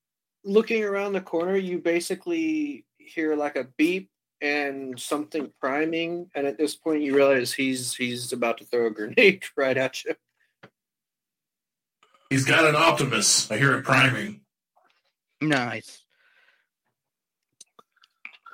looking 0.45 0.85
around 0.85 1.15
the 1.15 1.21
corner, 1.21 1.57
you 1.57 1.79
basically 1.79 2.85
hear 2.99 3.35
like 3.35 3.57
a 3.57 3.65
beep 3.79 4.11
and 4.43 5.01
something 5.01 5.51
priming, 5.61 6.31
and 6.35 6.47
at 6.47 6.59
this 6.59 6.77
point, 6.77 7.03
you 7.03 7.15
realize 7.15 7.53
he's 7.53 7.95
he's 7.95 8.33
about 8.33 8.59
to 8.59 8.65
throw 8.65 8.87
a 8.87 8.91
grenade 8.91 9.45
right 9.57 9.77
at 9.77 10.05
you. 10.05 10.15
He's 12.29 12.45
got 12.45 12.67
an 12.67 12.75
Optimus. 12.75 13.51
I 13.51 13.57
hear 13.57 13.75
it 13.79 13.85
priming. 13.85 14.41
Nice. 15.41 16.04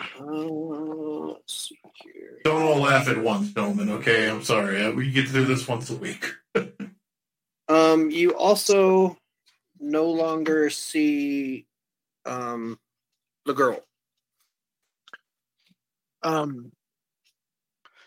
Uh, 0.01 0.25
let's 0.25 1.69
see 1.69 1.79
here. 2.03 2.41
Don't 2.45 2.63
all 2.63 2.81
laugh 2.81 3.09
at 3.09 3.19
once, 3.19 3.53
gentlemen. 3.53 3.91
Okay, 3.91 4.29
I'm 4.29 4.43
sorry. 4.43 4.83
Uh, 4.83 4.93
We 4.93 5.11
get 5.11 5.27
to 5.27 5.33
do 5.33 5.45
this 5.45 5.67
once 5.69 5.91
a 5.91 5.97
week. 5.97 6.33
Um, 7.69 8.11
you 8.11 8.35
also 8.35 9.17
no 9.79 10.11
longer 10.11 10.71
see 10.71 11.67
um 12.27 12.81
the 13.47 13.53
girl. 13.53 13.79
Um, 16.25 16.73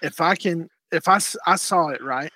if 0.02 0.20
I 0.20 0.36
can, 0.36 0.68
if 0.92 1.08
I 1.08 1.20
I 1.48 1.56
saw 1.56 1.88
it 1.90 2.04
right, 2.04 2.30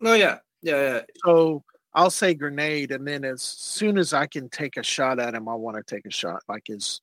No, 0.00 0.12
Oh, 0.12 0.14
yeah, 0.14 0.38
yeah, 0.62 0.80
yeah. 0.82 1.00
so 1.24 1.64
I'll 1.94 2.10
say 2.10 2.32
grenade, 2.34 2.92
and 2.92 3.04
then 3.04 3.24
as 3.24 3.42
soon 3.42 3.98
as 3.98 4.12
I 4.12 4.26
can 4.26 4.48
take 4.48 4.76
a 4.76 4.84
shot 4.84 5.18
at 5.18 5.34
him, 5.34 5.48
I 5.48 5.54
want 5.56 5.76
to 5.76 5.82
take 5.82 6.06
a 6.06 6.12
shot. 6.12 6.42
Like 6.48 6.70
is, 6.70 7.00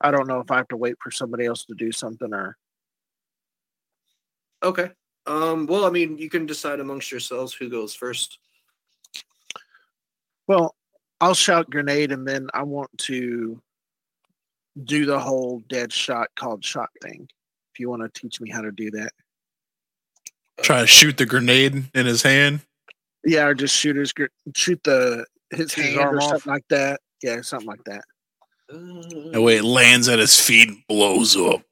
I 0.00 0.10
don't 0.10 0.28
know 0.28 0.40
if 0.40 0.50
I 0.50 0.56
have 0.56 0.68
to 0.68 0.76
wait 0.76 0.94
for 1.02 1.10
somebody 1.10 1.44
else 1.46 1.64
to 1.66 1.74
do 1.74 1.90
something 1.92 2.32
or 2.32 2.56
Okay. 4.62 4.90
Um. 5.26 5.66
Well, 5.66 5.84
I 5.84 5.90
mean, 5.90 6.18
you 6.18 6.28
can 6.30 6.46
decide 6.46 6.80
amongst 6.80 7.10
yourselves 7.10 7.52
who 7.54 7.68
goes 7.68 7.94
first. 7.94 8.38
well, 10.46 10.74
I'll 11.20 11.34
shout 11.34 11.68
grenade, 11.70 12.12
and 12.12 12.26
then 12.26 12.48
I 12.54 12.62
want 12.62 12.90
to 12.98 13.60
do 14.84 15.04
the 15.06 15.18
whole 15.18 15.62
dead 15.68 15.92
shot 15.92 16.28
called 16.36 16.64
shot 16.64 16.88
thing. 17.02 17.28
If 17.72 17.80
you 17.80 17.90
want 17.90 18.02
to 18.02 18.20
teach 18.20 18.40
me 18.40 18.50
how 18.50 18.62
to 18.62 18.72
do 18.72 18.90
that, 18.92 19.12
Try 20.62 20.80
to 20.80 20.86
shoot 20.86 21.16
the 21.18 21.26
grenade 21.26 21.84
in 21.94 22.06
his 22.06 22.22
hand. 22.22 22.60
yeah, 23.24 23.44
or 23.46 23.54
just 23.54 23.76
shoot 23.76 23.96
his 23.96 24.12
gr- 24.12 24.24
shoot 24.56 24.80
the 24.82 25.24
his 25.50 25.72
his 25.74 25.84
hand 25.86 26.00
arm 26.00 26.14
or 26.16 26.20
off. 26.22 26.30
something 26.30 26.52
like 26.52 26.68
that. 26.70 27.00
Yeah, 27.22 27.42
something 27.42 27.68
like 27.68 27.84
that. 27.84 28.02
That 28.68 29.40
way 29.40 29.56
it 29.56 29.64
lands 29.64 30.08
at 30.08 30.18
his 30.18 30.38
feet 30.38 30.68
and 30.68 30.86
blows 30.88 31.36
up. 31.36 31.62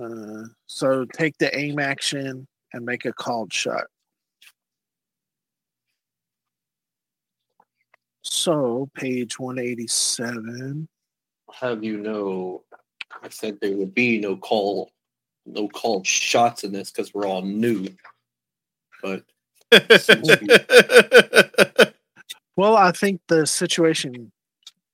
Uh, 0.00 0.44
so 0.66 1.04
take 1.06 1.36
the 1.38 1.56
aim 1.56 1.78
action 1.78 2.46
and 2.72 2.84
make 2.84 3.04
a 3.04 3.12
called 3.12 3.52
shot. 3.52 3.84
So 8.22 8.88
page 8.94 9.38
187. 9.38 10.88
Have 11.52 11.82
you 11.82 11.98
know? 11.98 12.62
I 13.22 13.28
said 13.30 13.58
there 13.60 13.76
would 13.76 13.94
be 13.94 14.18
no 14.18 14.36
call, 14.36 14.90
no 15.46 15.68
called 15.68 16.06
shots 16.06 16.64
in 16.64 16.72
this 16.72 16.90
because 16.90 17.14
we're 17.14 17.26
all 17.26 17.42
new. 17.42 17.88
But 19.02 19.22
Well, 22.56 22.76
I 22.76 22.90
think 22.92 23.20
the 23.28 23.46
situation 23.46 24.32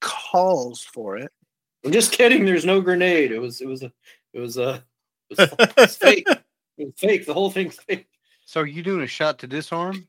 calls 0.00 0.82
for 0.82 1.16
it. 1.16 1.30
I'm 1.84 1.92
just 1.92 2.12
kidding. 2.12 2.44
There's 2.44 2.64
no 2.64 2.80
grenade. 2.80 3.32
It 3.32 3.38
was. 3.40 3.60
It 3.60 3.68
was 3.68 3.82
a. 3.82 3.92
It 4.32 4.40
was 4.40 4.56
a. 4.58 4.82
It 5.30 5.38
was, 5.38 5.48
it 5.58 5.76
was 5.76 5.96
fake. 5.96 6.26
It 6.78 6.86
was 6.86 6.94
fake. 6.96 7.26
The 7.26 7.34
whole 7.34 7.50
thing's 7.50 7.76
fake. 7.76 8.08
So 8.46 8.62
are 8.62 8.66
you 8.66 8.82
doing 8.82 9.02
a 9.02 9.06
shot 9.06 9.38
to 9.40 9.46
disarm? 9.46 10.08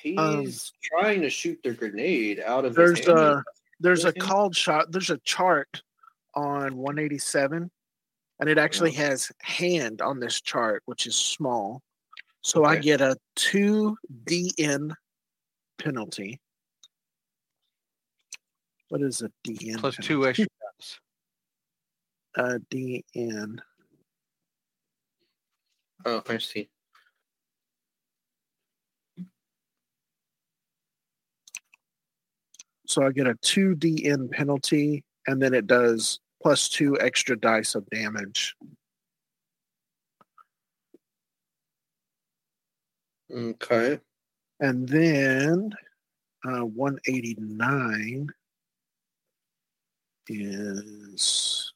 He's 0.00 0.16
Um, 0.18 0.46
trying 0.82 1.22
to 1.22 1.30
shoot 1.30 1.58
the 1.64 1.72
grenade 1.72 2.40
out 2.40 2.64
of 2.64 2.74
There's 2.74 2.98
his 2.98 3.06
hand. 3.08 3.18
a 3.18 3.44
there's 3.80 4.04
a 4.04 4.12
called 4.12 4.54
shot. 4.54 4.92
There's 4.92 5.10
a 5.10 5.18
chart 5.18 5.82
on 6.34 6.76
187, 6.76 7.70
and 8.40 8.48
it 8.48 8.58
actually 8.58 8.92
has 8.92 9.30
hand 9.40 10.00
on 10.00 10.20
this 10.20 10.40
chart, 10.40 10.82
which 10.86 11.06
is 11.06 11.16
small. 11.16 11.82
So 12.44 12.62
I 12.66 12.76
get 12.76 13.00
a 13.00 13.16
two 13.36 13.96
DN 14.24 14.94
penalty. 15.78 16.38
What 18.90 19.00
is 19.00 19.22
a 19.22 19.30
DN? 19.48 19.78
Plus 19.78 19.96
penalty? 19.96 20.08
two 20.08 20.28
extra 20.28 20.46
shots. 20.78 21.00
Uh, 22.36 22.58
DN. 22.70 23.60
Oh, 26.04 26.22
I 26.28 26.36
see. 26.36 26.68
So 32.86 33.06
I 33.06 33.12
get 33.12 33.26
a 33.26 33.36
two 33.40 33.74
DN 33.74 34.30
penalty, 34.30 35.02
and 35.26 35.40
then 35.40 35.54
it 35.54 35.66
does 35.66 36.20
plus 36.42 36.68
two 36.68 37.00
extra 37.00 37.40
dice 37.40 37.74
of 37.74 37.88
damage. 37.88 38.54
Okay. 43.32 44.00
And 44.60 44.88
then 44.88 45.70
uh, 46.44 46.64
189 46.64 48.28
is 50.28 51.72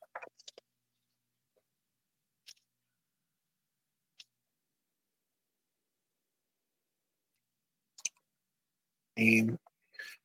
aim. 9.16 9.58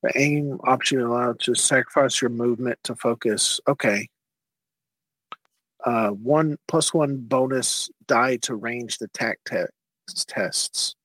The 0.03 0.11
aim 0.15 0.59
option 0.63 1.01
allowed 1.01 1.39
to 1.41 1.55
sacrifice 1.55 2.21
your 2.21 2.29
movement 2.29 2.77
to 2.83 2.95
focus. 2.95 3.59
Okay. 3.67 4.07
Uh, 5.85 6.09
one 6.09 6.57
plus 6.67 6.93
one 6.93 7.17
bonus 7.17 7.89
die 8.07 8.37
to 8.37 8.55
ranged 8.55 9.01
attack 9.01 9.39
te- 9.45 9.65
tests. 10.27 10.95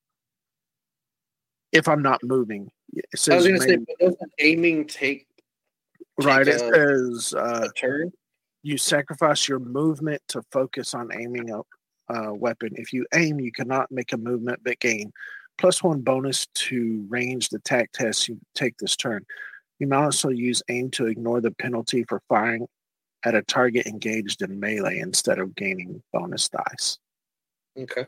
If 1.72 1.88
I'm 1.88 2.02
not 2.02 2.22
moving, 2.22 2.70
it 2.94 3.28
I 3.28 3.36
was 3.36 3.46
gonna 3.46 3.60
say, 3.60 3.76
main- 3.76 3.86
but 3.86 3.98
doesn't 3.98 4.32
aiming 4.38 4.86
take 4.86 5.26
right. 6.22 6.44
take 6.44 6.54
It 6.54 6.74
says 6.74 7.34
uh, 7.34 7.68
a 7.68 7.72
turn? 7.72 8.12
you 8.62 8.78
sacrifice 8.78 9.48
your 9.48 9.58
movement 9.60 10.20
to 10.28 10.42
focus 10.50 10.94
on 10.94 11.10
aiming 11.18 11.50
a 11.50 11.60
uh, 12.12 12.32
weapon. 12.32 12.70
If 12.76 12.92
you 12.92 13.06
aim, 13.14 13.38
you 13.38 13.52
cannot 13.52 13.90
make 13.90 14.12
a 14.12 14.16
movement 14.16 14.60
but 14.64 14.78
gain 14.80 15.12
plus 15.58 15.82
one 15.82 16.00
bonus 16.00 16.46
to 16.54 17.04
ranged 17.08 17.52
attack 17.52 17.90
tests 17.92 18.28
you 18.28 18.38
take 18.54 18.78
this 18.78 18.96
turn. 18.96 19.26
You 19.78 19.88
may 19.88 19.96
also 19.96 20.30
use 20.30 20.62
aim 20.68 20.90
to 20.92 21.06
ignore 21.06 21.40
the 21.40 21.50
penalty 21.50 22.04
for 22.04 22.22
firing 22.28 22.66
at 23.24 23.34
a 23.34 23.42
target 23.42 23.86
engaged 23.86 24.42
in 24.42 24.58
melee 24.58 25.00
instead 25.00 25.38
of 25.38 25.54
gaining 25.54 26.02
bonus 26.12 26.48
dice. 26.48 26.98
Okay. 27.76 28.06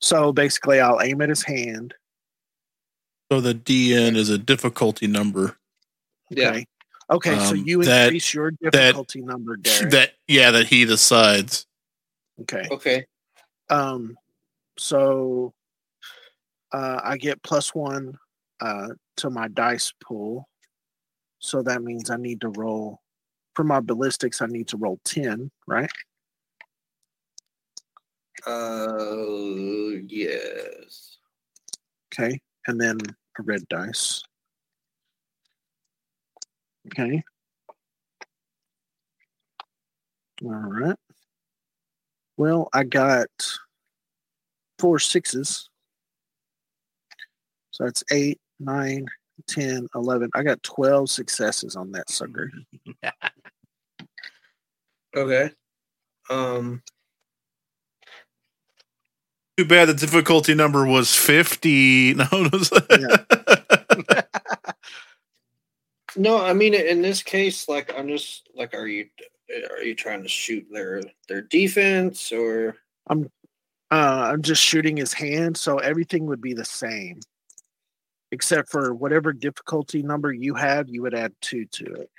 So 0.00 0.32
basically, 0.32 0.80
I'll 0.80 1.00
aim 1.00 1.22
at 1.22 1.28
his 1.28 1.44
hand. 1.44 1.94
So 3.32 3.40
the 3.40 3.54
DN 3.54 4.14
is 4.14 4.28
a 4.28 4.36
difficulty 4.36 5.06
number. 5.06 5.56
Yeah. 6.28 6.50
Okay. 6.50 6.66
Okay, 7.08 7.38
so 7.38 7.52
Um, 7.54 7.64
you 7.66 7.82
that- 7.82 8.08
increase 8.08 8.34
your 8.34 8.50
difficulty 8.50 9.22
number, 9.22 9.56
Derek. 9.56 9.90
That 9.90 10.12
yeah, 10.28 10.50
that 10.50 10.66
he 10.66 10.84
decides. 10.84 11.66
okay. 12.42 12.68
Okay. 12.70 13.06
Um, 13.70 14.18
so 14.76 15.54
uh, 16.72 17.00
I 17.02 17.16
get 17.16 17.42
plus 17.42 17.74
one 17.74 18.18
uh, 18.60 18.88
to 19.16 19.30
my 19.30 19.48
dice 19.48 19.94
pool. 19.98 20.46
So 21.38 21.62
that 21.62 21.82
means 21.82 22.10
I 22.10 22.16
need 22.18 22.42
to 22.42 22.50
roll 22.50 23.00
for 23.54 23.64
my 23.64 23.80
ballistics. 23.80 24.42
I 24.42 24.46
need 24.46 24.68
to 24.68 24.76
roll 24.76 25.00
ten, 25.04 25.50
right? 25.66 25.90
Uh, 28.46 30.02
yes. 30.06 31.16
Okay, 32.12 32.38
and 32.66 32.78
then 32.78 32.98
a 33.38 33.42
red 33.42 33.66
dice. 33.68 34.22
Okay. 36.86 37.22
All 40.44 40.50
right. 40.50 40.96
Well, 42.36 42.68
I 42.72 42.84
got 42.84 43.28
four 44.78 44.98
sixes. 44.98 45.68
So 47.70 47.84
that's 47.84 48.04
eight, 48.10 48.40
nine, 48.58 49.06
10, 49.46 49.88
11. 49.94 50.30
I 50.34 50.42
got 50.42 50.62
12 50.62 51.10
successes 51.10 51.76
on 51.76 51.92
that 51.92 52.10
sucker. 52.10 52.50
Okay. 55.14 55.50
Um. 56.30 56.82
Too 59.58 59.64
bad 59.66 59.88
the 59.88 59.94
difficulty 59.94 60.54
number 60.54 60.86
was 60.86 61.14
fifty. 61.14 62.14
No, 62.22 62.26
it 62.32 62.52
was- 62.52 62.70
No, 66.16 66.38
I 66.44 66.52
mean 66.52 66.74
in 66.74 67.00
this 67.00 67.22
case, 67.22 67.68
like 67.68 67.92
I'm 67.96 68.08
just 68.08 68.48
like, 68.54 68.74
are 68.74 68.86
you 68.86 69.08
are 69.70 69.82
you 69.82 69.94
trying 69.94 70.22
to 70.22 70.28
shoot 70.28 70.66
their 70.70 71.02
their 71.28 71.40
defense 71.42 72.30
or? 72.32 72.76
I'm 73.08 73.30
uh, 73.90 74.30
I'm 74.32 74.42
just 74.42 74.62
shooting 74.62 74.96
his 74.96 75.12
hand, 75.12 75.56
so 75.56 75.78
everything 75.78 76.26
would 76.26 76.40
be 76.40 76.52
the 76.54 76.64
same. 76.64 77.20
Except 78.30 78.70
for 78.70 78.94
whatever 78.94 79.32
difficulty 79.34 80.02
number 80.02 80.32
you 80.32 80.54
have, 80.54 80.88
you 80.88 81.02
would 81.02 81.14
add 81.14 81.34
two 81.42 81.66
to 81.66 81.84
it. 81.84 82.10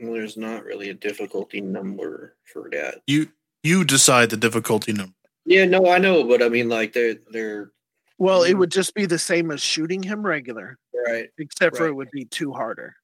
Well, 0.00 0.12
there's 0.12 0.36
not 0.36 0.64
really 0.64 0.90
a 0.90 0.94
difficulty 0.94 1.60
number 1.60 2.34
for 2.52 2.68
that. 2.70 3.02
you 3.06 3.28
You 3.64 3.82
decide 3.82 4.28
the 4.28 4.36
difficulty 4.36 4.92
number. 4.92 5.14
Yeah, 5.46 5.64
no, 5.64 5.88
I 5.90 5.96
know, 5.98 6.22
but 6.24 6.42
I 6.42 6.50
mean, 6.50 6.68
like 6.68 6.92
they're 6.92 7.16
they're 7.30 7.72
Well, 8.18 8.42
it 8.42 8.52
would 8.54 8.70
just 8.70 8.94
be 8.94 9.06
the 9.06 9.18
same 9.18 9.50
as 9.50 9.62
shooting 9.62 10.02
him 10.02 10.24
regular, 10.24 10.78
right. 11.08 11.30
except 11.38 11.76
for 11.78 11.84
Right. 11.84 11.88
it 11.88 11.94
would 11.94 12.10
be 12.10 12.26
two 12.26 12.52
harder. 12.52 12.94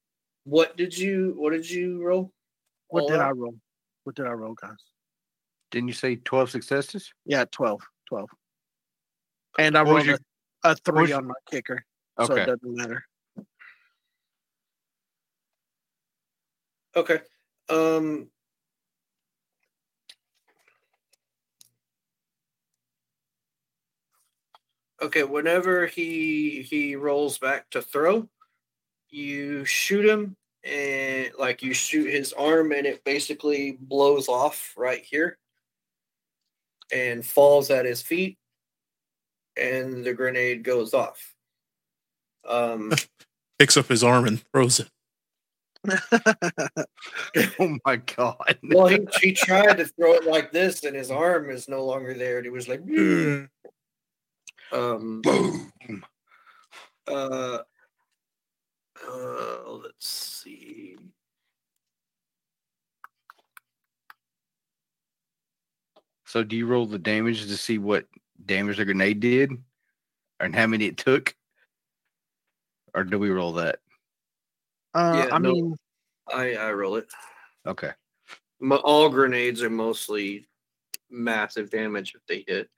What 0.44 0.76
did 0.76 0.96
you 0.96 1.32
What 1.38 1.52
did 1.54 1.68
you 1.68 2.02
roll? 2.04 2.30
What 2.88 3.04
All 3.04 3.08
did 3.08 3.20
I 3.20 3.30
roll? 3.30 3.54
What 4.04 4.16
did 4.16 4.26
I 4.26 4.32
roll, 4.32 4.52
guys? 4.54 4.76
Didn't 5.70 5.88
you 5.88 5.94
say 5.94 6.16
12 6.16 6.50
successes? 6.50 7.10
Yeah, 7.24 7.44
12. 7.50 7.80
12. 8.08 8.28
And 9.58 9.78
I 9.78 9.82
What 9.82 9.92
rolled 9.94 10.06
your- 10.06 10.18
a, 10.64 10.70
a 10.72 10.74
three 10.76 11.02
was- 11.02 11.12
on 11.12 11.26
my 11.26 11.34
kicker, 11.50 11.84
so 12.22 12.34
it 12.34 12.44
doesn't 12.46 12.60
matter. 12.76 13.06
Okay. 16.96 17.20
Um. 17.70 18.28
Okay, 25.02 25.22
whenever 25.22 25.86
he 25.86 26.62
he 26.62 26.94
rolls 26.94 27.38
back 27.38 27.70
to 27.70 27.80
throw, 27.80 28.28
you 29.08 29.64
shoot 29.64 30.04
him 30.04 30.36
and 30.62 31.30
like 31.38 31.62
you 31.62 31.72
shoot 31.72 32.10
his 32.10 32.32
arm 32.34 32.72
and 32.72 32.86
it 32.86 33.02
basically 33.04 33.78
blows 33.80 34.28
off 34.28 34.74
right 34.76 35.02
here 35.02 35.38
and 36.92 37.24
falls 37.24 37.70
at 37.70 37.86
his 37.86 38.02
feet 38.02 38.36
and 39.56 40.04
the 40.04 40.12
grenade 40.12 40.62
goes 40.62 40.92
off. 40.92 41.34
Um 42.46 42.92
Picks 43.58 43.76
up 43.76 43.88
his 43.88 44.02
arm 44.02 44.26
and 44.26 44.42
throws 44.52 44.80
it. 44.80 44.88
Oh 47.58 47.78
my 47.86 47.96
god. 47.96 48.58
well 48.70 48.86
he, 48.86 48.98
he 49.22 49.32
tried 49.32 49.78
to 49.78 49.86
throw 49.86 50.12
it 50.14 50.26
like 50.26 50.52
this 50.52 50.84
and 50.84 50.94
his 50.94 51.10
arm 51.10 51.48
is 51.48 51.68
no 51.68 51.84
longer 51.86 52.12
there 52.12 52.36
and 52.36 52.44
he 52.44 52.50
was 52.50 52.68
like 52.68 52.82
um 54.72 55.20
Boom. 55.22 55.72
uh, 57.08 57.58
uh 59.08 59.72
let's 59.72 60.06
see 60.06 60.96
So 66.30 66.44
do 66.44 66.54
you 66.56 66.66
roll 66.66 66.86
the 66.86 66.96
damage 66.96 67.42
to 67.42 67.56
see 67.56 67.78
what 67.78 68.06
damage 68.46 68.76
the 68.76 68.84
grenade 68.84 69.18
did? 69.18 69.50
And 70.38 70.54
how 70.54 70.68
many 70.68 70.84
it 70.86 70.96
took? 70.96 71.34
Or 72.94 73.02
do 73.02 73.18
we 73.18 73.30
roll 73.30 73.54
that? 73.54 73.80
Uh, 74.94 75.12
Yeah, 75.16 75.34
I 75.34 75.38
no. 75.40 75.52
mean, 75.52 75.76
i 76.32 76.54
i 76.54 76.70
roll 76.72 76.96
it 76.96 77.08
Okay. 77.66 77.90
Mo- 78.60 78.76
all 78.84 79.08
grenades 79.08 79.60
are 79.60 79.70
mostly 79.70 80.46
massive 81.10 81.68
damage 81.68 82.14
if 82.14 82.24
they 82.26 82.44
hit 82.46 82.70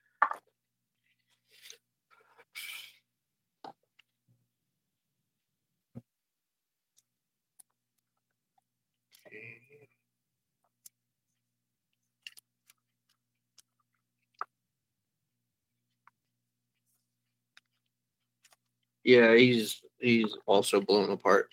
Yeah, 19.04 19.34
he's 19.34 19.80
he's 19.98 20.36
also 20.46 20.80
blown 20.80 21.10
apart. 21.10 21.50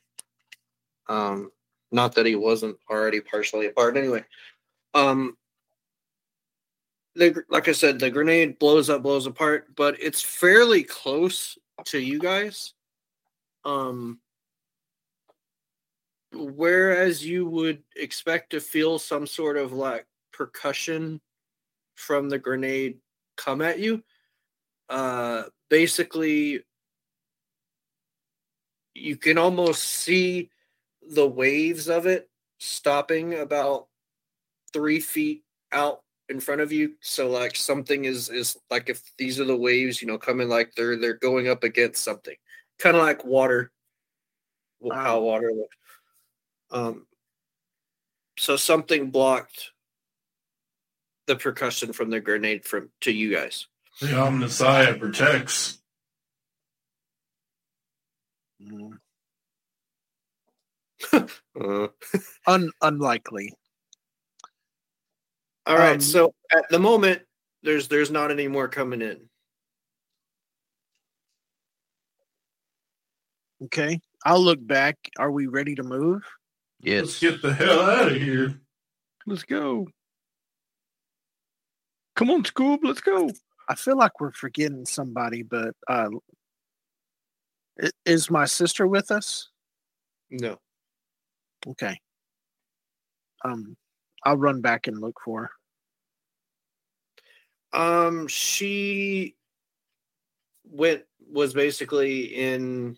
Um, 1.08 1.52
not 1.92 2.16
that 2.16 2.26
he 2.26 2.36
wasn't 2.36 2.78
already 2.90 3.20
partially 3.22 3.68
apart. 3.68 3.98
Anyway, 3.98 4.24
um, 4.94 5.36
the 7.16 7.44
like 7.50 7.68
I 7.68 7.72
said, 7.72 8.00
the 8.00 8.10
grenade 8.10 8.60
blows 8.60 8.90
up, 8.90 9.04
blows 9.04 9.26
apart, 9.26 9.76
but 9.76 9.96
it's 10.00 10.22
fairly 10.22 10.84
close 10.84 11.58
to 11.86 12.00
you 12.00 12.20
guys. 12.20 12.74
Um, 13.66 14.20
whereas 16.34 17.26
you 17.26 17.48
would 17.48 17.84
expect 17.96 18.52
to 18.52 18.60
feel 18.60 19.00
some 19.00 19.26
sort 19.26 19.58
of 19.58 19.74
like 19.74 20.06
percussion 20.32 21.20
from 21.96 22.30
the 22.30 22.40
grenade 22.40 22.98
come 23.36 23.62
at 23.62 23.80
you, 23.80 24.04
uh, 24.90 25.44
basically 25.70 26.64
you 29.00 29.18
can 29.18 29.38
almost 29.38 29.84
see 29.84 30.50
the 31.12 31.28
waves 31.28 31.88
of 31.90 32.06
it 32.06 32.30
stopping 32.60 33.34
about 33.34 33.88
three 34.74 35.00
feet 35.00 35.44
out 35.72 36.02
in 36.28 36.40
front 36.40 36.62
of 36.62 36.72
you. 36.72 36.94
So 37.02 37.30
like 37.30 37.56
something 37.56 38.06
is 38.06 38.30
is 38.30 38.58
like 38.70 38.90
if 38.90 39.02
these 39.18 39.40
are 39.40 39.46
the 39.46 39.56
waves, 39.56 40.02
you 40.02 40.08
know, 40.08 40.18
coming 40.18 40.48
like 40.50 40.74
they're 40.76 40.98
they're 40.98 41.14
going 41.16 41.48
up 41.48 41.64
against 41.64 42.04
something, 42.04 42.36
kind 42.78 42.96
of 42.96 43.02
like 43.02 43.26
water. 43.26 43.72
wh- 44.84 44.94
How 44.94 45.18
Wow. 45.20 45.22
water 45.22 45.52
looks. 45.54 45.76
Um. 46.72 47.08
So 48.38 48.56
something 48.56 49.10
blocked 49.12 49.72
the 51.28 51.36
percussion 51.36 51.92
from 51.94 52.10
the 52.10 52.20
grenade 52.22 52.64
from 52.66 52.90
to 53.02 53.12
you 53.12 53.34
guys. 53.36 53.68
The 54.00 54.08
Omnissiah 54.08 55.00
protects. 55.00 55.79
Mm, 58.62 58.92
Uh, 61.60 61.88
un- 62.48 62.72
unlikely. 62.82 63.54
all 65.66 65.78
right. 65.78 65.94
Um, 65.96 66.02
so 66.02 66.34
at 66.52 66.66
the 66.70 66.80
moment, 66.80 67.22
there's 67.64 67.88
there's 67.88 68.12
not 68.12 68.32
any 68.32 68.48
more 68.48 68.68
coming 68.68 69.02
in. 69.02 69.30
Okay. 73.66 74.00
I'll 74.26 74.42
look 74.42 74.66
back. 74.66 74.98
Are 75.18 75.32
we 75.32 75.48
ready 75.48 75.76
to 75.76 75.84
move? 75.84 76.24
Yes. 76.82 77.02
Let's 77.06 77.20
get 77.20 77.42
the 77.42 77.54
hell 77.54 77.82
out 77.82 78.12
of 78.12 78.16
here. 78.18 78.60
Let's 79.26 79.44
go. 79.44 79.88
Come 82.16 82.32
on, 82.32 82.44
Scoob. 82.44 82.80
Let's 82.84 83.02
go. 83.02 83.30
I 83.68 83.76
feel 83.76 83.98
like 83.98 84.20
we're 84.20 84.32
forgetting 84.32 84.86
somebody, 84.86 85.44
but 85.44 85.76
uh, 85.88 86.10
i- 86.12 86.18
is 88.06 88.30
my 88.30 88.46
sister 88.46 88.88
with 88.88 89.12
us? 89.12 89.50
No. 90.30 90.58
Okay. 91.68 92.00
Um, 93.44 93.76
I'll 94.24 94.38
run 94.38 94.62
back 94.62 94.88
and 94.88 95.00
look 95.00 95.18
for 95.24 95.52
her. 97.74 97.80
Um, 97.80 98.28
she 98.28 99.36
went 100.64 101.04
was 101.32 101.54
basically 101.54 102.24
in 102.36 102.98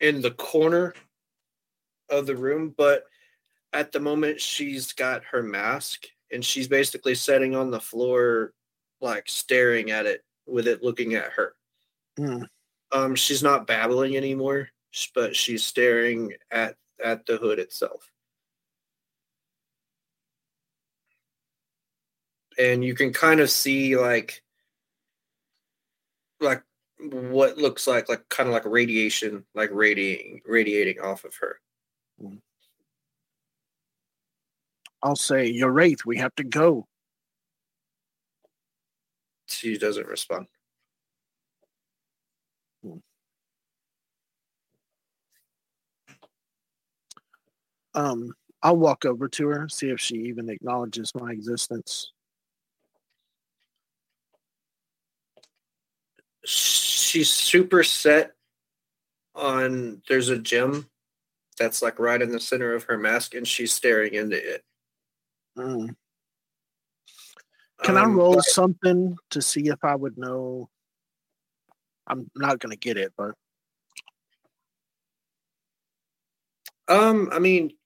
in 0.00 0.20
the 0.20 0.30
corner 0.30 0.94
of 2.08 2.26
the 2.26 2.36
room, 2.36 2.74
but 2.76 3.04
at 3.72 3.92
the 3.92 4.00
moment 4.00 4.40
she's 4.40 4.92
got 4.92 5.24
her 5.24 5.42
mask 5.42 6.06
and 6.30 6.44
she's 6.44 6.68
basically 6.68 7.14
sitting 7.14 7.56
on 7.56 7.70
the 7.70 7.80
floor, 7.80 8.52
like 9.00 9.24
staring 9.28 9.90
at 9.90 10.06
it 10.06 10.22
with 10.46 10.68
it 10.68 10.82
looking 10.82 11.14
at 11.14 11.32
her. 11.32 11.54
Hmm. 12.16 12.44
Um, 12.92 13.14
she's 13.14 13.42
not 13.42 13.66
babbling 13.66 14.16
anymore, 14.16 14.70
but 15.14 15.34
she's 15.36 15.64
staring 15.64 16.32
at 16.50 16.76
at 17.04 17.26
the 17.26 17.36
hood 17.36 17.58
itself. 17.58 18.10
And 22.58 22.84
you 22.84 22.94
can 22.94 23.12
kind 23.12 23.40
of 23.40 23.50
see 23.50 23.96
like 23.96 24.42
like 26.40 26.62
what 26.98 27.58
looks 27.58 27.86
like 27.86 28.08
like 28.08 28.28
kind 28.28 28.48
of 28.48 28.54
like 28.54 28.64
radiation 28.64 29.44
like 29.54 29.70
radiating 29.72 30.40
radiating 30.46 31.00
off 31.00 31.24
of 31.24 31.34
her. 31.36 31.60
I'll 35.02 35.16
say, 35.16 35.46
"Your 35.46 35.70
wraith, 35.72 36.04
we 36.06 36.16
have 36.18 36.34
to 36.36 36.44
go." 36.44 36.86
She 39.46 39.78
doesn't 39.78 40.06
respond. 40.06 40.46
Um, 47.96 48.32
I'll 48.62 48.76
walk 48.76 49.04
over 49.04 49.26
to 49.28 49.48
her, 49.48 49.68
see 49.68 49.88
if 49.88 49.98
she 50.00 50.16
even 50.16 50.48
acknowledges 50.50 51.12
my 51.14 51.30
existence. 51.32 52.12
She's 56.44 57.30
super 57.30 57.82
set 57.82 58.32
on 59.34 60.02
there's 60.08 60.28
a 60.28 60.38
gem 60.38 60.88
that's 61.58 61.82
like 61.82 61.98
right 61.98 62.20
in 62.22 62.30
the 62.30 62.40
center 62.40 62.74
of 62.74 62.84
her 62.84 62.96
mask 62.98 63.34
and 63.34 63.46
she's 63.48 63.72
staring 63.72 64.14
into 64.14 64.36
it. 64.36 64.62
Mm. 65.58 65.96
Can 67.82 67.96
I 67.96 68.02
Um, 68.04 68.16
roll 68.16 68.36
but- 68.36 68.44
something 68.44 69.16
to 69.30 69.42
see 69.42 69.68
if 69.68 69.82
I 69.82 69.94
would 69.94 70.16
know? 70.18 70.70
I'm 72.06 72.30
not 72.36 72.58
gonna 72.60 72.76
get 72.76 72.96
it, 72.96 73.12
but 73.16 73.34
Um, 76.88 77.28
I 77.32 77.40
mean, 77.40 77.76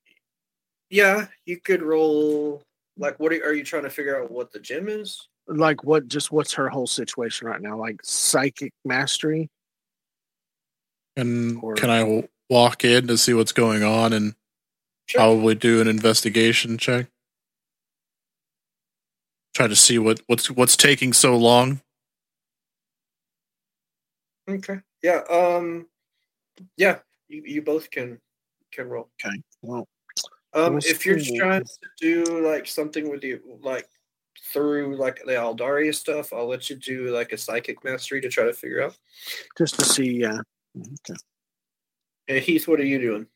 yeah, 0.90 1.26
you 1.46 1.58
could 1.58 1.82
roll 1.82 2.62
like 2.98 3.18
what 3.18 3.32
are, 3.32 3.36
are 3.44 3.54
you 3.54 3.64
trying 3.64 3.84
to 3.84 3.90
figure 3.90 4.20
out 4.22 4.30
what 4.30 4.52
the 4.52 4.58
gym 4.60 4.88
is? 4.88 5.28
Like 5.46 5.82
what? 5.84 6.08
Just 6.08 6.30
what's 6.32 6.52
her 6.54 6.68
whole 6.68 6.86
situation 6.86 7.46
right 7.46 7.60
now? 7.60 7.76
Like 7.78 8.00
psychic 8.02 8.72
mastery. 8.84 9.48
And 11.16 11.58
Or- 11.62 11.74
can 11.74 11.90
I 11.90 12.28
walk 12.48 12.84
in 12.84 13.06
to 13.08 13.16
see 13.18 13.32
what's 13.34 13.52
going 13.52 13.82
on 13.82 14.12
and 14.12 14.34
Sure. 15.06 15.20
probably 15.20 15.54
do 15.56 15.80
an 15.80 15.88
investigation 15.88 16.78
check? 16.78 17.06
Try 19.54 19.66
to 19.66 19.74
see 19.76 19.98
what 19.98 20.20
what's 20.28 20.50
what's 20.50 20.76
taking 20.76 21.12
so 21.12 21.36
long. 21.36 21.80
Okay. 24.48 24.78
Yeah. 25.02 25.22
Um. 25.30 25.88
Yeah. 26.76 27.00
You, 27.28 27.42
you 27.44 27.62
both 27.62 27.90
can 27.90 28.20
can 28.72 28.88
roll. 28.88 29.10
Okay. 29.24 29.42
Well, 29.62 29.88
Um. 30.52 30.78
If 30.78 31.06
you're 31.06 31.20
see. 31.20 31.38
trying 31.38 31.64
to 31.64 31.70
do 32.00 32.46
like 32.46 32.66
something 32.66 33.10
with 33.10 33.22
you, 33.22 33.40
like 33.62 33.88
through 34.52 34.96
like 34.96 35.20
the 35.24 35.32
Aeldari 35.32 35.94
stuff, 35.94 36.32
I'll 36.32 36.48
let 36.48 36.70
you 36.70 36.76
do 36.76 37.08
like 37.14 37.32
a 37.32 37.38
psychic 37.38 37.84
mastery 37.84 38.20
to 38.20 38.28
try 38.28 38.44
to 38.44 38.52
figure 38.52 38.82
out. 38.82 38.96
just 39.56 39.78
to 39.78 39.84
see. 39.84 40.24
Uh, 40.24 40.42
okay. 40.78 41.18
And 42.28 42.38
Heath, 42.38 42.68
what 42.68 42.80
are 42.80 42.84
you 42.84 42.98
doing? 42.98 43.26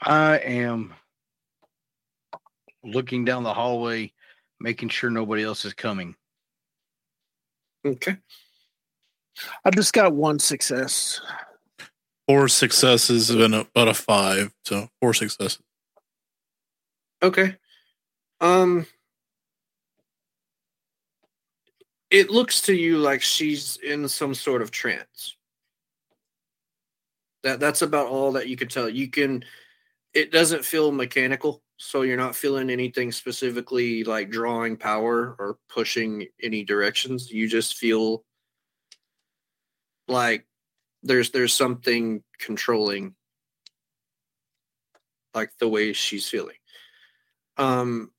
I 0.00 0.38
am 0.38 0.94
looking 2.82 3.24
down 3.24 3.44
the 3.44 3.54
hallway, 3.54 4.12
making 4.60 4.88
sure 4.88 5.10
nobody 5.10 5.44
else 5.44 5.64
is 5.64 5.74
coming. 5.74 6.16
Okay. 7.84 8.16
I've 9.64 9.74
just 9.74 9.92
got 9.92 10.12
one 10.12 10.38
success. 10.38 11.20
Four 12.32 12.48
successes 12.48 13.28
and 13.28 13.54
about 13.54 13.88
a 13.88 13.92
five, 13.92 14.54
so 14.64 14.88
four 15.02 15.12
successes. 15.12 15.60
Okay. 17.22 17.56
Um 18.40 18.86
it 22.08 22.30
looks 22.30 22.62
to 22.62 22.72
you 22.72 22.96
like 22.96 23.20
she's 23.20 23.76
in 23.84 24.08
some 24.08 24.34
sort 24.34 24.62
of 24.62 24.70
trance. 24.70 25.36
That 27.42 27.60
that's 27.60 27.82
about 27.82 28.06
all 28.06 28.32
that 28.32 28.48
you 28.48 28.56
could 28.56 28.70
tell. 28.70 28.88
You 28.88 29.10
can 29.10 29.44
it 30.14 30.32
doesn't 30.32 30.64
feel 30.64 30.90
mechanical, 30.90 31.62
so 31.76 32.00
you're 32.00 32.16
not 32.16 32.34
feeling 32.34 32.70
anything 32.70 33.12
specifically 33.12 34.04
like 34.04 34.30
drawing 34.30 34.78
power 34.78 35.36
or 35.38 35.58
pushing 35.68 36.28
any 36.42 36.64
directions. 36.64 37.30
You 37.30 37.46
just 37.46 37.76
feel 37.76 38.24
like 40.08 40.46
there's 41.02 41.30
there's 41.30 41.54
something 41.54 42.22
controlling 42.38 43.14
like 45.34 45.50
the 45.58 45.68
way 45.68 45.92
she's 45.92 46.28
feeling. 46.28 46.56
Um 47.56 48.10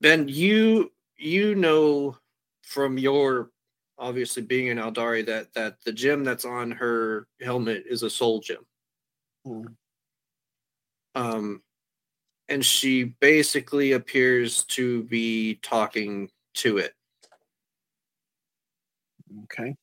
Ben, 0.00 0.28
you 0.28 0.92
you 1.16 1.54
know 1.54 2.16
from 2.62 2.98
your 2.98 3.50
obviously 3.98 4.42
being 4.42 4.68
in 4.68 4.78
Aeldari 4.78 5.24
that 5.26 5.52
that 5.54 5.76
the 5.84 5.92
gem 5.92 6.24
that's 6.24 6.44
on 6.44 6.70
her 6.70 7.26
helmet 7.40 7.84
is 7.88 8.02
a 8.02 8.10
soul 8.10 8.40
gem. 8.40 8.66
Hmm. 9.44 9.66
Um 11.14 11.62
and 12.48 12.64
she 12.66 13.04
basically 13.04 13.92
appears 13.92 14.64
to 14.64 15.04
be 15.04 15.60
talking 15.62 16.28
to 16.54 16.78
it. 16.78 16.94
Okay. 19.44 19.76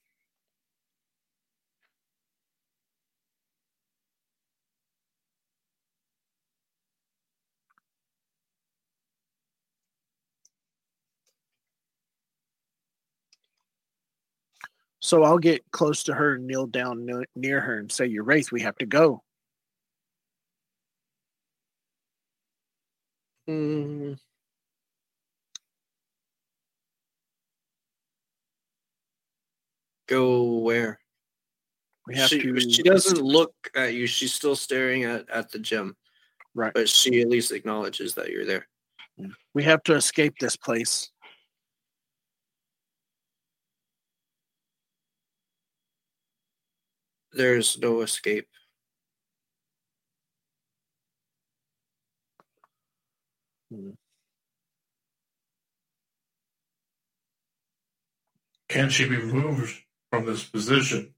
So 15.08 15.24
I'll 15.24 15.38
get 15.38 15.64
close 15.72 16.04
to 16.04 16.14
her, 16.14 16.38
kneel 16.38 16.68
down 16.68 17.10
near 17.34 17.62
her, 17.62 17.78
and 17.78 17.90
say, 17.90 18.08
"Your 18.08 18.26
wraith, 18.26 18.52
we 18.52 18.60
have 18.64 18.76
to 18.80 18.86
go." 18.86 19.24
Mm. 23.48 24.20
Go 30.08 30.58
where? 30.58 31.00
We 32.06 32.18
have 32.18 32.28
she, 32.28 32.42
to. 32.42 32.60
she 32.60 32.84
doesn't 32.84 33.22
look 33.22 33.54
at 33.78 33.94
you. 33.94 34.08
She's 34.08 34.34
still 34.34 34.58
staring 34.58 35.06
at, 35.06 35.30
at 35.30 35.50
the 35.52 35.60
gym. 35.60 35.96
Right. 36.54 36.74
But 36.74 36.90
she 36.90 37.22
at 37.22 37.30
least 37.30 37.54
acknowledges 37.54 38.14
that 38.16 38.30
you're 38.30 38.44
there. 38.44 38.68
We 39.54 39.64
have 39.64 39.84
to 39.84 39.96
escape 39.96 40.34
this 40.38 40.58
place. 40.58 41.12
There's 47.34 47.78
no 47.78 48.02
escape. 48.02 48.48
Can 58.70 58.90
she 58.90 59.08
be 59.08 59.18
moved 59.18 59.84
from 60.12 60.26
this 60.26 60.44
position? 60.44 61.14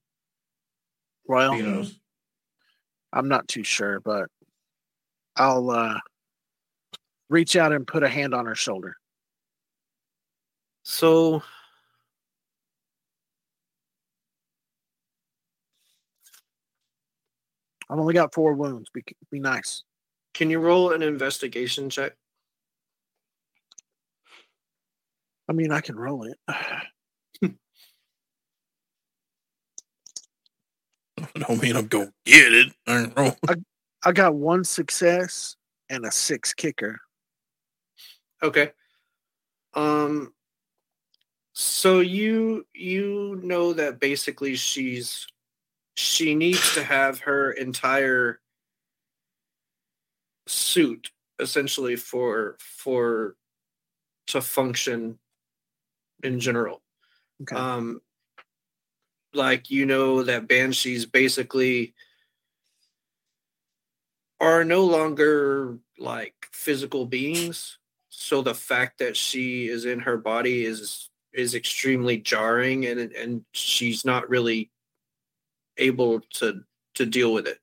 Well, 1.26 1.54
He 1.54 1.62
knows. 1.62 2.00
I'm 3.12 3.28
not 3.28 3.48
too 3.48 3.64
sure, 3.64 4.00
but 4.00 4.30
I'll 5.36 5.70
uh, 5.70 6.00
reach 7.30 7.56
out 7.56 7.72
and 7.72 7.88
put 7.88 8.04
a 8.04 8.10
hand 8.10 8.34
on 8.34 8.46
her 8.46 8.56
shoulder. 8.56 8.96
So 10.84 11.44
I've 17.90 18.00
only 18.00 18.14
got 18.14 18.34
four 18.34 18.54
wounds. 18.54 18.90
Be, 18.94 19.04
be 19.32 19.40
nice. 19.40 19.84
can 20.34 20.50
you 20.50 20.60
roll 20.60 20.92
an 20.92 21.02
investigation 21.02 21.90
check? 21.90 22.14
I 25.50 25.54
mean, 25.54 25.72
I 25.72 25.82
can 25.82 25.96
roll 25.96 26.26
it. 26.26 26.38
I 31.36 31.40
don't 31.40 31.62
mean 31.62 31.76
I'm 31.76 31.88
going 31.88 32.08
to 32.08 32.14
get 32.26 32.54
it. 32.54 32.74
I 32.88 33.06
don't. 33.08 33.66
I 34.04 34.12
got 34.12 34.36
one 34.36 34.64
success 34.64 35.56
and 35.90 36.06
a 36.06 36.12
six 36.12 36.54
kicker. 36.54 37.00
Okay. 38.42 38.72
Um 39.74 40.34
so 41.54 42.00
you 42.00 42.66
you 42.74 43.40
know 43.44 43.74
that 43.74 44.00
basically 44.00 44.56
she's 44.56 45.28
she 46.00 46.34
needs 46.34 46.74
to 46.76 46.82
have 46.82 47.20
her 47.20 47.52
entire 47.52 48.40
suit 50.48 51.12
essentially 51.40 51.98
for 51.98 52.56
for 52.60 53.36
to 54.28 54.40
function 54.40 55.20
in 56.24 56.40
general. 56.40 56.82
Okay. 57.42 57.54
Um 57.54 58.02
like 59.34 59.70
you 59.70 59.86
know 59.86 60.24
that 60.24 60.48
banshees 60.48 61.06
basically 61.06 61.94
are 64.40 64.64
no 64.64 64.86
longer 64.86 65.78
like 65.98 66.34
physical 66.54 67.06
beings 67.06 67.78
so 68.08 68.42
the 68.42 68.56
fact 68.56 69.00
that 69.00 69.18
she 69.18 69.68
is 69.68 69.84
in 69.84 70.00
her 70.00 70.18
body 70.18 70.64
is 70.64 71.10
is 71.34 71.54
extremely 71.54 72.18
jarring 72.18 72.86
and 72.86 73.00
and 73.12 73.44
she's 73.52 74.06
not 74.06 74.30
really 74.30 74.72
able 75.80 76.22
to 76.36 76.62
to 76.96 77.06
deal 77.06 77.34
with 77.34 77.48
it. 77.48 77.60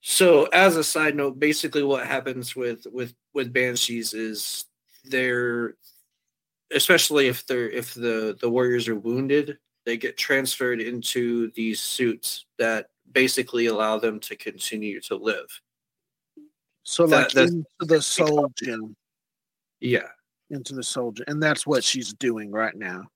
So 0.00 0.44
as 0.46 0.76
a 0.76 0.84
side 0.84 1.16
note 1.16 1.38
basically 1.38 1.82
what 1.82 2.06
happens 2.06 2.54
with 2.54 2.86
with 2.92 3.14
with 3.34 3.52
banshees 3.52 4.14
is 4.14 4.64
they're 5.04 5.74
especially 6.72 7.28
if 7.28 7.46
they're 7.46 7.68
if 7.68 7.94
the 7.94 8.36
the 8.40 8.48
warriors 8.48 8.88
are 8.88 8.94
wounded 8.96 9.58
they 9.84 9.96
get 9.96 10.18
transferred 10.18 10.80
into 10.82 11.50
these 11.52 11.80
suits 11.80 12.44
that 12.58 12.88
basically 13.10 13.66
allow 13.66 13.98
them 13.98 14.20
to 14.20 14.36
continue 14.36 15.00
to 15.00 15.16
live. 15.16 15.46
So 16.82 17.06
that- 17.06 17.34
like 17.34 17.48
into 17.48 17.64
the 17.80 18.02
soul 18.02 18.50
gem, 18.62 18.94
yeah. 19.80 20.08
Into 20.50 20.74
the 20.74 20.82
soldier 20.82 21.24
and 21.26 21.42
that's 21.42 21.66
what 21.66 21.84
she's 21.84 22.12
doing 22.14 22.50
right 22.50 22.74
now. 22.74 23.08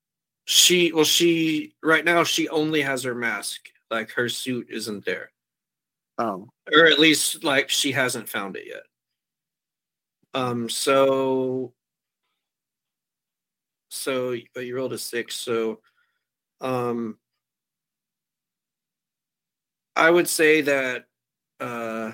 She 0.45 0.93
well 0.93 1.05
she 1.05 1.75
right 1.83 2.05
now 2.05 2.25
she 2.25 2.49
only 2.49 2.83
has 2.83 3.03
her 3.05 3.15
mask. 3.15 3.69
Like 3.91 4.11
her 4.13 4.29
suit 4.29 4.69
isn't 4.71 5.05
there. 5.05 5.31
Oh, 6.19 6.49
or 6.73 6.87
at 6.87 6.99
least 6.99 7.45
like 7.45 7.69
she 7.71 7.93
hasn't 7.93 8.29
found 8.29 8.57
it 8.57 8.67
yet. 8.67 8.83
Um 10.35 10.69
so 10.69 11.73
so 13.89 14.37
but 14.55 14.65
you 14.65 14.75
rolled 14.75 14.95
a 14.95 14.99
six 14.99 15.35
so 15.35 15.79
um 16.63 17.19
i 19.95 20.11
would 20.11 20.27
say 20.27 20.63
that 20.63 21.05
uh, 21.63 22.13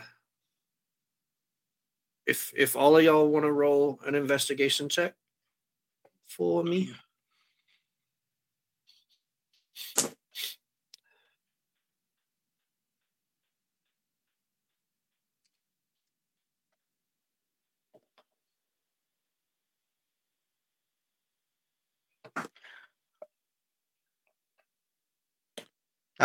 if 2.27 2.53
if 2.55 2.77
all 2.77 2.97
of 2.97 3.03
y'all 3.03 3.29
want 3.29 3.47
to 3.47 3.53
roll 3.53 3.99
an 4.07 4.15
investigation 4.15 4.89
check 4.89 5.15
for 6.27 6.63
me, 6.63 6.93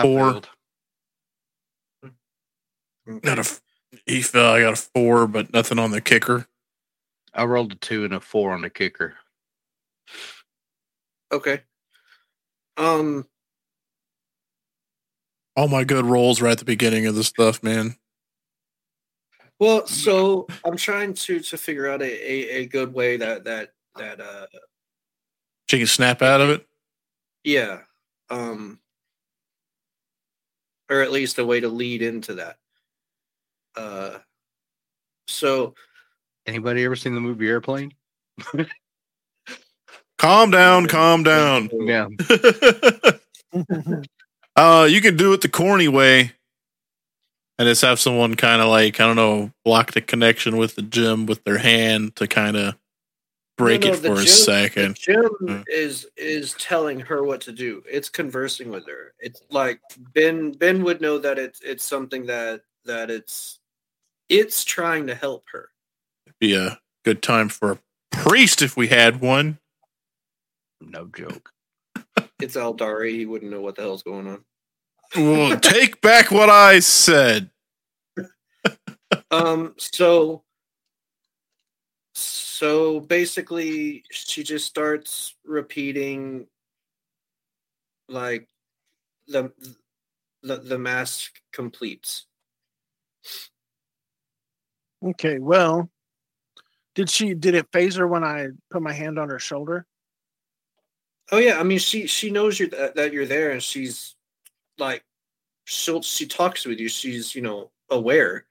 Four. 0.04 0.32
failed. 0.32 0.50
Got 3.22 3.40
a 3.40 3.42
f- 3.42 3.62
he 4.06 4.22
fell. 4.22 4.54
I 4.54 4.62
got 4.62 4.74
a 4.74 4.78
four, 4.78 5.28
but 5.28 5.54
nothing 5.54 5.80
on 5.80 5.92
the 5.92 6.02
kicker. 6.02 6.48
I 7.34 7.46
rolled 7.46 7.74
a 7.74 7.76
two 7.76 8.06
and 8.06 8.14
a 8.14 8.20
four 8.22 8.54
on 8.54 8.62
the 8.62 8.70
kicker. 8.72 9.16
okay. 11.32 11.62
Um, 12.78 13.26
All 15.56 15.68
my 15.68 15.84
good 15.84 16.06
rolls 16.06 16.42
right 16.42 16.52
at 16.54 16.58
the 16.60 16.66
beginning 16.66 17.06
of 17.06 17.16
the 17.16 17.24
stuff, 17.24 17.62
man. 17.62 17.96
well, 19.60 19.86
so 19.88 20.48
I'm 20.66 20.78
trying 20.78 21.14
to 21.14 21.40
to 21.40 21.58
figure 21.58 21.88
out 21.90 22.02
a, 22.02 22.06
a, 22.06 22.62
a 22.62 22.66
good 22.66 22.94
way 22.94 23.18
that 23.18 23.44
that 23.44 23.74
that 23.98 24.20
uh 24.20 24.48
She 25.70 25.78
can 25.78 25.88
snap 25.88 26.22
out 26.22 26.42
of 26.42 26.50
it. 26.50 26.66
yeah 27.44 27.82
um 28.30 28.80
or 30.90 31.02
at 31.02 31.12
least 31.12 31.38
a 31.40 31.46
way 31.46 31.60
to 31.60 31.68
lead 31.70 32.02
into 32.02 32.34
that 32.36 32.58
uh 33.76 34.18
so 35.28 35.76
Anybody 36.46 36.84
ever 36.84 36.96
seen 36.96 37.14
the 37.16 37.22
movie 37.22 37.48
Airplane? 37.48 37.94
Calm 40.18 40.52
down, 40.52 40.88
calm 40.88 41.24
down. 41.24 41.70
Yeah. 41.72 42.08
uh, 44.56 44.88
you 44.90 45.02
can 45.02 45.18
do 45.18 45.34
it 45.34 45.42
the 45.42 45.50
corny 45.50 45.88
way, 45.88 46.32
and 47.58 47.68
just 47.68 47.82
have 47.82 48.00
someone 48.00 48.36
kind 48.36 48.62
of 48.62 48.70
like 48.70 49.00
I 49.00 49.06
don't 49.06 49.16
know, 49.16 49.52
block 49.66 49.94
the 49.94 50.02
connection 50.02 50.58
with 50.58 50.76
the 50.76 50.82
gym 50.82 51.26
with 51.26 51.44
their 51.44 51.58
hand 51.58 52.16
to 52.18 52.28
kind 52.28 52.56
of 52.58 52.76
break 53.58 53.82
No, 53.82 53.90
no, 53.90 53.94
it 53.94 54.02
the 54.02 54.08
for 54.10 54.14
a 54.22 54.24
gym- 54.24 54.28
second. 54.28 54.96
Jim 54.96 55.30
Mm. 55.42 55.64
is 55.68 56.08
is 56.18 56.54
telling 56.54 57.00
her 57.02 57.24
what 57.24 57.42
to 57.42 57.52
do. 57.52 57.84
It's 57.90 58.10
conversing 58.10 58.70
with 58.70 58.88
her. 58.88 59.14
It's 59.20 59.42
like 59.50 59.80
Ben 60.14 60.52
Ben 60.52 60.84
would 60.84 61.02
know 61.02 61.18
that 61.20 61.38
it's 61.40 61.60
it's 61.62 61.84
something 61.84 62.26
that 62.28 62.62
that 62.86 63.10
it's 63.12 63.60
it's 64.30 64.64
trying 64.64 65.08
to 65.08 65.16
help 65.16 65.46
her. 65.52 65.70
Be 66.40 66.56
a 66.56 66.80
good 67.06 67.22
time 67.22 67.50
for 67.50 67.72
a 67.74 67.80
priest 68.12 68.62
if 68.62 68.76
we 68.76 68.88
had 68.88 69.22
one. 69.22 69.60
No 70.82 71.06
joke. 71.16 71.52
It's 72.40 72.56
Aeldari. 72.56 73.12
He 73.12 73.26
wouldn't 73.26 73.52
know 73.52 73.62
what 73.62 73.76
the 73.76 73.84
hell's 73.84 74.04
going 74.04 74.28
on. 74.28 74.44
Well, 75.16 75.60
take 75.60 76.02
back 76.02 76.32
what 76.32 76.50
I 76.50 76.80
said. 76.80 77.50
Um. 79.32 79.76
So. 79.78 80.44
So 82.16 83.00
basically, 83.00 84.04
she 84.12 84.44
just 84.44 84.66
starts 84.66 85.36
repeating, 85.44 86.48
like, 88.08 88.48
the 89.28 89.52
the 90.44 90.58
the 90.58 90.78
mask 90.78 91.34
completes. 91.52 92.26
Okay, 95.04 95.40
well, 95.40 95.90
did 96.96 97.10
she 97.10 97.34
did 97.34 97.56
it 97.56 97.68
phase 97.74 97.96
her 97.96 98.08
when 98.08 98.24
I 98.24 98.48
put 98.70 98.82
my 98.82 98.94
hand 98.94 99.20
on 99.20 99.30
her 99.30 99.40
shoulder? 99.40 99.86
Oh 101.34 101.40
yeah, 101.40 101.60
I 101.60 101.64
mean 101.64 101.80
she 101.80 102.06
she 102.06 102.30
knows 102.30 102.60
you 102.60 102.68
that, 102.68 102.94
that 102.96 103.12
you're 103.12 103.26
there, 103.26 103.50
and 103.50 103.62
she's 103.64 104.14
like, 104.78 105.04
she'll 105.66 106.04
she 106.04 106.28
talks 106.28 106.64
with 106.64 106.80
you. 106.80 106.88
She's 106.88 107.34
you 107.34 107.42
know 107.42 107.72
aware. 107.90 108.46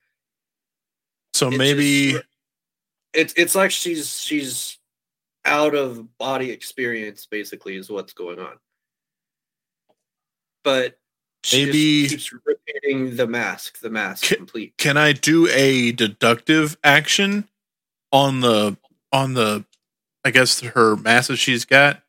So 1.33 1.47
It's 1.47 1.57
maybe 1.59 2.13
just- 2.13 2.25
it's 3.15 3.35
it's 3.37 3.55
like 3.55 3.71
she's 3.71 4.19
she's 4.21 4.79
out 5.45 5.77
of 5.77 6.19
body 6.19 6.51
experience. 6.51 7.25
Basically, 7.25 7.77
is 7.77 7.89
what's 7.89 8.15
going 8.15 8.41
on. 8.41 8.59
But 10.65 10.99
she 11.45 11.67
Maybe- 11.67 12.09
keeps 12.09 12.33
repeating 12.33 13.15
the 13.15 13.29
mask, 13.29 13.79
the 13.81 13.91
mask 13.91 14.25
Ca- 14.29 14.37
complete. 14.37 14.75
can 14.77 14.97
I 14.97 15.13
do 15.13 15.47
a 15.49 15.93
deductive 15.93 16.77
action 16.83 17.49
on 18.11 18.41
the 18.41 18.77
on 19.13 19.35
the 19.35 19.65
I 20.25 20.33
guess 20.33 20.59
her 20.61 20.97
masses 20.97 21.39
she's 21.39 21.65
got 21.65 22.03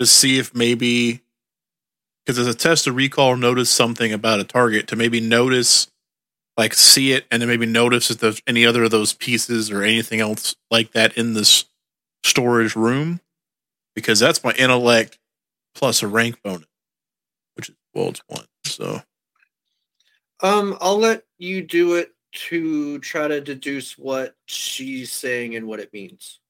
to 0.00 0.06
see 0.06 0.38
if 0.38 0.54
maybe 0.54 1.22
because 2.24 2.38
as 2.38 2.46
a 2.46 2.54
test 2.54 2.86
of 2.86 2.96
recall 2.96 3.36
notice 3.36 3.70
something 3.70 4.12
about 4.12 4.40
a 4.40 4.44
target 4.44 4.88
to 4.88 4.96
maybe 4.96 5.20
notice 5.20 5.88
like 6.56 6.74
see 6.74 7.12
it 7.12 7.26
and 7.30 7.40
then 7.40 7.48
maybe 7.48 7.66
notice 7.66 8.10
if 8.10 8.18
there's 8.18 8.42
any 8.46 8.66
other 8.66 8.84
of 8.84 8.90
those 8.90 9.12
pieces 9.12 9.70
or 9.70 9.82
anything 9.82 10.20
else 10.20 10.54
like 10.70 10.92
that 10.92 11.16
in 11.16 11.34
this 11.34 11.64
storage 12.24 12.74
room 12.74 13.20
because 13.94 14.18
that's 14.18 14.42
my 14.42 14.52
intellect 14.52 15.18
plus 15.74 16.02
a 16.02 16.06
rank 16.06 16.40
bonus 16.42 16.66
which 17.54 17.68
is 17.68 17.76
well 17.94 18.08
it's 18.08 18.22
one 18.26 18.44
so 18.64 19.00
Um, 20.40 20.76
I'll 20.80 20.98
let 20.98 21.22
you 21.38 21.62
do 21.62 21.94
it 21.94 22.12
to 22.32 22.98
try 22.98 23.26
to 23.28 23.40
deduce 23.40 23.96
what 23.96 24.34
she's 24.46 25.10
saying 25.10 25.56
and 25.56 25.66
what 25.66 25.80
it 25.80 25.92
means. 25.94 26.40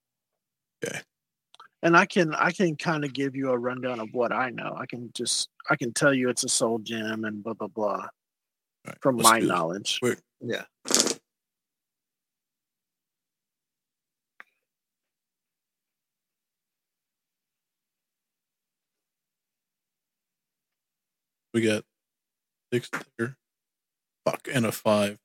And 1.87 1.97
I 1.97 2.05
can 2.05 2.35
I 2.35 2.51
can 2.51 2.75
kind 2.75 3.05
of 3.05 3.13
give 3.13 3.37
you 3.37 3.51
a 3.53 3.57
rundown 3.57 4.01
of 4.01 4.09
what 4.11 4.33
I 4.33 4.51
know. 4.51 4.75
I 4.77 4.87
can 4.87 5.09
just 5.15 5.51
I 5.71 5.77
can 5.77 5.93
tell 5.93 6.13
you 6.13 6.29
it's 6.29 6.43
a 6.43 6.49
soul 6.49 6.81
gem 6.81 7.25
and 7.25 7.45
blah 7.45 7.53
blah 7.53 7.69
blah 7.69 8.09
Alright, 8.85 9.01
from 9.01 9.19
my 9.19 9.39
do 9.39 9.47
this. 9.47 9.55
knowledge. 9.55 10.01
Yeah. 10.41 10.65
We 21.55 21.61
got 21.61 21.85
six 22.73 22.91
there. 23.17 23.37
Fuck, 24.25 24.49
and 24.53 24.67
a 24.67 24.73
five. 24.73 25.21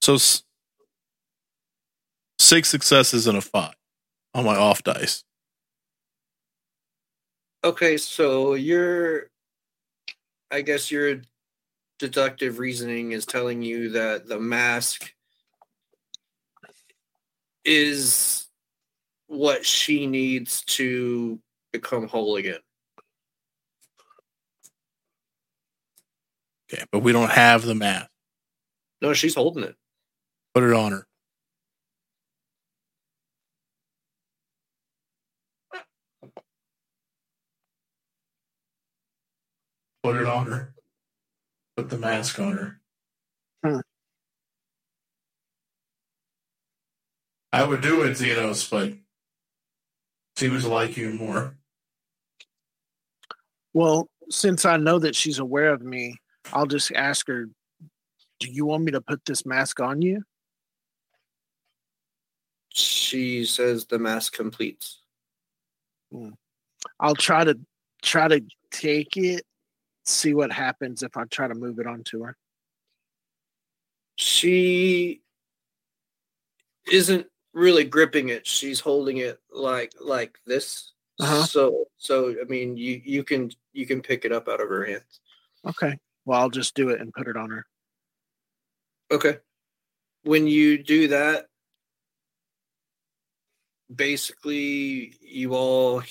So 0.00 0.14
s- 0.14 0.44
six 2.38 2.68
successes 2.68 3.26
and 3.26 3.36
a 3.36 3.40
five 3.40 3.74
on 4.34 4.44
my 4.44 4.56
off 4.56 4.82
dice. 4.82 5.24
Okay, 7.62 7.96
so 7.96 8.54
your 8.54 9.30
I 10.50 10.60
guess 10.60 10.90
your 10.90 11.22
deductive 11.98 12.58
reasoning 12.58 13.12
is 13.12 13.24
telling 13.24 13.62
you 13.62 13.90
that 13.90 14.28
the 14.28 14.38
mask 14.38 15.14
is 17.64 18.46
what 19.26 19.64
she 19.64 20.06
needs 20.06 20.62
to 20.64 21.38
become 21.72 22.06
whole 22.06 22.36
again. 22.36 22.60
Okay, 26.72 26.84
but 26.92 27.00
we 27.00 27.12
don't 27.12 27.30
have 27.30 27.62
the 27.62 27.74
mask. 27.74 28.08
No, 29.00 29.12
she's 29.12 29.34
holding 29.34 29.64
it. 29.64 29.76
Put 30.54 30.64
it 30.64 30.72
on 30.72 30.92
her. 30.92 31.06
Put 40.04 40.16
it 40.16 40.26
on 40.26 40.46
her. 40.48 40.74
Put 41.78 41.88
the 41.88 41.96
mask 41.96 42.38
on 42.38 42.52
her. 42.52 42.80
Hmm. 43.64 43.80
I 47.50 47.64
would 47.64 47.80
do 47.80 48.02
it, 48.02 48.10
Xenos, 48.10 48.70
but 48.70 48.92
seems 50.36 50.66
like 50.66 50.98
you 50.98 51.14
more. 51.14 51.56
Well, 53.72 54.10
since 54.28 54.66
I 54.66 54.76
know 54.76 54.98
that 54.98 55.16
she's 55.16 55.38
aware 55.38 55.72
of 55.72 55.80
me, 55.80 56.16
I'll 56.52 56.66
just 56.66 56.92
ask 56.92 57.26
her, 57.28 57.46
"Do 58.40 58.50
you 58.50 58.66
want 58.66 58.84
me 58.84 58.92
to 58.92 59.00
put 59.00 59.24
this 59.24 59.46
mask 59.46 59.80
on 59.80 60.02
you?" 60.02 60.22
She 62.74 63.46
says 63.46 63.86
the 63.86 63.98
mask 63.98 64.34
completes. 64.34 65.00
I'll 67.00 67.14
try 67.14 67.44
to 67.44 67.58
try 68.02 68.28
to 68.28 68.44
take 68.70 69.16
it, 69.16 69.46
see 70.04 70.34
what 70.34 70.52
happens 70.52 71.02
if 71.02 71.16
I 71.16 71.24
try 71.24 71.48
to 71.48 71.54
move 71.54 71.78
it 71.78 71.86
onto 71.86 72.22
her. 72.24 72.36
She 74.16 75.22
isn't 76.90 77.26
really 77.52 77.84
gripping 77.84 78.28
it. 78.28 78.46
She's 78.46 78.80
holding 78.80 79.18
it 79.18 79.40
like 79.52 79.92
like 80.00 80.38
this. 80.46 80.92
Uh-huh. 81.20 81.44
So 81.44 81.86
so 81.96 82.34
I 82.40 82.44
mean 82.44 82.76
you 82.76 83.00
you 83.04 83.24
can 83.24 83.50
you 83.72 83.86
can 83.86 84.02
pick 84.02 84.24
it 84.24 84.32
up 84.32 84.48
out 84.48 84.60
of 84.60 84.68
her 84.68 84.84
hands. 84.84 85.20
Okay. 85.66 85.98
Well, 86.24 86.40
I'll 86.40 86.50
just 86.50 86.74
do 86.74 86.90
it 86.90 87.00
and 87.00 87.12
put 87.12 87.28
it 87.28 87.36
on 87.36 87.50
her. 87.50 87.66
Okay. 89.10 89.38
When 90.22 90.46
you 90.46 90.82
do 90.82 91.08
that, 91.08 91.46
basically 93.94 95.14
you 95.20 95.54
all 95.54 96.02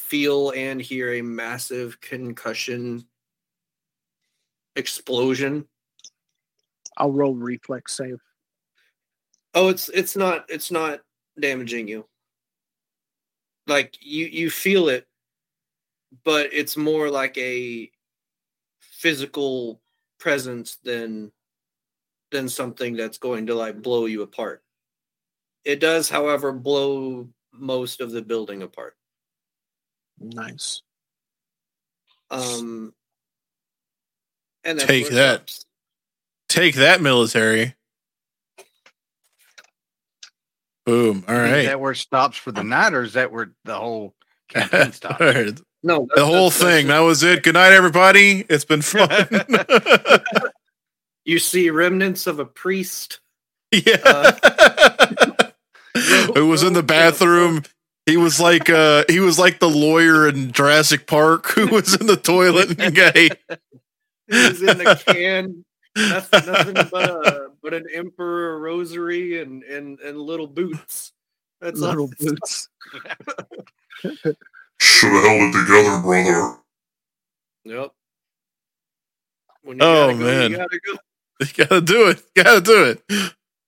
feel 0.00 0.50
and 0.50 0.80
hear 0.80 1.14
a 1.14 1.22
massive 1.22 2.00
concussion 2.00 3.04
explosion. 4.76 5.66
I'll 6.96 7.12
roll 7.12 7.34
reflex 7.34 7.96
save. 7.96 8.20
Oh, 9.54 9.68
it's 9.68 9.88
it's 9.90 10.16
not 10.16 10.44
it's 10.48 10.70
not 10.70 11.00
damaging 11.38 11.88
you. 11.88 12.06
Like 13.66 13.96
you 14.00 14.26
you 14.26 14.50
feel 14.50 14.88
it, 14.88 15.06
but 16.24 16.50
it's 16.52 16.76
more 16.76 17.10
like 17.10 17.36
a 17.38 17.90
physical 18.80 19.80
presence 20.18 20.76
than 20.82 21.32
than 22.30 22.48
something 22.48 22.96
that's 22.96 23.18
going 23.18 23.46
to 23.46 23.54
like 23.54 23.82
blow 23.82 24.06
you 24.06 24.22
apart. 24.22 24.62
It 25.64 25.80
does, 25.80 26.08
however, 26.08 26.52
blow 26.52 27.28
most 27.52 28.00
of 28.00 28.12
the 28.12 28.22
building 28.22 28.62
apart. 28.62 28.96
Nice. 30.20 30.82
Um, 32.30 32.92
and 34.64 34.78
Take 34.78 35.08
that. 35.10 35.48
stops. 35.48 35.66
Take 36.48 36.74
that, 36.76 37.00
military. 37.00 37.74
Boom. 40.86 41.24
All 41.28 41.34
right, 41.34 41.66
that 41.66 41.80
where 41.80 41.92
it 41.92 41.96
stops 41.96 42.36
for 42.36 42.52
the 42.52 42.64
night, 42.64 42.94
or 42.94 43.02
is 43.02 43.12
that 43.12 43.30
where 43.32 43.52
the 43.64 43.74
whole 43.76 44.14
campaign 44.48 44.92
stops? 44.92 45.20
All 45.20 45.26
right. 45.26 45.60
No, 45.82 46.06
The 46.14 46.26
whole 46.26 46.50
thing. 46.50 46.88
That 46.88 46.98
was 47.00 47.22
it. 47.22 47.42
Good 47.42 47.54
night, 47.54 47.72
everybody. 47.72 48.44
It's 48.50 48.66
been 48.66 48.82
fun. 48.82 49.08
You 51.24 51.38
see 51.38 51.70
remnants 51.70 52.26
of 52.26 52.38
a 52.38 52.44
priest. 52.44 53.20
yeah. 53.72 54.32
Who 56.34 56.48
was 56.48 56.62
in 56.62 56.74
the 56.74 56.82
bathroom? 56.82 57.62
He 58.10 58.16
was 58.16 58.40
like 58.40 58.68
uh 58.68 59.04
he 59.08 59.20
was 59.20 59.38
like 59.38 59.60
the 59.60 59.68
lawyer 59.70 60.28
in 60.28 60.50
Jurassic 60.50 61.06
Park 61.06 61.46
who 61.52 61.68
was 61.68 61.94
in 61.94 62.08
the 62.08 62.16
toilet 62.16 62.80
and 62.80 62.92
got 62.92 63.14
He 63.14 63.30
was 64.28 64.60
in 64.60 64.78
the 64.78 65.00
can. 65.06 65.64
Nothing, 65.96 66.46
nothing 66.52 66.74
but 66.90 67.08
a 67.08 67.50
but 67.62 67.72
an 67.72 67.86
emperor 67.94 68.58
rosary 68.58 69.40
and 69.40 69.62
and 69.62 70.00
and 70.00 70.18
little 70.18 70.48
boots. 70.48 71.12
That's 71.60 71.80
all. 71.82 71.90
Little 71.90 72.10
boots. 72.18 72.68
Should 74.80 75.12
have 75.12 75.24
held 75.24 75.54
it 75.54 75.60
together, 75.60 76.02
brother. 76.02 76.56
Yep. 77.64 77.92
When 79.62 79.76
you 79.78 79.84
Oh, 79.84 80.06
gotta 80.08 80.18
go, 80.18 80.24
man. 80.24 80.50
you 80.50 80.56
gotta 80.56 80.80
go. 80.84 80.92
you 81.40 81.46
gotta 81.66 81.80
do 81.80 82.08
it. 82.08 82.22
You 82.34 82.42
gotta 82.44 82.60
do 82.60 82.84
it. 82.86 83.02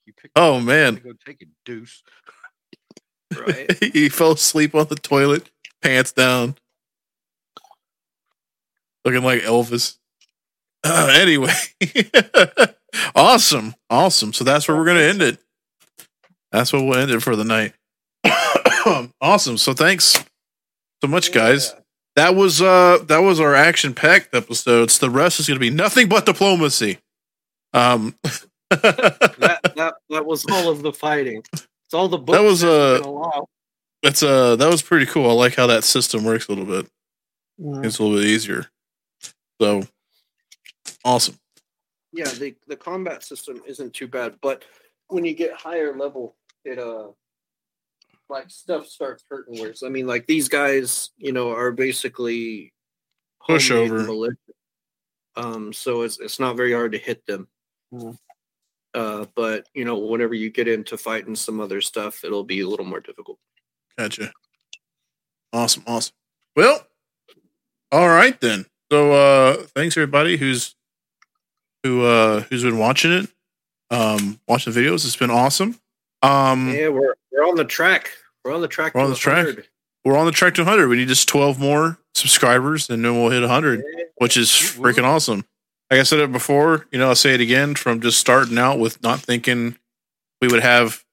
You 0.07 0.13
pick 0.21 0.33
Oh 0.35 0.59
to 0.59 0.65
man. 0.65 0.95
go 0.97 1.13
take 1.25 1.43
a 1.43 1.47
deuce. 1.65 2.03
Right. 3.41 3.83
he 3.93 4.09
fell 4.09 4.33
asleep 4.33 4.75
on 4.75 4.87
the 4.87 4.97
toilet, 4.97 5.49
pants 5.83 6.13
down. 6.13 6.57
Looking 9.05 9.23
like 9.23 9.43
Elvis. 9.43 9.97
Uh, 10.85 11.13
anyway. 11.15 11.53
awesome. 13.15 13.75
Awesome. 13.91 14.33
So 14.33 14.45
that's 14.45 14.69
where 14.69 14.77
we're 14.77 14.87
gonna 14.87 15.01
end 15.01 15.23
it. 15.23 15.39
That's 16.51 16.73
what 16.73 16.85
we'll 16.85 16.99
end 16.99 17.11
it 17.11 17.23
for 17.23 17.37
the 17.37 17.45
night. 17.45 17.73
awesome. 19.21 19.57
So 19.57 19.73
thanks 19.73 20.25
so 21.01 21.09
much, 21.09 21.33
guys. 21.33 21.75
That 22.15 22.35
was 22.35 22.61
uh 22.61 22.99
that 23.07 23.19
was 23.19 23.41
our 23.41 23.55
action 23.55 23.95
packed 23.95 24.35
episodes. 24.35 24.99
The 24.99 25.11
rest 25.11 25.41
is 25.41 25.49
gonna 25.49 25.61
be 25.61 25.71
nothing 25.71 26.09
but 26.09 26.27
diplomacy. 26.27 26.99
Um 27.73 28.15
That, 28.71 29.75
that 29.77 29.95
that 30.09 30.25
was 30.25 30.47
all 30.51 30.71
of 30.71 30.81
the 30.83 30.95
fighting. 30.95 31.43
It's 31.93 31.95
all 31.95 32.09
the 32.09 32.17
books 32.17 32.41
was, 32.41 32.61
that 32.63 32.73
uh, 32.73 32.99
been 33.01 33.07
along. 33.07 33.45
that's 34.03 34.23
uh 34.23 34.57
that 34.57 34.71
was 34.71 34.81
pretty 34.81 35.05
cool. 35.05 35.29
I 35.29 35.35
like 35.35 35.55
how 35.57 35.67
that 35.67 35.85
system 35.85 36.25
works 36.25 36.49
a 36.49 36.53
little 36.53 36.65
bit. 36.65 36.91
Mm. 37.61 37.85
It's 37.85 37.99
a 37.99 38.03
little 38.03 38.17
bit 38.17 38.27
easier. 38.29 38.65
So 39.61 39.83
awesome. 41.05 41.39
yeah 42.15 42.31
the 42.31 42.55
the 42.67 42.77
combat 42.77 43.23
system 43.23 43.61
isn't 43.67 43.93
too 43.93 44.09
bad 44.09 44.37
but 44.41 44.65
when 45.09 45.27
you 45.27 45.35
get 45.35 45.53
higher 45.53 45.95
level 45.95 46.35
it 46.65 46.79
uh 46.79 47.09
like 48.31 48.49
stuff 48.49 48.87
starts 48.87 49.23
hurting 49.29 49.61
worse 49.61 49.83
i 49.83 49.89
mean 49.91 50.07
like 50.07 50.27
these 50.27 50.49
guys 50.49 51.11
you 51.19 51.33
know 51.33 51.51
are 51.53 51.73
basically 51.73 52.73
Pushover. 53.47 54.07
militia. 54.07 54.37
um 55.37 55.73
so 55.75 56.03
it's 56.03 56.19
it's 56.21 56.41
not 56.41 56.57
very 56.57 56.73
hard 56.73 56.93
to 56.93 56.99
hit 56.99 57.25
them 57.27 57.49
Mm. 57.93 58.17
Uh 58.95 59.25
but 59.35 59.67
you 59.75 59.85
know 59.85 59.97
whenever 59.99 60.35
you 60.35 60.51
get 60.51 60.69
into 60.69 60.97
fighting 60.97 61.35
some 61.35 61.61
other 61.61 61.81
stuff 61.81 62.25
it'll 62.25 62.45
be 62.45 62.61
a 62.61 62.69
little 62.69 62.85
more 62.87 63.01
difficult 63.01 63.39
Gotcha. 63.99 64.33
Awesome, 65.53 65.83
awesome. 65.87 66.15
Well, 66.57 66.87
all 67.91 68.09
right 68.09 68.41
then. 68.41 68.65
So 68.91 69.13
uh 69.13 69.55
thanks 69.75 69.97
everybody 69.97 70.37
who's 70.39 70.75
who 71.83 72.05
uh 72.05 72.41
who's 72.43 72.63
been 72.63 72.79
watching 72.79 73.13
it. 73.13 73.29
Um 73.91 74.41
watching 74.49 74.73
the 74.73 74.81
videos. 74.81 75.05
It's 75.05 75.17
been 75.17 75.31
awesome. 75.31 75.79
Um 76.23 76.73
yeah 76.73 76.89
we're 76.89 77.15
we're 77.31 77.47
on 77.47 77.57
the 77.57 77.65
track 77.67 78.11
we're 78.45 78.55
on 78.55 78.61
the 78.63 78.69
track 78.69 78.95
We're 78.95 79.03
on 79.03 79.09
to 79.09 79.13
the 79.15 79.19
track. 79.19 79.45
100. 79.47 79.69
we're 80.05 80.17
on 80.17 80.27
the 80.27 80.33
track 80.33 80.55
to 80.55 80.63
100. 80.63 80.89
We 80.89 80.97
need 80.97 81.09
just 81.09 81.29
12 81.29 81.59
more 81.61 81.99
subscribers 82.15 82.89
and 82.89 83.05
then 83.05 83.15
we'll 83.21 83.31
hit 83.31 83.41
100. 83.43 83.85
which 84.17 84.37
is 84.39 84.49
freaking 84.49 85.05
awesome. 85.05 85.45
Like 85.93 86.01
I 86.01 86.05
said 86.05 86.21
it 86.21 86.33
before, 86.33 86.87
you 86.91 86.99
know, 86.99 87.09
I'll 87.09 87.15
say 87.15 87.35
it 87.35 87.43
again 87.43 87.75
from 87.75 88.01
just 88.01 88.19
starting 88.19 88.57
out 88.57 88.79
with 88.79 89.03
not 89.03 89.21
thinking 89.21 89.77
we 90.41 90.49
would 90.49 90.63
have 90.63 91.05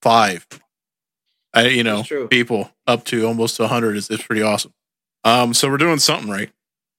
five, 0.00 0.46
I, 1.52 1.66
you 1.66 1.84
know, 1.84 2.02
people 2.30 2.70
up 2.86 3.04
to 3.04 3.26
almost 3.26 3.60
100 3.60 3.98
is, 3.98 4.08
is 4.08 4.22
pretty 4.22 4.40
awesome. 4.40 4.72
Um, 5.24 5.52
so 5.52 5.68
we're 5.68 5.76
doing 5.76 5.98
something 5.98 6.30
right. 6.30 6.50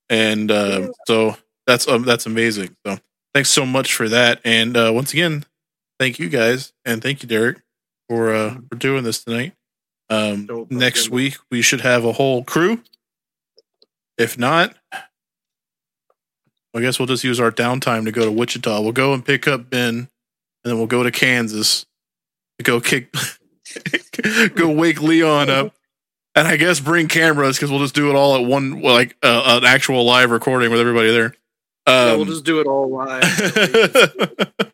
And 0.07 0.51
uh, 0.51 0.89
so 1.07 1.35
that's 1.65 1.87
um, 1.87 2.03
that's 2.03 2.27
amazing. 2.27 2.75
So 2.85 2.99
thanks 3.33 3.49
so 3.49 3.65
much 3.65 3.95
for 3.95 4.07
that. 4.09 4.39
And 4.45 4.77
uh, 4.77 4.91
once 4.93 5.13
again, 5.13 5.45
thank 5.99 6.19
you 6.19 6.29
guys 6.29 6.73
and 6.85 7.01
thank 7.01 7.23
you, 7.23 7.27
Derek, 7.27 7.63
for 8.07 8.31
uh, 8.31 8.57
for 8.69 8.75
doing 8.75 9.03
this 9.03 9.23
tonight. 9.23 9.53
Um, 10.11 10.67
next 10.69 11.09
week 11.09 11.37
we 11.49 11.63
should 11.63 11.81
have 11.81 12.05
a 12.05 12.11
whole 12.11 12.43
crew. 12.43 12.83
If 14.15 14.37
not, 14.37 14.75
I 16.75 16.81
guess 16.81 16.97
we'll 16.99 17.07
just 17.07 17.23
use 17.23 17.39
our 17.39 17.51
downtime 17.51 18.05
to 18.05 18.11
go 18.11 18.25
to 18.25 18.31
Wichita. 18.31 18.81
We'll 18.81 18.91
go 18.91 19.13
and 19.13 19.23
pick 19.25 19.47
up 19.47 19.69
Ben, 19.69 19.89
and 19.95 20.07
then 20.63 20.77
we'll 20.77 20.87
go 20.87 21.03
to 21.03 21.11
Kansas 21.11 21.85
to 22.57 22.63
go 22.63 22.79
kick, 22.81 23.13
go 24.55 24.69
wake 24.71 25.01
Leon 25.01 25.49
up, 25.49 25.73
and 26.35 26.47
I 26.47 26.55
guess 26.57 26.79
bring 26.79 27.07
cameras 27.07 27.57
because 27.57 27.69
we'll 27.69 27.81
just 27.81 27.95
do 27.95 28.09
it 28.09 28.15
all 28.15 28.35
at 28.35 28.45
one, 28.45 28.81
like 28.81 29.15
uh, 29.21 29.59
an 29.61 29.65
actual 29.65 30.03
live 30.03 30.31
recording 30.31 30.71
with 30.71 30.79
everybody 30.79 31.11
there. 31.11 31.35
yeah, 31.87 32.11
Um, 32.11 32.17
we'll 32.17 32.25
just 32.25 32.45
do 32.45 32.59
it 32.59 32.65
all 32.67 32.89
live 32.89 33.23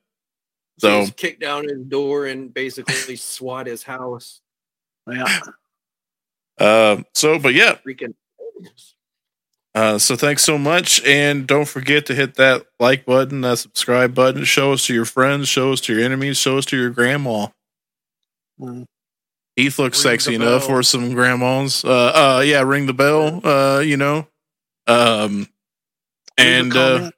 so 0.80 1.01
Just 1.01 1.17
kick 1.17 1.39
down 1.39 1.67
his 1.67 1.84
door 1.84 2.27
and 2.27 2.53
basically 2.53 3.17
swat 3.17 3.67
his 3.67 3.84
house. 3.84 4.39
Yeah. 5.05 5.39
uh, 6.59 7.01
so, 7.13 7.39
but 7.39 7.53
yeah, 7.53 7.76
Freaking. 7.85 8.13
Uh, 9.75 9.99
so 9.99 10.15
thanks 10.15 10.43
so 10.43 10.57
much, 10.57 11.03
and 11.05 11.45
don't 11.45 11.67
forget 11.67 12.07
to 12.07 12.15
hit 12.15 12.35
that 12.35 12.65
like 12.79 13.05
button, 13.05 13.41
that 13.41 13.59
subscribe 13.59 14.15
button. 14.15 14.43
Show 14.43 14.73
us 14.73 14.85
to 14.87 14.93
your 14.93 15.05
friends, 15.05 15.47
show 15.47 15.71
us 15.71 15.81
to 15.81 15.93
your 15.93 16.03
enemies, 16.03 16.37
show 16.37 16.57
us 16.57 16.65
to 16.65 16.77
your 16.77 16.89
grandma. 16.89 17.47
Mm. 18.59 18.85
Heath 19.55 19.77
looks 19.77 20.03
Ring 20.03 20.13
sexy 20.13 20.35
enough 20.35 20.65
for 20.65 20.81
some 20.81 21.13
grandmas. 21.13 21.85
Uh, 21.85 22.37
uh, 22.37 22.43
yeah, 22.43 22.61
ring 22.61 22.87
the 22.87 22.93
bell. 22.93 23.45
Uh, 23.45 23.79
you 23.79 23.97
know, 23.97 24.27
um, 24.87 25.47
and 26.37 26.75
uh, 26.75 27.11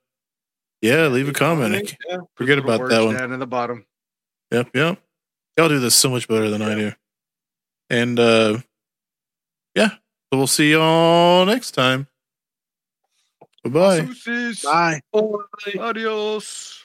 yeah, 0.82 1.07
leave 1.07 1.30
a 1.30 1.34
comment. 1.34 1.95
Yeah. 2.10 2.18
Forget 2.36 2.57
about 2.57 2.90
that 2.90 3.03
one. 3.03 3.15
Down 3.15 3.32
in 3.32 3.40
the 3.40 3.48
bottom. 3.48 3.86
Yep, 4.52 4.69
yep. 4.73 4.99
Y'all 5.57 5.69
do 5.69 5.80
this 5.80 5.95
so 5.95 6.10
much 6.10 6.28
better 6.28 6.49
than 6.49 6.61
I 6.61 6.76
do. 6.76 6.91
And 7.90 8.19
uh, 8.19 8.57
yeah, 9.76 9.90
so 9.90 10.38
we'll 10.38 10.48
see 10.48 10.72
y'all 10.72 11.45
next 11.45 11.72
time. 11.72 12.07
Bye 13.64 13.72
bye. 13.72 14.10
Bye. 14.64 15.02
Adios. 15.80 16.81